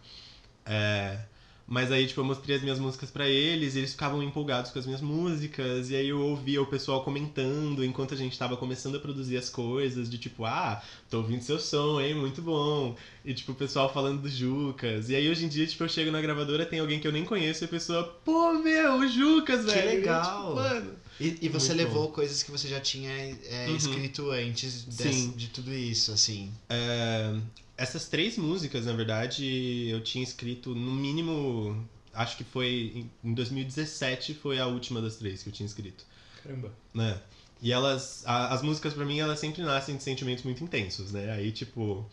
É, 0.65 1.19
mas 1.67 1.91
aí, 1.91 2.05
tipo, 2.05 2.21
eu 2.21 2.25
mostrei 2.25 2.55
as 2.55 2.61
minhas 2.61 2.77
músicas 2.79 3.09
pra 3.09 3.27
eles, 3.27 3.73
e 3.75 3.79
eles 3.79 3.91
ficavam 3.91 4.21
empolgados 4.21 4.69
com 4.71 4.77
as 4.79 4.85
minhas 4.85 5.01
músicas, 5.01 5.89
e 5.89 5.95
aí 5.95 6.09
eu 6.09 6.21
ouvia 6.21 6.61
o 6.61 6.65
pessoal 6.67 7.03
comentando 7.03 7.83
enquanto 7.83 8.13
a 8.13 8.17
gente 8.17 8.37
tava 8.37 8.55
começando 8.55 8.95
a 8.97 8.99
produzir 8.99 9.37
as 9.37 9.49
coisas, 9.49 10.09
de 10.09 10.17
tipo, 10.17 10.45
ah, 10.45 10.81
tô 11.09 11.17
ouvindo 11.17 11.41
seu 11.41 11.59
som, 11.59 11.99
hein, 11.99 12.13
muito 12.15 12.41
bom. 12.41 12.95
E, 13.23 13.33
tipo, 13.33 13.51
o 13.53 13.55
pessoal 13.55 13.91
falando 13.91 14.21
do 14.21 14.29
Jucas. 14.29 15.09
E 15.09 15.15
aí, 15.15 15.27
hoje 15.29 15.45
em 15.45 15.47
dia, 15.47 15.65
tipo, 15.65 15.83
eu 15.83 15.89
chego 15.89 16.11
na 16.11 16.21
gravadora, 16.21 16.65
tem 16.65 16.79
alguém 16.79 16.99
que 16.99 17.07
eu 17.07 17.11
nem 17.11 17.25
conheço, 17.25 17.63
e 17.63 17.65
a 17.65 17.69
pessoa, 17.69 18.03
pô, 18.23 18.53
meu, 18.53 18.99
o 18.99 19.07
Jucas, 19.07 19.65
Que 19.65 19.71
velho. 19.71 19.89
E 19.89 19.93
eu, 19.93 19.99
legal. 20.01 20.23
tipo, 20.41 20.55
mano. 20.55 20.91
E, 21.19 21.37
e 21.43 21.49
você 21.49 21.73
Muito 21.73 21.77
levou 21.77 22.09
coisas 22.09 22.43
que 22.43 22.51
você 22.51 22.67
já 22.67 22.79
tinha 22.79 23.09
é, 23.09 23.67
Uhum. 23.69 23.75
escrito 23.77 24.29
antes 24.31 24.85
Sim. 24.89 25.31
de 25.35 25.47
tudo 25.47 25.73
isso, 25.73 26.11
assim. 26.11 26.51
É, 26.69 27.33
essas 27.77 28.05
três 28.07 28.37
músicas, 28.37 28.85
na 28.85 28.93
verdade, 28.93 29.87
eu 29.89 30.01
tinha 30.01 30.23
escrito 30.23 30.73
no 30.75 30.91
mínimo. 30.91 31.85
Acho 32.13 32.37
que 32.37 32.43
foi 32.45 32.91
em 32.95 33.29
em 33.29 33.33
2017 33.33 34.33
foi 34.35 34.59
a 34.59 34.65
última 34.67 35.01
das 35.01 35.17
três 35.17 35.43
que 35.43 35.49
eu 35.49 35.53
tinha 35.53 35.65
escrito, 35.67 36.05
Caramba. 36.43 36.71
né? 36.93 37.17
E 37.61 37.71
elas, 37.73 38.23
a- 38.25 38.53
as 38.53 38.61
músicas 38.61 38.93
pra 38.93 39.03
mim, 39.05 39.19
elas 39.19 39.39
sempre 39.39 39.61
nascem 39.63 39.97
de 39.97 40.03
sentimentos 40.03 40.43
muito 40.43 40.63
intensos, 40.63 41.11
né? 41.11 41.31
Aí 41.33 41.51
tipo, 41.51 42.05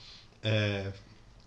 é, 0.43 0.93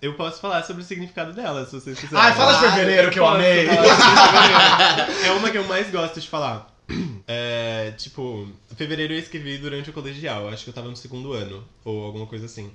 eu 0.02 0.14
posso 0.14 0.40
falar 0.40 0.64
sobre 0.64 0.84
o 0.84 0.86
significado 0.86 1.34
delas, 1.34 1.70
se 1.70 1.80
vocês 1.80 2.00
quiserem. 2.00 2.24
Ai, 2.26 2.34
fala 2.34 2.54
de 2.54 2.60
fevereiro 2.76 3.12
que 3.12 3.20
eu 3.20 3.24
Posso 3.24 3.36
amei. 3.36 3.68
É 5.26 5.32
uma 5.32 5.50
que 5.50 5.58
eu 5.58 5.64
mais 5.68 5.90
gosto 5.90 6.20
de 6.22 6.28
falar. 6.30 6.74
É, 7.28 7.92
tipo, 7.98 8.48
fevereiro 8.76 9.14
eu 9.14 9.20
escrevi 9.20 9.58
durante 9.58 9.90
o 9.90 9.94
colegial, 9.94 10.48
acho 10.50 10.64
que 10.64 10.70
eu 10.70 10.74
tava 10.74 10.88
no 10.90 10.96
segundo 10.96 11.34
ano, 11.34 11.64
ou 11.84 12.04
alguma 12.06 12.28
coisa 12.28 12.46
assim. 12.46 12.72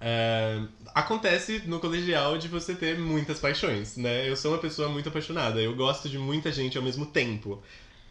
É, 0.00 0.60
acontece 0.94 1.62
no 1.66 1.80
colegial 1.80 2.38
de 2.38 2.46
você 2.48 2.74
ter 2.74 2.98
muitas 2.98 3.38
paixões, 3.40 3.96
né? 3.96 4.28
Eu 4.28 4.36
sou 4.36 4.52
uma 4.52 4.58
pessoa 4.58 4.88
muito 4.88 5.08
apaixonada, 5.08 5.60
eu 5.60 5.74
gosto 5.74 6.08
de 6.08 6.18
muita 6.18 6.52
gente 6.52 6.76
ao 6.78 6.84
mesmo 6.84 7.06
tempo. 7.06 7.62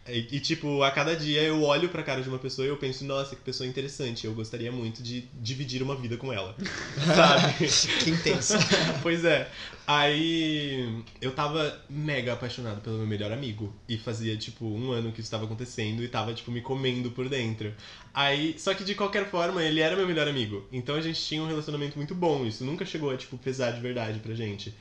E, 0.08 0.26
e, 0.32 0.40
tipo, 0.40 0.82
a 0.82 0.90
cada 0.90 1.14
dia 1.14 1.42
eu 1.42 1.62
olho 1.62 1.88
pra 1.88 2.02
cara 2.02 2.22
de 2.22 2.28
uma 2.28 2.38
pessoa 2.38 2.66
e 2.66 2.70
eu 2.70 2.76
penso, 2.76 3.04
nossa, 3.04 3.36
que 3.36 3.42
pessoa 3.42 3.68
interessante, 3.68 4.26
eu 4.26 4.34
gostaria 4.34 4.72
muito 4.72 5.02
de 5.02 5.28
dividir 5.34 5.82
uma 5.82 5.94
vida 5.94 6.16
com 6.16 6.32
ela. 6.32 6.56
Sabe? 7.14 7.68
Que 8.02 8.10
intenso. 8.10 8.54
Pois 9.02 9.24
é. 9.24 9.50
Aí 9.86 11.02
eu 11.20 11.32
tava 11.32 11.80
mega 11.88 12.32
apaixonado 12.32 12.80
pelo 12.80 12.98
meu 12.98 13.06
melhor 13.06 13.32
amigo. 13.32 13.72
E 13.88 13.96
fazia, 13.98 14.36
tipo, 14.36 14.64
um 14.64 14.92
ano 14.92 15.12
que 15.12 15.20
isso 15.20 15.30
tava 15.30 15.44
acontecendo 15.44 16.02
e 16.02 16.08
tava, 16.08 16.34
tipo, 16.34 16.50
me 16.50 16.60
comendo 16.60 17.10
por 17.10 17.28
dentro. 17.28 17.72
Aí, 18.12 18.54
só 18.58 18.74
que 18.74 18.84
de 18.84 18.94
qualquer 18.94 19.28
forma, 19.30 19.62
ele 19.62 19.80
era 19.80 19.96
meu 19.96 20.06
melhor 20.06 20.28
amigo. 20.28 20.66
Então 20.72 20.94
a 20.94 21.00
gente 21.00 21.20
tinha 21.22 21.42
um 21.42 21.46
relacionamento 21.46 21.96
muito 21.96 22.14
bom. 22.14 22.46
Isso 22.46 22.64
nunca 22.64 22.84
chegou 22.84 23.10
a, 23.10 23.16
tipo, 23.16 23.38
pesar 23.38 23.72
de 23.72 23.80
verdade 23.80 24.18
pra 24.20 24.34
gente. 24.34 24.74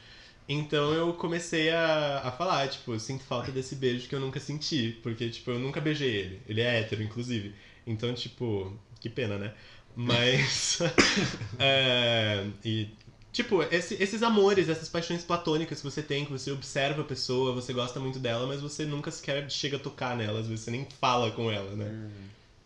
Então 0.47 0.93
eu 0.93 1.13
comecei 1.13 1.69
a, 1.69 2.19
a 2.25 2.31
falar, 2.31 2.67
tipo, 2.69 2.93
eu 2.93 2.99
sinto 2.99 3.23
falta 3.23 3.51
desse 3.51 3.75
beijo 3.75 4.07
que 4.07 4.15
eu 4.15 4.19
nunca 4.19 4.39
senti. 4.39 4.97
Porque, 5.03 5.29
tipo, 5.29 5.51
eu 5.51 5.59
nunca 5.59 5.81
beijei 5.81 6.09
ele. 6.15 6.41
Ele 6.47 6.61
é 6.61 6.79
hétero, 6.79 7.03
inclusive. 7.03 7.53
Então, 7.85 8.13
tipo, 8.13 8.73
que 8.99 9.09
pena, 9.09 9.37
né? 9.37 9.53
Mas. 9.95 10.79
é, 11.59 12.45
e 12.63 12.87
Tipo, 13.31 13.61
esse- 13.63 13.95
esses 14.01 14.23
amores, 14.23 14.67
essas 14.67 14.89
paixões 14.89 15.23
platônicas 15.23 15.79
que 15.79 15.83
você 15.83 16.01
tem, 16.01 16.25
que 16.25 16.31
você 16.31 16.51
observa 16.51 17.01
a 17.01 17.05
pessoa, 17.05 17.53
você 17.53 17.71
gosta 17.71 17.99
muito 17.99 18.17
dela, 18.17 18.47
mas 18.47 18.61
você 18.61 18.83
nunca 18.83 19.11
sequer 19.11 19.47
chega 19.51 19.77
a 19.77 19.79
tocar 19.79 20.17
nela, 20.17 20.39
às 20.39 20.47
vezes 20.47 20.65
você 20.65 20.71
nem 20.71 20.87
fala 20.99 21.29
com 21.31 21.51
ela, 21.51 21.75
né? 21.75 21.93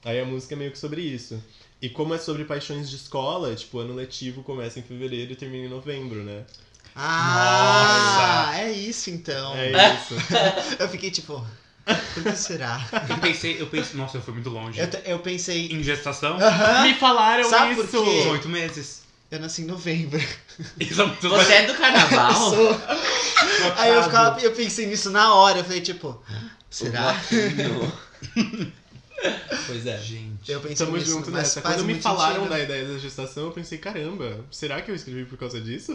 Aí 0.04 0.20
a 0.20 0.26
música 0.26 0.56
é 0.56 0.58
meio 0.58 0.72
que 0.72 0.80
sobre 0.80 1.02
isso. 1.02 1.44
E 1.82 1.90
como 1.90 2.14
é 2.14 2.18
sobre 2.18 2.46
paixões 2.46 2.90
de 2.90 2.96
escola, 2.96 3.56
tipo, 3.56 3.78
o 3.78 3.82
ano 3.82 3.94
letivo 3.96 4.44
começa 4.44 4.80
em 4.80 4.84
fevereiro 4.84 5.32
e 5.34 5.36
termina 5.36 5.66
em 5.66 5.70
novembro, 5.70 6.24
né? 6.24 6.46
Ah, 6.96 8.52
é 8.56 8.72
isso 8.72 9.10
então. 9.10 9.56
É 9.56 9.72
isso. 9.96 10.16
Eu 10.80 10.90
fiquei 10.90 11.10
tipo, 11.12 11.46
por 12.14 12.24
que 12.24 12.36
será? 12.36 12.82
Eu 13.10 13.18
pensei, 13.18 13.62
eu 13.62 13.68
pensei, 13.68 13.98
nossa, 14.00 14.18
eu 14.18 14.22
fui 14.22 14.34
muito 14.34 14.50
longe. 14.50 14.80
Eu, 14.80 14.88
eu 15.06 15.20
pensei, 15.20 15.68
Em 15.68 15.82
gestação, 15.84 16.38
Me 16.84 16.94
falaram 16.96 17.44
Sabe 17.50 17.76
por 17.76 17.86
isso! 17.86 18.04
quê? 18.04 18.10
uns 18.22 18.26
oito 18.28 18.50
meses. 18.50 19.02
eu 19.32 19.40
nasci 19.40 19.62
em 19.62 19.66
novembro. 19.66 20.20
É 20.80 20.86
Você 20.86 21.54
é 21.54 21.66
do 21.66 21.74
carnaval? 21.76 22.34
Sou. 22.34 22.82
Aí 23.78 23.92
eu, 23.92 24.04
ficava, 24.04 24.40
eu 24.42 24.52
pensei 24.52 24.86
nisso 24.88 25.10
na 25.10 25.34
hora, 25.34 25.60
eu 25.60 25.64
falei 25.64 25.82
tipo, 25.82 26.22
será? 26.70 27.16
Pois 29.68 29.86
é. 29.86 29.98
Gente. 30.00 30.52
Eu 30.52 30.60
pensei 30.60 30.86
Tamo 30.86 30.98
nisso, 30.98 31.12
junto 31.12 31.32
nessa. 31.32 31.62
Quando 31.62 31.86
me 31.86 31.96
falaram 32.02 32.36
sentido. 32.44 32.50
da 32.50 32.60
ideia 32.60 32.86
da 32.86 32.98
gestação, 32.98 33.46
eu 33.46 33.52
pensei, 33.52 33.78
caramba, 33.78 34.44
será 34.52 34.82
que 34.82 34.90
eu 34.92 34.96
escrevi 34.96 35.26
por 35.26 35.38
causa 35.38 35.62
disso? 35.62 35.94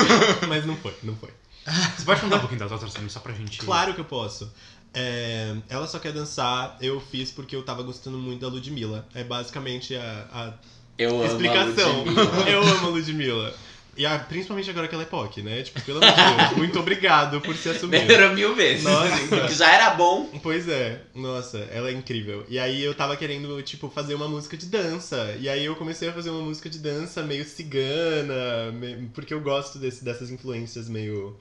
Mas 0.48 0.64
não 0.64 0.76
foi, 0.76 0.94
não 1.02 1.16
foi. 1.16 1.30
Você 1.96 2.04
pode 2.04 2.20
contar 2.20 2.36
um 2.36 2.40
pouquinho 2.40 2.60
das 2.60 2.70
outras 2.72 2.92
só 3.12 3.20
pra 3.20 3.32
gente. 3.34 3.58
Claro 3.58 3.92
que 3.94 4.00
eu 4.00 4.04
posso. 4.04 4.50
É, 4.94 5.54
ela 5.68 5.86
só 5.86 5.98
quer 5.98 6.12
dançar, 6.12 6.76
eu 6.80 7.00
fiz 7.00 7.30
porque 7.30 7.54
eu 7.54 7.62
tava 7.62 7.82
gostando 7.82 8.16
muito 8.18 8.40
da 8.40 8.48
Ludmilla. 8.48 9.06
É 9.14 9.22
basicamente 9.22 9.94
a, 9.94 10.26
a 10.32 10.52
Eu 10.96 11.10
amo 11.16 11.26
explicação. 11.26 11.90
a 11.90 12.04
Ludmilla. 12.04 12.50
eu 12.50 12.62
amo 12.62 12.86
a 12.86 12.90
Ludmilla. 12.90 13.54
E 13.98 14.06
a- 14.06 14.18
principalmente 14.20 14.70
agora 14.70 14.86
que 14.86 14.94
ela 14.94 15.02
é 15.02 15.06
POC, 15.06 15.42
né? 15.42 15.62
Tipo, 15.64 15.80
pelo 15.82 15.98
amor 16.02 16.14
de 16.14 16.36
Deus, 16.36 16.50
muito 16.56 16.78
obrigado 16.78 17.40
por 17.40 17.56
se 17.56 17.68
assumir. 17.68 18.06
Melhorou 18.06 18.32
mil 18.34 18.54
vezes. 18.54 18.84
Nossa. 18.84 19.08
Que 19.48 19.54
já 19.54 19.72
era 19.74 19.90
bom. 19.90 20.26
Pois 20.42 20.68
é, 20.68 21.02
nossa, 21.14 21.58
ela 21.72 21.88
é 21.90 21.92
incrível. 21.92 22.46
E 22.48 22.58
aí 22.60 22.80
eu 22.82 22.94
tava 22.94 23.16
querendo, 23.16 23.60
tipo, 23.62 23.90
fazer 23.90 24.14
uma 24.14 24.28
música 24.28 24.56
de 24.56 24.66
dança. 24.66 25.36
E 25.40 25.48
aí 25.48 25.64
eu 25.64 25.74
comecei 25.74 26.08
a 26.08 26.12
fazer 26.12 26.30
uma 26.30 26.42
música 26.42 26.70
de 26.70 26.78
dança 26.78 27.22
meio 27.24 27.44
cigana, 27.44 28.70
me- 28.72 29.08
porque 29.12 29.34
eu 29.34 29.40
gosto 29.40 29.78
desse- 29.78 30.04
dessas 30.04 30.30
influências 30.30 30.88
meio 30.88 31.36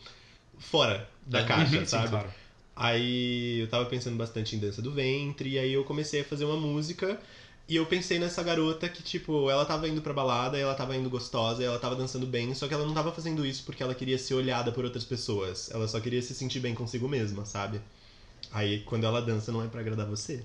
fora 0.58 1.08
da 1.28 1.43
caixa, 1.43 1.78
Sim, 1.80 1.86
sabe? 1.86 2.10
claro. 2.10 2.30
Aí 2.76 3.60
eu 3.62 3.68
tava 3.68 3.86
pensando 3.86 4.16
bastante 4.18 4.55
em 4.55 4.60
dança 4.60 4.82
do 4.82 4.91
ventre, 4.91 5.49
e 5.49 5.60
aí 5.60 5.74
eu 5.74 5.84
comecei 5.84 6.22
a 6.22 6.24
fazer 6.24 6.45
uma 6.45 6.58
música. 6.58 7.20
E 7.70 7.76
eu 7.76 7.86
pensei 7.86 8.18
nessa 8.18 8.41
garota 8.41 8.88
que, 8.88 9.03
tipo, 9.03 9.49
ela 9.49 9.65
tava 9.65 9.89
indo 9.89 10.01
pra 10.01 10.13
balada, 10.13 10.57
e 10.57 10.61
ela 10.61 10.74
tava 10.74 10.95
indo 10.95 11.09
gostosa, 11.09 11.61
e 11.61 11.65
ela 11.65 11.78
tava 11.78 11.95
dançando 11.97 12.26
bem, 12.26 12.53
só 12.55 12.65
que 12.68 12.74
ela 12.74 12.86
não 12.86 12.93
tava 12.93 13.11
fazendo 13.11 13.45
isso 13.45 13.63
porque 13.65 13.84
ela 13.84 13.93
queria 13.93 14.18
ser 14.18 14.36
olhada 14.36 14.72
por 14.72 14.86
outras 14.86 15.03
pessoas. 15.03 15.70
Ela 15.72 15.86
só 15.88 15.99
queria 15.99 16.22
se 16.22 16.34
sentir 16.34 16.61
bem 16.61 16.74
consigo 16.74 17.09
mesma, 17.09 17.45
sabe? 17.45 17.82
Aí 18.51 18.80
quando 18.84 19.05
ela 19.05 19.22
dança 19.22 19.51
não 19.51 19.61
é 19.63 19.68
pra 19.68 19.82
agradar 19.82 20.05
você. 20.05 20.43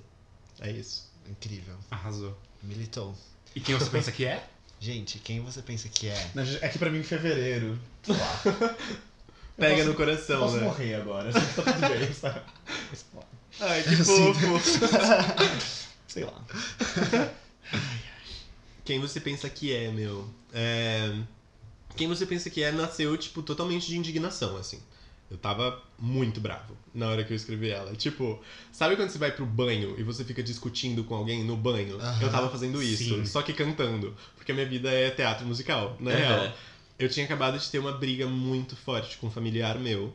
É 0.59 0.69
isso. 0.69 1.09
Incrível, 1.29 1.75
Arrasou. 1.89 2.37
militou. 2.61 3.15
E 3.55 3.61
quem 3.61 3.75
você 3.75 3.89
pensa 3.89 4.11
que 4.11 4.25
é? 4.25 4.45
Gente, 4.77 5.17
quem 5.19 5.39
você 5.39 5.61
pensa 5.61 5.87
que 5.87 6.09
é? 6.09 6.29
É 6.61 6.67
que 6.67 6.77
pra 6.77 6.89
mim, 6.89 7.01
fevereiro. 7.03 7.79
Pega 9.55 9.75
posso- 9.75 9.83
no 9.85 9.91
Eu 9.91 9.95
coração, 9.95 10.39
posso 10.41 10.57
né? 10.57 10.63
morrer 10.63 10.95
agora, 10.95 11.31
tá 11.31 11.39
tudo 11.39 11.89
bem, 11.99 12.13
sabe? 12.13 12.41
Ai, 13.61 13.81
que 13.83 13.95
fofo. 13.95 15.82
Sei 16.13 16.23
lá. 16.23 16.45
Quem 18.85 18.99
você 18.99 19.19
pensa 19.19 19.49
que 19.49 19.73
é, 19.73 19.89
meu? 19.89 20.29
É... 20.53 21.11
Quem 21.97 22.07
você 22.07 22.23
pensa 22.23 22.51
que 22.51 22.61
é 22.61 22.71
nasceu, 22.71 23.17
tipo, 23.17 23.41
totalmente 23.41 23.87
de 23.87 23.97
indignação, 23.97 24.55
assim. 24.57 24.79
Eu 25.31 25.37
tava 25.39 25.81
muito 25.97 26.39
bravo 26.39 26.77
na 26.93 27.07
hora 27.07 27.23
que 27.23 27.33
eu 27.33 27.35
escrevi 27.35 27.71
ela. 27.71 27.95
Tipo, 27.95 28.39
sabe 28.71 28.95
quando 28.95 29.09
você 29.09 29.17
vai 29.17 29.31
pro 29.31 29.43
banho 29.43 29.95
e 29.97 30.03
você 30.03 30.23
fica 30.23 30.43
discutindo 30.43 31.03
com 31.03 31.15
alguém 31.15 31.43
no 31.43 31.57
banho? 31.57 31.99
Aham. 31.99 32.21
Eu 32.21 32.29
tava 32.29 32.47
fazendo 32.51 32.83
isso, 32.83 33.15
Sim. 33.15 33.25
só 33.25 33.41
que 33.41 33.51
cantando. 33.51 34.15
Porque 34.35 34.51
a 34.51 34.55
minha 34.55 34.67
vida 34.67 34.91
é 34.91 35.09
teatro 35.09 35.47
musical, 35.47 35.97
na 35.99 36.11
Aham. 36.11 36.19
real. 36.19 36.53
Eu 36.99 37.09
tinha 37.09 37.25
acabado 37.25 37.57
de 37.57 37.67
ter 37.71 37.79
uma 37.79 37.93
briga 37.93 38.27
muito 38.27 38.75
forte 38.75 39.17
com 39.17 39.25
um 39.25 39.31
familiar 39.31 39.79
meu. 39.79 40.13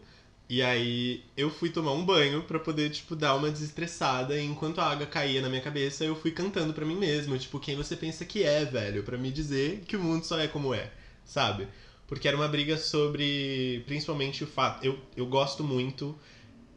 E 0.48 0.62
aí 0.62 1.22
eu 1.36 1.50
fui 1.50 1.68
tomar 1.68 1.92
um 1.92 2.04
banho 2.04 2.42
pra 2.42 2.58
poder, 2.58 2.90
tipo, 2.90 3.14
dar 3.14 3.34
uma 3.36 3.50
desestressada. 3.50 4.40
E 4.40 4.44
enquanto 4.44 4.80
a 4.80 4.86
água 4.90 5.06
caía 5.06 5.42
na 5.42 5.48
minha 5.48 5.60
cabeça, 5.60 6.04
eu 6.04 6.16
fui 6.16 6.30
cantando 6.30 6.72
pra 6.72 6.86
mim 6.86 6.96
mesmo. 6.96 7.38
Tipo, 7.38 7.60
quem 7.60 7.76
você 7.76 7.94
pensa 7.94 8.24
que 8.24 8.42
é, 8.42 8.64
velho? 8.64 9.02
Pra 9.02 9.18
me 9.18 9.30
dizer 9.30 9.82
que 9.86 9.96
o 9.96 10.00
mundo 10.00 10.24
só 10.24 10.38
é 10.38 10.48
como 10.48 10.72
é, 10.72 10.90
sabe? 11.24 11.68
Porque 12.06 12.26
era 12.26 12.36
uma 12.36 12.48
briga 12.48 12.78
sobre, 12.78 13.82
principalmente, 13.86 14.42
o 14.42 14.46
fato... 14.46 14.82
Eu, 14.84 14.98
eu 15.14 15.26
gosto 15.26 15.62
muito 15.62 16.18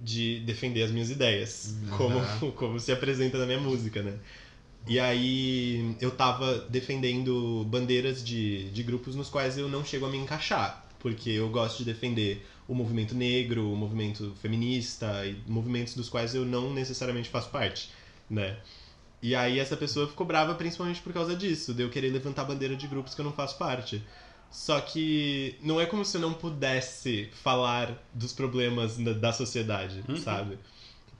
de 0.01 0.41
defender 0.41 0.83
as 0.83 0.91
minhas 0.91 1.09
ideias. 1.09 1.73
Como, 1.97 2.19
como 2.57 2.77
se 2.77 2.91
apresenta 2.91 3.37
na 3.37 3.45
minha 3.45 3.59
música, 3.59 4.01
né? 4.01 4.19
E 4.87 4.99
aí 4.99 5.95
eu 6.01 6.11
tava 6.11 6.67
defendendo 6.69 7.63
bandeiras 7.69 8.23
de, 8.23 8.69
de 8.71 8.83
grupos 8.83 9.15
nos 9.15 9.29
quais 9.29 9.57
eu 9.57 9.69
não 9.69 9.85
chego 9.85 10.05
a 10.05 10.09
me 10.09 10.17
encaixar. 10.17 10.80
Porque 11.01 11.29
eu 11.31 11.49
gosto 11.49 11.79
de 11.79 11.85
defender 11.85 12.45
o 12.67 12.75
movimento 12.75 13.15
negro, 13.15 13.71
o 13.71 13.75
movimento 13.75 14.33
feminista 14.41 15.25
e 15.25 15.35
movimentos 15.47 15.95
dos 15.95 16.09
quais 16.09 16.35
eu 16.35 16.45
não 16.45 16.73
necessariamente 16.73 17.29
faço 17.29 17.49
parte, 17.49 17.89
né? 18.29 18.57
E 19.21 19.35
aí 19.35 19.59
essa 19.59 19.77
pessoa 19.77 20.07
ficou 20.07 20.25
brava 20.25 20.55
principalmente 20.55 21.01
por 21.01 21.13
causa 21.13 21.35
disso, 21.35 21.73
de 21.73 21.83
eu 21.83 21.89
querer 21.89 22.09
levantar 22.09 22.43
bandeira 22.43 22.75
de 22.75 22.87
grupos 22.87 23.13
que 23.13 23.21
eu 23.21 23.25
não 23.25 23.33
faço 23.33 23.57
parte. 23.57 24.01
Só 24.49 24.81
que 24.81 25.55
não 25.61 25.79
é 25.79 25.85
como 25.85 26.03
se 26.03 26.17
eu 26.17 26.21
não 26.21 26.33
pudesse 26.33 27.29
falar 27.31 27.97
dos 28.13 28.33
problemas 28.33 28.97
da, 28.97 29.13
da 29.13 29.33
sociedade, 29.33 30.03
sabe? 30.19 30.57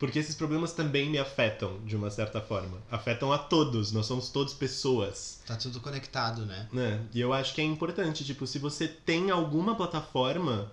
Porque 0.02 0.18
esses 0.18 0.34
problemas 0.34 0.74
também 0.74 1.12
me 1.12 1.20
afetam, 1.20 1.78
de 1.86 1.96
uma 1.96 2.10
certa 2.10 2.42
forma. 2.42 2.80
Afetam 2.90 3.32
a 3.32 3.38
todos, 3.38 3.92
nós 3.92 4.08
somos 4.08 4.30
todos 4.30 4.52
pessoas. 4.52 5.40
Tá 5.46 5.56
tudo 5.56 5.80
conectado, 5.80 6.44
né? 6.44 6.68
Né? 6.74 7.00
E 7.14 7.22
eu 7.22 7.32
acho 7.32 7.54
que 7.54 7.62
é 7.62 7.64
importante, 7.64 8.26
tipo, 8.26 8.48
se 8.48 8.58
você 8.58 8.88
tem 8.88 9.30
alguma 9.30 9.76
plataforma, 9.76 10.72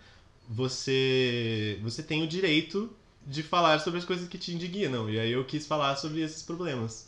você 0.48 1.78
você 1.82 2.02
tem 2.02 2.22
o 2.22 2.26
direito 2.26 2.90
de 3.26 3.42
falar 3.42 3.80
sobre 3.80 3.98
as 3.98 4.06
coisas 4.06 4.26
que 4.26 4.38
te 4.38 4.50
indignam. 4.50 5.10
E 5.10 5.20
aí 5.20 5.30
eu 5.30 5.44
quis 5.44 5.66
falar 5.66 5.94
sobre 5.96 6.22
esses 6.22 6.42
problemas. 6.42 7.06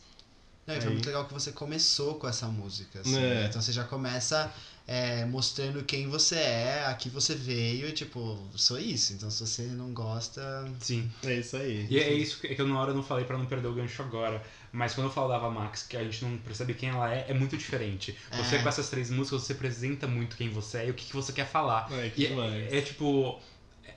E 0.69 0.79
foi 0.79 0.91
muito 0.91 1.07
legal 1.07 1.25
que 1.25 1.33
você 1.33 1.51
começou 1.53 2.17
com 2.17 2.29
essa 2.29 2.47
música. 2.49 3.01
assim, 3.01 3.17
É. 3.17 3.21
né? 3.21 3.47
Então 3.47 3.63
você 3.63 3.73
já 3.73 3.85
começa 3.85 4.53
é, 4.93 5.25
mostrando 5.25 5.85
quem 5.85 6.09
você 6.09 6.35
é, 6.35 6.85
aqui 6.87 7.09
você 7.09 7.33
veio, 7.33 7.89
e 7.89 7.93
tipo, 7.93 8.37
sou 8.57 8.77
isso. 8.77 9.13
Então 9.13 9.31
se 9.31 9.47
você 9.47 9.63
não 9.63 9.93
gosta. 9.95 10.69
Sim. 10.81 11.09
É 11.23 11.35
isso 11.35 11.57
aí. 11.57 11.87
E 11.89 12.01
é 12.01 12.13
isso 12.13 12.41
que 12.41 12.53
que 12.53 12.61
eu 12.61 12.67
na 12.67 12.77
hora 12.81 12.91
eu 12.91 12.97
não 12.97 13.03
falei 13.05 13.25
pra 13.25 13.39
não 13.39 13.47
perder 13.47 13.69
o 13.69 13.73
gancho 13.73 14.03
agora. 14.03 14.43
Mas 14.73 14.93
quando 14.93 15.07
eu 15.07 15.13
falo 15.13 15.29
da 15.29 15.37
Ava 15.37 15.49
Max, 15.49 15.85
que 15.85 15.97
a 15.97 16.03
gente 16.03 16.25
não 16.25 16.37
percebe 16.39 16.75
quem 16.75 16.89
ela 16.89 17.09
é, 17.15 17.27
é 17.29 17.35
muito 17.35 17.57
diferente. 17.57 18.19
Você 18.33 18.57
É. 18.57 18.63
com 18.63 18.69
essas 18.69 18.91
três 18.91 19.11
músicas, 19.11 19.43
você 19.43 19.53
apresenta 19.53 20.09
muito 20.09 20.37
quem 20.37 20.49
você 20.49 20.79
é 20.79 20.87
e 20.89 20.91
o 20.91 20.95
que, 20.95 21.05
que 21.07 21.15
você 21.15 21.33
quer 21.33 21.47
falar. 21.47 21.87
Ai, 21.93 22.11
que 22.11 22.23
E 22.23 22.27
é, 22.27 22.79
é 22.79 22.81
tipo. 22.81 23.39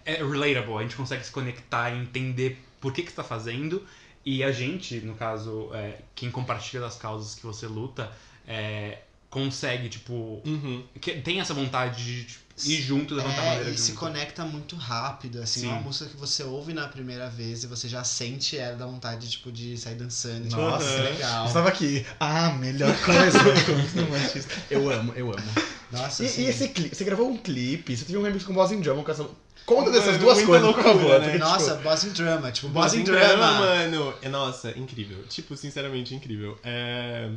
É 0.05 0.17
relatable, 0.17 0.75
a 0.77 0.81
gente 0.83 0.95
consegue 0.95 1.25
se 1.25 1.31
conectar 1.31 1.89
e 1.89 1.97
entender 2.01 2.63
por 2.79 2.93
que, 2.93 3.01
que 3.01 3.09
você 3.09 3.15
tá 3.15 3.23
fazendo. 3.23 3.83
E 4.23 4.43
a 4.43 4.51
gente, 4.51 4.99
no 4.99 5.15
caso, 5.15 5.71
é, 5.73 6.01
quem 6.13 6.29
compartilha 6.29 6.81
das 6.81 6.97
causas 6.97 7.33
que 7.33 7.43
você 7.43 7.65
luta, 7.65 8.11
é, 8.47 8.99
consegue, 9.33 9.89
tipo. 9.89 10.41
Uhum. 10.45 10.83
que- 11.01 11.13
tem 11.21 11.39
essa 11.39 11.53
vontade 11.53 12.03
de 12.05 12.23
tipo, 12.25 12.43
ir 12.65 12.81
junto 12.81 13.13
e 13.13 13.17
levantar 13.17 13.41
a 13.41 13.45
É, 13.45 13.49
bandeira 13.57 13.71
e 13.71 13.77
se 13.77 13.87
junto. 13.89 13.99
conecta 13.99 14.45
muito 14.45 14.75
rápido, 14.75 15.41
assim, 15.41 15.61
Sim. 15.61 15.69
é 15.69 15.71
uma 15.71 15.81
música 15.81 16.07
que 16.09 16.15
você 16.17 16.43
ouve 16.43 16.71
na 16.71 16.87
primeira 16.87 17.27
vez 17.29 17.63
e 17.63 17.67
você 17.67 17.89
já 17.89 18.03
sente 18.03 18.57
ela, 18.57 18.75
dá 18.77 18.85
vontade, 18.85 19.29
tipo, 19.29 19.51
de 19.51 19.75
sair 19.77 19.95
dançando. 19.95 20.47
Tipo, 20.47 20.61
Nossa. 20.61 20.85
que 20.85 21.01
legal. 21.01 21.45
Estava 21.47 21.69
aqui. 21.69 22.05
Ah, 22.19 22.49
melhor 22.51 22.95
coisa. 23.03 23.39
Eu 24.69 24.89
amo, 24.91 25.13
eu 25.15 25.31
amo. 25.31 25.43
Nossa, 25.91 26.23
E, 26.23 26.27
assim, 26.27 26.41
e 26.43 26.45
esse 26.47 26.67
clipe? 26.69 26.95
Você 26.95 27.03
gravou 27.03 27.29
um 27.29 27.37
clipe, 27.37 27.95
você 27.95 28.05
teve 28.05 28.17
um 28.17 28.23
remix 28.23 28.43
com 28.43 28.53
Boss 28.53 28.71
in 28.71 28.81
Drum, 28.81 29.03
com 29.03 29.11
essa... 29.11 29.27
Conta 29.65 29.89
Mano, 29.89 29.93
dessas 29.93 30.17
duas 30.17 30.41
coisas, 30.41 30.67
por 30.67 30.75
loucura, 30.83 30.83
favor. 30.93 31.19
né? 31.19 31.23
porque, 31.23 31.37
Nossa, 31.37 31.71
tipo, 31.71 31.83
Boss 31.83 32.03
in 32.03 32.09
Drama, 32.09 32.51
tipo, 32.51 32.67
Boss, 32.67 32.83
Boss 32.85 32.93
in 32.95 32.99
in 32.99 33.03
Drama. 33.05 33.27
Drama, 33.27 33.59
mano. 33.59 34.13
É, 34.21 34.27
Nossa, 34.29 34.71
incrível. 34.77 35.23
Tipo, 35.29 35.55
sinceramente, 35.55 36.13
incrível. 36.13 36.59
É, 36.65 37.29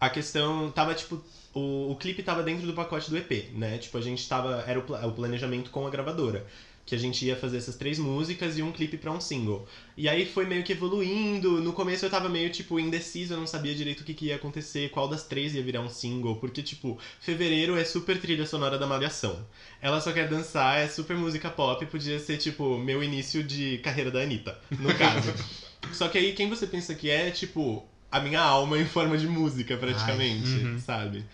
A 0.00 0.10
questão 0.10 0.70
tava, 0.70 0.94
tipo. 0.94 1.22
O, 1.54 1.92
o 1.92 1.96
clipe 1.96 2.22
tava 2.22 2.42
dentro 2.42 2.66
do 2.66 2.74
pacote 2.74 3.10
do 3.10 3.16
EP, 3.16 3.50
né? 3.54 3.78
Tipo, 3.78 3.96
a 3.96 4.00
gente 4.00 4.28
tava. 4.28 4.62
Era 4.66 4.78
o, 4.78 4.82
o 4.82 5.12
planejamento 5.12 5.70
com 5.70 5.86
a 5.86 5.90
gravadora. 5.90 6.46
Que 6.84 6.94
a 6.94 6.98
gente 6.98 7.24
ia 7.24 7.34
fazer 7.34 7.56
essas 7.56 7.74
três 7.74 7.98
músicas 7.98 8.56
e 8.56 8.62
um 8.62 8.70
clipe 8.70 8.96
pra 8.96 9.10
um 9.10 9.20
single. 9.20 9.66
E 9.96 10.08
aí 10.08 10.24
foi 10.24 10.46
meio 10.46 10.62
que 10.62 10.70
evoluindo. 10.70 11.60
No 11.60 11.72
começo 11.72 12.06
eu 12.06 12.10
tava 12.10 12.28
meio, 12.28 12.48
tipo, 12.50 12.78
indeciso, 12.78 13.34
eu 13.34 13.38
não 13.38 13.46
sabia 13.46 13.74
direito 13.74 14.02
o 14.02 14.04
que, 14.04 14.14
que 14.14 14.26
ia 14.26 14.36
acontecer, 14.36 14.90
qual 14.90 15.08
das 15.08 15.24
três 15.24 15.52
ia 15.52 15.62
virar 15.64 15.80
um 15.80 15.88
single. 15.88 16.36
Porque, 16.36 16.62
tipo, 16.62 16.96
fevereiro 17.18 17.76
é 17.76 17.84
super 17.84 18.20
trilha 18.20 18.46
sonora 18.46 18.78
da 18.78 18.86
Malhação. 18.86 19.44
Ela 19.82 20.00
só 20.00 20.12
quer 20.12 20.28
dançar, 20.28 20.78
é 20.78 20.86
super 20.86 21.16
música 21.16 21.50
pop, 21.50 21.84
podia 21.86 22.20
ser, 22.20 22.36
tipo, 22.36 22.78
meu 22.78 23.02
início 23.02 23.42
de 23.42 23.78
carreira 23.78 24.10
da 24.10 24.20
Anitta, 24.20 24.56
no 24.78 24.94
caso. 24.94 25.34
Só 25.92 26.08
que 26.08 26.18
aí 26.18 26.32
quem 26.32 26.48
você 26.48 26.66
pensa 26.66 26.94
que 26.94 27.10
é, 27.10 27.30
tipo, 27.30 27.86
a 28.10 28.20
minha 28.20 28.40
alma 28.40 28.78
em 28.78 28.86
forma 28.86 29.16
de 29.18 29.26
música, 29.26 29.76
praticamente, 29.76 30.48
uhum. 30.48 30.78
sabe? 30.80 31.24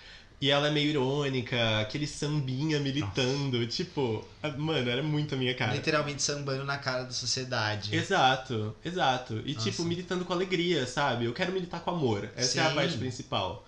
E 0.40 0.50
ela 0.50 0.66
é 0.66 0.70
meio 0.72 0.90
irônica, 0.90 1.78
aquele 1.80 2.04
sambinha 2.04 2.80
militando, 2.80 3.64
tipo, 3.68 4.26
a- 4.42 4.48
mano, 4.50 4.90
era 4.90 5.00
muito 5.00 5.36
a 5.36 5.38
minha 5.38 5.54
cara. 5.54 5.72
Literalmente 5.74 6.20
sambando 6.20 6.64
na 6.64 6.78
cara 6.78 7.04
da 7.04 7.12
sociedade. 7.12 7.94
Exato, 7.94 8.74
exato. 8.84 9.40
E 9.44 9.54
Nossa. 9.54 9.70
tipo, 9.70 9.84
militando 9.84 10.24
com 10.24 10.32
alegria, 10.32 10.84
sabe? 10.84 11.26
Eu 11.26 11.32
quero 11.32 11.52
militar 11.52 11.80
com 11.80 11.92
amor. 11.92 12.28
Essa 12.34 12.58
é 12.60 12.62
a 12.64 12.70
Sim. 12.70 12.74
parte 12.74 12.98
principal. 12.98 13.64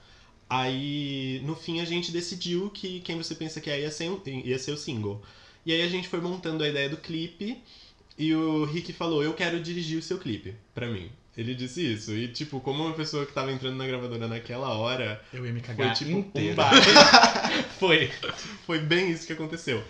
Aí, 0.51 1.41
no 1.45 1.55
fim, 1.55 1.81
a 1.81 1.85
gente 1.85 2.11
decidiu 2.11 2.69
que 2.71 3.01
quem 3.01 3.17
você 3.17 3.35
pensa 3.35 3.61
que 3.61 3.71
é 3.71 3.81
ia 3.81 3.91
ser, 3.91 4.11
ia 4.27 4.59
ser 4.59 4.73
o 4.73 4.77
single. 4.77 5.23
E 5.65 5.73
aí 5.73 5.81
a 5.83 5.89
gente 5.89 6.09
foi 6.09 6.21
montando 6.21 6.63
a 6.65 6.69
ideia 6.69 6.89
do 6.89 6.97
clipe 6.97 7.63
e 8.19 8.35
o 8.35 8.65
Rick 8.65 8.93
falou: 8.93 9.23
Eu 9.23 9.33
quero 9.35 9.61
dirigir 9.63 9.99
o 9.99 10.03
seu 10.03 10.19
clipe, 10.19 10.55
pra 10.75 10.89
mim. 10.89 11.09
Ele 11.37 11.55
disse 11.55 11.93
isso. 11.93 12.13
E, 12.13 12.29
tipo, 12.29 12.61
como 12.61 12.85
uma 12.85 12.95
pessoa 12.95 13.27
que 13.27 13.33
tava 13.33 13.51
entrando 13.51 13.77
na 13.77 13.87
gravadora 13.87 14.29
naquela 14.29 14.69
hora, 14.75 15.21
Eu 15.33 15.45
ia 15.45 15.53
me 15.53 15.61
foi 15.61 15.75
cagar 15.75 15.95
tipo 15.95 16.11
inteiro. 16.13 16.53
um 16.53 16.55
baile. 16.55 16.87
foi. 17.81 18.11
Foi 18.67 18.79
bem 18.79 19.11
isso 19.11 19.27
que 19.27 19.33
aconteceu. 19.33 19.83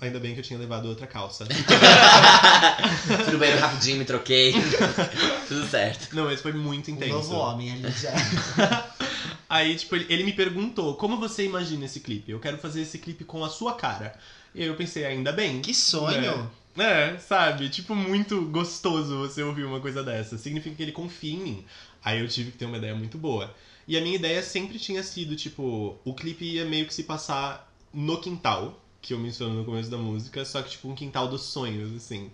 Ainda 0.00 0.18
bem 0.18 0.32
que 0.34 0.40
eu 0.40 0.44
tinha 0.44 0.58
levado 0.58 0.88
outra 0.88 1.06
calça. 1.06 1.46
Fui 3.24 3.32
no 3.32 3.38
banheiro 3.38 3.60
rapidinho, 3.60 3.98
me 3.98 4.04
troquei. 4.04 4.52
Tudo 5.48 5.66
certo. 5.66 6.14
Não, 6.14 6.24
mas 6.24 6.40
foi 6.40 6.52
muito 6.52 6.90
Um 6.90 6.94
intenso. 6.94 7.14
novo 7.14 7.34
homem 7.36 7.72
ali 7.72 7.90
já. 7.92 8.12
Aí, 9.48 9.76
tipo, 9.76 9.94
ele, 9.94 10.06
ele 10.08 10.24
me 10.24 10.32
perguntou, 10.32 10.94
como 10.96 11.18
você 11.18 11.44
imagina 11.44 11.84
esse 11.84 12.00
clipe? 12.00 12.32
Eu 12.32 12.40
quero 12.40 12.58
fazer 12.58 12.80
esse 12.82 12.98
clipe 12.98 13.24
com 13.24 13.44
a 13.44 13.48
sua 13.48 13.74
cara. 13.74 14.12
E 14.54 14.62
aí 14.62 14.66
eu 14.68 14.74
pensei, 14.74 15.04
ainda 15.04 15.30
bem. 15.32 15.60
Que 15.60 15.72
sonho! 15.72 16.50
É, 16.78 17.18
sabe? 17.18 17.68
Tipo, 17.70 17.94
muito 17.94 18.42
gostoso 18.50 19.16
você 19.18 19.42
ouvir 19.42 19.64
uma 19.64 19.80
coisa 19.80 20.02
dessa. 20.02 20.36
Significa 20.36 20.76
que 20.76 20.82
ele 20.82 20.92
confia 20.92 21.32
em 21.32 21.38
mim. 21.38 21.64
Aí 22.04 22.20
eu 22.20 22.28
tive 22.28 22.50
que 22.52 22.58
ter 22.58 22.66
uma 22.66 22.76
ideia 22.76 22.94
muito 22.94 23.16
boa. 23.16 23.54
E 23.88 23.96
a 23.96 24.00
minha 24.00 24.14
ideia 24.16 24.42
sempre 24.42 24.78
tinha 24.78 25.02
sido, 25.02 25.34
tipo, 25.36 25.98
o 26.04 26.14
clipe 26.14 26.44
ia 26.44 26.64
meio 26.64 26.86
que 26.86 26.92
se 26.94 27.04
passar 27.04 27.72
no 27.94 28.20
quintal, 28.20 28.78
que 29.00 29.14
eu 29.14 29.18
menciono 29.18 29.54
no 29.54 29.64
começo 29.64 29.90
da 29.90 29.96
música, 29.96 30.44
só 30.44 30.60
que 30.62 30.70
tipo 30.70 30.88
um 30.88 30.94
quintal 30.94 31.28
dos 31.28 31.42
sonhos, 31.42 31.94
assim. 31.94 32.30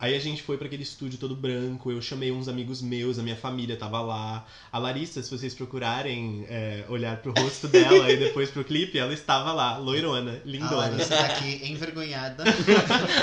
Aí 0.00 0.16
a 0.16 0.18
gente 0.18 0.42
foi 0.42 0.56
pra 0.56 0.66
aquele 0.66 0.82
estúdio 0.82 1.18
todo 1.18 1.36
branco, 1.36 1.92
eu 1.92 2.00
chamei 2.00 2.32
uns 2.32 2.48
amigos 2.48 2.80
meus, 2.80 3.18
a 3.18 3.22
minha 3.22 3.36
família 3.36 3.76
tava 3.76 4.00
lá. 4.00 4.46
A 4.72 4.78
Larissa, 4.78 5.22
se 5.22 5.30
vocês 5.30 5.54
procurarem 5.54 6.46
é, 6.48 6.86
olhar 6.88 7.18
pro 7.18 7.34
rosto 7.38 7.68
dela 7.68 8.10
e 8.10 8.16
depois 8.16 8.50
pro 8.50 8.64
clipe, 8.64 8.96
ela 8.96 9.12
estava 9.12 9.52
lá, 9.52 9.76
loirona, 9.76 10.40
A 10.42 10.48
lindona. 10.48 10.76
Larissa 10.76 11.14
tá 11.14 11.26
aqui 11.26 11.60
envergonhada, 11.70 12.44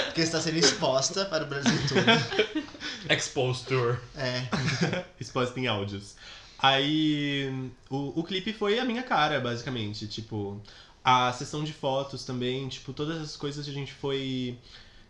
porque 0.05 0.21
está 0.21 0.39
sendo 0.39 0.59
exposta 0.59 1.25
para 1.25 1.45
o 1.45 1.47
Brasil 1.47 1.79
todo. 1.89 3.11
Exposed 3.11 3.65
Tour. 3.65 3.97
É. 4.15 4.43
exposta 5.19 5.59
em 5.59 5.65
áudios. 5.65 6.15
Aí 6.59 7.71
o, 7.89 8.19
o 8.19 8.23
clipe 8.23 8.53
foi 8.53 8.77
a 8.77 8.85
minha 8.85 9.01
cara, 9.01 9.39
basicamente. 9.39 10.07
Tipo, 10.07 10.61
a 11.03 11.33
sessão 11.33 11.63
de 11.63 11.73
fotos 11.73 12.23
também, 12.23 12.67
tipo, 12.67 12.93
todas 12.93 13.19
as 13.19 13.35
coisas 13.35 13.65
que 13.65 13.71
a 13.71 13.73
gente 13.73 13.93
foi 13.93 14.59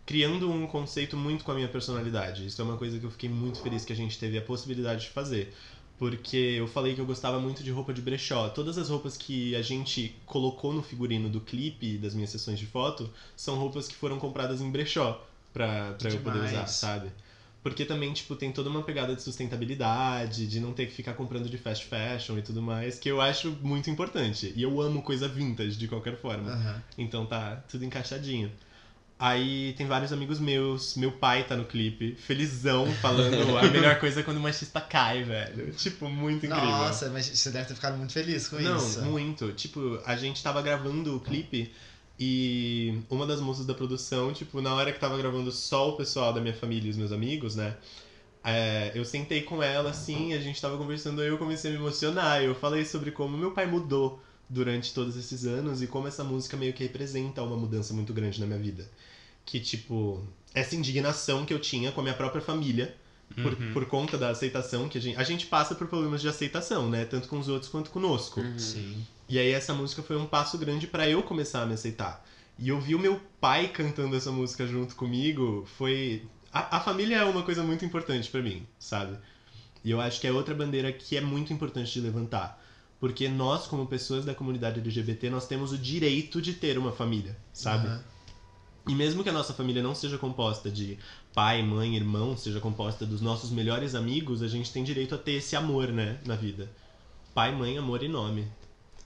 criando 0.08 0.50
um 0.50 0.66
conceito 0.66 1.18
muito 1.18 1.44
com 1.44 1.52
a 1.52 1.54
minha 1.54 1.68
personalidade. 1.68 2.46
Isso 2.46 2.62
é 2.62 2.64
uma 2.64 2.78
coisa 2.78 2.98
que 2.98 3.04
eu 3.04 3.10
fiquei 3.10 3.28
muito 3.28 3.60
feliz 3.60 3.84
que 3.84 3.92
a 3.92 3.96
gente 3.96 4.18
teve 4.18 4.38
a 4.38 4.40
possibilidade 4.40 5.02
de 5.02 5.10
fazer. 5.10 5.52
Porque 5.98 6.34
eu 6.34 6.66
falei 6.66 6.94
que 6.94 7.00
eu 7.02 7.04
gostava 7.04 7.38
muito 7.38 7.62
de 7.62 7.70
roupa 7.70 7.92
de 7.92 8.00
brechó. 8.00 8.48
Todas 8.48 8.78
as 8.78 8.88
roupas 8.88 9.18
que 9.18 9.54
a 9.54 9.60
gente 9.60 10.16
colocou 10.24 10.72
no 10.72 10.82
figurino 10.82 11.28
do 11.28 11.42
clipe 11.42 11.98
das 11.98 12.14
minhas 12.14 12.30
sessões 12.30 12.58
de 12.58 12.64
foto 12.64 13.10
são 13.36 13.58
roupas 13.58 13.86
que 13.86 13.94
foram 13.94 14.18
compradas 14.18 14.62
em 14.62 14.70
brechó 14.70 15.22
pra, 15.52 15.92
pra 15.92 16.08
eu 16.08 16.18
poder 16.20 16.38
usar, 16.38 16.66
sabe? 16.68 17.10
Porque 17.62 17.84
também, 17.84 18.10
tipo, 18.14 18.34
tem 18.34 18.50
toda 18.50 18.70
uma 18.70 18.82
pegada 18.82 19.14
de 19.14 19.20
sustentabilidade, 19.20 20.46
de 20.46 20.58
não 20.58 20.72
ter 20.72 20.86
que 20.86 20.92
ficar 20.94 21.12
comprando 21.12 21.50
de 21.50 21.58
fast 21.58 21.84
fashion 21.84 22.38
e 22.38 22.42
tudo 22.42 22.62
mais, 22.62 22.98
que 22.98 23.10
eu 23.10 23.20
acho 23.20 23.50
muito 23.60 23.90
importante. 23.90 24.54
E 24.56 24.62
eu 24.62 24.80
amo 24.80 25.02
coisa 25.02 25.28
vintage, 25.28 25.76
de 25.76 25.86
qualquer 25.86 26.16
forma. 26.16 26.50
Aham. 26.50 26.82
Então 26.96 27.26
tá 27.26 27.56
tudo 27.68 27.84
encaixadinho. 27.84 28.50
Aí 29.18 29.72
tem 29.76 29.86
vários 29.86 30.12
amigos 30.12 30.38
meus, 30.38 30.94
meu 30.94 31.10
pai 31.10 31.42
tá 31.42 31.56
no 31.56 31.64
clipe, 31.64 32.14
felizão, 32.14 32.86
falando 33.02 33.58
a 33.58 33.62
melhor 33.64 33.98
coisa 34.00 34.20
é 34.20 34.22
quando 34.22 34.36
o 34.36 34.40
machista 34.40 34.80
cai, 34.80 35.24
velho. 35.24 35.72
Tipo, 35.72 36.08
muito 36.08 36.46
incrível. 36.46 36.68
Nossa, 36.68 37.10
mas 37.10 37.26
você 37.26 37.50
deve 37.50 37.66
ter 37.66 37.74
ficado 37.74 37.96
muito 37.96 38.12
feliz 38.12 38.46
com 38.46 38.56
Não, 38.60 38.76
isso. 38.76 39.02
muito. 39.02 39.52
Tipo, 39.52 40.00
a 40.06 40.16
gente 40.16 40.40
tava 40.40 40.62
gravando 40.62 41.16
o 41.16 41.20
clipe 41.20 41.72
e 42.18 43.00
uma 43.10 43.26
das 43.26 43.40
moças 43.40 43.66
da 43.66 43.74
produção, 43.74 44.32
tipo, 44.32 44.60
na 44.60 44.72
hora 44.72 44.92
que 44.92 45.00
tava 45.00 45.18
gravando 45.18 45.50
só 45.50 45.90
o 45.90 45.96
pessoal 45.96 46.32
da 46.32 46.40
minha 46.40 46.54
família 46.54 46.86
e 46.86 46.90
os 46.90 46.96
meus 46.96 47.10
amigos, 47.10 47.56
né? 47.56 47.74
é, 48.44 48.92
eu 48.94 49.04
sentei 49.04 49.42
com 49.42 49.62
ela 49.62 49.90
assim, 49.90 50.32
a 50.32 50.38
gente 50.40 50.60
tava 50.60 50.76
conversando, 50.78 51.20
aí 51.20 51.28
eu 51.28 51.38
comecei 51.38 51.70
a 51.70 51.74
me 51.74 51.80
emocionar. 51.80 52.42
Eu 52.42 52.54
falei 52.54 52.84
sobre 52.84 53.10
como 53.10 53.36
meu 53.36 53.50
pai 53.50 53.66
mudou 53.66 54.22
durante 54.48 54.94
todos 54.94 55.16
esses 55.16 55.44
anos 55.44 55.82
e 55.82 55.86
como 55.86 56.08
essa 56.08 56.24
música 56.24 56.56
meio 56.56 56.72
que 56.72 56.82
representa 56.82 57.42
uma 57.42 57.56
mudança 57.56 57.92
muito 57.92 58.12
grande 58.14 58.40
na 58.40 58.46
minha 58.46 58.58
vida. 58.58 58.88
Que, 59.48 59.58
tipo, 59.58 60.22
essa 60.54 60.76
indignação 60.76 61.46
que 61.46 61.54
eu 61.54 61.58
tinha 61.58 61.90
com 61.90 62.00
a 62.00 62.02
minha 62.02 62.14
própria 62.14 62.42
família, 62.42 62.94
por, 63.34 63.54
Uhum. 63.54 63.72
por 63.72 63.86
conta 63.86 64.18
da 64.18 64.28
aceitação 64.28 64.90
que 64.90 64.98
a 64.98 65.00
gente. 65.00 65.16
A 65.18 65.22
gente 65.22 65.46
passa 65.46 65.74
por 65.74 65.86
problemas 65.86 66.20
de 66.20 66.28
aceitação, 66.28 66.90
né? 66.90 67.06
Tanto 67.06 67.28
com 67.28 67.38
os 67.38 67.48
outros 67.48 67.70
quanto 67.70 67.90
conosco. 67.90 68.40
Uhum. 68.40 68.58
Sim. 68.58 69.06
E 69.26 69.38
aí 69.38 69.50
essa 69.50 69.72
música 69.72 70.02
foi 70.02 70.16
um 70.18 70.26
passo 70.26 70.58
grande 70.58 70.86
pra 70.86 71.08
eu 71.08 71.22
começar 71.22 71.62
a 71.62 71.66
me 71.66 71.72
aceitar. 71.72 72.22
E 72.58 72.70
ouvir 72.70 72.94
o 72.94 72.98
meu 72.98 73.18
pai 73.40 73.68
cantando 73.68 74.14
essa 74.16 74.30
música 74.30 74.66
junto 74.66 74.94
comigo 74.94 75.66
foi. 75.78 76.22
A, 76.52 76.76
a 76.76 76.80
família 76.80 77.16
é 77.16 77.24
uma 77.24 77.42
coisa 77.42 77.62
muito 77.62 77.84
importante 77.86 78.28
pra 78.30 78.42
mim, 78.42 78.66
sabe? 78.78 79.16
E 79.82 79.90
eu 79.90 79.98
acho 79.98 80.20
que 80.20 80.26
é 80.26 80.32
outra 80.32 80.54
bandeira 80.54 80.92
que 80.92 81.16
é 81.16 81.22
muito 81.22 81.54
importante 81.54 81.90
de 81.90 82.00
levantar. 82.02 82.62
Porque 83.00 83.28
nós, 83.28 83.66
como 83.66 83.86
pessoas 83.86 84.24
da 84.26 84.34
comunidade 84.34 84.80
LGBT, 84.80 85.30
nós 85.30 85.46
temos 85.46 85.72
o 85.72 85.78
direito 85.78 86.42
de 86.42 86.52
ter 86.52 86.76
uma 86.76 86.92
família, 86.92 87.34
sabe? 87.52 87.86
Aham. 87.86 88.02
E 88.88 88.94
mesmo 88.94 89.22
que 89.22 89.28
a 89.28 89.32
nossa 89.32 89.52
família 89.52 89.82
não 89.82 89.94
seja 89.94 90.16
composta 90.16 90.70
de 90.70 90.98
pai, 91.34 91.62
mãe, 91.62 91.94
irmão, 91.94 92.36
seja 92.36 92.58
composta 92.58 93.04
dos 93.04 93.20
nossos 93.20 93.50
melhores 93.50 93.94
amigos, 93.94 94.42
a 94.42 94.48
gente 94.48 94.72
tem 94.72 94.82
direito 94.82 95.14
a 95.14 95.18
ter 95.18 95.32
esse 95.32 95.54
amor, 95.54 95.88
né, 95.88 96.18
na 96.24 96.34
vida. 96.34 96.70
Pai, 97.34 97.54
mãe, 97.54 97.76
amor 97.76 98.02
e 98.02 98.08
nome. 98.08 98.48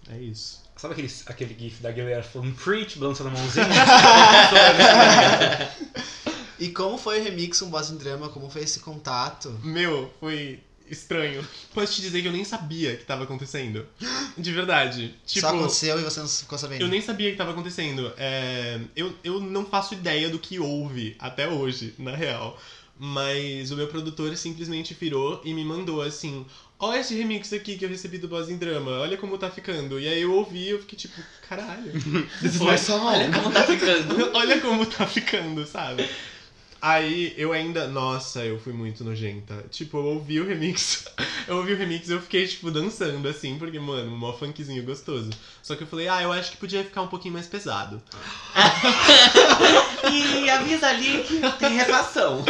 É 0.09 0.19
isso. 0.19 0.63
Sabe 0.77 0.95
aquele, 0.95 1.13
aquele 1.27 1.57
gif 1.59 1.83
da 1.83 1.91
galera 1.93 2.23
falando 2.23 2.55
preach, 2.55 2.99
balançando 2.99 3.31
a 3.31 3.33
mãozinha? 3.33 3.67
E 6.63 6.69
como 6.69 6.97
foi 6.97 7.19
o 7.19 7.25
remix 7.25 7.61
Um 7.61 7.71
Boss 7.71 7.91
em 7.91 7.97
Drama? 7.97 8.29
Como 8.29 8.49
foi 8.49 8.63
esse 8.63 8.79
contato? 8.79 9.51
Meu, 9.65 10.15
foi 10.21 10.63
estranho. 10.93 11.47
Posso 11.75 11.95
te 11.95 12.03
dizer 12.03 12.23
que 12.23 12.29
eu 12.29 12.33
nem 12.33 12.45
sabia 12.45 12.97
que 12.97 13.05
tava 13.05 13.25
acontecendo. 13.25 13.87
De 14.37 14.53
verdade. 14.53 15.15
Tipo, 15.27 15.47
Só 15.47 15.55
aconteceu 15.55 15.99
e 15.99 16.03
você 16.03 16.21
não 16.21 16.29
ficou 16.29 16.59
sabendo? 16.59 16.83
eu 16.83 16.89
nem 16.89 17.01
sabia 17.01 17.31
que 17.31 17.37
tava 17.37 17.53
acontecendo. 17.53 18.13
É, 18.17 18.81
eu, 18.95 19.13
eu 19.25 19.41
não 19.41 19.65
faço 19.65 19.95
ideia 19.95 20.29
do 20.29 20.39
que 20.39 20.59
houve 20.59 21.17
até 21.19 21.49
hoje, 21.49 21.95
na 21.99 22.15
real. 22.15 22.61
Mas 22.99 23.71
o 23.71 23.77
meu 23.77 23.89
produtor 23.89 24.37
simplesmente 24.37 24.95
virou 24.95 25.41
e 25.45 25.53
me 25.53 25.65
mandou 25.65 26.03
assim: 26.03 26.47
Olha 26.79 27.01
esse 27.01 27.15
remix 27.15 27.53
aqui 27.53 27.77
que 27.77 27.85
eu 27.85 27.89
recebi 27.89 28.19
do 28.19 28.29
Boss 28.29 28.49
em 28.49 28.57
Drama, 28.57 28.91
olha 28.99 29.17
como 29.17 29.39
tá 29.39 29.51
ficando. 29.51 29.99
E 29.99 30.07
aí 30.07 30.23
eu 30.23 30.33
ouvi 30.33 30.65
e 30.65 30.71
eu 30.71 30.81
fiquei 30.81 30.99
tipo, 30.99 31.21
caralho. 31.49 31.93
My 32.43 32.79
song. 32.79 33.07
Olha 33.07 33.31
como 33.31 33.51
tá 33.51 33.63
ficando. 33.65 34.31
Olha 34.35 34.61
como 34.61 34.87
tá 34.87 35.07
ficando, 35.07 35.67
sabe? 35.67 36.09
Aí 36.83 37.33
eu 37.37 37.53
ainda. 37.53 37.87
Nossa, 37.87 38.45
eu 38.45 38.59
fui 38.59 38.73
muito 38.73 39.05
nojenta. 39.05 39.65
Tipo, 39.71 39.99
eu 39.99 40.05
ouvi 40.07 40.41
o 40.41 40.47
remix. 40.47 41.05
Eu 41.49 41.57
ouvi 41.57 41.73
o 41.73 41.77
remix 41.77 42.09
e 42.09 42.13
eu 42.13 42.21
fiquei, 42.21 42.47
tipo, 42.47 42.71
dançando 42.71 43.27
assim, 43.27 43.59
porque, 43.59 43.77
mano, 43.77 44.17
mó 44.17 44.33
funkzinho 44.33 44.85
gostoso. 44.85 45.29
Só 45.61 45.75
que 45.75 45.83
eu 45.83 45.89
falei, 45.89 46.07
ah, 46.07 46.23
eu 46.23 46.31
acho 46.31 46.53
que 46.53 46.57
podia 46.57 46.85
ficar 46.85 47.03
um 47.03 47.09
pouquinho 47.09 47.35
mais 47.35 47.49
pesado. 47.49 48.01
E 50.11 50.51
avisa 50.51 50.89
ali 50.89 51.23
que 51.23 51.41
tem 51.59 51.77
refação. 51.77 52.45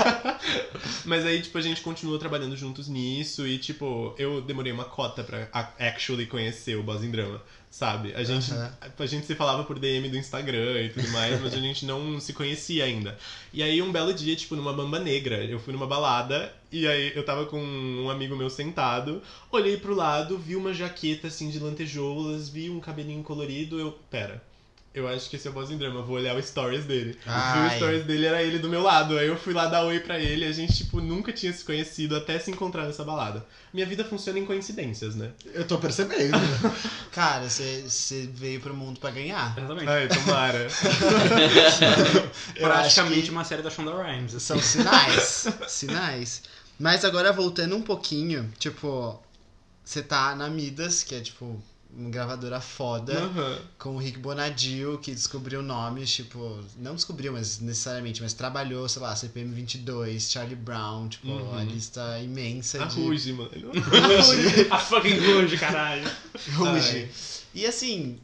Mas 1.04 1.24
aí, 1.24 1.40
tipo, 1.40 1.56
a 1.56 1.62
gente 1.62 1.80
continuou 1.80 2.18
trabalhando 2.18 2.56
juntos 2.56 2.88
nisso 2.88 3.46
e, 3.46 3.58
tipo, 3.58 4.14
eu 4.18 4.42
demorei 4.42 4.70
uma 4.70 4.84
cota 4.84 5.24
pra 5.24 5.48
actually 5.78 6.26
conhecer 6.26 6.76
o 6.76 6.82
Boss 6.82 7.02
em 7.02 7.10
Drama, 7.10 7.42
sabe? 7.70 8.14
A 8.14 8.22
gente, 8.24 8.52
Aham. 8.52 8.72
a 8.98 9.06
gente 9.06 9.26
se 9.26 9.34
falava 9.34 9.64
por 9.64 9.78
DM 9.78 10.08
do 10.08 10.16
Instagram 10.16 10.82
e 10.82 10.88
tudo 10.90 11.08
mais, 11.08 11.40
mas 11.40 11.54
a 11.54 11.58
gente 11.58 11.84
não 11.84 12.18
se 12.20 12.32
conhecia 12.32 12.84
ainda. 12.84 13.16
E 13.52 13.62
aí, 13.62 13.80
um 13.82 13.92
belo 13.92 14.12
dia, 14.12 14.34
tipo, 14.34 14.56
numa 14.56 14.72
bamba 14.72 14.98
negra, 14.98 15.44
eu 15.44 15.58
fui 15.58 15.72
numa 15.72 15.86
balada 15.86 16.52
e 16.70 16.86
aí 16.86 17.12
eu 17.14 17.24
tava 17.24 17.46
com 17.46 17.60
um 17.60 18.10
amigo 18.10 18.36
meu 18.36 18.50
sentado, 18.50 19.22
olhei 19.50 19.76
pro 19.76 19.94
lado, 19.94 20.38
vi 20.38 20.56
uma 20.56 20.74
jaqueta, 20.74 21.28
assim, 21.28 21.50
de 21.50 21.58
lantejoulas, 21.58 22.48
vi 22.48 22.70
um 22.70 22.80
cabelinho 22.80 23.22
colorido, 23.22 23.78
eu... 23.78 23.92
Pera... 24.10 24.47
Eu 24.98 25.08
acho 25.08 25.30
que 25.30 25.36
esse 25.36 25.46
é 25.46 25.50
o 25.50 25.54
Boss 25.54 25.70
em 25.70 25.78
Drama, 25.78 26.00
eu 26.00 26.04
vou 26.04 26.16
olhar 26.16 26.36
o 26.36 26.42
stories 26.42 26.84
dele. 26.84 27.12
Vi 27.12 27.28
o 27.28 27.32
Ai. 27.32 27.76
stories 27.76 28.04
dele, 28.04 28.26
era 28.26 28.42
ele 28.42 28.58
do 28.58 28.68
meu 28.68 28.82
lado. 28.82 29.16
Aí 29.16 29.28
eu 29.28 29.36
fui 29.36 29.54
lá 29.54 29.66
dar 29.66 29.84
oi 29.84 30.00
pra 30.00 30.18
ele, 30.18 30.44
a 30.44 30.52
gente, 30.52 30.76
tipo, 30.78 31.00
nunca 31.00 31.32
tinha 31.32 31.52
se 31.52 31.64
conhecido 31.64 32.16
até 32.16 32.38
se 32.38 32.50
encontrar 32.50 32.84
nessa 32.84 33.04
balada. 33.04 33.46
Minha 33.72 33.86
vida 33.86 34.04
funciona 34.04 34.38
em 34.38 34.44
coincidências, 34.44 35.14
né? 35.14 35.30
Eu 35.54 35.66
tô 35.66 35.78
percebendo. 35.78 36.36
Cara, 37.12 37.48
você 37.48 38.28
veio 38.32 38.60
pro 38.60 38.74
mundo 38.74 38.98
pra 38.98 39.10
ganhar. 39.10 39.56
Exatamente. 39.56 39.88
Ai, 39.88 40.08
tomara. 40.08 40.66
Praticamente 42.58 43.22
que 43.22 43.30
uma 43.30 43.44
série 43.44 43.62
da 43.62 43.70
Shonda 43.70 43.92
Rhimes. 44.02 44.34
assim. 44.34 44.46
São 44.46 44.60
sinais. 44.60 45.46
sinais. 45.68 46.42
Mas 46.78 47.04
agora 47.04 47.32
voltando 47.32 47.76
um 47.76 47.82
pouquinho, 47.82 48.52
tipo, 48.58 49.20
você 49.84 50.02
tá 50.02 50.34
na 50.34 50.48
Midas, 50.48 51.02
que 51.02 51.14
é 51.14 51.20
tipo 51.20 51.60
gravadora 51.90 52.60
foda, 52.60 53.18
Aham. 53.18 53.58
com 53.78 53.96
o 53.96 53.98
Rick 53.98 54.18
Bonadio, 54.18 54.98
que 55.02 55.12
descobriu 55.14 55.62
nomes, 55.62 56.10
tipo, 56.10 56.60
não 56.76 56.94
descobriu, 56.94 57.32
mas 57.32 57.58
necessariamente, 57.60 58.22
mas 58.22 58.32
trabalhou, 58.34 58.88
sei 58.88 59.00
lá, 59.02 59.16
CPM 59.16 59.52
22, 59.54 60.30
Charlie 60.30 60.54
Brown, 60.54 61.08
tipo, 61.08 61.28
Uhum. 61.28 61.56
a 61.56 61.64
lista 61.64 62.20
imensa 62.20 62.82
A 62.82 62.86
de 62.86 63.00
Ruge, 63.00 63.32
mano. 63.32 63.50
A 64.70 64.78
fucking 64.78 65.18
Ruge, 65.18 65.56
caralho. 65.56 66.08
Ruge. 66.54 67.08
E 67.54 67.64
assim, 67.66 68.18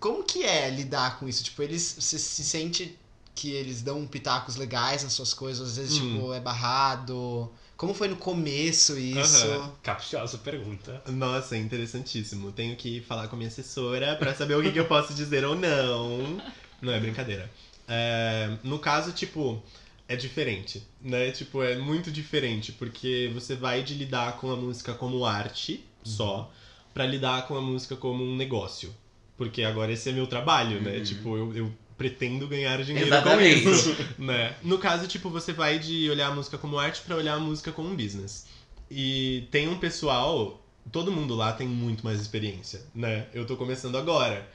como 0.00 0.24
que 0.24 0.42
é 0.44 0.68
lidar 0.70 1.18
com 1.18 1.28
isso? 1.28 1.42
Tipo, 1.44 1.62
eles 1.62 1.96
você 1.98 2.18
se 2.18 2.44
sente 2.44 2.98
que 3.34 3.50
eles 3.52 3.82
dão 3.82 4.04
pitacos 4.06 4.56
legais 4.56 5.04
nas 5.04 5.12
suas 5.12 5.32
coisas, 5.32 5.70
às 5.70 5.76
vezes, 5.76 5.98
Hum. 5.98 6.14
tipo, 6.14 6.32
é 6.34 6.40
barrado. 6.40 7.50
Como 7.78 7.94
foi 7.94 8.08
no 8.08 8.16
começo 8.16 8.98
isso? 8.98 9.46
Aham. 9.46 9.72
Capciosa 9.84 10.36
pergunta. 10.38 11.00
Nossa, 11.06 11.54
é 11.54 11.60
interessantíssimo. 11.60 12.50
Tenho 12.50 12.74
que 12.74 13.00
falar 13.02 13.28
com 13.28 13.36
a 13.36 13.38
minha 13.38 13.46
assessora 13.46 14.16
pra 14.16 14.34
saber 14.34 14.56
o 14.56 14.62
que, 14.62 14.72
que 14.72 14.80
eu 14.80 14.84
posso 14.86 15.14
dizer 15.14 15.44
ou 15.44 15.54
não. 15.54 16.42
Não 16.82 16.92
é 16.92 16.98
brincadeira. 16.98 17.48
É, 17.86 18.50
no 18.64 18.80
caso, 18.80 19.12
tipo, 19.12 19.62
é 20.08 20.16
diferente, 20.16 20.82
né? 21.00 21.30
Tipo, 21.30 21.62
é 21.62 21.78
muito 21.78 22.10
diferente, 22.10 22.72
porque 22.72 23.30
você 23.32 23.54
vai 23.54 23.84
de 23.84 23.94
lidar 23.94 24.38
com 24.38 24.50
a 24.50 24.56
música 24.56 24.92
como 24.92 25.24
arte 25.24 25.84
só, 26.02 26.52
pra 26.92 27.06
lidar 27.06 27.46
com 27.46 27.56
a 27.56 27.60
música 27.60 27.94
como 27.94 28.24
um 28.24 28.34
negócio. 28.34 28.92
Porque 29.36 29.62
agora 29.62 29.92
esse 29.92 30.08
é 30.08 30.12
meu 30.12 30.26
trabalho, 30.26 30.80
né? 30.80 30.96
Uhum. 30.96 31.02
Tipo, 31.04 31.36
eu, 31.36 31.56
eu 31.56 31.72
pretendo 31.98 32.46
ganhar 32.46 32.82
dinheiro 32.84 33.08
Exatamente. 33.08 33.64
com 33.64 33.70
isso. 33.70 33.96
né? 34.16 34.54
No 34.62 34.78
caso, 34.78 35.08
tipo, 35.08 35.28
você 35.28 35.52
vai 35.52 35.78
de 35.80 36.08
olhar 36.08 36.28
a 36.28 36.34
música 36.34 36.56
como 36.56 36.78
arte 36.78 37.02
pra 37.02 37.16
olhar 37.16 37.34
a 37.34 37.40
música 37.40 37.72
como 37.72 37.90
um 37.90 37.96
business. 37.96 38.46
E 38.90 39.46
tem 39.50 39.68
um 39.68 39.76
pessoal, 39.76 40.64
todo 40.90 41.12
mundo 41.12 41.34
lá 41.34 41.52
tem 41.52 41.66
muito 41.66 42.04
mais 42.04 42.20
experiência, 42.20 42.80
né? 42.94 43.26
Eu 43.34 43.44
tô 43.44 43.56
começando 43.56 43.98
agora. 43.98 44.48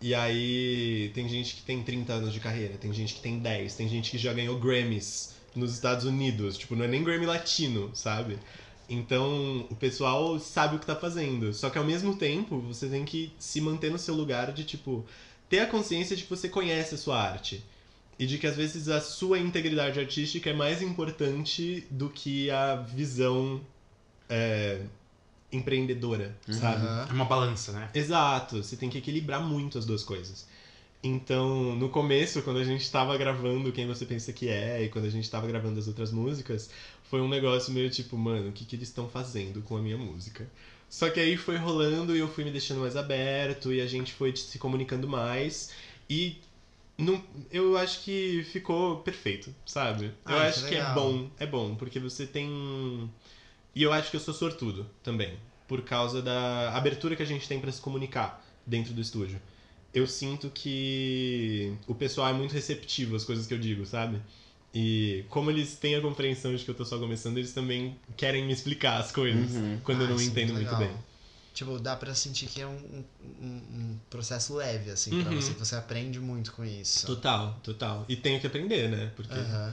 E 0.00 0.14
aí 0.14 1.10
tem 1.14 1.28
gente 1.28 1.56
que 1.56 1.62
tem 1.62 1.82
30 1.82 2.12
anos 2.12 2.32
de 2.32 2.40
carreira, 2.40 2.74
tem 2.78 2.92
gente 2.92 3.14
que 3.14 3.20
tem 3.20 3.38
10, 3.38 3.74
tem 3.74 3.88
gente 3.88 4.10
que 4.10 4.18
já 4.18 4.32
ganhou 4.32 4.58
Grammys 4.58 5.34
nos 5.54 5.72
Estados 5.72 6.04
Unidos, 6.04 6.56
tipo, 6.56 6.76
não 6.76 6.84
é 6.84 6.88
nem 6.88 7.02
Grammy 7.02 7.26
latino, 7.26 7.90
sabe? 7.94 8.38
Então, 8.88 9.66
o 9.70 9.76
pessoal 9.76 10.38
sabe 10.40 10.76
o 10.76 10.78
que 10.78 10.86
tá 10.86 10.96
fazendo. 10.96 11.54
Só 11.54 11.70
que 11.70 11.78
ao 11.78 11.84
mesmo 11.84 12.16
tempo, 12.16 12.60
você 12.60 12.88
tem 12.88 13.04
que 13.04 13.32
se 13.38 13.60
manter 13.60 13.90
no 13.90 13.98
seu 13.98 14.14
lugar 14.16 14.52
de, 14.52 14.64
tipo, 14.64 15.06
ter 15.50 15.58
a 15.58 15.66
consciência 15.66 16.16
de 16.16 16.22
que 16.22 16.30
você 16.30 16.48
conhece 16.48 16.94
a 16.94 16.98
sua 16.98 17.20
arte. 17.20 17.62
E 18.18 18.26
de 18.26 18.38
que 18.38 18.46
às 18.46 18.56
vezes 18.56 18.88
a 18.88 19.00
sua 19.00 19.38
integridade 19.38 19.98
artística 19.98 20.48
é 20.48 20.52
mais 20.52 20.80
importante 20.80 21.86
do 21.90 22.08
que 22.08 22.50
a 22.50 22.76
visão 22.76 23.60
é, 24.28 24.82
empreendedora, 25.50 26.36
sabe? 26.48 26.86
Aham. 26.86 27.06
É 27.08 27.12
uma 27.12 27.24
balança, 27.24 27.72
né? 27.72 27.90
Exato, 27.94 28.62
você 28.62 28.76
tem 28.76 28.88
que 28.88 28.98
equilibrar 28.98 29.42
muito 29.42 29.78
as 29.78 29.86
duas 29.86 30.04
coisas. 30.04 30.46
Então, 31.02 31.74
no 31.76 31.88
começo, 31.88 32.42
quando 32.42 32.58
a 32.58 32.64
gente 32.64 32.90
tava 32.90 33.16
gravando 33.16 33.72
Quem 33.72 33.86
Você 33.86 34.04
Pensa 34.04 34.34
Que 34.34 34.48
É, 34.48 34.84
e 34.84 34.90
quando 34.90 35.06
a 35.06 35.10
gente 35.10 35.30
tava 35.30 35.46
gravando 35.46 35.80
as 35.80 35.88
outras 35.88 36.12
músicas, 36.12 36.68
foi 37.04 37.22
um 37.22 37.28
negócio 37.28 37.72
meio 37.72 37.88
tipo, 37.88 38.18
mano, 38.18 38.50
o 38.50 38.52
que, 38.52 38.66
que 38.66 38.76
eles 38.76 38.88
estão 38.88 39.08
fazendo 39.08 39.62
com 39.62 39.78
a 39.78 39.80
minha 39.80 39.96
música? 39.96 40.46
Só 40.90 41.08
que 41.10 41.20
aí 41.20 41.36
foi 41.38 41.56
rolando 41.56 42.16
e 42.16 42.20
eu 42.20 42.28
fui 42.28 42.44
me 42.44 42.50
deixando 42.50 42.80
mais 42.80 42.96
aberto 42.96 43.72
e 43.72 43.80
a 43.80 43.86
gente 43.86 44.12
foi 44.12 44.36
se 44.36 44.58
comunicando 44.58 45.08
mais. 45.08 45.70
E 46.10 46.36
Não, 46.98 47.22
eu 47.50 47.76
acho 47.76 48.00
que 48.02 48.44
ficou 48.52 48.98
perfeito, 49.02 49.54
sabe? 49.64 50.12
eu 50.28 50.38
Ah, 50.38 50.38
acho 50.38 50.58
isso 50.58 50.66
é 50.66 50.68
que 50.68 50.74
é 50.74 50.82
bom, 50.82 51.30
é 51.38 51.46
bom, 51.46 51.74
porque 51.76 51.98
você 51.98 52.26
tem. 52.26 53.10
E 53.74 53.82
eu 53.82 53.92
acho 53.92 54.10
que 54.10 54.16
eu 54.16 54.20
sou 54.20 54.34
sortudo 54.34 54.88
também, 55.02 55.38
por 55.68 55.82
causa 55.82 56.22
da 56.22 56.70
abertura 56.76 57.16
que 57.16 57.22
a 57.22 57.26
gente 57.26 57.48
tem 57.48 57.60
pra 57.60 57.72
se 57.72 57.80
comunicar 57.80 58.44
dentro 58.66 58.92
do 58.94 59.00
estúdio. 59.00 59.40
Eu 59.94 60.06
sinto 60.06 60.50
que 60.50 61.74
o 61.86 61.94
pessoal 61.94 62.28
é 62.28 62.32
muito 62.32 62.52
receptivo 62.52 63.16
às 63.16 63.24
coisas 63.24 63.46
que 63.46 63.54
eu 63.54 63.58
digo, 63.58 63.86
sabe? 63.86 64.20
E 64.72 65.24
como 65.28 65.50
eles 65.50 65.76
têm 65.76 65.96
a 65.96 66.00
compreensão 66.00 66.54
de 66.54 66.64
que 66.64 66.70
eu 66.70 66.74
tô 66.74 66.84
só 66.84 66.98
começando, 66.98 67.38
eles 67.38 67.52
também 67.52 67.96
querem 68.16 68.44
me 68.46 68.52
explicar 68.52 68.98
as 69.00 69.10
coisas 69.10 69.50
Uhum. 69.56 69.80
quando 69.84 70.02
eu 70.02 70.06
Ah, 70.06 70.10
não 70.10 70.16
isso 70.16 70.28
é 70.28 70.30
entendo 70.30 70.52
muito 70.52 70.70
muito 70.70 70.74
legal. 70.74 70.78
bem. 70.88 71.10
Tipo, 71.52 71.78
dá 71.80 71.96
pra 71.96 72.14
sentir 72.14 72.46
que 72.46 72.60
é 72.60 72.66
um, 72.66 73.04
um, 73.20 73.46
um 73.46 73.98
processo 74.08 74.54
leve, 74.54 74.90
assim, 74.90 75.10
pra 75.10 75.30
Uhum. 75.30 75.40
você, 75.40 75.52
que 75.52 75.58
você 75.58 75.74
aprende 75.74 76.20
muito 76.20 76.52
com 76.52 76.64
isso. 76.64 77.06
Total, 77.06 77.58
total. 77.62 78.06
E 78.08 78.14
tenho 78.16 78.40
que 78.40 78.46
aprender, 78.46 78.88
né? 78.88 79.10
Porque. 79.16 79.32
Aham. 79.34 79.72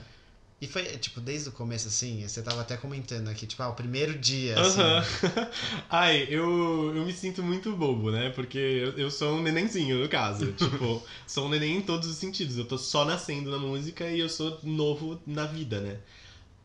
E 0.60 0.66
foi, 0.66 0.82
tipo, 0.98 1.20
desde 1.20 1.50
o 1.50 1.52
começo, 1.52 1.86
assim, 1.86 2.26
você 2.26 2.42
tava 2.42 2.62
até 2.62 2.76
comentando 2.76 3.28
aqui, 3.28 3.46
tipo, 3.46 3.62
ah, 3.62 3.68
o 3.68 3.74
primeiro 3.74 4.18
dia, 4.18 4.58
assim. 4.58 4.80
Aham. 4.80 5.04
Ai, 5.88 6.26
eu, 6.28 6.92
eu 6.96 7.04
me 7.04 7.12
sinto 7.12 7.44
muito 7.44 7.76
bobo, 7.76 8.10
né? 8.10 8.30
Porque 8.30 8.58
eu, 8.58 8.98
eu 8.98 9.10
sou 9.10 9.36
um 9.36 9.42
nenenzinho, 9.42 10.00
no 10.00 10.08
caso. 10.08 10.50
tipo, 10.58 11.00
sou 11.28 11.46
um 11.46 11.48
neném 11.48 11.76
em 11.76 11.80
todos 11.80 12.08
os 12.08 12.16
sentidos. 12.16 12.58
Eu 12.58 12.64
tô 12.64 12.76
só 12.76 13.04
nascendo 13.04 13.52
na 13.52 13.58
música 13.58 14.10
e 14.10 14.18
eu 14.18 14.28
sou 14.28 14.58
novo 14.64 15.20
na 15.24 15.46
vida, 15.46 15.80
né? 15.80 15.98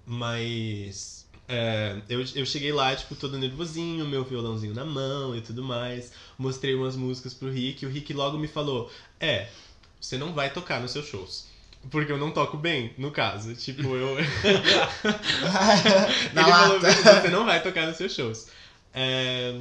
Mas. 0.07 1.27
é, 1.47 2.01
eu, 2.09 2.25
eu 2.33 2.45
cheguei 2.47 2.71
lá, 2.73 2.95
tipo, 2.95 3.13
todo 3.15 3.37
nervosinho, 3.37 4.07
meu 4.07 4.23
violãozinho 4.23 4.73
na 4.73 4.85
mão 4.85 5.35
e 5.35 5.41
tudo 5.41 5.61
mais. 5.63 6.11
Mostrei 6.35 6.73
umas 6.73 6.95
músicas 6.95 7.35
pro 7.35 7.51
Rick 7.51 7.85
e 7.85 7.87
o 7.87 7.91
Rick 7.91 8.11
logo 8.11 8.39
me 8.39 8.47
falou: 8.47 8.91
É, 9.19 9.49
você 10.01 10.17
não 10.17 10.33
vai 10.33 10.51
tocar 10.51 10.81
nos 10.81 10.89
seus 10.89 11.05
shows. 11.05 11.52
Porque 11.89 12.11
eu 12.11 12.17
não 12.17 12.31
toco 12.31 12.57
bem, 12.57 12.93
no 12.97 13.11
caso. 13.11 13.55
Tipo, 13.55 13.95
eu. 13.95 14.15
Na 16.33 16.41
Ele 16.41 16.51
falou 16.51 16.75
lata. 16.81 16.91
"Vitor, 16.91 17.21
você 17.21 17.27
não 17.29 17.45
vai 17.45 17.61
tocar 17.61 17.87
nos 17.87 17.97
seus 17.97 18.13
shows. 18.13 18.47
É, 18.93 19.55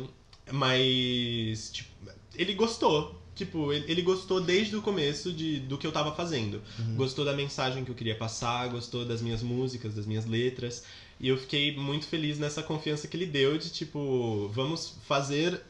mas, 0.51 1.70
tipo, 1.73 1.90
ele 2.36 2.55
gostou. 2.55 3.20
Tipo, 3.35 3.73
ele, 3.73 3.90
ele 3.90 4.03
gostou 4.03 4.40
desde 4.40 4.77
o 4.77 4.82
começo 4.82 5.32
de, 5.32 5.61
do 5.61 5.78
que 5.78 5.86
eu 5.86 5.93
tava 5.93 6.15
fazendo. 6.15 6.61
Uhum. 6.78 6.97
Gostou 6.97 7.24
da 7.24 7.32
mensagem 7.32 7.85
que 7.85 7.90
eu 7.90 7.94
queria 7.94 8.15
passar, 8.15 8.69
gostou 8.69 9.05
das 9.05 9.23
minhas 9.23 9.43
músicas, 9.43 9.94
das 9.94 10.07
minhas 10.07 10.27
letras. 10.27 10.85
E 11.19 11.28
eu 11.28 11.39
fiquei 11.39 11.74
muito 11.77 12.07
feliz 12.07 12.39
nessa 12.39 12.62
confiança 12.62 13.09
que 13.09 13.16
ele 13.16 13.27
deu 13.27 13.57
de, 13.57 13.70
tipo, 13.70 14.49
vamos 14.53 14.99
fazer 15.07 15.61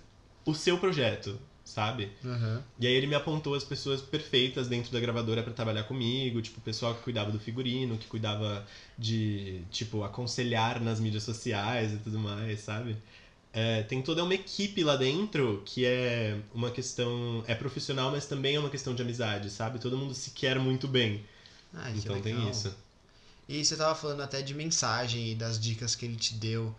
o 0.44 0.54
seu 0.54 0.76
projeto, 0.76 1.38
sabe? 1.64 2.10
Aham. 2.24 2.62
E 2.78 2.86
aí 2.86 2.92
ele 2.94 3.06
me 3.06 3.14
apontou 3.14 3.54
as 3.54 3.64
pessoas 3.64 4.00
perfeitas 4.00 4.66
dentro 4.68 4.92
da 4.92 4.98
gravadora 5.00 5.42
pra 5.42 5.52
trabalhar 5.52 5.84
comigo, 5.84 6.42
tipo, 6.42 6.58
o 6.58 6.62
pessoal 6.62 6.94
que 6.94 7.02
cuidava 7.02 7.30
do 7.30 7.38
figurino, 7.38 7.96
que 7.98 8.06
cuidava 8.06 8.66
de, 8.98 9.62
tipo, 9.70 10.02
aconselhar 10.02 10.80
nas 10.80 10.98
mídias 10.98 11.22
sociais 11.22 11.92
e 11.92 11.96
tudo 11.98 12.18
mais, 12.18 12.60
sabe? 12.60 12.96
É, 13.52 13.82
tem 13.82 14.00
toda 14.00 14.24
uma 14.24 14.34
equipe 14.34 14.82
lá 14.82 14.96
dentro 14.96 15.62
que 15.66 15.84
é 15.84 16.38
uma 16.54 16.70
questão. 16.70 17.44
é 17.46 17.54
profissional, 17.54 18.10
mas 18.10 18.26
também 18.26 18.56
é 18.56 18.58
uma 18.58 18.70
questão 18.70 18.94
de 18.94 19.02
amizade, 19.02 19.50
sabe? 19.50 19.78
Todo 19.78 19.96
mundo 19.96 20.14
se 20.14 20.30
quer 20.30 20.58
muito 20.58 20.88
bem. 20.88 21.22
Ai, 21.74 21.92
que 21.92 21.98
então 21.98 22.20
tem 22.20 22.48
isso. 22.50 22.74
E 23.48 23.64
você 23.64 23.76
tava 23.76 23.94
falando 23.94 24.22
até 24.22 24.40
de 24.40 24.54
mensagem 24.54 25.32
e 25.32 25.34
das 25.34 25.60
dicas 25.60 25.94
que 25.94 26.06
ele 26.06 26.16
te 26.16 26.34
deu. 26.34 26.74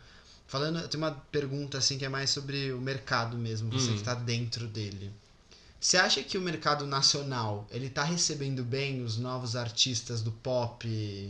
Falando, 0.48 0.88
tem 0.88 1.00
uma 1.00 1.12
pergunta 1.32 1.78
assim 1.78 1.98
que 1.98 2.06
é 2.06 2.10
mais 2.10 2.30
sobre 2.30 2.72
o 2.72 2.80
mercado 2.80 3.38
mesmo, 3.38 3.72
você 3.72 3.92
Hum. 3.92 3.96
que 3.96 4.04
tá 4.04 4.14
dentro 4.14 4.68
dele. 4.68 5.12
Você 5.80 5.98
acha 5.98 6.24
que 6.24 6.38
o 6.38 6.42
mercado 6.42 6.86
nacional, 6.88 7.68
ele 7.70 7.90
tá 7.90 8.04
recebendo 8.04 8.64
bem 8.64 9.04
os 9.04 9.18
novos 9.18 9.54
artistas 9.56 10.22
do 10.22 10.32
pop, 10.32 10.88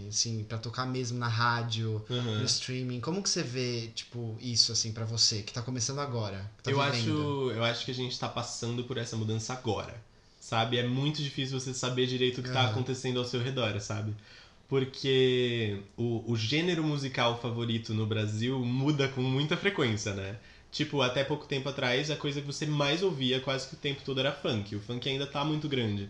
assim, 0.08 0.44
pra 0.44 0.60
tocar 0.60 0.86
mesmo 0.86 1.18
na 1.18 1.28
rádio, 1.28 2.06
Aham. 2.10 2.38
no 2.38 2.44
streaming? 2.46 3.00
Como 3.00 3.24
que 3.24 3.30
você 3.30 3.42
vê, 3.42 3.88
tipo, 3.96 4.38
isso 4.40 4.72
assim 4.72 4.92
pra 4.92 5.06
você, 5.06 5.42
que 5.42 5.52
tá 5.54 5.62
começando 5.64 6.00
agora? 6.00 6.52
tá 6.62 6.70
eu, 6.70 6.78
vivendo? 6.80 7.20
acho, 7.20 7.52
eu 7.52 7.64
acho 7.64 7.84
que 7.86 7.92
a 7.92 7.96
gente 7.96 8.20
tá 8.20 8.30
passando 8.30 8.84
por 8.84 8.98
essa 8.98 9.16
mudança 9.18 9.54
agora. 9.54 10.00
Sabe? 10.40 10.78
É 10.78 10.86
muito 10.86 11.24
difícil 11.24 11.60
você 11.60 11.74
saber 11.74 12.06
direito 12.06 12.40
o 12.42 12.44
que 12.44 12.50
tá 12.52 12.62
Aham. 12.62 12.72
acontecendo 12.72 13.18
ao 13.20 13.26
seu 13.26 13.42
redor, 13.42 13.80
sabe? 13.80 14.14
Porque 14.68 15.80
o, 15.98 16.24
o 16.32 16.36
gênero 16.36 16.84
musical 16.84 17.40
favorito 17.40 17.94
no 17.94 18.06
Brasil 18.06 18.60
muda 18.66 19.08
com 19.08 19.22
muita 19.22 19.56
frequência, 19.58 20.14
né? 20.14 20.38
Tipo, 20.72 21.02
até 21.02 21.24
pouco 21.24 21.46
tempo 21.46 21.70
atrás, 21.70 22.10
a 22.10 22.16
coisa 22.16 22.42
que 22.42 22.48
você 22.48 22.66
mais 22.66 23.04
ouvia 23.04 23.40
quase 23.40 23.68
que 23.68 23.76
o 23.76 23.78
tempo 23.78 24.02
todo 24.04 24.20
era 24.20 24.32
funk. 24.32 24.76
O 24.76 24.80
funk 24.82 25.08
ainda 25.08 25.28
tá 25.28 25.44
muito 25.46 25.70
grande. 25.70 26.10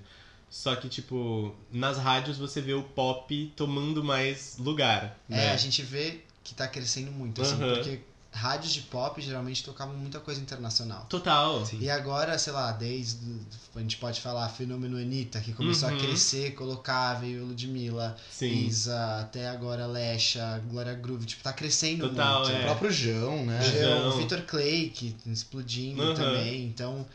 Só 0.50 0.76
que, 0.76 0.88
tipo, 0.88 1.54
nas 1.72 1.98
rádios 1.98 2.38
você 2.38 2.62
vê 2.62 2.74
o 2.74 2.84
pop 2.84 3.52
tomando 3.56 4.04
mais 4.04 4.58
lugar, 4.60 5.20
É, 5.30 5.36
né? 5.36 5.52
a 5.52 5.58
gente 5.58 5.82
vê 5.82 6.22
que 6.44 6.54
tá 6.54 6.68
crescendo 6.68 7.12
muito, 7.12 7.42
assim, 7.42 7.56
Aham. 7.56 7.76
porque 7.76 8.00
rádios 8.34 8.74
de 8.74 8.82
pop 8.82 9.22
geralmente 9.22 9.64
tocavam 9.64 9.96
muita 9.96 10.20
coisa 10.20 10.42
internacional. 10.42 11.06
Total. 11.08 11.66
Sim. 11.66 11.78
E 11.80 11.90
agora, 11.90 12.38
sei 12.38 12.52
lá, 12.52 12.72
desde. 12.72 13.20
A 13.76 13.80
gente 13.80 13.98
pode 13.98 14.20
falar 14.22 14.50
fenômeno 14.50 14.98
Anitta, 14.98 15.40
que 15.40 15.54
começou 15.54 15.90
Uhum. 15.90 15.96
a 15.96 16.00
crescer, 16.00 16.52
colocar, 16.56 17.14
veio 17.16 17.46
Ludmilla, 17.46 18.16
Sim. 18.32 18.66
Isa, 18.68 19.20
até 19.22 19.48
agora 19.50 19.86
Lesha, 19.88 20.62
Glória 20.70 20.94
Groove, 20.94 21.26
tipo, 21.26 21.42
tá 21.44 21.54
crescendo 21.54 22.10
Total, 22.10 22.42
muito. 22.44 22.56
é. 22.56 22.60
O 22.60 22.64
próprio 22.66 22.92
João, 22.92 23.46
né? 23.46 23.62
João, 23.64 24.10
o 24.10 24.18
Victor 24.18 24.42
Clay, 24.42 24.90
que 24.90 25.16
explodindo 25.26 26.02
Uhum. 26.04 26.14
também, 26.16 26.66
então. 26.66 27.06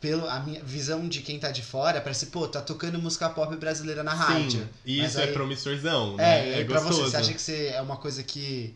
Pelo, 0.00 0.28
a 0.28 0.40
minha 0.40 0.60
visão 0.64 1.08
de 1.08 1.20
quem 1.22 1.38
tá 1.38 1.52
de 1.52 1.62
fora, 1.62 2.00
parece, 2.00 2.26
pô, 2.26 2.48
tá 2.48 2.60
tocando 2.60 2.98
música 3.00 3.28
pop 3.30 3.54
brasileira 3.56 4.02
na 4.02 4.12
rádio. 4.14 4.62
Sim. 4.62 4.68
E 4.84 4.98
Mas 4.98 5.10
isso 5.12 5.20
aí- 5.20 5.28
é 5.28 5.32
promissorzão, 5.32 6.14
É, 6.14 6.16
né? 6.16 6.50
e 6.50 6.54
aí 6.54 6.64
pra 6.64 6.80
você, 6.80 7.02
você 7.02 7.16
acha 7.16 7.32
que 7.32 7.40
você 7.40 7.66
é 7.68 7.80
uma 7.80 7.96
coisa 7.96 8.20
que. 8.24 8.74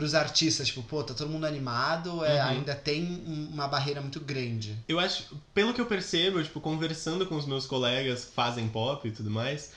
Pros 0.00 0.14
artistas, 0.14 0.68
tipo, 0.68 0.82
pô, 0.82 1.04
tá 1.04 1.12
todo 1.12 1.28
mundo 1.28 1.44
animado, 1.44 2.24
é, 2.24 2.36
Uhum. 2.40 2.48
ainda 2.48 2.74
tem 2.74 3.04
um- 3.04 3.50
uma 3.52 3.68
barreira 3.68 4.00
muito 4.00 4.18
grande. 4.18 4.74
Eu 4.88 4.98
acho, 4.98 5.24
pelo 5.52 5.74
que 5.74 5.80
eu 5.80 5.84
percebo, 5.84 6.42
tipo, 6.42 6.58
conversando 6.58 7.26
com 7.26 7.36
os 7.36 7.44
meus 7.44 7.66
colegas 7.66 8.24
que 8.24 8.32
fazem 8.32 8.66
pop 8.66 9.06
e 9.06 9.10
tudo 9.12 9.30
mais, 9.30 9.72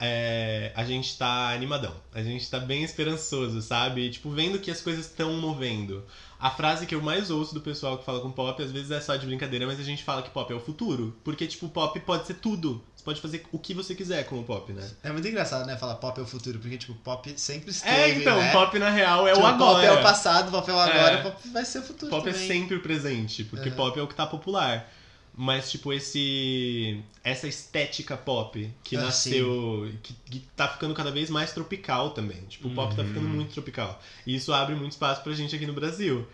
é, 0.00 0.72
a 0.74 0.82
gente 0.82 1.18
tá 1.18 1.50
animadão. 1.52 1.94
A 2.14 2.22
gente 2.22 2.48
tá 2.48 2.58
bem 2.58 2.84
esperançoso, 2.84 3.60
sabe? 3.60 4.08
Tipo, 4.08 4.30
vendo 4.30 4.58
que 4.58 4.70
as 4.70 4.80
coisas 4.80 5.04
estão 5.06 5.34
movendo. 5.34 6.02
A 6.40 6.50
frase 6.50 6.86
que 6.86 6.94
eu 6.94 7.02
mais 7.02 7.30
ouço 7.30 7.52
do 7.52 7.60
pessoal 7.60 7.98
que 7.98 8.04
fala 8.06 8.20
com 8.20 8.30
pop, 8.30 8.62
às 8.62 8.72
vezes 8.72 8.90
é 8.90 9.00
só 9.00 9.14
de 9.16 9.26
brincadeira, 9.26 9.66
mas 9.66 9.78
a 9.78 9.82
gente 9.82 10.02
fala 10.02 10.22
que 10.22 10.30
pop 10.30 10.50
é 10.50 10.56
o 10.56 10.60
futuro. 10.60 11.14
Porque, 11.22 11.46
tipo, 11.46 11.68
pop 11.68 12.00
pode 12.00 12.26
ser 12.26 12.34
tudo. 12.34 12.82
Pode 13.06 13.20
fazer 13.20 13.46
o 13.52 13.58
que 13.58 13.72
você 13.72 13.94
quiser 13.94 14.24
com 14.26 14.40
o 14.40 14.42
pop, 14.42 14.72
né? 14.72 14.84
É 15.04 15.12
muito 15.12 15.28
engraçado, 15.28 15.64
né? 15.64 15.76
Falar 15.76 15.94
pop 15.94 16.18
é 16.18 16.22
o 16.24 16.26
futuro, 16.26 16.58
porque, 16.58 16.76
tipo, 16.76 16.92
pop 16.96 17.32
sempre 17.36 17.70
esteve, 17.70 17.94
é, 17.94 18.18
então, 18.18 18.36
né? 18.36 18.50
pop 18.50 18.76
na 18.80 18.90
real 18.90 19.28
é 19.28 19.32
Tipo, 19.32 19.44
o 19.44 19.46
agora. 19.46 19.74
Pop 19.74 19.86
é 19.86 19.92
o 19.92 20.02
passado, 20.02 20.50
pop 20.50 20.68
é 20.68 20.74
o 20.74 20.78
agora, 20.78 21.14
É. 21.14 21.22
pop 21.22 21.48
vai 21.50 21.64
ser 21.64 21.78
o 21.78 21.82
futuro 21.84 22.10
Pop 22.10 22.28
é 22.28 22.32
também. 22.32 22.48
sempre 22.48 22.76
o 22.76 22.80
presente, 22.82 23.44
porque 23.44 23.68
Aham. 23.68 23.76
pop 23.76 23.98
é 23.98 24.02
o 24.02 24.08
que 24.08 24.14
tá 24.16 24.26
popular. 24.26 24.92
Mas, 25.38 25.70
tipo, 25.70 25.92
esse. 25.92 26.98
Essa 27.22 27.46
estética 27.46 28.16
pop 28.16 28.70
que 28.82 28.96
Ah, 28.96 29.02
nasceu. 29.02 29.92
Que, 30.02 30.12
que 30.14 30.38
tá 30.56 30.66
ficando 30.66 30.94
cada 30.94 31.10
vez 31.10 31.28
mais 31.30 31.52
tropical 31.52 32.10
também. 32.10 32.38
Tipo, 32.48 32.68
o 32.68 32.74
pop 32.74 32.94
tá 32.96 33.02
Uhum. 33.02 33.08
ficando 33.08 33.28
muito 33.28 33.52
tropical. 33.52 34.02
E 34.26 34.34
isso 34.34 34.52
abre 34.52 34.74
muito 34.74 34.92
espaço 34.92 35.22
pra 35.22 35.32
gente 35.34 35.54
aqui 35.54 35.66
no 35.66 35.74
Brasil. 35.74 36.26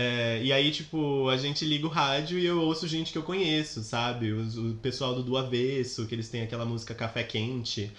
É, 0.00 0.40
e 0.44 0.52
aí, 0.52 0.70
tipo, 0.70 1.28
a 1.28 1.36
gente 1.36 1.64
liga 1.64 1.84
o 1.84 1.90
rádio 1.90 2.38
e 2.38 2.46
eu 2.46 2.60
ouço 2.62 2.86
gente 2.86 3.10
que 3.10 3.18
eu 3.18 3.22
conheço, 3.24 3.82
sabe? 3.82 4.30
Os- 4.32 4.56
o 4.56 4.74
pessoal 4.80 5.12
do 5.12 5.24
Do 5.24 5.36
Avesso, 5.36 6.06
que 6.06 6.14
eles 6.14 6.28
têm 6.28 6.42
aquela 6.42 6.64
música 6.64 6.94
Café 6.94 7.24
Quente. 7.24 7.90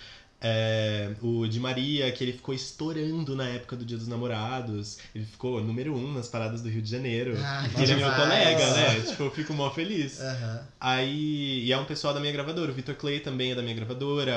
É, 0.41 1.11
o 1.21 1.45
de 1.45 1.59
Maria, 1.59 2.09
que 2.13 2.23
ele 2.23 2.31
ficou 2.31 2.55
estourando 2.55 3.35
na 3.35 3.43
época 3.49 3.75
do 3.75 3.83
Dia 3.83 3.97
dos 3.97 4.07
Namorados. 4.07 4.97
Ele 5.13 5.25
ficou 5.25 5.61
número 5.61 5.93
um 5.93 6.13
nas 6.13 6.29
paradas 6.29 6.61
do 6.61 6.69
Rio 6.69 6.81
de 6.81 6.89
Janeiro. 6.89 7.35
Ah, 7.37 7.67
ele 7.77 7.91
é 7.91 7.95
meu 7.97 8.09
colega, 8.09 8.73
né? 8.73 9.01
Tipo, 9.09 9.23
eu 9.23 9.31
fico 9.31 9.53
mó 9.53 9.69
feliz. 9.69 10.21
Aham. 10.21 10.61
Aí, 10.79 11.65
e 11.65 11.73
é 11.73 11.77
um 11.77 11.83
pessoal 11.83 12.13
da 12.13 12.21
minha 12.21 12.31
gravadora. 12.31 12.71
O 12.71 12.73
Victor 12.73 12.95
Clay 12.95 13.19
também 13.19 13.51
é 13.51 13.55
da 13.55 13.61
minha 13.61 13.75
gravadora, 13.75 14.33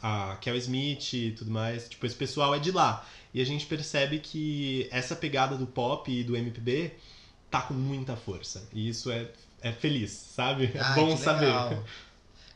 a, 0.00 0.30
a 0.32 0.36
Kel 0.36 0.54
Smith 0.56 1.12
e 1.14 1.32
tudo 1.32 1.50
mais. 1.50 1.88
Tipo, 1.88 2.06
esse 2.06 2.14
pessoal 2.14 2.54
é 2.54 2.60
de 2.60 2.70
lá. 2.70 3.04
E 3.34 3.42
a 3.42 3.44
gente 3.44 3.66
percebe 3.66 4.20
que 4.20 4.88
essa 4.92 5.16
pegada 5.16 5.56
do 5.56 5.66
pop 5.66 6.10
e 6.10 6.22
do 6.22 6.36
MPB 6.36 6.92
tá 7.50 7.62
com 7.62 7.74
muita 7.74 8.14
força. 8.16 8.66
E 8.72 8.88
isso 8.88 9.10
é, 9.10 9.28
é 9.60 9.72
feliz, 9.72 10.12
sabe? 10.12 10.70
É 10.72 10.78
Ah, 10.80 10.94
bom 10.94 11.16
que 11.16 11.20
saber. 11.20 11.52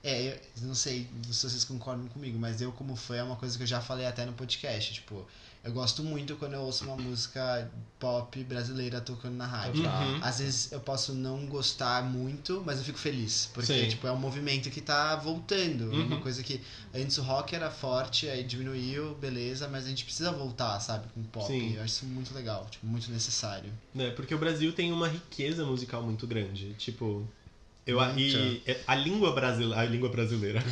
É, 0.04 0.40
eu 0.56 0.66
não 0.68 0.76
sei 0.76 1.08
se 1.32 1.48
vocês 1.48 1.64
concordam 1.64 2.06
comigo, 2.06 2.38
mas 2.38 2.60
eu, 2.60 2.70
como 2.70 2.94
fã, 2.94 3.16
é 3.16 3.22
uma 3.24 3.34
coisa 3.34 3.56
que 3.56 3.64
eu 3.64 3.66
já 3.66 3.80
falei 3.80 4.06
até 4.06 4.24
no 4.24 4.32
podcast. 4.32 4.94
Tipo, 4.94 5.26
eu 5.64 5.72
gosto 5.72 6.02
muito 6.02 6.36
quando 6.36 6.54
eu 6.54 6.60
ouço 6.62 6.84
uma 6.84 6.96
música 6.96 7.70
pop 7.98 8.42
brasileira 8.44 9.00
tocando 9.00 9.34
na 9.34 9.46
rádio. 9.46 9.84
Uhum. 9.84 10.20
Às 10.22 10.38
vezes 10.38 10.72
eu 10.72 10.80
posso 10.80 11.12
não 11.12 11.46
gostar 11.46 12.02
muito, 12.04 12.62
mas 12.64 12.78
eu 12.78 12.84
fico 12.84 12.98
feliz. 12.98 13.50
Porque, 13.52 13.72
Sim. 13.82 13.88
tipo, 13.88 14.06
é 14.06 14.12
um 14.12 14.16
movimento 14.16 14.70
que 14.70 14.80
tá 14.80 15.16
voltando. 15.16 15.92
É 15.92 15.96
uma 15.96 16.16
Uhum. 16.16 16.22
coisa 16.22 16.42
que 16.42 16.60
antes 16.94 17.18
o 17.18 17.22
rock 17.22 17.54
era 17.54 17.70
forte, 17.70 18.28
aí 18.28 18.44
diminuiu, 18.44 19.14
beleza, 19.16 19.66
mas 19.68 19.84
a 19.84 19.88
gente 19.88 20.04
precisa 20.04 20.30
voltar, 20.32 20.78
sabe, 20.80 21.08
com 21.12 21.20
o 21.20 21.24
pop. 21.24 21.46
Sim. 21.46 21.74
Eu 21.74 21.82
acho 21.82 21.94
isso 21.94 22.06
muito 22.06 22.32
legal, 22.32 22.66
tipo, 22.70 22.86
muito 22.86 23.10
necessário. 23.10 23.72
né? 23.94 24.10
Porque 24.10 24.34
o 24.34 24.38
Brasil 24.38 24.72
tem 24.72 24.92
uma 24.92 25.08
riqueza 25.08 25.64
musical 25.64 26.02
muito 26.02 26.26
grande. 26.26 26.74
Tipo, 26.74 27.28
Eu, 27.88 27.98
e 28.18 28.62
a 28.86 28.94
língua 28.94 29.32
brasileira. 29.32 29.80
A 29.80 29.84
língua 29.86 30.08
brasileira. 30.10 30.62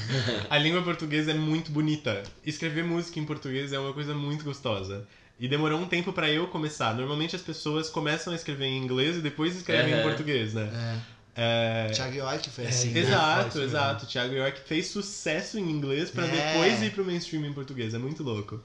a 0.51 0.59
língua 0.59 0.82
portuguesa 0.82 1.30
é 1.30 1.34
muito 1.34 1.70
bonita. 1.72 2.22
Escrever 2.44 2.84
música 2.84 3.18
em 3.18 3.24
português 3.24 3.72
é 3.72 3.78
uma 3.78 3.93
coisa 3.94 4.14
muito 4.14 4.44
gostosa. 4.44 5.09
E 5.40 5.48
demorou 5.48 5.80
um 5.80 5.86
tempo 5.86 6.12
pra 6.12 6.30
eu 6.30 6.47
começar. 6.48 6.94
Normalmente 6.94 7.34
as 7.34 7.43
pessoas 7.43 7.88
começam 7.88 8.32
a 8.32 8.36
escrever 8.36 8.66
em 8.66 8.76
inglês 8.78 9.16
e 9.16 9.20
depois 9.20 9.56
escrevem 9.56 9.93
em 9.93 9.94
Aham. 9.94 10.02
português, 10.02 10.52
né? 10.55 10.70
É. 11.02 11.16
É, 11.38 11.90
Thiago 11.93 12.16
York 12.16 12.48
foi 12.51 12.64
É, 12.64 12.68
assim. 12.68 12.93
faz 12.93 13.06
Exato, 13.09 13.60
exato. 13.60 14.05
O 14.05 14.09
Thiago 14.09 14.34
York 14.34 14.60
fez 14.66 14.86
sucesso 14.88 15.59
em 15.59 15.70
inglês 15.70 16.10
pra 16.10 16.26
É. 16.26 16.30
depois 16.52 16.82
ir 16.82 16.93
pro 16.93 17.05
mainstream 17.05 17.44
em 17.44 17.52
português. 17.52 17.93
É 17.93 17.98
muito 17.98 18.22
louco. 18.22 18.59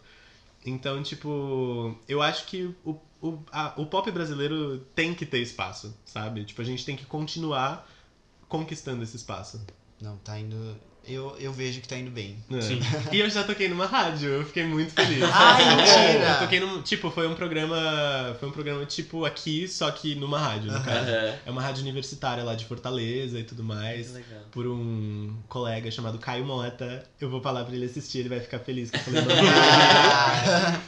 Então, 0.66 1.02
tipo, 1.04 1.98
eu 2.08 2.22
acho 2.22 2.46
que 2.46 2.74
o, 2.86 2.98
o, 3.22 3.40
a- 3.52 3.74
o 3.78 3.86
pop 3.88 4.10
brasileiro 4.12 4.78
tem 4.96 5.14
que 5.14 5.26
ter 5.26 5.40
espaço, 5.40 5.94
sabe? 6.06 6.44
Tipo, 6.46 6.62
a 6.62 6.66
gente 6.66 6.86
tem 6.86 6.96
que 6.96 7.06
continuar 7.06 7.90
conquistando 8.52 9.02
esse 9.04 9.16
espaço. 9.16 9.60
Não, 10.02 10.18
tá 10.18 10.38
indo. 10.38 10.76
Eu, 11.08 11.36
eu 11.40 11.52
vejo 11.52 11.82
que 11.82 11.88
tá 11.88 11.98
indo 11.98 12.12
bem. 12.12 12.38
É. 12.52 12.62
Sim. 12.62 12.80
E 13.12 13.20
eu 13.20 13.28
já 13.30 13.44
toquei 13.44 13.68
numa 13.68 13.88
rádio, 13.88 14.30
eu 14.30 14.46
fiquei 14.46 14.64
muito 14.66 14.92
feliz. 14.92 15.24
Ai, 15.24 15.64
Eu- 15.72 15.76
mentira! 15.78 16.30
Eu 16.34 16.40
toquei 16.40 16.60
num. 16.60 16.82
Tipo, 16.84 17.10
foi 17.10 17.28
um 17.28 17.34
programa. 17.34 18.36
Foi 18.40 18.50
um 18.50 18.52
programa 18.52 18.86
tipo 18.86 19.26
aqui, 19.26 19.68
só 19.68 19.90
que 19.90 20.14
numa 20.14 20.38
rádio, 20.38 20.72
no 20.72 20.84
caso. 20.84 21.10
É 21.46 21.50
uma 21.50 21.62
rádio 21.62 21.82
universitária 21.82 22.44
lá 22.44 22.54
de 22.54 22.66
Fortaleza 22.66 23.40
e 23.40 23.44
tudo 23.44 23.64
Que 23.64 23.68
mais. 23.68 24.14
legal. 24.14 24.42
Por 24.52 24.68
um 24.68 25.36
colega 25.48 25.90
chamado 25.90 26.20
Caio 26.20 26.46
Mota. 26.46 27.04
Eu 27.20 27.30
vou 27.32 27.42
falar 27.42 27.64
pra 27.66 27.74
ele 27.74 27.86
assistir, 27.86 28.20
ele 28.20 28.30
vai 28.30 28.40
ficar 28.42 28.60
feliz 28.60 28.92
que 28.92 28.98
eu 28.98 29.02
falei. 29.04 29.22
Ah. 30.14 30.80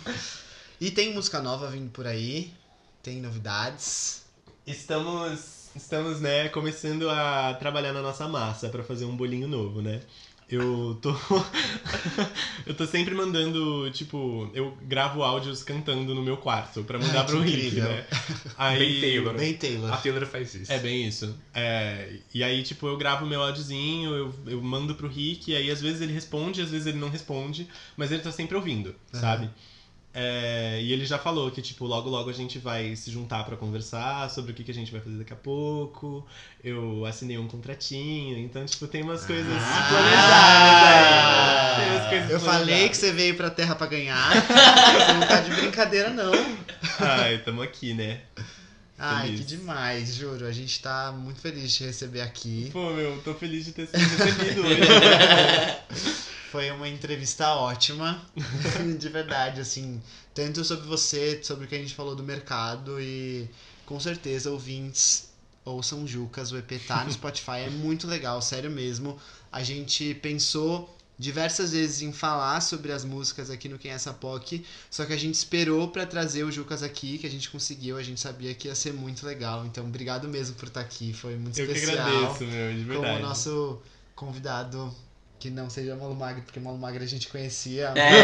e 0.80 0.91
tem 0.91 1.14
música 1.14 1.41
nova 1.41 1.69
vindo 1.72 1.90
por 1.90 2.06
aí. 2.06 2.53
Tem 3.02 3.19
novidades. 3.19 4.22
Estamos, 4.65 5.62
estamos, 5.75 6.21
né, 6.21 6.49
começando 6.49 7.09
a 7.09 7.53
trabalhar 7.55 7.93
na 7.93 8.01
nossa 8.01 8.27
massa 8.27 8.69
pra 8.69 8.83
fazer 8.83 9.05
um 9.05 9.15
bolinho 9.15 9.47
novo, 9.47 9.81
né? 9.81 10.01
Eu 10.49 10.99
tô. 11.01 11.09
eu 12.67 12.75
tô 12.75 12.85
sempre 12.85 13.15
mandando, 13.15 13.89
tipo, 13.91 14.51
eu 14.53 14.77
gravo 14.83 15.23
áudios 15.23 15.63
cantando 15.63 16.13
no 16.13 16.21
meu 16.21 16.37
quarto 16.37 16.83
pra 16.83 16.99
mandar 16.99 17.21
Ai, 17.21 17.25
pro 17.25 17.39
Rick, 17.39 17.75
né? 17.79 18.05
Aí, 18.57 18.77
Bem 18.77 19.01
Taylor. 19.01 19.33
Bem 19.35 19.53
Taylor. 19.53 19.93
A 19.93 19.97
Taylor 19.97 20.25
faz 20.27 20.53
isso. 20.53 20.71
É 20.71 20.77
bem 20.79 21.07
isso. 21.07 21.35
É, 21.53 22.17
e 22.33 22.43
aí, 22.43 22.61
tipo, 22.61 22.87
eu 22.87 22.97
gravo 22.97 23.25
meu 23.25 23.41
áudiozinho, 23.41 24.13
eu, 24.13 24.33
eu 24.45 24.61
mando 24.61 24.95
pro 24.95 25.07
Rick, 25.07 25.51
e 25.51 25.55
aí 25.55 25.71
às 25.71 25.81
vezes 25.81 26.01
ele 26.01 26.13
responde, 26.13 26.61
às 26.61 26.69
vezes 26.69 26.87
ele 26.87 26.99
não 26.99 27.09
responde, 27.09 27.67
mas 27.95 28.11
ele 28.11 28.21
tá 28.21 28.31
sempre 28.31 28.55
ouvindo, 28.55 28.93
sabe? 29.11 29.49
É, 30.15 30.80
e 30.80 30.94
ele 30.94 31.06
já 31.07 31.18
falou 31.18 31.49
que, 31.49 31.60
tipo, 31.60 31.85
logo 31.85 32.07
logo 32.07 32.30
a 32.30 32.34
gente 32.34 32.60
vai 32.60 32.95
se 32.95 33.10
juntar 33.10 33.44
pra 33.45 33.57
conversar 33.57 34.30
sobre 34.30 34.52
o 34.52 34.53
que, 34.53 34.64
que 34.64 34.69
a 34.69 34.73
gente 34.73 34.91
vai 34.91 35.02
fazer 35.02 35.18
daqui 35.18 35.34
a 35.34 35.35
pouco. 35.35 36.23
Eu 36.64 37.03
assinei 37.06 37.38
um 37.40 37.48
contratinho, 37.48 38.38
então, 38.38 38.64
tipo, 38.65 38.85
tem 38.88 39.02
umas 39.02 39.26
coisas 39.26 39.45
planejadas 39.90 40.88
aí. 40.88 41.80
Tem 41.80 41.90
umas 41.98 42.10
coisas 42.10 42.30
Eu 42.30 42.40
falei 42.40 42.60
que 42.60 42.69
planejadas. 42.69 42.98
você 42.98 43.11
veio 43.11 43.35
pra 43.35 43.49
terra 43.49 43.73
pra 43.76 43.88
ganhar. 43.88 44.31
você 44.34 45.14
não 45.18 45.27
tá 45.27 45.41
de 45.41 45.49
brincadeira, 45.52 46.10
não. 46.11 46.31
Ai, 46.99 47.40
tamo 47.40 47.61
aqui, 47.64 47.94
né? 47.95 48.22
Ai, 48.99 49.26
Feliz. 49.27 49.40
que 49.41 49.45
demais, 49.48 50.15
juro. 50.15 50.45
A 50.45 50.52
gente 50.52 50.80
tá 50.80 51.11
muito 51.11 51.41
feliz 51.41 51.64
de 51.72 51.77
te 51.77 51.84
receber 51.85 52.22
aqui. 52.22 52.69
Pô, 52.72 52.91
meu, 52.91 53.19
tô 53.23 53.34
feliz 53.34 53.65
de 53.65 53.72
ter 53.72 53.88
sido 53.88 53.98
recebido 53.99 54.61
hoje. 54.64 56.22
Foi 56.53 56.69
uma 56.69 56.88
entrevista 56.88 57.47
ótima, 57.55 58.23
de 58.99 59.09
verdade, 59.09 59.59
assim, 59.59 59.99
tanto 60.35 60.63
sobre 60.63 60.85
você, 60.85 61.41
sobre 61.41 61.65
o 61.65 61.67
que 61.67 61.73
a 61.73 61.80
gente 61.80 61.95
falou 61.95 62.15
do 62.15 62.21
mercado 62.21 63.01
e 63.01 63.49
com 63.88 63.99
certeza 63.99 64.51
ouvintes 64.51 65.34
ouçam 65.65 66.05
Jucas, 66.05 66.51
o 66.51 66.57
EP 66.59 66.73
tá 66.88 67.05
no 67.05 67.11
Spotify, 67.11 67.61
é 67.65 67.71
muito 67.71 68.05
legal, 68.05 68.39
sério 68.39 68.69
mesmo. 68.69 69.17
A 69.51 69.63
gente 69.63 70.13
pensou 70.13 70.95
diversas 71.17 71.71
vezes 71.71 72.03
em 72.03 72.13
falar 72.13 72.61
sobre 72.61 72.91
as 72.91 73.03
músicas 73.03 73.49
aqui 73.49 73.67
no 73.67 73.80
Quem 73.80 73.89
é 73.89 73.95
essa 73.95 74.13
POC, 74.13 74.63
só 74.91 75.05
que 75.05 75.13
a 75.13 75.17
gente 75.17 75.34
esperou 75.34 75.88
pra 75.88 76.05
trazer 76.05 76.43
o 76.43 76.51
Jucas 76.51 76.84
aqui, 76.84 77.17
que 77.17 77.25
a 77.25 77.31
gente 77.31 77.49
conseguiu, 77.49 77.97
a 77.97 78.03
gente 78.03 78.19
sabia 78.19 78.53
que 78.53 78.67
ia 78.67 78.75
ser 78.75 78.93
muito 78.93 79.25
legal. 79.25 79.65
Então, 79.65 79.84
obrigado 79.88 80.27
mesmo 80.27 80.55
por 80.55 80.67
estar 80.67 80.81
aqui, 80.81 81.13
foi 81.13 81.35
muito 81.35 81.59
Eu 81.59 81.65
que 81.65 81.71
especial 81.73 82.07
agradeço, 82.07 82.43
meu, 82.43 82.73
de 82.75 82.85
como 82.85 83.01
verdade. 83.01 83.23
o 83.23 83.27
nosso 83.27 83.81
convidado 84.15 84.95
que 85.44 85.49
não 85.49 85.70
seja 85.70 85.94
Malu 85.94 86.15
Magri, 86.15 86.41
porque 86.41 86.57
Malu 86.57 86.78
Magri 86.78 87.03
a 87.03 87.07
gente 87.07 87.28
conhecia. 87.28 87.91
É, 87.95 88.24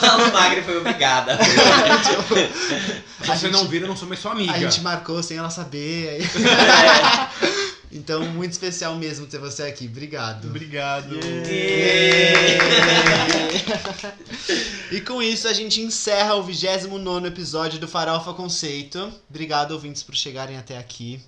Paulo 0.00 0.32
Magri 0.34 0.60
foi 0.62 0.76
obrigada. 0.78 1.38
Se 3.22 3.28
você 3.28 3.48
não 3.48 3.68
vira, 3.68 3.84
eu 3.84 3.88
não 3.88 3.96
sou 3.96 4.08
mais 4.08 4.18
sua 4.20 4.32
amiga. 4.32 4.52
A 4.52 4.58
gente 4.58 4.80
marcou 4.80 5.22
sem 5.22 5.36
ela 5.36 5.50
saber. 5.50 6.08
aí- 6.08 6.22
Então, 7.92 8.24
muito 8.26 8.50
especial 8.50 8.96
mesmo 8.96 9.26
ter 9.26 9.38
você 9.38 9.62
aqui. 9.62 9.86
Obrigado. 9.86 10.48
Obrigado. 10.48 11.16
E 14.90 15.00
com 15.00 15.22
isso 15.22 15.46
a 15.48 15.52
gente 15.52 15.80
encerra 15.80 16.34
o 16.34 16.42
29 16.42 17.28
episódio 17.28 17.78
do 17.78 17.86
Farofa 17.88 18.34
Conceito. 18.34 19.10
Obrigado, 19.30 19.70
ouvintes, 19.70 20.02
por 20.02 20.14
chegarem 20.16 20.58
até 20.58 20.76
aqui. 20.76 21.20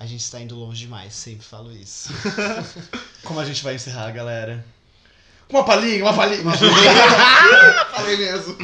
A 0.00 0.06
gente 0.06 0.22
está 0.22 0.40
indo 0.40 0.54
longe 0.56 0.80
demais, 0.80 1.12
sempre 1.12 1.44
falo 1.44 1.70
isso. 1.70 2.08
Como 3.22 3.38
a 3.38 3.44
gente 3.44 3.62
vai 3.62 3.74
encerrar, 3.74 4.10
galera? 4.12 4.64
Com 5.46 5.58
uma 5.58 5.64
palhinha, 5.64 6.02
uma 6.02 6.14
palhinha. 6.14 6.40
Uma 6.40 6.56
Falei 7.92 8.16
mesmo. 8.16 8.56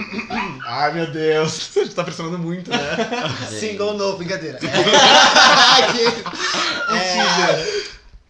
Ai, 0.64 0.94
meu 0.94 1.10
Deus. 1.12 1.76
A 1.76 1.80
gente 1.80 1.94
tá 1.94 2.02
pressionando 2.02 2.38
muito, 2.38 2.70
né? 2.70 2.78
Single 3.50 3.98
novo, 3.98 4.16
brincadeira. 4.16 4.58
É, 6.88 7.18
é, 7.18 7.84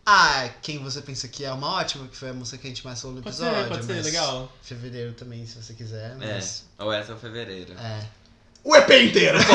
ah, 0.04 0.48
quem 0.62 0.78
você 0.78 1.00
pensa 1.00 1.28
que 1.28 1.44
é 1.44 1.52
uma 1.52 1.74
ótima, 1.74 2.08
que 2.08 2.16
foi 2.16 2.30
a 2.30 2.32
música 2.32 2.58
que 2.58 2.66
a 2.66 2.70
gente 2.70 2.84
mais 2.84 3.00
falou 3.00 3.16
no 3.16 3.22
Pode 3.22 3.36
episódio. 3.36 3.62
ser, 3.62 3.68
pode 3.68 3.84
ser, 3.84 3.94
mas 3.96 4.04
legal. 4.06 4.52
Fevereiro 4.62 5.12
também, 5.12 5.46
se 5.46 5.62
você 5.62 5.74
quiser. 5.74 6.12
É, 6.12 6.34
Mas, 6.34 6.64
ou 6.78 6.92
essa 6.92 7.12
é 7.12 7.14
o 7.14 7.18
fevereiro. 7.18 7.72
é. 7.78 8.25
O 8.68 8.74
EP 8.74 8.90
inteiro. 8.90 9.38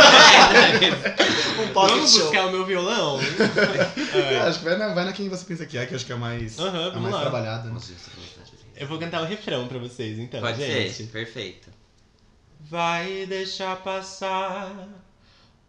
Um 1.61 1.67
pocket 1.73 1.91
Vamos 1.95 2.11
show. 2.13 2.21
buscar 2.23 2.45
o 2.47 2.51
meu 2.51 2.65
violão? 2.65 3.19
É, 4.13 4.33
É. 4.35 4.39
acho 4.39 4.59
que 4.59 4.65
vai 4.65 4.77
na, 4.77 4.93
vai 4.93 5.03
na 5.05 5.11
quem 5.11 5.27
você 5.29 5.43
pensa 5.45 5.65
que 5.65 5.77
é, 5.77 5.85
que 5.85 5.93
acho 5.93 6.05
que 6.05 6.13
é 6.13 6.15
mais, 6.15 6.57
Aham, 6.57 6.93
é 6.95 6.99
mais 6.99 7.13
lá. 7.13 7.21
trabalhada. 7.21 7.69
Né? 7.69 7.79
Eu 8.77 8.87
vou 8.87 8.97
cantar 8.97 9.21
o 9.21 9.25
refrão 9.25 9.67
pra 9.67 9.77
vocês, 9.79 10.17
então, 10.17 10.39
Pode 10.39 10.57
gente. 10.57 10.93
ser, 10.93 11.03
perfeito. 11.07 11.69
Vai 12.61 13.25
deixar 13.27 13.75
passar. 13.77 14.71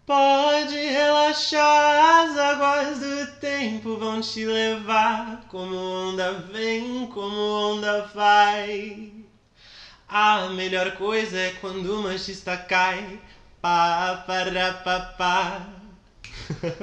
Pode 0.06 0.74
relaxar, 0.76 2.26
as 2.26 2.38
águas 2.38 2.98
do 3.00 3.26
tempo 3.40 3.96
vão 3.96 4.20
te 4.20 4.44
levar. 4.46 5.44
Como 5.48 5.74
onda 5.76 6.32
vem, 6.52 7.06
como 7.08 7.36
onda 7.36 8.08
vai. 8.14 9.12
A 10.14 10.50
melhor 10.50 10.90
coisa 10.92 11.38
é 11.38 11.54
quando 11.58 11.98
o 11.98 12.02
machista 12.02 12.54
cai. 12.54 13.18
Pá, 13.62 14.22
para, 14.26 14.74
pá, 14.84 15.00
pá. 15.16 15.62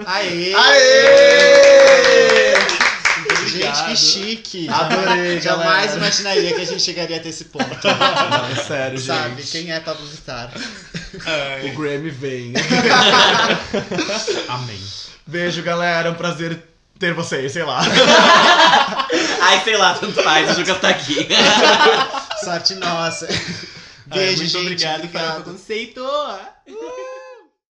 Aê! 0.08 0.52
Aê! 0.56 2.54
Gente, 3.46 3.86
que 3.86 3.96
chique! 3.96 4.68
Adorei, 4.68 5.40
Jamais 5.40 5.96
imaginaria 5.96 6.56
que 6.56 6.62
a 6.62 6.66
gente 6.66 6.82
chegaria 6.82 7.18
até 7.18 7.30
esse 7.30 7.46
ponto. 7.46 7.66
Não, 7.86 8.52
é 8.52 8.56
sério, 8.64 9.00
Sabe? 9.00 9.44
gente. 9.44 9.52
Quem 9.52 9.72
é 9.72 9.80
Pablo 9.80 10.08
Vittar? 10.08 10.52
O 11.66 11.78
Grammy 11.78 12.10
vem. 12.10 12.54
Amém. 14.50 14.82
Beijo, 15.28 15.62
galera. 15.62 16.08
É 16.08 16.12
um 16.12 16.16
prazer 16.16 16.64
ter 16.98 17.14
vocês, 17.14 17.52
sei 17.52 17.64
lá. 17.64 17.80
Ai, 19.42 19.62
sei 19.64 19.78
lá, 19.78 19.94
tanto 19.94 20.22
faz, 20.24 20.58
o 20.58 20.60
Lucas 20.60 20.82
tá 20.82 20.90
aqui. 20.90 21.28
Sorte 22.44 22.76
nossa. 22.76 23.28
Beijo, 24.06 24.38
muito 24.38 24.52
gente. 24.52 24.58
obrigado, 24.58 25.04
obrigado. 25.04 25.28
Farofa 25.32 25.52
Conceito. 25.52 26.02